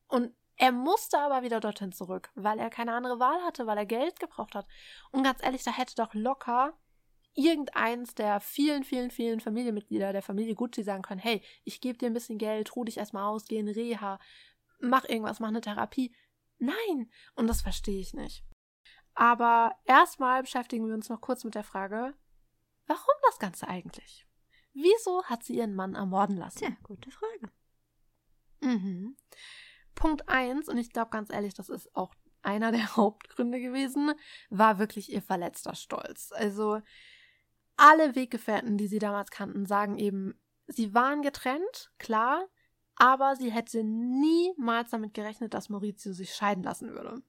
Und 0.09 0.35
er 0.57 0.73
musste 0.73 1.17
aber 1.17 1.41
wieder 1.41 1.61
dorthin 1.61 1.93
zurück, 1.93 2.31
weil 2.35 2.59
er 2.59 2.69
keine 2.69 2.91
andere 2.95 3.17
Wahl 3.17 3.41
hatte, 3.45 3.65
weil 3.65 3.77
er 3.77 3.85
Geld 3.85 4.19
gebraucht 4.19 4.55
hat. 4.55 4.67
Und 5.11 5.23
ganz 5.23 5.41
ehrlich, 5.41 5.63
da 5.63 5.71
hätte 5.71 5.95
doch 5.95 6.13
locker 6.13 6.73
irgendeins 7.34 8.15
der 8.15 8.39
vielen, 8.39 8.84
vielen, 8.84 9.11
vielen 9.11 9.39
Familienmitglieder 9.39 10.11
der 10.11 10.21
Familie 10.21 10.55
Gucci 10.55 10.84
sagen 10.84 11.03
können, 11.03 11.19
hey, 11.19 11.41
ich 11.63 11.82
gebe 11.82 11.97
dir 11.97 12.07
ein 12.07 12.13
bisschen 12.13 12.38
Geld, 12.38 12.75
ruh 12.75 12.84
dich 12.84 12.97
erstmal 12.97 13.25
aus, 13.25 13.45
geh 13.45 13.57
in 13.57 13.67
Reha, 13.67 14.19
mach 14.80 15.05
irgendwas, 15.05 15.39
mach 15.39 15.49
eine 15.49 15.61
Therapie. 15.61 16.13
Nein, 16.57 17.09
und 17.36 17.47
das 17.47 17.61
verstehe 17.61 17.99
ich 17.99 18.13
nicht. 18.13 18.43
Aber 19.13 19.75
erstmal 19.86 20.41
beschäftigen 20.41 20.88
wir 20.88 20.93
uns 20.93 21.09
noch 21.09 21.21
kurz 21.21 21.43
mit 21.43 21.55
der 21.55 21.63
Frage, 21.63 22.13
warum 22.88 23.15
das 23.27 23.39
Ganze 23.39 23.67
eigentlich? 23.67 24.25
Wieso 24.73 25.23
hat 25.25 25.43
sie 25.43 25.57
ihren 25.57 25.75
Mann 25.75 25.95
ermorden 25.95 26.38
lassen? 26.38 26.59
Tja, 26.59 26.77
gute 26.84 27.11
Frage. 27.11 27.51
Mhm. 28.61 29.17
Punkt 29.95 30.30
eins 30.30 30.69
und 30.69 30.77
ich 30.77 30.91
glaube 30.91 31.09
ganz 31.09 31.32
ehrlich, 31.32 31.53
das 31.53 31.69
ist 31.69 31.93
auch 31.95 32.13
einer 32.41 32.71
der 32.71 32.95
Hauptgründe 32.95 33.59
gewesen, 33.59 34.13
war 34.49 34.80
wirklich 34.80 35.11
ihr 35.11 35.21
verletzter 35.21 35.75
Stolz. 35.75 36.32
Also 36.32 36.82
alle 37.80 38.15
Weggefährten, 38.15 38.77
die 38.77 38.88
sie 38.88 38.99
damals 38.99 39.32
kannten, 39.32 39.65
sagen 39.65 39.97
eben, 39.97 40.39
sie 40.67 40.93
waren 40.93 41.21
getrennt, 41.21 41.91
klar, 41.97 42.47
aber 42.95 43.36
sie 43.36 43.51
hätte 43.51 43.84
niemals 43.84 44.91
damit 44.91 45.13
gerechnet, 45.13 45.53
dass 45.53 45.69
Maurizio 45.69 46.11
sich 46.11 46.36
scheiden 46.36 46.63
lassen 46.63 46.93
würde. 46.93 47.21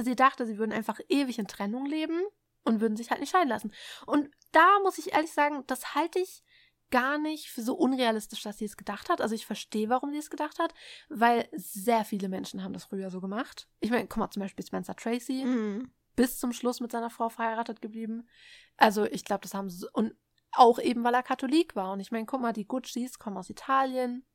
Sie 0.00 0.16
dachte, 0.16 0.46
sie 0.46 0.58
würden 0.58 0.72
einfach 0.72 1.00
ewig 1.08 1.38
in 1.38 1.46
Trennung 1.46 1.84
leben 1.84 2.22
und 2.64 2.80
würden 2.80 2.96
sich 2.96 3.10
halt 3.10 3.20
nicht 3.20 3.30
scheiden 3.30 3.48
lassen. 3.48 3.72
Und 4.06 4.30
da 4.52 4.78
muss 4.82 4.98
ich 4.98 5.12
ehrlich 5.12 5.32
sagen, 5.32 5.64
das 5.66 5.94
halte 5.94 6.18
ich 6.18 6.42
gar 6.90 7.18
nicht 7.18 7.50
für 7.50 7.60
so 7.60 7.74
unrealistisch, 7.74 8.42
dass 8.42 8.56
sie 8.56 8.64
es 8.64 8.78
gedacht 8.78 9.10
hat. 9.10 9.20
Also 9.20 9.34
ich 9.34 9.44
verstehe, 9.44 9.90
warum 9.90 10.10
sie 10.12 10.18
es 10.18 10.30
gedacht 10.30 10.58
hat, 10.58 10.72
weil 11.10 11.46
sehr 11.52 12.06
viele 12.06 12.30
Menschen 12.30 12.62
haben 12.62 12.72
das 12.72 12.84
früher 12.84 13.10
so 13.10 13.20
gemacht. 13.20 13.68
Ich 13.80 13.90
meine, 13.90 14.06
guck 14.06 14.16
mal 14.16 14.30
zum 14.30 14.40
Beispiel 14.40 14.64
Spencer 14.64 14.96
Tracy. 14.96 15.44
Mhm 15.44 15.90
bis 16.18 16.36
zum 16.36 16.52
Schluss 16.52 16.80
mit 16.80 16.90
seiner 16.90 17.10
Frau 17.10 17.28
verheiratet 17.28 17.80
geblieben. 17.80 18.28
Also 18.76 19.04
ich 19.04 19.24
glaube, 19.24 19.42
das 19.42 19.54
haben 19.54 19.70
sie, 19.70 19.86
und 19.92 20.14
auch 20.50 20.80
eben, 20.80 21.04
weil 21.04 21.14
er 21.14 21.22
Katholik 21.22 21.76
war. 21.76 21.92
Und 21.92 22.00
ich 22.00 22.10
meine, 22.10 22.26
guck 22.26 22.40
mal, 22.40 22.52
die 22.52 22.66
Guccis 22.66 23.20
kommen 23.20 23.36
aus 23.36 23.50
Italien, 23.50 24.26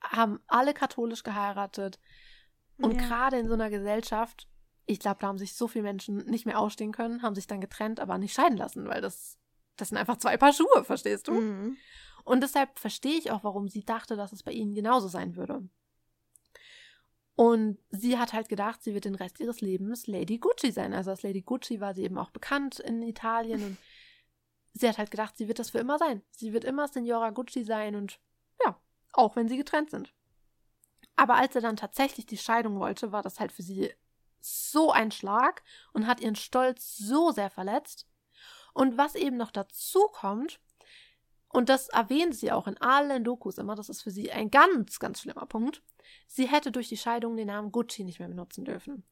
haben 0.00 0.38
alle 0.46 0.72
katholisch 0.72 1.24
geheiratet. 1.24 1.98
Und 2.78 2.94
Ja. 2.94 3.08
gerade 3.08 3.38
in 3.40 3.48
so 3.48 3.54
einer 3.54 3.68
Gesellschaft, 3.68 4.48
ich 4.86 5.00
glaube, 5.00 5.18
da 5.20 5.26
haben 5.26 5.38
sich 5.38 5.54
so 5.54 5.66
viele 5.66 5.82
Menschen 5.82 6.18
nicht 6.26 6.46
mehr 6.46 6.60
ausstehen 6.60 6.92
können, 6.92 7.22
haben 7.22 7.34
sich 7.34 7.48
dann 7.48 7.60
getrennt, 7.60 7.98
aber 7.98 8.16
nicht 8.18 8.34
scheiden 8.34 8.56
lassen, 8.56 8.86
weil 8.86 9.00
das, 9.00 9.40
das 9.76 9.88
sind 9.88 9.98
einfach 9.98 10.18
zwei 10.18 10.36
Paar 10.36 10.52
Schuhe, 10.52 10.84
verstehst 10.84 11.26
du? 11.26 11.32
Mhm. 11.32 11.76
Und 12.22 12.42
deshalb 12.44 12.78
verstehe 12.78 13.18
ich 13.18 13.32
auch, 13.32 13.42
warum 13.42 13.66
sie 13.66 13.84
dachte, 13.84 14.14
dass 14.14 14.32
es 14.32 14.44
bei 14.44 14.52
ihnen 14.52 14.74
genauso 14.74 15.08
sein 15.08 15.34
würde. 15.34 15.68
Und 17.40 17.78
sie 17.88 18.18
hat 18.18 18.34
halt 18.34 18.50
gedacht, 18.50 18.82
sie 18.82 18.92
wird 18.92 19.06
den 19.06 19.14
Rest 19.14 19.40
ihres 19.40 19.62
Lebens 19.62 20.06
Lady 20.06 20.36
Gucci 20.36 20.72
sein. 20.72 20.92
Also 20.92 21.10
als 21.10 21.22
Lady 21.22 21.40
Gucci 21.40 21.80
war 21.80 21.94
sie 21.94 22.02
eben 22.02 22.18
auch 22.18 22.28
bekannt 22.28 22.80
in 22.80 23.00
Italien 23.00 23.64
und 23.64 23.78
sie 24.74 24.86
hat 24.86 24.98
halt 24.98 25.10
gedacht, 25.10 25.38
sie 25.38 25.48
wird 25.48 25.58
das 25.58 25.70
für 25.70 25.78
immer 25.78 25.96
sein. 25.96 26.20
Sie 26.32 26.52
wird 26.52 26.64
immer 26.64 26.86
Signora 26.86 27.30
Gucci 27.30 27.64
sein 27.64 27.94
und 27.94 28.20
ja, 28.62 28.78
auch 29.14 29.36
wenn 29.36 29.48
sie 29.48 29.56
getrennt 29.56 29.88
sind. 29.88 30.12
Aber 31.16 31.36
als 31.36 31.54
er 31.54 31.62
dann 31.62 31.76
tatsächlich 31.76 32.26
die 32.26 32.36
Scheidung 32.36 32.78
wollte, 32.78 33.10
war 33.10 33.22
das 33.22 33.40
halt 33.40 33.52
für 33.52 33.62
sie 33.62 33.90
so 34.42 34.92
ein 34.92 35.10
Schlag 35.10 35.62
und 35.94 36.06
hat 36.06 36.20
ihren 36.20 36.36
Stolz 36.36 36.98
so 36.98 37.30
sehr 37.30 37.48
verletzt. 37.48 38.06
Und 38.74 38.98
was 38.98 39.14
eben 39.14 39.38
noch 39.38 39.50
dazu 39.50 40.08
kommt, 40.12 40.60
und 41.48 41.70
das 41.70 41.88
erwähnt 41.88 42.36
sie 42.36 42.52
auch 42.52 42.66
in 42.66 42.76
allen 42.82 43.24
Dokus 43.24 43.56
immer, 43.56 43.76
das 43.76 43.88
ist 43.88 44.02
für 44.02 44.10
sie 44.10 44.30
ein 44.30 44.50
ganz, 44.50 44.98
ganz 44.98 45.22
schlimmer 45.22 45.46
Punkt, 45.46 45.82
sie 46.26 46.46
hätte 46.46 46.72
durch 46.72 46.88
die 46.88 46.96
Scheidung 46.96 47.36
den 47.36 47.48
Namen 47.48 47.72
Gucci 47.72 48.04
nicht 48.04 48.18
mehr 48.18 48.28
benutzen 48.28 48.64
dürfen. 48.64 49.04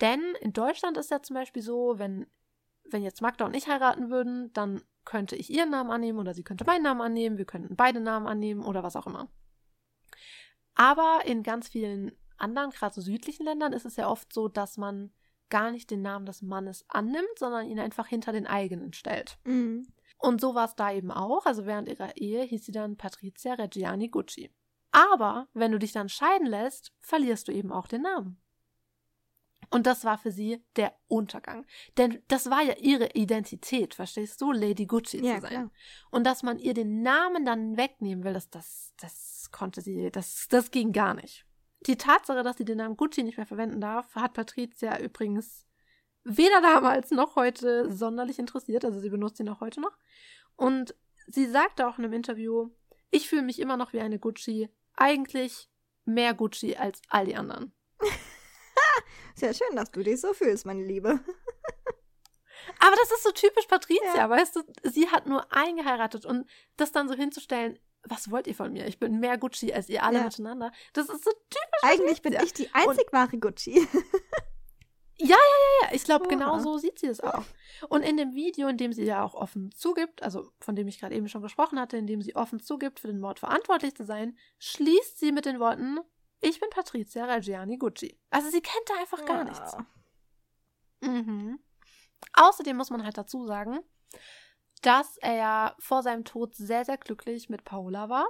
Denn 0.00 0.20
in 0.40 0.52
Deutschland 0.52 0.96
ist 0.96 1.10
ja 1.10 1.22
zum 1.22 1.34
Beispiel 1.34 1.62
so, 1.62 1.98
wenn, 1.98 2.26
wenn 2.90 3.02
jetzt 3.02 3.22
Magda 3.22 3.44
und 3.44 3.54
ich 3.54 3.68
heiraten 3.68 4.10
würden, 4.10 4.52
dann 4.52 4.82
könnte 5.04 5.36
ich 5.36 5.50
ihren 5.50 5.70
Namen 5.70 5.90
annehmen 5.90 6.18
oder 6.18 6.34
sie 6.34 6.42
könnte 6.42 6.64
meinen 6.64 6.82
Namen 6.82 7.00
annehmen, 7.00 7.38
wir 7.38 7.44
könnten 7.44 7.76
beide 7.76 8.00
Namen 8.00 8.26
annehmen 8.26 8.64
oder 8.64 8.82
was 8.82 8.96
auch 8.96 9.06
immer. 9.06 9.28
Aber 10.74 11.20
in 11.24 11.42
ganz 11.42 11.68
vielen 11.68 12.12
anderen, 12.36 12.70
gerade 12.70 12.94
so 12.94 13.00
südlichen 13.00 13.44
Ländern, 13.44 13.72
ist 13.72 13.86
es 13.86 13.96
ja 13.96 14.08
oft 14.08 14.32
so, 14.32 14.48
dass 14.48 14.76
man 14.76 15.12
gar 15.50 15.70
nicht 15.70 15.90
den 15.90 16.02
Namen 16.02 16.26
des 16.26 16.42
Mannes 16.42 16.84
annimmt, 16.88 17.38
sondern 17.38 17.68
ihn 17.68 17.78
einfach 17.78 18.06
hinter 18.06 18.32
den 18.32 18.46
eigenen 18.46 18.92
stellt. 18.92 19.38
Mhm. 19.44 19.86
Und 20.18 20.40
so 20.40 20.54
war 20.54 20.64
es 20.64 20.74
da 20.74 20.92
eben 20.92 21.10
auch. 21.10 21.46
Also 21.46 21.66
während 21.66 21.88
ihrer 21.88 22.16
Ehe 22.16 22.42
hieß 22.42 22.64
sie 22.64 22.72
dann 22.72 22.96
Patrizia 22.96 23.54
Reggiani 23.54 24.08
Gucci. 24.08 24.50
Aber 24.94 25.48
wenn 25.54 25.72
du 25.72 25.78
dich 25.78 25.90
dann 25.90 26.08
scheiden 26.08 26.46
lässt, 26.46 26.92
verlierst 27.00 27.48
du 27.48 27.52
eben 27.52 27.72
auch 27.72 27.88
den 27.88 28.02
Namen. 28.02 28.40
Und 29.70 29.88
das 29.88 30.04
war 30.04 30.18
für 30.18 30.30
sie 30.30 30.62
der 30.76 30.94
Untergang. 31.08 31.66
Denn 31.96 32.22
das 32.28 32.48
war 32.48 32.62
ja 32.62 32.74
ihre 32.78 33.10
Identität, 33.14 33.94
verstehst 33.94 34.40
du, 34.40 34.52
Lady 34.52 34.86
Gucci 34.86 35.18
Ja, 35.24 35.34
zu 35.36 35.40
sein. 35.40 35.50
klar. 35.50 35.70
Und 36.12 36.24
dass 36.24 36.44
man 36.44 36.60
ihr 36.60 36.74
den 36.74 37.02
Namen 37.02 37.44
dann 37.44 37.76
wegnehmen 37.76 38.22
will, 38.22 38.34
das, 38.34 38.50
das, 38.50 38.92
das 39.00 39.48
konnte 39.50 39.80
sie, 39.80 40.12
das, 40.12 40.46
das 40.48 40.70
ging 40.70 40.92
gar 40.92 41.14
nicht. 41.14 41.44
Die 41.88 41.96
Tatsache, 41.96 42.44
dass 42.44 42.56
sie 42.56 42.64
den 42.64 42.78
Namen 42.78 42.96
Gucci 42.96 43.24
nicht 43.24 43.36
mehr 43.36 43.46
verwenden 43.46 43.80
darf, 43.80 44.14
hat 44.14 44.34
Patricia 44.34 45.00
übrigens 45.00 45.66
weder 46.22 46.60
damals 46.60 47.10
noch 47.10 47.34
heute 47.34 47.90
sonderlich 47.90 48.38
interessiert. 48.38 48.84
Also 48.84 49.00
sie 49.00 49.10
benutzt 49.10 49.40
ihn 49.40 49.48
auch 49.48 49.60
heute 49.60 49.80
noch. 49.80 49.98
Und 50.54 50.94
sie 51.26 51.46
sagte 51.46 51.88
auch 51.88 51.98
in 51.98 52.04
einem 52.04 52.14
Interview, 52.14 52.70
ich 53.10 53.28
fühle 53.28 53.42
mich 53.42 53.58
immer 53.58 53.76
noch 53.76 53.92
wie 53.92 54.00
eine 54.00 54.20
Gucci. 54.20 54.68
Eigentlich 54.96 55.68
mehr 56.04 56.34
Gucci 56.34 56.76
als 56.76 57.00
all 57.08 57.26
die 57.26 57.36
anderen. 57.36 57.72
Sehr 59.34 59.52
schön, 59.54 59.74
dass 59.76 59.90
du 59.90 60.02
dich 60.02 60.20
so 60.20 60.32
fühlst, 60.34 60.66
meine 60.66 60.84
Liebe. 60.84 61.20
Aber 62.78 62.96
das 62.96 63.10
ist 63.12 63.22
so 63.24 63.30
typisch 63.32 63.66
Patricia, 63.66 64.16
Ja. 64.16 64.30
weißt 64.30 64.56
du? 64.56 64.62
Sie 64.84 65.08
hat 65.10 65.26
nur 65.26 65.52
eingeheiratet 65.52 66.24
und 66.24 66.48
das 66.76 66.92
dann 66.92 67.08
so 67.08 67.14
hinzustellen, 67.14 67.78
was 68.06 68.30
wollt 68.30 68.46
ihr 68.46 68.54
von 68.54 68.72
mir? 68.72 68.86
Ich 68.86 68.98
bin 68.98 69.18
mehr 69.18 69.38
Gucci 69.38 69.72
als 69.72 69.88
ihr 69.88 70.02
alle 70.02 70.18
Ja. 70.18 70.24
miteinander. 70.24 70.72
Das 70.92 71.08
ist 71.08 71.24
so 71.24 71.30
typisch. 71.30 71.80
Eigentlich 71.82 72.22
bin 72.22 72.32
Patricia. 72.34 72.46
ich 72.64 72.70
die 72.70 72.74
einzig 72.74 73.12
wahre 73.12 73.38
Gucci. 73.38 73.86
Ja, 75.18 75.36
ich 75.92 76.04
glaube, 76.04 76.26
genau 76.28 76.58
so 76.58 76.76
sieht 76.78 76.98
sie 76.98 77.06
es 77.06 77.20
auch. 77.20 77.44
Und 77.88 78.02
in 78.02 78.16
dem 78.16 78.34
Video, 78.34 78.66
in 78.68 78.76
dem 78.76 78.92
sie 78.92 79.04
ja 79.04 79.22
auch 79.22 79.34
offen 79.34 79.70
zugibt, 79.72 80.22
also 80.22 80.50
von 80.60 80.74
dem 80.74 80.88
ich 80.88 80.98
gerade 80.98 81.14
eben 81.14 81.28
schon 81.28 81.42
gesprochen 81.42 81.78
hatte, 81.78 81.96
in 81.96 82.06
dem 82.06 82.20
sie 82.20 82.34
offen 82.34 82.58
zugibt, 82.60 82.98
für 83.00 83.06
den 83.06 83.20
Mord 83.20 83.38
verantwortlich 83.38 83.94
zu 83.94 84.04
sein, 84.04 84.36
schließt 84.58 85.18
sie 85.18 85.30
mit 85.32 85.44
den 85.44 85.60
Worten, 85.60 85.98
ich 86.40 86.60
bin 86.60 86.68
Patricia 86.70 87.24
Reggiani 87.24 87.78
Gucci. 87.78 88.18
Also 88.30 88.50
sie 88.50 88.60
kennt 88.60 88.88
da 88.88 88.94
einfach 89.00 89.24
gar 89.24 89.38
Ja. 89.38 89.44
nichts. 89.44 89.76
Mhm. 91.00 91.60
Außerdem 92.32 92.76
muss 92.76 92.90
man 92.90 93.04
halt 93.04 93.16
dazu 93.16 93.46
sagen, 93.46 93.80
dass 94.82 95.16
er 95.18 95.34
ja 95.34 95.76
vor 95.78 96.02
seinem 96.02 96.24
Tod 96.24 96.54
sehr, 96.56 96.84
sehr 96.84 96.98
glücklich 96.98 97.48
mit 97.48 97.64
Paola 97.64 98.08
war 98.08 98.26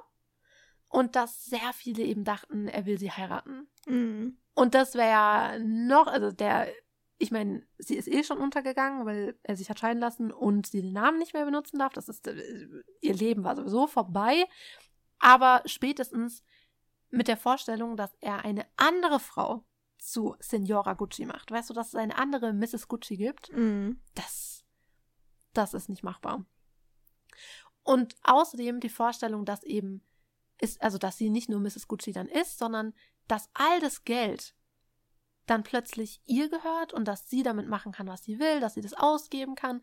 und 0.95 1.17
dass 1.17 1.45
sehr 1.45 1.73
viele 1.73 2.05
eben 2.05 2.23
dachten, 2.23 2.69
er 2.69 2.87
will 2.87 3.01
sie 3.01 3.11
heiraten. 3.11 3.67
Mhm. 3.85 4.39
Und 4.55 4.77
das 4.77 4.95
wäre 4.95 5.09
ja 5.09 5.59
noch, 5.59 6.07
also 6.07 6.31
der, 6.31 6.69
ich 7.19 7.33
meine, 7.33 7.67
sie 7.79 7.97
ist 7.97 8.07
eh 8.07 8.23
schon 8.23 8.39
untergegangen, 8.39 9.05
weil 9.05 9.37
er 9.43 9.57
sich 9.57 9.69
hat 9.69 9.81
scheiden 9.81 10.01
lassen 10.01 10.31
und 10.31 10.69
sie 10.69 10.83
den 10.83 10.93
Namen 10.93 11.19
nicht 11.19 11.35
mehr 11.35 11.47
benutzen 11.47 11.81
darf. 11.81 11.95
Das 11.95 12.09
ist, 12.09 12.29
äh, 12.29 12.41
ihr 13.01 13.15
Leben 13.15 13.43
war 13.43 13.57
sowieso 13.57 13.89
vorbei. 13.89 14.45
Aber 15.19 15.63
spätestens 15.67 16.45
mit 17.11 17.27
der 17.27 17.39
Vorstellung, 17.39 17.97
dass 17.97 18.15
er 18.21 18.45
eine 18.45 18.65
andere 18.77 19.19
Frau 19.19 19.65
zu 19.99 20.37
Signora 20.39 20.95
Gucci 20.95 21.27
macht. 21.27 21.51
Weißt 21.51 21.71
du, 21.71 21.75
dass 21.75 21.89
es 21.89 21.97
eine 21.97 22.17
andere 22.17 22.53
Mrs. 22.53 22.87
Gucci 22.87 23.17
gibt? 23.17 23.53
Mhm. 23.53 24.01
das, 24.15 24.63
das 25.55 25.75
ist 25.75 25.89
nicht 25.89 26.05
machbar. 26.05 26.45
Und 27.83 28.15
außerdem 28.23 28.79
die 28.79 28.89
Vorstellung, 28.89 29.45
dass 29.45 29.65
eben 29.65 30.01
ist, 30.61 30.83
also 30.83 30.99
dass 30.99 31.17
sie 31.17 31.31
nicht 31.31 31.49
nur 31.49 31.61
Mrs. 31.61 31.89
Gucci 31.89 32.13
dann 32.13 32.29
ist, 32.29 32.59
sondern 32.59 32.95
dass 33.29 33.49
all 33.55 33.81
das 33.81 34.05
Geld 34.05 34.55
dann 35.47 35.63
plötzlich 35.63 36.23
ihr 36.25 36.49
gehört 36.49 36.93
und 36.93 37.07
dass 37.07 37.29
sie 37.29 37.43
damit 37.43 37.69
machen 37.69 37.93
kann, 37.93 38.07
was 38.07 38.23
sie 38.23 38.39
will, 38.39 38.61
dass 38.61 38.75
sie 38.75 38.81
das 38.81 38.95
ausgeben 38.95 39.55
kann. 39.55 39.83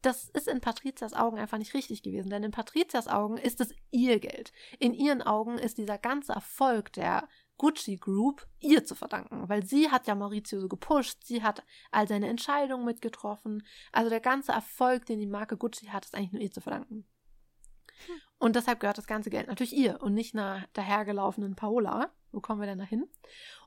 Das 0.00 0.28
ist 0.28 0.46
in 0.46 0.60
Patrizias 0.60 1.12
Augen 1.12 1.38
einfach 1.38 1.58
nicht 1.58 1.74
richtig 1.74 2.02
gewesen, 2.02 2.30
denn 2.30 2.44
in 2.44 2.52
Patrizias 2.52 3.08
Augen 3.08 3.36
ist 3.36 3.60
es 3.60 3.74
ihr 3.90 4.20
Geld. 4.20 4.52
In 4.78 4.94
ihren 4.94 5.22
Augen 5.22 5.58
ist 5.58 5.76
dieser 5.76 5.98
ganze 5.98 6.32
Erfolg 6.32 6.92
der 6.92 7.28
Gucci 7.56 7.96
Group 7.96 8.46
ihr 8.60 8.84
zu 8.84 8.94
verdanken, 8.94 9.48
weil 9.48 9.64
sie 9.64 9.90
hat 9.90 10.06
ja 10.06 10.14
Maurizio 10.14 10.60
so 10.60 10.68
gepusht, 10.68 11.24
sie 11.24 11.42
hat 11.42 11.64
all 11.90 12.06
seine 12.06 12.28
Entscheidungen 12.28 12.84
mitgetroffen. 12.84 13.66
Also 13.90 14.08
der 14.08 14.20
ganze 14.20 14.52
Erfolg, 14.52 15.06
den 15.06 15.18
die 15.18 15.26
Marke 15.26 15.56
Gucci 15.56 15.86
hat, 15.86 16.04
ist 16.04 16.14
eigentlich 16.14 16.32
nur 16.32 16.42
ihr 16.42 16.52
zu 16.52 16.60
verdanken. 16.60 17.04
Und 18.38 18.56
deshalb 18.56 18.80
gehört 18.80 18.98
das 18.98 19.06
ganze 19.06 19.30
Geld 19.30 19.48
natürlich 19.48 19.74
ihr 19.74 20.00
und 20.00 20.14
nicht 20.14 20.34
einer 20.34 20.64
dahergelaufenen 20.72 21.56
Paola. 21.56 22.10
Wo 22.30 22.40
kommen 22.40 22.60
wir 22.60 22.66
denn 22.66 22.78
da 22.78 22.84
hin? 22.84 23.08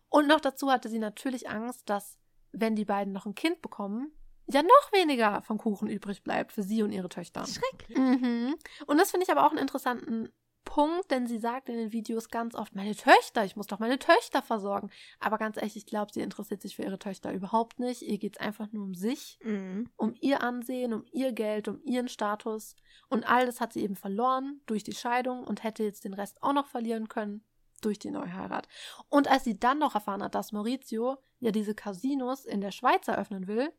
Und 0.10 0.28
noch 0.28 0.40
dazu 0.40 0.72
hatte 0.72 0.90
sie 0.90 1.00
natürlich 1.00 1.50
Angst, 1.50 1.90
dass, 1.90 2.20
wenn 2.52 2.76
die 2.76 2.86
beiden 2.86 3.14
noch 3.14 3.26
ein 3.26 3.36
Kind 3.36 3.62
bekommen, 3.62 4.12
ja 4.48 4.62
noch 4.62 4.92
weniger 4.92 5.42
vom 5.42 5.58
Kuchen 5.58 5.90
übrig 5.90 6.24
bleibt 6.24 6.52
für 6.52 6.64
sie 6.64 6.84
und 6.84 6.92
ihre 6.92 7.10
Töchter. 7.10 7.46
Schrecklich. 7.46 7.98
Mhm. 7.98 8.56
Und 8.88 8.98
das 8.98 9.12
finde 9.12 9.26
ich 9.26 9.32
aber 9.32 9.46
auch 9.46 9.52
einen 9.52 9.60
interessanten 9.60 10.30
Punkt, 10.64 11.12
denn 11.12 11.28
sie 11.28 11.39
sagt 11.39 11.70
in 11.70 11.76
den 11.78 11.91
Videos 11.91 12.30
ganz 12.30 12.55
oft, 12.55 12.76
meine 12.76 12.95
Töchter, 12.95 13.43
ich 13.43 13.55
muss 13.55 13.68
doch 13.68 13.80
meine 13.80 13.99
Töchter 13.99 14.41
versorgen. 14.41 14.89
Aber 15.20 15.38
ganz 15.38 15.57
ehrlich, 15.57 15.76
ich 15.76 15.86
glaube, 15.86 16.14
sie 16.14 16.22
interessiert 16.22 16.62
sich 16.62 16.76
für 16.76 16.84
ihre 16.84 17.00
Töchter 17.00 17.33
überhaupt 17.33 17.79
nicht. 17.79 18.01
Ihr 18.04 18.17
geht 18.17 18.38
es 18.38 18.42
einfach 18.42 18.71
nur 18.71 18.83
um 18.83 18.93
sich, 18.96 19.39
Mhm. 19.43 19.89
um 19.97 20.13
ihr 20.20 20.42
Ansehen, 20.42 20.93
um 20.93 21.05
ihr 21.12 21.32
Geld, 21.33 21.67
um 21.67 21.82
ihren 21.83 22.08
Status. 22.08 22.75
Und 23.09 23.28
all 23.29 23.46
das 23.46 23.59
hat 23.59 23.74
sie 23.74 23.82
eben 23.83 23.96
verloren 23.96 24.62
durch 24.66 24.83
die 24.83 24.93
Scheidung 24.96 25.43
und 25.43 25.63
hätte 25.63 25.83
jetzt 25.83 26.05
den 26.05 26.13
Rest 26.13 26.42
auch 26.42 26.54
noch 26.54 26.67
verlieren 26.67 27.08
können 27.09 27.43
durch 27.82 28.00
die 28.00 28.12
Neuheirat. 28.12 28.67
Und 29.09 29.29
als 29.29 29.43
sie 29.43 29.59
dann 29.59 29.79
noch 29.79 29.96
erfahren 29.96 30.24
hat, 30.24 30.36
dass 30.36 30.51
Maurizio 30.51 31.17
ja 31.39 31.51
diese 31.51 31.74
Casinos 31.75 32.46
in 32.46 32.62
der 32.62 32.71
Schweiz 32.71 33.08
eröffnen 33.08 33.47
will, 33.47 33.74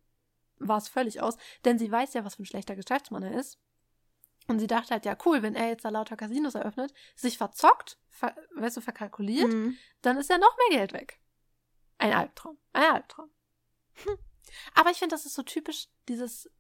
war 0.58 0.78
es 0.78 0.88
völlig 0.88 1.20
aus, 1.20 1.36
denn 1.64 1.78
sie 1.78 1.90
weiß 1.90 2.14
ja, 2.14 2.24
was 2.24 2.34
für 2.36 2.42
ein 2.42 2.46
schlechter 2.46 2.76
Geschäftsmann 2.76 3.22
er 3.22 3.32
ist. 3.38 3.58
Und 4.48 4.58
sie 4.58 4.66
dachte 4.66 4.90
halt, 4.90 5.04
ja, 5.04 5.16
cool, 5.24 5.42
wenn 5.42 5.54
er 5.54 5.68
jetzt 5.68 5.84
da 5.84 5.88
lauter 5.90 6.16
Casinos 6.16 6.54
eröffnet, 6.54 6.92
sich 7.14 7.38
verzockt, 7.38 7.98
ver 8.08 8.34
weißt 8.56 8.76
du, 8.76 8.80
verkalkuliert, 8.80 9.52
Mhm. 9.52 9.76
dann 10.02 10.16
ist 10.16 10.30
ja 10.30 10.38
noch 10.38 10.56
mehr 10.56 10.78
Geld 10.78 10.92
weg. 10.92 11.20
Ein 11.98 12.12
Albtraum. 12.12 12.58
Ein 12.72 12.92
Albtraum. 12.94 13.30
Hm. 14.04 14.18
Aber 14.74 14.90
ich 14.90 14.98
finde, 14.98 15.14
das 15.14 15.24
ist 15.26 15.34
so 15.34 15.42
typisch 15.42 15.88
dieses 16.08 16.50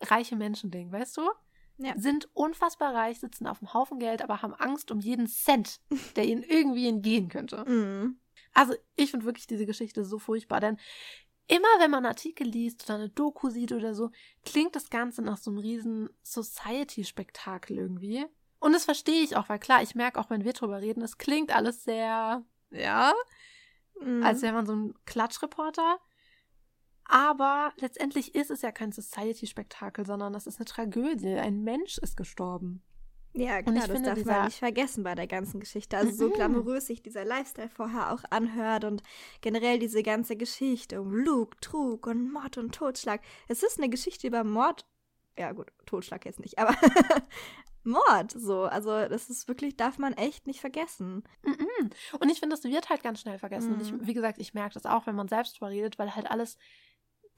reiche 0.00 0.36
Menschen-Ding, 0.36 0.90
weißt 0.90 1.16
du? 1.18 1.30
Ja. 1.76 1.92
Sind 1.96 2.28
unfassbar 2.34 2.94
reich, 2.94 3.20
sitzen 3.20 3.46
auf 3.46 3.60
einem 3.60 3.72
Haufen 3.74 3.98
Geld, 3.98 4.22
aber 4.22 4.42
haben 4.42 4.54
Angst 4.54 4.90
um 4.90 4.98
jeden 5.00 5.26
Cent, 5.26 5.80
der 6.16 6.24
ihnen 6.24 6.42
irgendwie 6.42 6.88
entgehen 6.88 7.28
könnte. 7.28 7.64
Mhm. 7.68 8.20
Also, 8.54 8.74
ich 8.96 9.10
finde 9.10 9.26
wirklich 9.26 9.46
diese 9.46 9.66
Geschichte 9.66 10.04
so 10.04 10.18
furchtbar, 10.18 10.60
denn 10.60 10.78
immer 11.48 11.68
wenn 11.80 11.90
man 11.90 12.04
einen 12.04 12.12
Artikel 12.14 12.46
liest 12.46 12.84
oder 12.84 12.94
eine 12.94 13.08
Doku 13.08 13.50
sieht 13.50 13.72
oder 13.72 13.94
so, 13.94 14.10
klingt 14.44 14.76
das 14.76 14.90
Ganze 14.90 15.22
nach 15.22 15.38
so 15.38 15.50
einem 15.50 15.58
riesen 15.58 16.08
Society-Spektakel 16.22 17.76
irgendwie. 17.78 18.24
Und 18.60 18.72
das 18.72 18.84
verstehe 18.84 19.22
ich 19.22 19.36
auch, 19.36 19.48
weil 19.48 19.58
klar, 19.58 19.82
ich 19.82 19.94
merke 19.94 20.20
auch, 20.20 20.30
wenn 20.30 20.44
wir 20.44 20.52
drüber 20.52 20.80
reden, 20.80 21.02
es 21.02 21.18
klingt 21.18 21.54
alles 21.54 21.84
sehr, 21.84 22.44
ja, 22.70 23.12
Mhm. 24.00 24.22
als 24.22 24.42
wäre 24.42 24.52
man 24.52 24.66
so 24.66 24.74
ein 24.74 24.94
Klatschreporter. 25.06 25.98
Aber 27.04 27.72
letztendlich 27.78 28.34
ist 28.34 28.50
es 28.50 28.62
ja 28.62 28.70
kein 28.70 28.92
Society-Spektakel, 28.92 30.04
sondern 30.04 30.32
das 30.32 30.46
ist 30.46 30.58
eine 30.58 30.66
Tragödie. 30.66 31.34
Ein 31.34 31.62
Mensch 31.62 31.98
ist 31.98 32.16
gestorben. 32.16 32.82
Ja, 33.38 33.62
klar, 33.62 33.74
das 33.74 33.86
finde, 33.86 34.14
darf 34.14 34.24
man 34.24 34.44
nicht 34.46 34.58
vergessen 34.58 35.04
bei 35.04 35.14
der 35.14 35.26
ganzen 35.26 35.60
Geschichte. 35.60 35.96
Also 35.96 36.12
so 36.12 36.28
Mhm. 36.28 36.32
glamourös 36.32 36.86
sich 36.86 37.02
dieser 37.02 37.24
Lifestyle 37.24 37.68
vorher 37.68 38.12
auch 38.12 38.22
anhört 38.30 38.84
und 38.84 39.02
generell 39.40 39.78
diese 39.78 40.02
ganze 40.02 40.36
Geschichte 40.36 41.00
um 41.00 41.12
Lug, 41.14 41.60
Trug 41.60 42.06
und 42.06 42.32
Mord 42.32 42.58
und 42.58 42.74
Totschlag. 42.74 43.20
Es 43.48 43.62
ist 43.62 43.78
eine 43.78 43.88
Geschichte 43.88 44.26
über 44.26 44.44
Mord. 44.44 44.86
Ja 45.38 45.52
gut, 45.52 45.70
Totschlag 45.86 46.24
jetzt 46.24 46.40
nicht, 46.40 46.58
aber 46.58 46.74
Mord 47.84 48.32
so. 48.32 48.64
Also 48.64 48.90
das 49.08 49.30
ist 49.30 49.48
wirklich, 49.48 49.76
darf 49.76 49.98
man 49.98 50.12
echt 50.14 50.46
nicht 50.46 50.60
vergessen. 50.60 51.22
Mhm. 51.44 51.90
Und 52.20 52.28
ich 52.30 52.40
finde, 52.40 52.54
das 52.56 52.64
wird 52.64 52.90
halt 52.90 53.02
ganz 53.02 53.20
schnell 53.20 53.38
vergessen. 53.38 53.72
Und 53.74 53.78
Mhm. 53.92 54.00
ich, 54.02 54.06
wie 54.08 54.14
gesagt, 54.14 54.38
ich 54.38 54.52
merke 54.52 54.74
das 54.74 54.84
auch, 54.86 55.06
wenn 55.06 55.14
man 55.14 55.28
selbst 55.28 55.54
drüber 55.58 55.70
redet, 55.70 55.98
weil 55.98 56.14
halt 56.14 56.30
alles. 56.30 56.58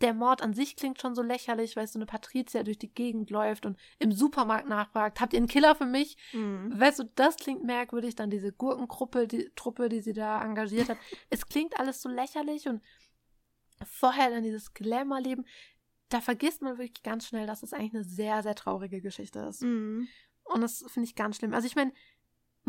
Der 0.01 0.15
Mord 0.15 0.43
an 0.43 0.55
sich 0.55 0.77
klingt 0.77 1.01
schon 1.01 1.15
so 1.15 1.23
lächerlich, 1.23 1.77
weil 1.77 1.87
so 1.87 1.99
eine 1.99 2.07
Patrizia 2.07 2.63
durch 2.63 2.79
die 2.79 2.93
Gegend 2.93 3.31
läuft 3.31 3.67
und 3.67 3.79
im 3.99 4.13
Supermarkt 4.13 4.69
nachfragt, 4.69 5.21
habt 5.21 5.33
ihr 5.35 5.39
einen 5.39 5.47
Killer 5.47 5.75
für 5.75 5.87
mich? 5.87 6.17
Mhm. 6.33 6.79
Weißt 6.79 6.99
du, 7.01 7.05
das 7.15 7.37
klingt 7.37 7.65
merkwürdig, 7.65 8.15
dann 8.15 8.31
diese 8.31 8.53
Gurkengruppe, 8.53 9.27
die 9.27 9.51
Truppe, 9.57 9.89
die 9.89 10.01
sie 10.01 10.13
da 10.13 10.43
engagiert 10.43 10.89
hat. 10.89 10.99
es 11.31 11.47
klingt 11.47 11.79
alles 11.79 12.01
so 12.01 12.09
lächerlich 12.09 12.67
und 12.67 12.83
vorher 13.85 14.31
dann 14.31 14.43
dieses 14.43 14.73
Glamour-Leben. 14.75 15.45
Da 16.09 16.21
vergisst 16.21 16.63
man 16.63 16.79
wirklich 16.79 17.03
ganz 17.03 17.27
schnell, 17.27 17.47
dass 17.47 17.63
es 17.63 17.73
eigentlich 17.73 17.95
eine 17.95 18.05
sehr, 18.05 18.43
sehr 18.43 18.55
traurige 18.55 19.01
Geschichte 19.01 19.41
ist. 19.41 19.63
Mhm. 19.63 20.09
Und 20.45 20.63
das 20.63 20.85
finde 20.89 21.09
ich 21.09 21.15
ganz 21.15 21.37
schlimm. 21.37 21.55
Also 21.55 21.67
ich 21.67 21.77
meine, 21.77 21.93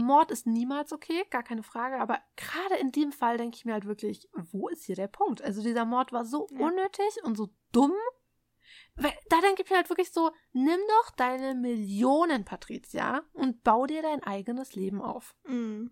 Mord 0.01 0.31
ist 0.31 0.47
niemals 0.47 0.91
okay, 0.93 1.23
gar 1.29 1.43
keine 1.43 1.63
Frage, 1.63 1.99
aber 1.99 2.19
gerade 2.35 2.75
in 2.79 2.91
dem 2.91 3.11
Fall 3.11 3.37
denke 3.37 3.55
ich 3.57 3.65
mir 3.65 3.73
halt 3.73 3.85
wirklich, 3.85 4.29
wo 4.33 4.67
ist 4.69 4.83
hier 4.85 4.95
der 4.95 5.07
Punkt? 5.07 5.41
Also 5.41 5.61
dieser 5.61 5.85
Mord 5.85 6.11
war 6.11 6.25
so 6.25 6.47
Ja. 6.51 6.67
unnötig 6.67 7.23
und 7.23 7.35
so 7.35 7.49
dumm. 7.71 7.93
Weil, 8.95 9.13
da 9.29 9.39
denke 9.41 9.63
ich 9.63 9.69
mir 9.69 9.77
halt 9.77 9.89
wirklich 9.89 10.11
so, 10.11 10.31
nimm 10.51 10.79
doch 10.99 11.11
deine 11.11 11.55
Millionen, 11.55 12.43
Patricia, 12.45 13.23
und 13.33 13.63
bau 13.63 13.85
dir 13.85 14.01
dein 14.01 14.21
eigenes 14.23 14.75
Leben 14.75 15.01
auf. 15.01 15.35
Mhm. 15.45 15.91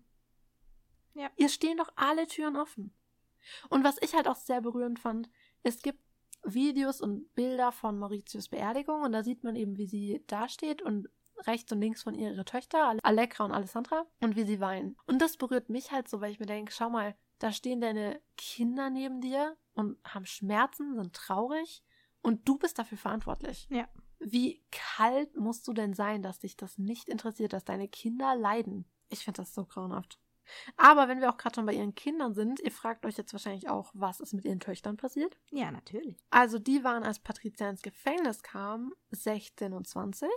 Ihr 1.36 1.48
stehen 1.48 1.76
doch 1.78 1.92
alle 1.96 2.26
Türen 2.26 2.56
offen. 2.56 2.94
Und 3.68 3.84
was 3.84 3.96
ich 4.00 4.14
halt 4.14 4.28
auch 4.28 4.36
sehr 4.36 4.60
berührend 4.60 4.98
fand, 4.98 5.28
es 5.62 5.82
gibt 5.82 5.98
Videos 6.44 7.00
und 7.00 7.34
Bilder 7.34 7.72
von 7.72 7.98
Mauritius 7.98 8.48
Beerdigung 8.48 9.02
und 9.02 9.12
da 9.12 9.22
sieht 9.22 9.44
man 9.44 9.56
eben, 9.56 9.76
wie 9.76 9.86
sie 9.86 10.22
dasteht 10.26 10.80
und 10.80 11.08
rechts 11.46 11.72
und 11.72 11.80
links 11.80 12.02
von 12.02 12.14
ihr 12.14 12.32
ihre 12.32 12.44
Töchter, 12.44 12.96
Allegra 13.02 13.44
und 13.44 13.52
Alessandra, 13.52 14.06
und 14.20 14.36
wie 14.36 14.44
sie 14.44 14.60
weinen. 14.60 14.96
Und 15.06 15.20
das 15.20 15.36
berührt 15.36 15.68
mich 15.68 15.92
halt 15.92 16.08
so, 16.08 16.20
weil 16.20 16.32
ich 16.32 16.40
mir 16.40 16.46
denke, 16.46 16.72
schau 16.72 16.90
mal, 16.90 17.14
da 17.38 17.52
stehen 17.52 17.80
deine 17.80 18.20
Kinder 18.36 18.90
neben 18.90 19.20
dir 19.20 19.56
und 19.72 19.98
haben 20.04 20.26
Schmerzen, 20.26 20.94
sind 20.94 21.14
traurig 21.14 21.82
und 22.22 22.46
du 22.48 22.58
bist 22.58 22.78
dafür 22.78 22.98
verantwortlich. 22.98 23.66
Ja. 23.70 23.88
Wie 24.18 24.62
kalt 24.70 25.34
musst 25.36 25.66
du 25.66 25.72
denn 25.72 25.94
sein, 25.94 26.22
dass 26.22 26.40
dich 26.40 26.56
das 26.56 26.76
nicht 26.76 27.08
interessiert, 27.08 27.54
dass 27.54 27.64
deine 27.64 27.88
Kinder 27.88 28.36
leiden? 28.36 28.84
Ich 29.08 29.24
finde 29.24 29.40
das 29.40 29.54
so 29.54 29.64
grauenhaft. 29.64 30.18
Aber 30.76 31.08
wenn 31.08 31.20
wir 31.20 31.30
auch 31.30 31.36
gerade 31.36 31.54
schon 31.54 31.66
bei 31.66 31.74
ihren 31.74 31.94
Kindern 31.94 32.34
sind, 32.34 32.60
ihr 32.60 32.72
fragt 32.72 33.06
euch 33.06 33.16
jetzt 33.16 33.32
wahrscheinlich 33.32 33.68
auch, 33.68 33.90
was 33.94 34.20
ist 34.20 34.34
mit 34.34 34.44
ihren 34.44 34.60
Töchtern 34.60 34.96
passiert? 34.96 35.38
Ja, 35.50 35.70
natürlich. 35.70 36.22
Also 36.30 36.58
die 36.58 36.84
waren, 36.84 37.04
als 37.04 37.20
Patricia 37.20 37.70
ins 37.70 37.82
Gefängnis 37.82 38.42
kam, 38.42 38.92
16 39.12 39.72
und 39.72 39.86
20 39.86 40.28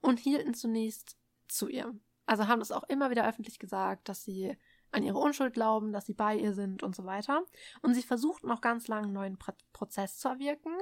und 0.00 0.18
hielten 0.18 0.54
zunächst 0.54 1.16
zu 1.48 1.68
ihr. 1.68 1.94
Also 2.26 2.46
haben 2.46 2.60
es 2.60 2.72
auch 2.72 2.84
immer 2.84 3.10
wieder 3.10 3.28
öffentlich 3.28 3.58
gesagt, 3.58 4.08
dass 4.08 4.22
sie 4.22 4.56
an 4.92 5.02
ihre 5.02 5.18
Unschuld 5.18 5.54
glauben, 5.54 5.92
dass 5.92 6.06
sie 6.06 6.14
bei 6.14 6.36
ihr 6.36 6.52
sind 6.52 6.82
und 6.82 6.94
so 6.94 7.04
weiter. 7.04 7.42
Und 7.82 7.94
sie 7.94 8.02
versuchten 8.02 8.50
auch 8.50 8.60
ganz 8.60 8.88
lange 8.88 9.04
einen 9.04 9.12
neuen 9.12 9.38
Pro 9.38 9.52
Prozess 9.72 10.18
zu 10.18 10.28
erwirken 10.28 10.72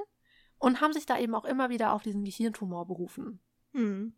und 0.57 0.81
haben 0.81 0.93
sich 0.93 1.05
da 1.05 1.17
eben 1.17 1.35
auch 1.35 1.45
immer 1.45 1.69
wieder 1.69 1.93
auf 1.93 2.03
diesen 2.03 2.23
Gehirntumor 2.23 2.85
berufen. 2.85 3.39
Mhm. 3.71 4.13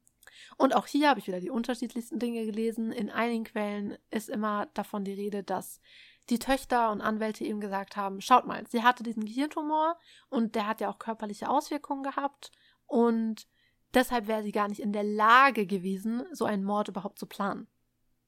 Und 0.57 0.75
auch 0.75 0.87
hier 0.87 1.09
habe 1.09 1.19
ich 1.19 1.27
wieder 1.27 1.39
die 1.39 1.49
unterschiedlichsten 1.49 2.19
Dinge 2.19 2.45
gelesen. 2.45 2.91
In 2.91 3.09
einigen 3.09 3.43
Quellen 3.43 3.97
ist 4.09 4.29
immer 4.29 4.67
davon 4.73 5.03
die 5.03 5.13
Rede, 5.13 5.43
dass 5.43 5.81
die 6.29 6.39
Töchter 6.39 6.91
und 6.91 7.01
Anwälte 7.01 7.43
eben 7.43 7.59
gesagt 7.59 7.95
haben, 7.95 8.21
schaut 8.21 8.45
mal, 8.45 8.65
sie 8.67 8.83
hatte 8.83 9.03
diesen 9.03 9.25
Gehirntumor 9.25 9.97
und 10.29 10.55
der 10.55 10.67
hat 10.67 10.79
ja 10.79 10.89
auch 10.89 10.99
körperliche 10.99 11.49
Auswirkungen 11.49 12.03
gehabt 12.03 12.51
und 12.85 13.47
deshalb 13.93 14.27
wäre 14.27 14.43
sie 14.43 14.51
gar 14.51 14.67
nicht 14.67 14.81
in 14.81 14.93
der 14.93 15.03
Lage 15.03 15.65
gewesen, 15.65 16.23
so 16.31 16.45
einen 16.45 16.63
Mord 16.63 16.87
überhaupt 16.87 17.19
zu 17.19 17.25
planen. 17.25 17.67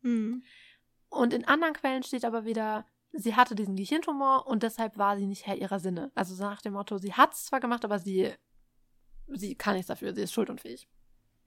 Mhm. 0.01 0.43
Und 1.09 1.33
in 1.33 1.45
anderen 1.45 1.73
Quellen 1.73 2.03
steht 2.03 2.25
aber 2.25 2.45
wieder, 2.45 2.85
sie 3.11 3.35
hatte 3.35 3.55
diesen 3.55 3.75
Gehirntumor 3.75 4.47
und 4.47 4.63
deshalb 4.63 4.97
war 4.97 5.17
sie 5.17 5.27
nicht 5.27 5.45
Herr 5.45 5.57
ihrer 5.57 5.79
Sinne. 5.79 6.11
Also 6.15 6.35
so 6.35 6.43
nach 6.43 6.61
dem 6.61 6.73
Motto, 6.73 6.97
sie 6.97 7.13
hat 7.13 7.33
es 7.33 7.45
zwar 7.45 7.59
gemacht, 7.59 7.85
aber 7.85 7.99
sie, 7.99 8.33
sie 9.27 9.55
kann 9.55 9.75
nichts 9.75 9.87
dafür, 9.87 10.13
sie 10.13 10.21
ist 10.21 10.33
schuldunfähig. 10.33 10.87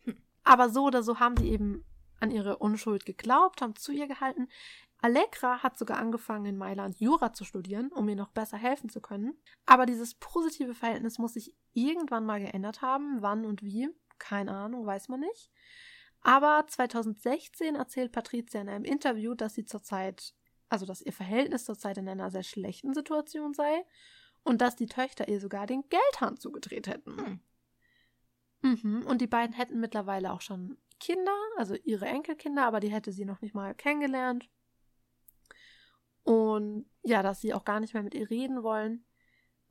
Hm. 0.05 0.17
Aber 0.45 0.71
so 0.71 0.85
oder 0.85 1.03
so 1.03 1.19
haben 1.19 1.37
sie 1.37 1.51
eben 1.51 1.85
an 2.21 2.31
ihre 2.31 2.59
Unschuld 2.59 3.05
geglaubt, 3.05 3.61
haben 3.61 3.77
zu 3.77 3.93
ihr 3.93 4.07
gehalten. 4.07 4.49
Allegra 5.03 5.63
hat 5.63 5.77
sogar 5.77 5.99
angefangen, 5.99 6.47
in 6.47 6.57
Mailand 6.57 6.99
Jura 7.01 7.33
zu 7.33 7.45
studieren, 7.45 7.93
um 7.93 8.09
ihr 8.09 8.17
noch 8.17 8.31
besser 8.31 8.57
helfen 8.57 8.89
zu 8.89 9.01
können. 9.01 9.37
Aber 9.67 9.85
dieses 9.85 10.15
positive 10.15 10.75
Verhältnis 10.75 11.19
muss 11.19 11.35
sich 11.35 11.55
irgendwann 11.75 12.25
mal 12.25 12.41
geändert 12.41 12.81
haben. 12.81 13.21
Wann 13.21 13.45
und 13.45 13.63
wie? 13.63 13.91
Keine 14.19 14.53
Ahnung, 14.53 14.87
weiß 14.87 15.09
man 15.09 15.21
nicht. 15.21 15.51
Aber 16.23 16.65
2016 16.67 17.77
erzählt 17.77 18.13
Patricia 18.13 18.61
in 18.61 18.69
einem 18.69 18.85
Interview, 18.85 19.35
dass 19.35 19.55
sie 19.55 19.65
zurzeit, 19.65 20.35
also 20.69 20.85
dass 20.85 21.01
ihr 21.01 21.13
Verhältnis 21.13 21.65
zurzeit 21.65 21.99
in 21.99 22.09
einer 22.09 22.31
sehr 22.31 22.43
schlechten 22.43 22.95
Situation 22.95 23.55
sei 23.55 23.85
und 24.43 24.61
dass 24.61 24.77
die 24.77 24.87
Töchter 24.87 25.29
ihr 25.29 25.41
sogar 25.41 25.67
den 25.67 25.85
Geldhahn 25.89 26.37
zugedreht 26.37 26.89
hätten. 26.89 27.17
Hm. 27.19 27.41
Mhm. 28.83 29.07
Und 29.07 29.21
die 29.21 29.27
beiden 29.27 29.55
hätten 29.55 29.79
mittlerweile 29.79 30.33
auch 30.33 30.41
schon 30.41 30.77
Kinder, 30.99 31.37
also 31.57 31.77
ihre 31.85 32.07
Enkelkinder, 32.07 32.67
aber 32.67 32.81
die 32.81 32.91
hätte 32.91 33.13
sie 33.13 33.25
noch 33.25 33.41
nicht 33.41 33.55
mal 33.55 33.75
kennengelernt. 33.75 34.49
Und 36.25 36.87
ja, 37.05 37.23
dass 37.23 37.41
sie 37.41 37.55
auch 37.55 37.65
gar 37.65 37.79
nicht 37.79 37.95
mehr 37.95 38.03
mit 38.03 38.15
ihr 38.15 38.29
reden 38.29 38.65
wollen. 38.65 39.06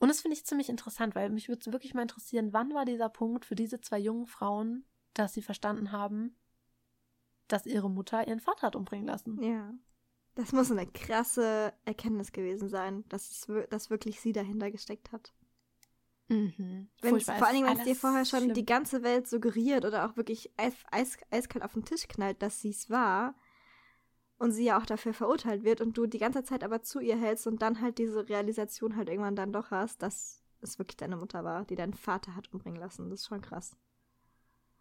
Und 0.05 0.09
das 0.09 0.21
finde 0.21 0.37
ich 0.37 0.45
ziemlich 0.45 0.69
interessant, 0.69 1.15
weil 1.15 1.31
mich 1.31 1.49
würde 1.49 1.73
wirklich 1.73 1.95
mal 1.95 2.03
interessieren, 2.03 2.53
wann 2.53 2.71
war 2.75 2.85
dieser 2.85 3.09
Punkt 3.09 3.43
für 3.43 3.55
diese 3.55 3.81
zwei 3.81 3.97
jungen 3.97 4.27
Frauen, 4.27 4.85
dass 5.15 5.33
sie 5.33 5.41
verstanden 5.41 5.91
haben, 5.91 6.35
dass 7.47 7.65
ihre 7.65 7.89
Mutter 7.89 8.27
ihren 8.27 8.39
Vater 8.39 8.67
hat 8.67 8.75
umbringen 8.75 9.07
lassen. 9.07 9.41
Ja. 9.41 9.73
Das 10.35 10.51
muss 10.51 10.69
eine 10.69 10.85
krasse 10.85 11.73
Erkenntnis 11.85 12.31
gewesen 12.31 12.69
sein, 12.69 13.03
dass, 13.09 13.31
es, 13.31 13.47
dass 13.71 13.89
wirklich 13.89 14.21
sie 14.21 14.31
dahinter 14.31 14.69
gesteckt 14.69 15.11
hat. 15.11 15.33
Mhm. 16.27 16.87
Wenn's, 17.01 17.25
vor 17.25 17.33
Es 17.33 17.41
allen 17.41 17.55
Dingen, 17.55 17.65
ist 17.65 17.71
wenn 17.71 17.79
es 17.79 17.85
dir 17.85 17.95
vorher 17.95 18.25
schon 18.25 18.41
schlimm. 18.41 18.53
die 18.53 18.65
ganze 18.67 19.01
Welt 19.01 19.27
suggeriert 19.27 19.85
oder 19.85 20.07
auch 20.07 20.17
wirklich 20.17 20.51
eis, 20.55 20.75
eis, 20.91 21.17
eiskalt 21.31 21.65
auf 21.65 21.73
den 21.73 21.83
Tisch 21.83 22.07
knallt, 22.07 22.43
dass 22.43 22.61
sie 22.61 22.69
es 22.69 22.91
war 22.91 23.33
und 24.37 24.51
sie 24.51 24.65
ja 24.65 24.79
auch 24.79 24.85
dafür 24.85 25.13
verurteilt 25.13 25.63
wird 25.63 25.81
und 25.81 25.97
du 25.97 26.05
die 26.07 26.19
ganze 26.19 26.43
Zeit 26.43 26.63
aber 26.63 26.81
zu 26.81 26.99
ihr 26.99 27.17
hältst 27.17 27.47
und 27.47 27.61
dann 27.61 27.81
halt 27.81 27.97
diese 27.97 28.27
Realisation 28.27 28.95
halt 28.95 29.09
irgendwann 29.09 29.35
dann 29.35 29.53
doch 29.53 29.71
hast, 29.71 30.01
dass 30.01 30.43
es 30.61 30.79
wirklich 30.79 30.97
deine 30.97 31.15
Mutter 31.15 31.43
war, 31.43 31.65
die 31.65 31.75
deinen 31.75 31.93
Vater 31.93 32.35
hat 32.35 32.51
umbringen 32.51 32.79
lassen. 32.79 33.09
Das 33.09 33.21
ist 33.21 33.27
schon 33.27 33.41
krass. 33.41 33.75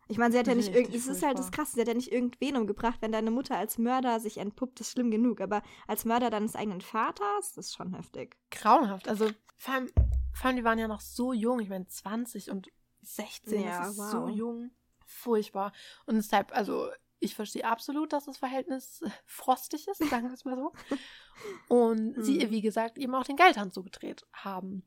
Ich 0.07 0.19
meine, 0.19 0.33
sie 0.33 0.39
hat 0.39 0.47
ja 0.47 0.55
nicht 0.55 0.69
Richtig 0.69 0.95
irgend, 0.95 0.97
es 0.97 1.07
ist 1.07 1.23
halt 1.23 1.39
das. 1.39 1.51
Krasse, 1.51 1.75
sie 1.75 1.81
hat 1.81 1.89
ja 1.89 1.95
nicht 1.95 2.13
irgendwen 2.13 2.57
umgebracht, 2.57 2.99
wenn 3.01 3.13
deine 3.13 3.31
Mutter 3.31 3.57
als 3.57 3.79
Mörder 3.79 4.21
sich 4.21 4.37
entpuppt, 4.37 4.81
ist 4.81 4.91
schlimm 4.93 5.11
genug, 5.11 5.41
aber 5.41 5.63
als 5.87 6.05
Mörder 6.05 6.29
deines 6.29 6.57
eigenen 6.57 6.83
Vaters, 6.83 7.55
das 7.55 7.67
ist 7.67 7.75
schon 7.75 7.95
heftig. 7.95 8.37
grauenhaft. 8.51 9.09
Also 9.09 9.31
vor 9.57 9.75
allem, 9.75 9.89
vor 10.33 10.47
allem, 10.49 10.57
die 10.57 10.65
waren 10.65 10.79
ja 10.79 10.89
noch 10.89 11.01
so 11.01 11.33
jung. 11.33 11.61
Ich 11.61 11.71
meine, 11.71 11.87
20 11.87 12.51
und 12.51 12.69
16, 13.01 13.63
Ja, 13.63 13.81
das 13.81 13.97
ist 13.97 14.11
so 14.11 14.23
wow. 14.23 14.31
jung. 14.31 14.71
Furchtbar. 15.07 15.73
Und 16.07 16.17
deshalb, 16.17 16.55
also 16.55 16.89
ich 17.25 17.35
verstehe 17.35 17.65
absolut, 17.65 18.13
dass 18.13 18.27
das 18.27 18.37
Verhältnis 18.39 19.03
frostig 19.27 19.89
ist, 19.89 19.99
sagen 20.09 20.29
wir 20.29 20.35
es 20.35 20.45
mal 20.45 20.57
so. 20.57 20.73
Und 21.69 22.15
sie, 22.23 22.41
Hm. 22.43 22.51
wie 22.51 22.61
gesagt, 22.61 22.99
eben 22.99 23.15
auch 23.15 23.25
den 23.25 23.37
Geldhand 23.37 23.75
zugedreht 23.75 24.25
haben. 24.33 24.85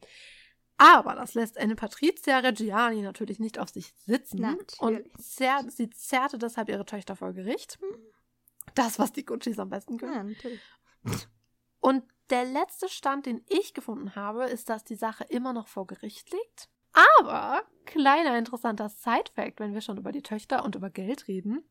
Aber 0.78 1.16
das 1.16 1.34
lässt 1.34 1.58
eine 1.58 1.76
Patrizia 1.76 2.38
Reggiani 2.38 3.02
natürlich 3.02 3.40
nicht 3.40 3.58
auf 3.58 3.70
sich 3.70 3.94
sitzen. 4.06 4.42
Natürlich. 4.42 4.80
Und 4.80 5.22
zerrt, 5.22 5.72
sie 5.72 5.90
zerrte 5.90 6.38
deshalb 6.38 6.70
ihre 6.70 6.86
Töchter 6.86 7.16
vor 7.16 7.34
Gericht. 7.34 7.80
Das, 8.76 9.00
was 9.00 9.12
die 9.12 9.26
Guccis 9.26 9.58
am 9.58 9.70
besten 9.70 9.98
können. 9.98 10.14
Ja, 10.14 10.24
natürlich. 10.24 10.62
Und 11.80 12.04
der 12.30 12.46
letzte 12.46 12.90
Stand, 12.90 13.26
den 13.26 13.44
ich 13.50 13.74
gefunden 13.74 14.16
habe, 14.16 14.46
ist, 14.46 14.70
dass 14.70 14.84
die 14.84 14.96
Sache 14.96 15.24
immer 15.24 15.54
noch 15.54 15.68
vor 15.68 15.88
Gericht 15.88 16.32
liegt. 16.32 16.70
Aber, 17.20 17.64
kleiner 17.86 18.38
interessanter 18.38 18.90
Side-Fact, 18.90 19.60
wenn 19.60 19.74
wir 19.74 19.82
schon 19.82 19.98
über 19.98 20.12
die 20.12 20.22
Töchter 20.22 20.64
und 20.64 20.76
über 20.76 20.90
Geld 20.90 21.28
reden. 21.28 21.64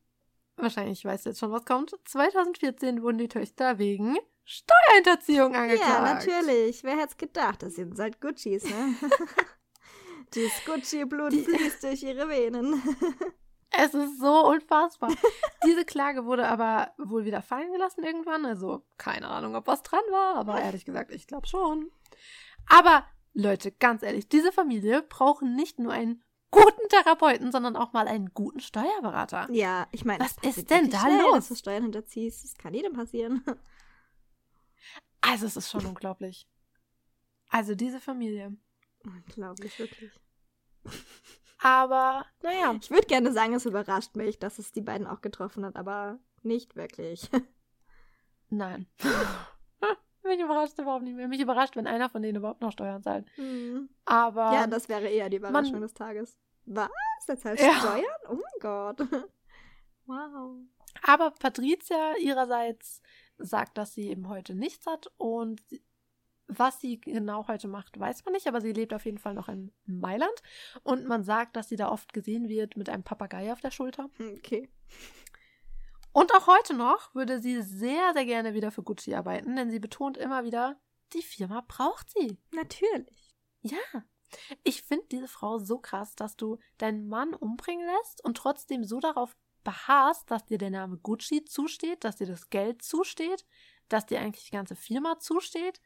Wahrscheinlich 0.57 1.05
weißt 1.05 1.25
du 1.25 1.29
jetzt 1.29 1.39
schon, 1.39 1.51
was 1.51 1.65
kommt. 1.65 1.95
2014 2.05 3.01
wurden 3.01 3.19
die 3.19 3.27
Töchter 3.27 3.77
wegen 3.77 4.17
Steuerhinterziehung 4.43 5.55
angeklagt. 5.55 5.89
Ja, 5.89 6.13
natürlich. 6.13 6.83
Wer 6.83 6.97
hätte 6.97 7.09
es 7.09 7.17
gedacht? 7.17 7.63
Das 7.63 7.75
sind 7.75 7.97
halt 7.99 8.19
Guccis, 8.19 8.63
ne? 8.63 8.95
Das 10.31 10.65
Gucci-Blut 10.65 11.33
fließt 11.33 11.83
durch 11.83 12.03
ihre 12.03 12.27
Venen. 12.27 12.81
Es 13.69 13.93
ist 13.93 14.19
so 14.19 14.47
unfassbar. 14.47 15.13
Diese 15.65 15.85
Klage 15.85 16.25
wurde 16.25 16.47
aber 16.47 16.93
wohl 16.97 17.25
wieder 17.25 17.41
fallen 17.43 17.71
gelassen 17.71 18.03
irgendwann. 18.03 18.45
Also 18.45 18.83
keine 18.97 19.27
Ahnung, 19.27 19.55
ob 19.55 19.67
was 19.67 19.83
dran 19.83 20.01
war, 20.09 20.35
aber 20.35 20.59
ehrlich 20.59 20.85
gesagt, 20.85 21.11
ich 21.11 21.27
glaube 21.27 21.47
schon. 21.47 21.91
Aber 22.67 23.05
Leute, 23.33 23.71
ganz 23.71 24.01
ehrlich, 24.01 24.29
diese 24.29 24.51
Familie 24.51 25.03
braucht 25.03 25.43
nicht 25.43 25.77
nur 25.77 25.91
einen 25.91 26.23
guten 26.51 26.89
Therapeuten, 26.89 27.51
sondern 27.51 27.75
auch 27.75 27.93
mal 27.93 28.07
einen 28.07 28.33
guten 28.33 28.59
Steuerberater. 28.59 29.47
Ja, 29.51 29.87
ich 29.91 30.05
meine, 30.05 30.23
Was 30.23 30.35
ist 30.41 30.69
denn 30.69 30.89
da 30.89 31.07
los? 31.07 31.35
Dass 31.35 31.47
du 31.49 31.55
Steuern 31.55 31.83
hinterziehst, 31.83 32.43
das 32.43 32.55
kann 32.55 32.73
jedem 32.73 32.93
passieren. 32.93 33.43
Also, 35.21 35.45
es 35.45 35.57
ist 35.57 35.71
schon 35.71 35.85
unglaublich. 35.85 36.47
Also, 37.49 37.75
diese 37.75 37.99
Familie. 37.99 38.55
Unglaublich, 39.03 39.77
wirklich. 39.79 40.11
Aber, 41.59 42.25
naja. 42.43 42.75
Ich 42.79 42.91
würde 42.91 43.07
gerne 43.07 43.33
sagen, 43.33 43.53
es 43.53 43.65
überrascht 43.65 44.15
mich, 44.15 44.39
dass 44.39 44.59
es 44.59 44.71
die 44.71 44.81
beiden 44.81 45.07
auch 45.07 45.21
getroffen 45.21 45.65
hat, 45.65 45.75
aber 45.75 46.19
nicht 46.43 46.75
wirklich. 46.75 47.29
Nein. 48.49 48.87
Mich 50.27 50.39
überrascht 50.39 50.77
überhaupt 50.79 51.03
nicht 51.03 51.15
mehr. 51.15 51.27
Mich 51.27 51.39
überrascht, 51.41 51.75
wenn 51.75 51.87
einer 51.87 52.09
von 52.09 52.21
denen 52.21 52.37
überhaupt 52.37 52.61
noch 52.61 52.71
Steuern 52.71 53.01
zahlt. 53.01 53.25
Hm. 53.35 53.89
Aber. 54.05 54.53
Ja, 54.53 54.67
das 54.67 54.87
wäre 54.89 55.07
eher 55.07 55.29
die 55.29 55.37
Überraschung 55.37 55.73
man- 55.73 55.81
des 55.81 55.93
Tages. 55.93 56.37
Was? 56.65 56.89
Der 57.27 57.37
zahlt 57.37 57.59
Ja. 57.59 57.73
Steuern? 57.79 58.03
Oh 58.29 58.33
mein 58.35 58.59
Gott. 58.61 58.99
Wow. 60.05 60.55
Aber 61.03 61.31
Patricia 61.31 62.15
ihrerseits 62.17 63.01
sagt, 63.37 63.77
dass 63.77 63.93
sie 63.93 64.09
eben 64.09 64.29
heute 64.29 64.55
nichts 64.55 64.85
hat 64.87 65.11
und 65.17 65.61
was 66.47 66.79
sie 66.79 67.01
genau 67.01 67.45
heute 67.49 67.67
macht, 67.67 67.99
weiß 67.99 68.23
man 68.23 68.33
nicht, 68.33 68.47
aber 68.47 68.61
sie 68.61 68.71
lebt 68.71 68.93
auf 68.93 69.03
jeden 69.03 69.17
Fall 69.17 69.33
noch 69.33 69.49
in 69.49 69.73
Mailand 69.85 70.31
und 70.83 71.05
man 71.05 71.23
sagt, 71.25 71.57
dass 71.57 71.67
sie 71.67 71.75
da 71.75 71.89
oft 71.91 72.13
gesehen 72.13 72.47
wird 72.47 72.77
mit 72.77 72.87
einem 72.89 73.03
Papagei 73.03 73.51
auf 73.51 73.59
der 73.59 73.71
Schulter. 73.71 74.09
Okay. 74.37 74.69
Und 76.17 76.33
auch 76.33 76.47
heute 76.47 76.73
noch 76.73 77.13
würde 77.13 77.39
sie 77.39 77.61
sehr, 77.61 78.11
sehr 78.13 78.25
gerne 78.25 78.55
wieder 78.55 78.71
für 78.71 78.81
Gucci 78.81 79.13
arbeiten, 79.13 79.55
denn 79.55 79.69
sie 79.69 79.77
betont 79.79 80.17
immer 80.17 80.43
wieder, 80.43 80.79
die 81.13 81.21
Firma 81.21 81.63
braucht 81.67 82.09
sie. 82.09 82.39
Natürlich. 82.51 83.35
Ja. 83.61 83.77
Ich 84.63 84.81
finde 84.81 85.05
diese 85.11 85.27
Frau 85.27 85.59
so 85.59 85.77
krass, 85.77 86.15
dass 86.15 86.35
du 86.35 86.57
deinen 86.79 87.07
Mann 87.07 87.35
umbringen 87.35 87.85
lässt 87.85 88.23
und 88.25 88.35
trotzdem 88.35 88.83
so 88.83 88.99
darauf 88.99 89.37
beharrst, 89.63 90.31
dass 90.31 90.45
dir 90.45 90.57
der 90.57 90.71
Name 90.71 90.97
Gucci 90.97 91.45
zusteht, 91.45 92.03
dass 92.03 92.15
dir 92.15 92.25
das 92.27 92.49
Geld 92.49 92.81
zusteht, 92.81 93.45
dass 93.87 94.07
dir 94.07 94.19
eigentlich 94.19 94.45
die 94.45 94.51
ganze 94.55 94.75
Firma 94.75 95.19
zusteht. 95.19 95.79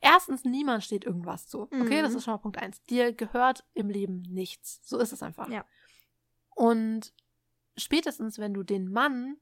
Erstens, 0.00 0.44
niemand 0.44 0.82
steht 0.82 1.04
irgendwas 1.04 1.46
zu. 1.46 1.62
Okay, 1.62 2.00
Mhm. 2.00 2.02
das 2.02 2.14
ist 2.14 2.24
schon 2.24 2.34
mal 2.34 2.38
Punkt 2.38 2.58
eins. 2.58 2.82
Dir 2.86 3.12
gehört 3.12 3.64
im 3.74 3.88
Leben 3.88 4.22
nichts. 4.22 4.80
So 4.82 4.98
ist 4.98 5.12
es 5.12 5.22
einfach. 5.22 5.48
Ja. 5.48 5.64
Und 6.56 7.14
spätestens, 7.78 8.38
wenn 8.38 8.54
du 8.54 8.62
den 8.62 8.90
Mann, 8.90 9.36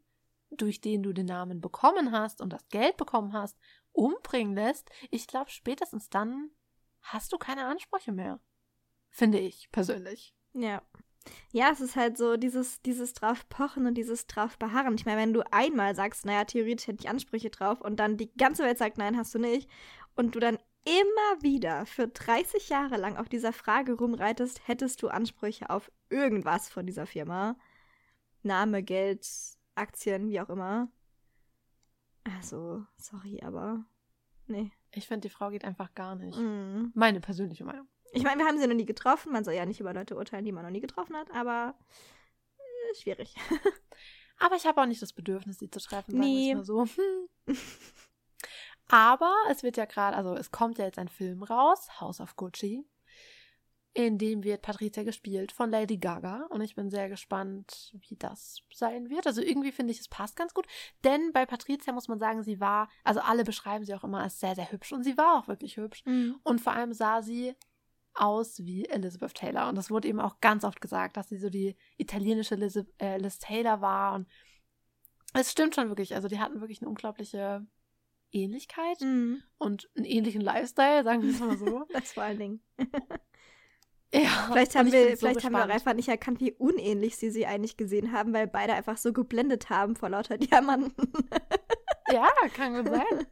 durch 0.51 0.81
den 0.81 1.03
du 1.03 1.13
den 1.13 1.27
Namen 1.27 1.61
bekommen 1.61 2.13
hast 2.13 2.41
und 2.41 2.53
das 2.53 2.69
Geld 2.69 2.97
bekommen 2.97 3.33
hast, 3.33 3.59
umbringen 3.93 4.55
lässt, 4.55 4.91
ich 5.11 5.27
glaube, 5.27 5.51
spätestens 5.51 6.09
dann 6.09 6.51
hast 7.03 7.33
du 7.33 7.39
keine 7.39 7.67
Ansprüche 7.67 8.13
mehr. 8.13 8.41
Finde 9.11 9.39
ich 9.39 9.71
persönlich. 9.73 10.35
Ja. 10.53 10.83
Ja, 11.53 11.71
es 11.73 11.81
ist 11.81 11.97
halt 11.97 12.17
so 12.17 12.37
dieses, 12.37 12.83
dieses 12.83 13.13
drauf 13.13 13.49
pochen 13.49 13.87
und 13.87 13.95
dieses 13.95 14.29
drauf 14.29 14.59
beharren. 14.59 14.95
Ich 14.95 15.07
meine, 15.07 15.21
wenn 15.21 15.33
du 15.33 15.43
einmal 15.53 15.97
sagst, 15.97 16.25
naja, 16.25 16.45
theoretisch 16.45 16.87
hätte 16.87 17.03
ich 17.03 17.09
Ansprüche 17.09 17.51
drauf 17.51 17.81
und 17.81 17.97
dann 17.99 18.17
die 18.17 18.33
ganze 18.37 18.63
Welt 18.63 18.79
sagt, 18.79 18.99
nein, 18.99 19.17
hast 19.17 19.35
du 19.35 19.41
nicht, 19.41 19.69
und 20.15 20.35
du 20.35 20.41
dann 20.41 20.59
immer 20.85 21.43
wieder 21.43 21.85
für 21.85 22.07
30 22.07 22.69
Jahre 22.69 22.97
lang 22.97 23.17
auf 23.17 23.29
dieser 23.29 23.53
Frage 23.53 23.95
rumreitest, 23.95 24.67
hättest 24.69 25.03
du 25.03 25.09
Ansprüche 25.09 25.69
auf 25.69 25.91
irgendwas 26.11 26.69
von 26.69 26.87
dieser 26.87 27.07
Firma. 27.07 27.57
Name, 28.47 28.83
Geld, 28.83 29.29
Aktien, 29.75 30.29
wie 30.29 30.41
auch 30.41 30.49
immer. 30.49 30.89
Also, 32.39 32.85
sorry, 32.97 33.41
aber 33.43 33.85
nee. 34.47 34.73
Ich 34.93 35.07
finde, 35.07 35.29
die 35.29 35.35
Frau 35.35 35.51
geht 35.51 35.65
einfach 35.65 35.95
gar 35.95 36.15
nicht. 36.17 36.39
Mm. 36.39 36.87
Meine 36.95 37.21
persönliche 37.21 37.65
Meinung. 37.65 37.87
Ich 38.13 38.23
meine, 38.25 38.41
wir 38.41 38.47
haben 38.49 38.59
sie 38.59 38.67
noch 38.67 38.75
nie 38.75 38.87
getroffen. 38.87 39.33
Man 39.33 39.45
soll 39.45 39.55
ja 39.55 39.67
nicht 39.67 39.81
über 39.81 39.93
Leute 39.93 40.17
urteilen, 40.17 40.45
die 40.45 40.53
man 40.53 40.65
noch 40.65 40.71
nie 40.71 40.81
getroffen 40.81 41.15
hat, 41.17 41.31
aber 41.33 41.75
äh, 42.59 42.95
schwierig. 42.95 43.35
Aber 44.39 44.55
ich 44.55 44.67
habe 44.67 44.83
auch 44.83 44.87
nicht 44.87 45.01
das 45.01 45.15
Bedürfnis, 45.15 45.59
sie 45.59 45.71
zu 45.71 45.81
treffen. 45.81 46.11
Sagen 46.11 46.21
Nee. 46.21 46.55
mal 46.55 46.63
so. 46.63 46.85
Hm. 46.85 47.29
Aber 48.89 49.35
es 49.51 49.63
wird 49.63 49.79
ja 49.79 49.87
gerade, 49.87 50.15
also 50.15 50.35
es 50.37 50.51
kommt 50.51 50.77
ja 50.77 50.85
jetzt 50.85 50.99
ein 50.99 51.09
Film 51.09 51.43
raus, 51.43 51.89
House 52.01 52.21
of 52.21 52.37
Gucci. 52.37 52.85
In 53.97 54.19
dem 54.19 54.45
wird 54.45 54.61
Patricia 54.61 55.05
gespielt 55.05 55.53
von 55.53 55.71
Lady 55.71 55.97
Gaga. 55.97 56.47
Und 56.51 56.61
ich 56.61 56.75
bin 56.75 56.91
sehr 56.91 57.09
gespannt, 57.09 57.95
wie 58.07 58.17
das 58.17 58.59
sein 58.71 59.09
wird. 59.09 59.27
Also 59.27 59.41
irgendwie 59.41 59.73
finde 59.73 59.91
ich, 59.93 60.01
es 60.01 60.09
passt 60.09 60.37
ganz 60.37 60.53
gut. 60.53 60.67
Denn 61.03 61.33
bei 61.33 61.47
Patricia 61.47 61.95
muss 61.95 62.07
man 62.07 62.19
sagen, 62.19 62.43
sie 62.43 62.61
war, 62.61 62.91
also 63.05 63.21
alle 63.21 63.43
beschreiben 63.43 63.87
sie 63.87 63.95
auch 63.95 64.05
immer 64.05 64.21
als 64.23 64.39
sehr, 64.39 64.55
sehr 64.55 64.71
hübsch. 64.71 64.93
Und 64.93 65.03
sie 65.03 65.17
war 65.17 65.39
auch 65.39 65.49
wirklich 65.49 65.79
hübsch. 65.79 66.03
Und 66.43 66.61
vor 66.61 66.75
allem 66.75 66.93
sah 66.93 67.23
sie 67.23 67.55
aus 68.13 68.59
wie 68.67 68.85
Elizabeth 68.85 69.33
Taylor. 69.35 69.67
Und 69.71 69.77
das 69.77 69.91
wurde 69.91 70.09
eben 70.09 70.21
auch 70.21 70.41
ganz 70.41 70.65
oft 70.65 70.83
gesagt, 70.83 71.17
dass 71.17 71.31
sie 71.31 71.39
so 71.39 71.49
die 71.49 71.75
italienische 71.97 72.55
Liz, 72.55 72.79
äh, 73.01 73.17
Liz 73.17 73.39
Taylor 73.39 73.81
war. 73.81 74.15
Und 74.15 74.29
es 75.33 75.53
stimmt 75.53 75.75
schon 75.75 75.89
wirklich. 75.89 76.15
Also 76.15 76.29
die 76.29 76.39
hatten 76.39 76.61
wirklich 76.61 76.83
eine 76.83 76.91
unglaubliche 76.91 77.67
Ähnlichkeit 78.31 79.01
Mhm. 79.01 79.43
und 79.57 79.89
einen 79.97 80.05
ähnlichen 80.05 80.43
Lifestyle, 80.43 81.03
sagen 81.03 81.23
wir 81.23 81.31
es 81.31 81.41
mal 81.41 81.57
so. 81.57 81.87
Das 81.95 82.13
vor 82.13 82.25
allen 82.25 82.39
Dingen. 82.39 82.61
ja, 84.15 84.49
Vielleicht 84.51 84.75
und 84.75 84.79
haben 84.79 84.93
wir, 84.93 85.11
so 85.11 85.17
vielleicht 85.17 85.45
haben 85.45 85.53
wir 85.53 85.65
auch 85.65 85.69
einfach 85.69 85.95
nicht 85.95 86.09
erkannt, 86.09 86.41
wie 86.41 86.53
unähnlich 86.53 87.17
sie 87.17 87.31
sie 87.31 87.47
eigentlich 87.47 87.77
gesehen 87.77 88.13
haben, 88.13 88.33
weil 88.33 88.47
beide 88.47 88.73
einfach 88.75 88.97
so 88.97 89.13
geblendet 89.13 89.69
haben 89.71 89.97
vor 89.97 90.09
lauter 90.09 90.39
Diamanten. 90.39 91.29
Ja, 92.13 92.29
kann 92.55 92.75
gut 92.75 92.89
sein. 92.95 93.27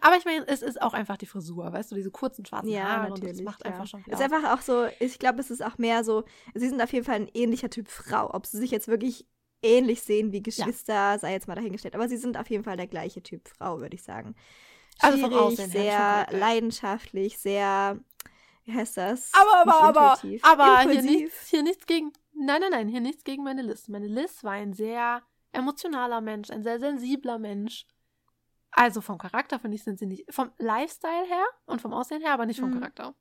Aber 0.00 0.16
ich 0.16 0.24
meine, 0.24 0.46
es 0.48 0.62
ist 0.62 0.80
auch 0.80 0.92
einfach 0.92 1.16
die 1.16 1.26
Frisur, 1.26 1.72
weißt 1.72 1.90
du, 1.90 1.94
diese 1.94 2.10
kurzen 2.10 2.44
schwarzen 2.44 2.68
Ja, 2.70 2.84
Haare 2.84 3.06
und 3.06 3.10
natürlich, 3.14 3.38
das 3.38 3.44
macht 3.44 3.60
klar. 3.60 3.72
einfach 3.72 3.86
schon 3.86 4.02
viel 4.02 4.12
ist 4.12 4.20
aus. 4.20 4.30
einfach 4.30 4.52
auch 4.52 4.60
so, 4.60 4.86
ich 5.00 5.18
glaube, 5.18 5.40
es 5.40 5.50
ist 5.50 5.64
auch 5.64 5.78
mehr 5.78 6.04
so, 6.04 6.24
sie 6.54 6.68
sind 6.68 6.80
auf 6.82 6.92
jeden 6.92 7.04
Fall 7.04 7.16
ein 7.16 7.30
ähnlicher 7.32 7.70
Typ 7.70 7.88
Frau. 7.88 8.32
Ob 8.32 8.46
sie 8.46 8.58
sich 8.58 8.70
jetzt 8.70 8.88
wirklich 8.88 9.26
ähnlich 9.62 10.02
sehen 10.02 10.32
wie 10.32 10.42
Geschwister, 10.42 11.18
sei 11.18 11.32
jetzt 11.32 11.48
mal 11.48 11.54
dahingestellt. 11.54 11.94
Aber 11.94 12.08
sie 12.08 12.16
sind 12.16 12.36
auf 12.36 12.50
jeden 12.50 12.64
Fall 12.64 12.76
der 12.76 12.86
gleiche 12.86 13.22
Typ 13.22 13.48
Frau, 13.48 13.80
würde 13.80 13.94
ich 13.94 14.02
sagen. 14.02 14.34
Also 14.98 15.18
Schwierig, 15.18 15.56
sehr 15.72 16.26
leidenschaftlich, 16.30 17.38
sehr, 17.38 17.98
wie 18.64 18.72
heißt 18.74 18.96
das? 18.96 19.32
Aber, 19.34 19.64
Nicht 19.64 19.82
aber, 19.82 20.18
aber, 20.42 20.74
aber 20.82 20.90
hier 20.90 21.02
nichts, 21.02 21.48
hier 21.48 21.62
nichts 21.62 21.86
gegen, 21.86 22.12
nein, 22.32 22.60
nein, 22.60 22.70
nein, 22.70 22.88
hier 22.88 23.00
nichts 23.00 23.24
gegen 23.24 23.42
meine 23.42 23.62
Liz. 23.62 23.88
Meine 23.88 24.06
Liz 24.06 24.44
war 24.44 24.52
ein 24.52 24.72
sehr 24.72 25.22
emotionaler 25.52 26.20
Mensch, 26.20 26.50
ein 26.50 26.62
sehr 26.62 26.78
sensibler 26.80 27.38
Mensch. 27.38 27.86
Also 28.70 29.00
vom 29.02 29.18
Charakter, 29.18 29.58
finde 29.58 29.74
ich, 29.76 29.84
sind 29.84 29.98
sie 29.98 30.06
nicht, 30.06 30.32
vom 30.32 30.50
Lifestyle 30.58 31.26
her 31.26 31.44
und 31.66 31.80
vom 31.82 31.92
Aussehen 31.92 32.22
her, 32.22 32.32
aber 32.32 32.46
nicht 32.46 32.60
vom 32.60 32.70
Mhm. 32.70 32.78
Charakter. 32.80 33.14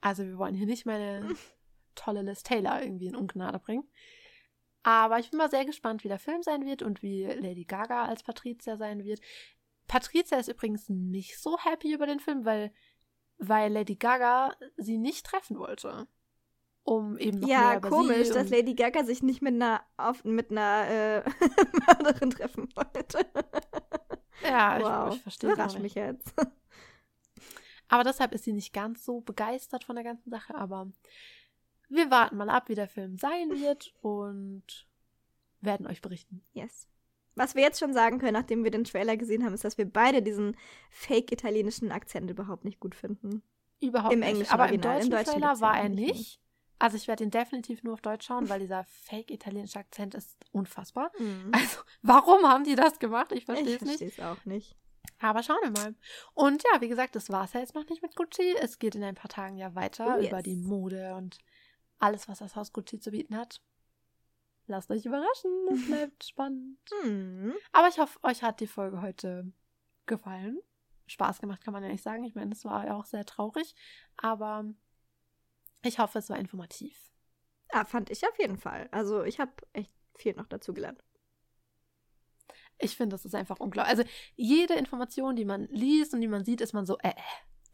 Also 0.00 0.22
wir 0.24 0.38
wollen 0.38 0.54
hier 0.54 0.66
nicht 0.66 0.86
meine 0.86 1.28
tolle 1.96 2.22
Liz 2.22 2.42
Taylor 2.42 2.80
irgendwie 2.82 3.06
in 3.08 3.16
Ungnade 3.16 3.58
bringen. 3.58 3.88
Aber 4.84 5.18
ich 5.18 5.30
bin 5.30 5.38
mal 5.38 5.50
sehr 5.50 5.64
gespannt, 5.64 6.04
wie 6.04 6.08
der 6.08 6.18
Film 6.18 6.42
sein 6.42 6.66
wird 6.66 6.82
und 6.82 7.02
wie 7.02 7.24
Lady 7.24 7.64
Gaga 7.64 8.04
als 8.04 8.22
Patricia 8.22 8.76
sein 8.76 9.02
wird. 9.02 9.20
Patricia 9.86 10.38
ist 10.38 10.48
übrigens 10.48 10.88
nicht 10.88 11.38
so 11.40 11.58
happy 11.58 11.92
über 11.94 12.06
den 12.06 12.20
Film, 12.20 12.44
weil, 12.44 12.72
weil 13.38 13.72
Lady 13.72 13.96
Gaga 13.96 14.54
sie 14.76 14.98
nicht 14.98 15.26
treffen 15.26 15.58
wollte. 15.58 16.06
Um 16.82 17.16
eben 17.16 17.40
noch 17.40 17.48
mehr 17.48 17.58
Ja, 17.58 17.76
über 17.76 17.88
komisch, 17.88 18.28
dass 18.28 18.50
Lady 18.50 18.74
Gaga 18.74 19.04
sich 19.04 19.22
nicht 19.22 19.40
mit 19.40 19.54
einer, 19.54 19.82
auf, 19.96 20.22
mit 20.24 20.50
einer 20.50 20.86
äh, 20.88 21.24
Mörderin 21.86 22.30
treffen 22.30 22.68
wollte. 22.74 23.26
Ja, 24.42 24.78
wow, 24.80 25.08
ich, 25.08 25.16
ich 25.16 25.22
verstehe 25.22 25.52
überrascht 25.52 25.78
mich 25.78 25.94
jetzt. 25.94 26.34
Aber 27.88 28.04
deshalb 28.04 28.32
ist 28.32 28.44
sie 28.44 28.52
nicht 28.52 28.72
ganz 28.72 29.04
so 29.04 29.20
begeistert 29.20 29.84
von 29.84 29.96
der 29.96 30.04
ganzen 30.04 30.30
Sache. 30.30 30.54
Aber 30.54 30.90
wir 31.88 32.10
warten 32.10 32.36
mal 32.36 32.50
ab, 32.50 32.68
wie 32.68 32.74
der 32.74 32.88
Film 32.88 33.18
sein 33.18 33.50
wird 33.50 33.94
und 34.02 34.86
werden 35.60 35.86
euch 35.86 36.02
berichten. 36.02 36.44
Yes. 36.52 36.88
Was 37.36 37.54
wir 37.54 37.62
jetzt 37.62 37.80
schon 37.80 37.92
sagen 37.92 38.18
können, 38.18 38.34
nachdem 38.34 38.62
wir 38.64 38.70
den 38.70 38.84
Trailer 38.84 39.16
gesehen 39.16 39.44
haben, 39.44 39.54
ist, 39.54 39.64
dass 39.64 39.76
wir 39.78 39.86
beide 39.90 40.22
diesen 40.22 40.56
fake-italienischen 40.90 41.90
Akzent 41.92 42.30
überhaupt 42.30 42.64
nicht 42.64 42.80
gut 42.80 42.94
finden. 42.94 43.42
Überhaupt 43.80 44.12
Im 44.12 44.20
nicht. 44.20 44.28
englischen 44.28 44.52
Aber 44.52 44.64
Original. 44.64 44.98
im 44.98 45.04
Im 45.04 45.10
deutschen, 45.10 45.26
Deutschen 45.32 45.40
Trailer 45.40 45.60
war 45.60 45.76
er 45.78 45.88
nicht, 45.88 46.06
ne? 46.06 46.12
nicht. 46.12 46.40
Also 46.78 46.96
ich 46.96 47.08
werde 47.08 47.24
ihn 47.24 47.30
definitiv 47.30 47.82
nur 47.82 47.94
auf 47.94 48.00
Deutsch 48.00 48.26
schauen, 48.26 48.48
weil 48.48 48.60
dieser 48.60 48.84
fake-italienische 48.84 49.78
Akzent 49.78 50.14
ist 50.14 50.36
unfassbar. 50.52 51.12
Also, 51.52 51.78
warum 52.02 52.42
haben 52.46 52.64
die 52.64 52.74
das 52.74 52.98
gemacht? 52.98 53.32
Ich 53.32 53.44
verstehe 53.44 53.68
Ich 53.68 53.74
es 53.76 53.80
nicht. 53.82 53.98
verstehe 53.98 54.24
es 54.26 54.32
auch 54.38 54.44
nicht. 54.44 54.76
Aber 55.20 55.42
schauen 55.42 55.58
wir 55.62 55.70
mal. 55.70 55.94
Und 56.34 56.62
ja, 56.64 56.80
wie 56.80 56.88
gesagt, 56.88 57.14
das 57.16 57.30
war 57.30 57.44
es 57.44 57.52
ja 57.52 57.60
jetzt 57.60 57.74
noch 57.74 57.86
nicht 57.88 58.02
mit 58.02 58.16
Gucci. 58.16 58.54
Es 58.60 58.78
geht 58.78 58.94
in 58.96 59.04
ein 59.04 59.14
paar 59.14 59.30
Tagen 59.30 59.56
ja 59.56 59.74
weiter 59.74 60.16
Oh, 60.16 60.20
yes. 60.20 60.28
über 60.30 60.42
die 60.42 60.56
Mode 60.56 61.14
und 61.14 61.38
alles, 61.98 62.28
was 62.28 62.38
das 62.40 62.56
Haus 62.56 62.72
Gucci 62.72 62.98
zu 62.98 63.10
bieten 63.12 63.36
hat. 63.36 63.60
Lasst 64.66 64.90
euch 64.90 65.04
überraschen, 65.04 65.50
es 65.72 65.86
bleibt 65.86 66.24
spannend. 66.24 66.78
Hm. 67.02 67.54
Aber 67.72 67.88
ich 67.88 67.98
hoffe, 67.98 68.18
euch 68.22 68.42
hat 68.42 68.60
die 68.60 68.66
Folge 68.66 69.02
heute 69.02 69.52
gefallen. 70.06 70.58
Spaß 71.06 71.40
gemacht, 71.40 71.62
kann 71.62 71.74
man 71.74 71.82
ja 71.82 71.90
nicht 71.90 72.02
sagen. 72.02 72.24
Ich 72.24 72.34
meine, 72.34 72.52
es 72.52 72.64
war 72.64 72.86
ja 72.86 72.96
auch 72.96 73.04
sehr 73.04 73.26
traurig. 73.26 73.74
Aber 74.16 74.64
ich 75.82 75.98
hoffe, 75.98 76.18
es 76.18 76.30
war 76.30 76.38
informativ. 76.38 77.10
Ah, 77.70 77.84
fand 77.84 78.10
ich 78.10 78.26
auf 78.26 78.38
jeden 78.38 78.56
Fall. 78.56 78.88
Also 78.90 79.24
ich 79.24 79.38
habe 79.38 79.52
echt 79.72 79.92
viel 80.16 80.34
noch 80.34 80.46
dazu 80.46 80.72
gelernt. 80.72 81.02
Ich 82.78 82.96
finde, 82.96 83.14
das 83.14 83.24
ist 83.24 83.34
einfach 83.34 83.60
unglaublich. 83.60 83.90
Also 83.90 84.10
jede 84.36 84.74
Information, 84.74 85.36
die 85.36 85.44
man 85.44 85.66
liest 85.68 86.14
und 86.14 86.20
die 86.20 86.28
man 86.28 86.44
sieht, 86.44 86.60
ist 86.60 86.72
man 86.72 86.86
so, 86.86 86.98
äh, 86.98 87.10
äh. 87.10 87.14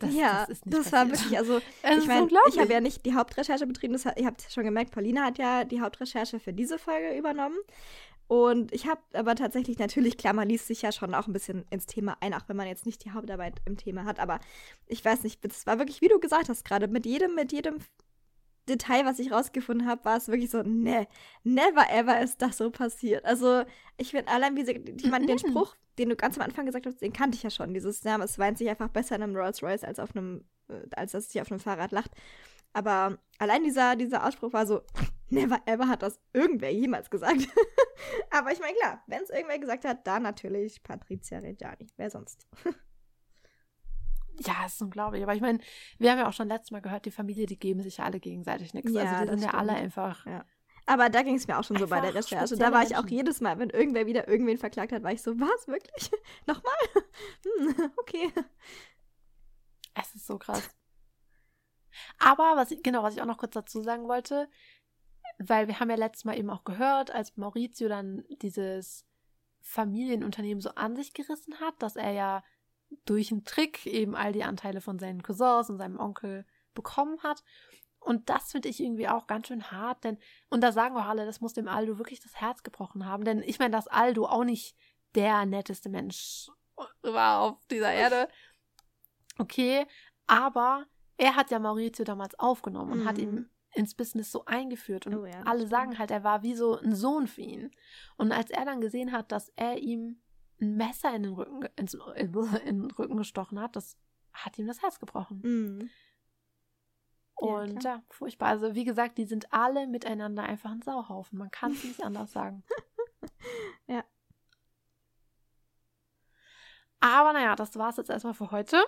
Das, 0.01 0.15
ja, 0.15 0.47
das 0.49 0.61
das 0.65 0.93
war 0.93 1.09
wirklich, 1.09 1.39
also 1.39 1.59
ich 1.99 2.07
meine, 2.07 2.29
ich 2.49 2.59
habe 2.59 2.73
ja 2.73 2.81
nicht 2.81 3.07
die 3.07 3.15
Hauptrecherche 3.15 3.67
betrieben, 3.67 3.93
das, 3.93 4.05
ihr 4.17 4.27
habt 4.27 4.43
schon 4.51 4.65
gemerkt, 4.65 4.91
Paulina 4.91 5.25
hat 5.25 5.39
ja 5.39 5.65
die 5.65 5.81
Hauptrecherche 5.81 6.41
für 6.41 6.53
diese 6.53 6.79
Folge 6.79 7.17
übernommen. 7.17 7.59
Und 8.27 8.73
ich 8.73 8.87
habe 8.87 9.01
aber 9.13 9.35
tatsächlich, 9.35 9.81
natürlich, 9.81 10.17
klar, 10.17 10.33
man 10.33 10.49
liest 10.49 10.69
sich 10.69 10.83
ja 10.83 10.93
schon 10.93 11.15
auch 11.15 11.27
ein 11.27 11.33
bisschen 11.33 11.65
ins 11.71 11.87
Thema 11.87 12.17
ein, 12.21 12.33
auch 12.33 12.43
wenn 12.47 12.57
man 12.57 12.69
jetzt 12.69 12.87
nicht 12.87 13.05
die 13.05 13.11
Hauptarbeit 13.11 13.61
im 13.65 13.77
Thema 13.77 14.05
hat. 14.05 14.21
Aber 14.21 14.39
ich 14.87 15.05
weiß 15.05 15.25
nicht, 15.25 15.45
es 15.45 15.67
war 15.67 15.79
wirklich, 15.79 16.01
wie 16.01 16.07
du 16.07 16.21
gesagt 16.21 16.49
hast 16.49 16.65
gerade, 16.65 16.87
mit 16.87 17.07
jedem, 17.07 17.35
mit 17.35 17.51
jedem 17.51 17.79
Detail, 18.71 19.05
was 19.05 19.19
ich 19.19 19.33
rausgefunden 19.33 19.87
habe, 19.87 20.05
war 20.05 20.17
es 20.17 20.29
wirklich 20.29 20.51
so, 20.51 20.63
ne, 20.63 21.07
never 21.45 21.91
ever 21.91 22.21
ist 22.21 22.41
das 22.41 22.57
so 22.57 22.71
passiert. 22.71 23.25
Also, 23.25 23.65
ich 23.97 24.11
finde 24.11 24.31
allein, 24.33 24.57
wie 24.57 24.65
sie, 24.65 24.73
ich 24.73 25.11
meine, 25.11 25.27
den. 25.27 25.39
Spruch, 25.39 25.77
den 25.99 26.09
du 26.09 26.17
ganz 26.17 26.39
am 26.39 26.45
Anfang 26.45 26.67
gesagt 26.67 26.87
hast, 26.87 27.03
den 27.03 27.13
kannte 27.13 27.37
ich 27.37 27.43
ja 27.43 27.51
schon. 27.51 27.75
Dieses, 27.75 28.03
ja, 28.05 28.17
es 28.23 28.39
weint 28.39 28.59
sich 28.59 28.69
einfach 28.69 28.89
besser 28.89 29.17
in 29.17 29.23
einem 29.23 29.37
Rolls 29.37 29.63
Royce 29.63 29.85
als 29.85 29.99
auf 29.99 30.17
einem, 30.17 30.45
äh, 30.69 30.81
als 30.93 31.13
dass 31.13 31.25
es 31.25 31.33
sich 31.33 31.43
auf 31.43 31.51
einem 31.51 31.61
Fahrrad 31.61 31.93
lacht. 31.93 32.13
Aber 32.73 33.19
allein 33.39 33.65
dieser, 33.65 33.97
dieser 33.97 34.27
Ausspruch 34.27 34.53
war 34.53 34.67
so, 34.67 34.83
never 35.29 35.61
ever 35.67 35.89
hat 35.89 36.03
das 36.03 36.21
irgendwer 36.33 36.73
jemals 36.73 37.11
gesagt. 37.11 37.49
Aber 38.31 38.53
ich 38.53 38.61
meine, 38.61 38.75
klar, 38.75 39.03
wenn 39.07 39.23
es 39.23 39.31
irgendwer 39.31 39.59
gesagt 39.59 39.85
hat, 39.85 40.07
dann 40.07 40.23
natürlich 40.23 40.83
Patricia 40.83 41.39
Reggiani. 41.39 41.89
Wer 41.97 42.11
sonst? 42.11 42.47
Ja, 44.47 44.55
es 44.67 44.75
ist 44.75 44.83
unglaublich. 44.83 45.23
Aber 45.23 45.35
ich 45.35 45.41
meine, 45.43 45.59
wir 45.99 46.11
haben 46.11 46.19
ja 46.19 46.29
auch 46.29 46.33
schon 46.33 46.49
letztes 46.49 46.71
Mal 46.71 46.81
gehört, 46.81 47.05
die 47.05 47.11
Familie, 47.11 47.47
die 47.47 47.59
geben 47.59 47.83
sich 47.83 47.99
ja 47.99 48.05
alle 48.05 48.21
gegenseitig 48.21 48.73
nichts. 48.73 48.93
Ja, 48.93 49.03
also 49.03 49.21
die 49.21 49.27
das 49.27 49.41
sind 49.41 49.51
ja 49.51 49.59
alle 49.59 49.73
stimmt. 49.73 49.85
einfach. 49.85 50.27
Ja. 50.27 50.45
Aber 50.87 51.11
da 51.11 51.23
ging 51.23 51.37
es 51.37 51.47
mir 51.47 51.59
auch 51.59 51.65
schon 51.65 51.77
so 51.77 51.87
bei 51.87 52.01
der 52.01 52.15
Recherche. 52.15 52.37
Da 52.37 52.47
spezielle 52.47 52.73
war 52.73 52.83
ich 52.83 52.97
auch 52.97 53.07
jedes 53.07 53.41
Mal, 53.41 53.59
wenn 53.59 53.71
irgendwer 53.71 54.07
wieder 54.07 54.29
irgendwen 54.29 54.59
verklagt 54.59 54.93
hat, 54.93 55.03
war 55.03 55.13
ich 55.13 55.23
so, 55.23 55.39
was, 55.39 55.69
wirklich? 55.69 56.11
Nochmal? 56.47 56.73
Hm, 57.45 57.93
okay. 57.99 58.33
Es 59.95 60.15
ist 60.15 60.27
so 60.27 60.39
krass. 60.39 60.71
Aber 62.19 62.57
was 62.57 62.71
ich, 62.71 62.83
genau, 62.83 63.03
was 63.03 63.15
ich 63.15 63.23
auch 63.23 63.27
noch 63.27 63.39
kurz 63.39 63.53
dazu 63.53 63.83
sagen 63.83 64.09
wollte, 64.09 64.49
weil 65.39 65.69
wir 65.69 65.81
haben 65.81 65.91
ja 65.91 65.97
letztes 65.97 66.25
Mal 66.25 66.39
eben 66.39 66.51
auch 66.51 66.65
gehört, 66.65 67.11
als 67.11 67.37
Maurizio 67.37 67.89
dann 67.89 68.25
dieses 68.43 69.07
Familienunternehmen 69.61 70.61
so 70.61 70.71
an 70.71 70.97
sich 70.97 71.13
gerissen 71.13 71.61
hat, 71.61 71.75
dass 71.83 71.97
er 71.97 72.13
ja 72.13 72.45
durch 73.05 73.31
einen 73.33 73.45
Trick 73.45 73.87
eben 73.87 74.15
all 74.15 74.33
die 74.33 74.45
Anteile 74.45 74.81
von 74.81 74.99
seinen 74.99 75.23
Cousins 75.23 75.71
und 75.71 75.79
seinem 75.79 75.99
Onkel 75.99 76.45
bekommen 76.75 77.23
hat. 77.23 77.43
Und 77.99 78.31
das 78.31 78.53
finde 78.53 78.69
ich 78.69 78.81
irgendwie 78.81 79.09
auch 79.09 79.27
ganz 79.27 79.49
schön 79.49 79.71
hart, 79.71 80.05
denn, 80.05 80.19
und 80.49 80.63
da 80.63 80.73
sagen 80.73 80.95
wir 80.95 81.05
alle, 81.05 81.27
das 81.27 81.41
muss 81.43 81.53
dem 81.53 81.69
Aldo 81.69 81.99
wirklich 81.99 82.21
das 82.21 82.41
Herz 82.41 82.63
gebrochen 82.63 83.05
haben, 83.05 83.25
denn 83.25 83.43
ich 83.43 83.59
meine, 83.59 83.73
dass 83.73 83.89
Aldo 83.89 84.25
auch 84.27 84.45
nicht 84.45 84.75
der 85.15 85.45
netteste 85.45 85.91
Mensch 85.91 86.49
war 87.03 87.41
auf 87.43 87.67
dieser 87.67 87.93
Erde. 87.93 88.29
Okay, 89.39 89.87
aber 90.27 90.87
er 91.17 91.37
hat 91.37 91.51
ja 91.51 91.59
Maurizio 91.59 92.05
damals 92.05 92.39
aufgenommen 92.39 92.93
und 92.93 93.05
hat 93.07 93.17
Mhm. 93.19 93.23
ihn 93.23 93.51
ins 93.75 93.95
Business 93.95 94.33
so 94.33 94.45
eingeführt. 94.47 95.07
Und 95.07 95.15
Oh 95.15 95.27
ja, 95.27 95.43
alle 95.45 95.67
sagen 95.67 95.99
halt, 95.99 96.11
er 96.11 96.25
war 96.25 96.43
wie 96.43 96.55
so 96.55 96.79
ein 96.79 96.95
Sohn 96.95 97.27
für 97.27 97.43
ihn. 97.43 97.71
Und 98.17 98.33
als 98.33 98.51
er 98.51 98.65
dann 98.65 98.81
gesehen 98.81 99.13
hat, 99.13 99.31
dass 99.31 99.51
er 99.57 99.79
ihm 99.79 100.21
ein 100.61 100.77
Messer 100.77 101.15
in 101.15 101.23
den 101.25 101.33
Rücken, 101.35 101.69
ins, 101.77 101.95
in 102.17 102.33
den 102.83 102.91
Rücken 102.91 103.17
gestochen 103.17 103.61
hat, 103.61 103.77
das 103.77 103.97
hat 104.33 104.59
ihm 104.59 104.67
das 104.67 104.83
Herz 104.83 104.99
gebrochen. 104.99 105.41
Mhm. 105.43 105.91
Ja, 107.41 107.47
Und 107.49 107.85
ja, 107.85 108.03
furchtbar. 108.11 108.49
Also 108.49 108.75
wie 108.75 108.85
gesagt, 108.85 109.19
die 109.19 109.25
sind 109.25 109.53
alle 109.53 109.87
miteinander 109.87 110.43
einfach 110.43 110.71
ein 110.71 110.83
Sauhaufen. 110.83 111.39
Man 111.39 111.51
kann 111.51 111.73
es 111.73 111.85
nicht 111.85 112.03
anders 112.03 112.33
sagen. 112.33 112.65
Ja. 113.87 114.05
Aber 117.01 117.33
naja, 117.33 117.57
das 117.57 117.77
war's 117.77 117.97
jetzt 117.97 118.11
erstmal 118.11 118.35
für 118.35 118.51
heute. 118.51 118.83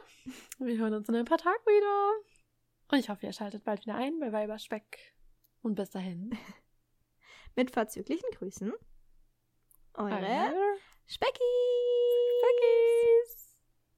Wir 0.58 0.76
hören 0.78 0.94
uns 0.94 1.08
in 1.08 1.16
ein 1.16 1.24
paar 1.24 1.38
Tagen 1.38 1.64
wieder. 1.66 2.24
Und 2.90 2.98
ich 2.98 3.08
hoffe, 3.08 3.26
ihr 3.26 3.32
schaltet 3.32 3.64
bald 3.64 3.82
wieder 3.82 3.96
ein 3.96 4.20
bei 4.20 4.32
Weiberspeck. 4.32 5.16
Und 5.62 5.74
bis 5.74 5.90
dahin. 5.90 6.36
Mit 7.56 7.70
vorzüglichen 7.70 8.30
Grüßen. 8.32 8.72
Eure 9.94 10.14
Eure 10.14 10.76
Specky! 11.12 12.11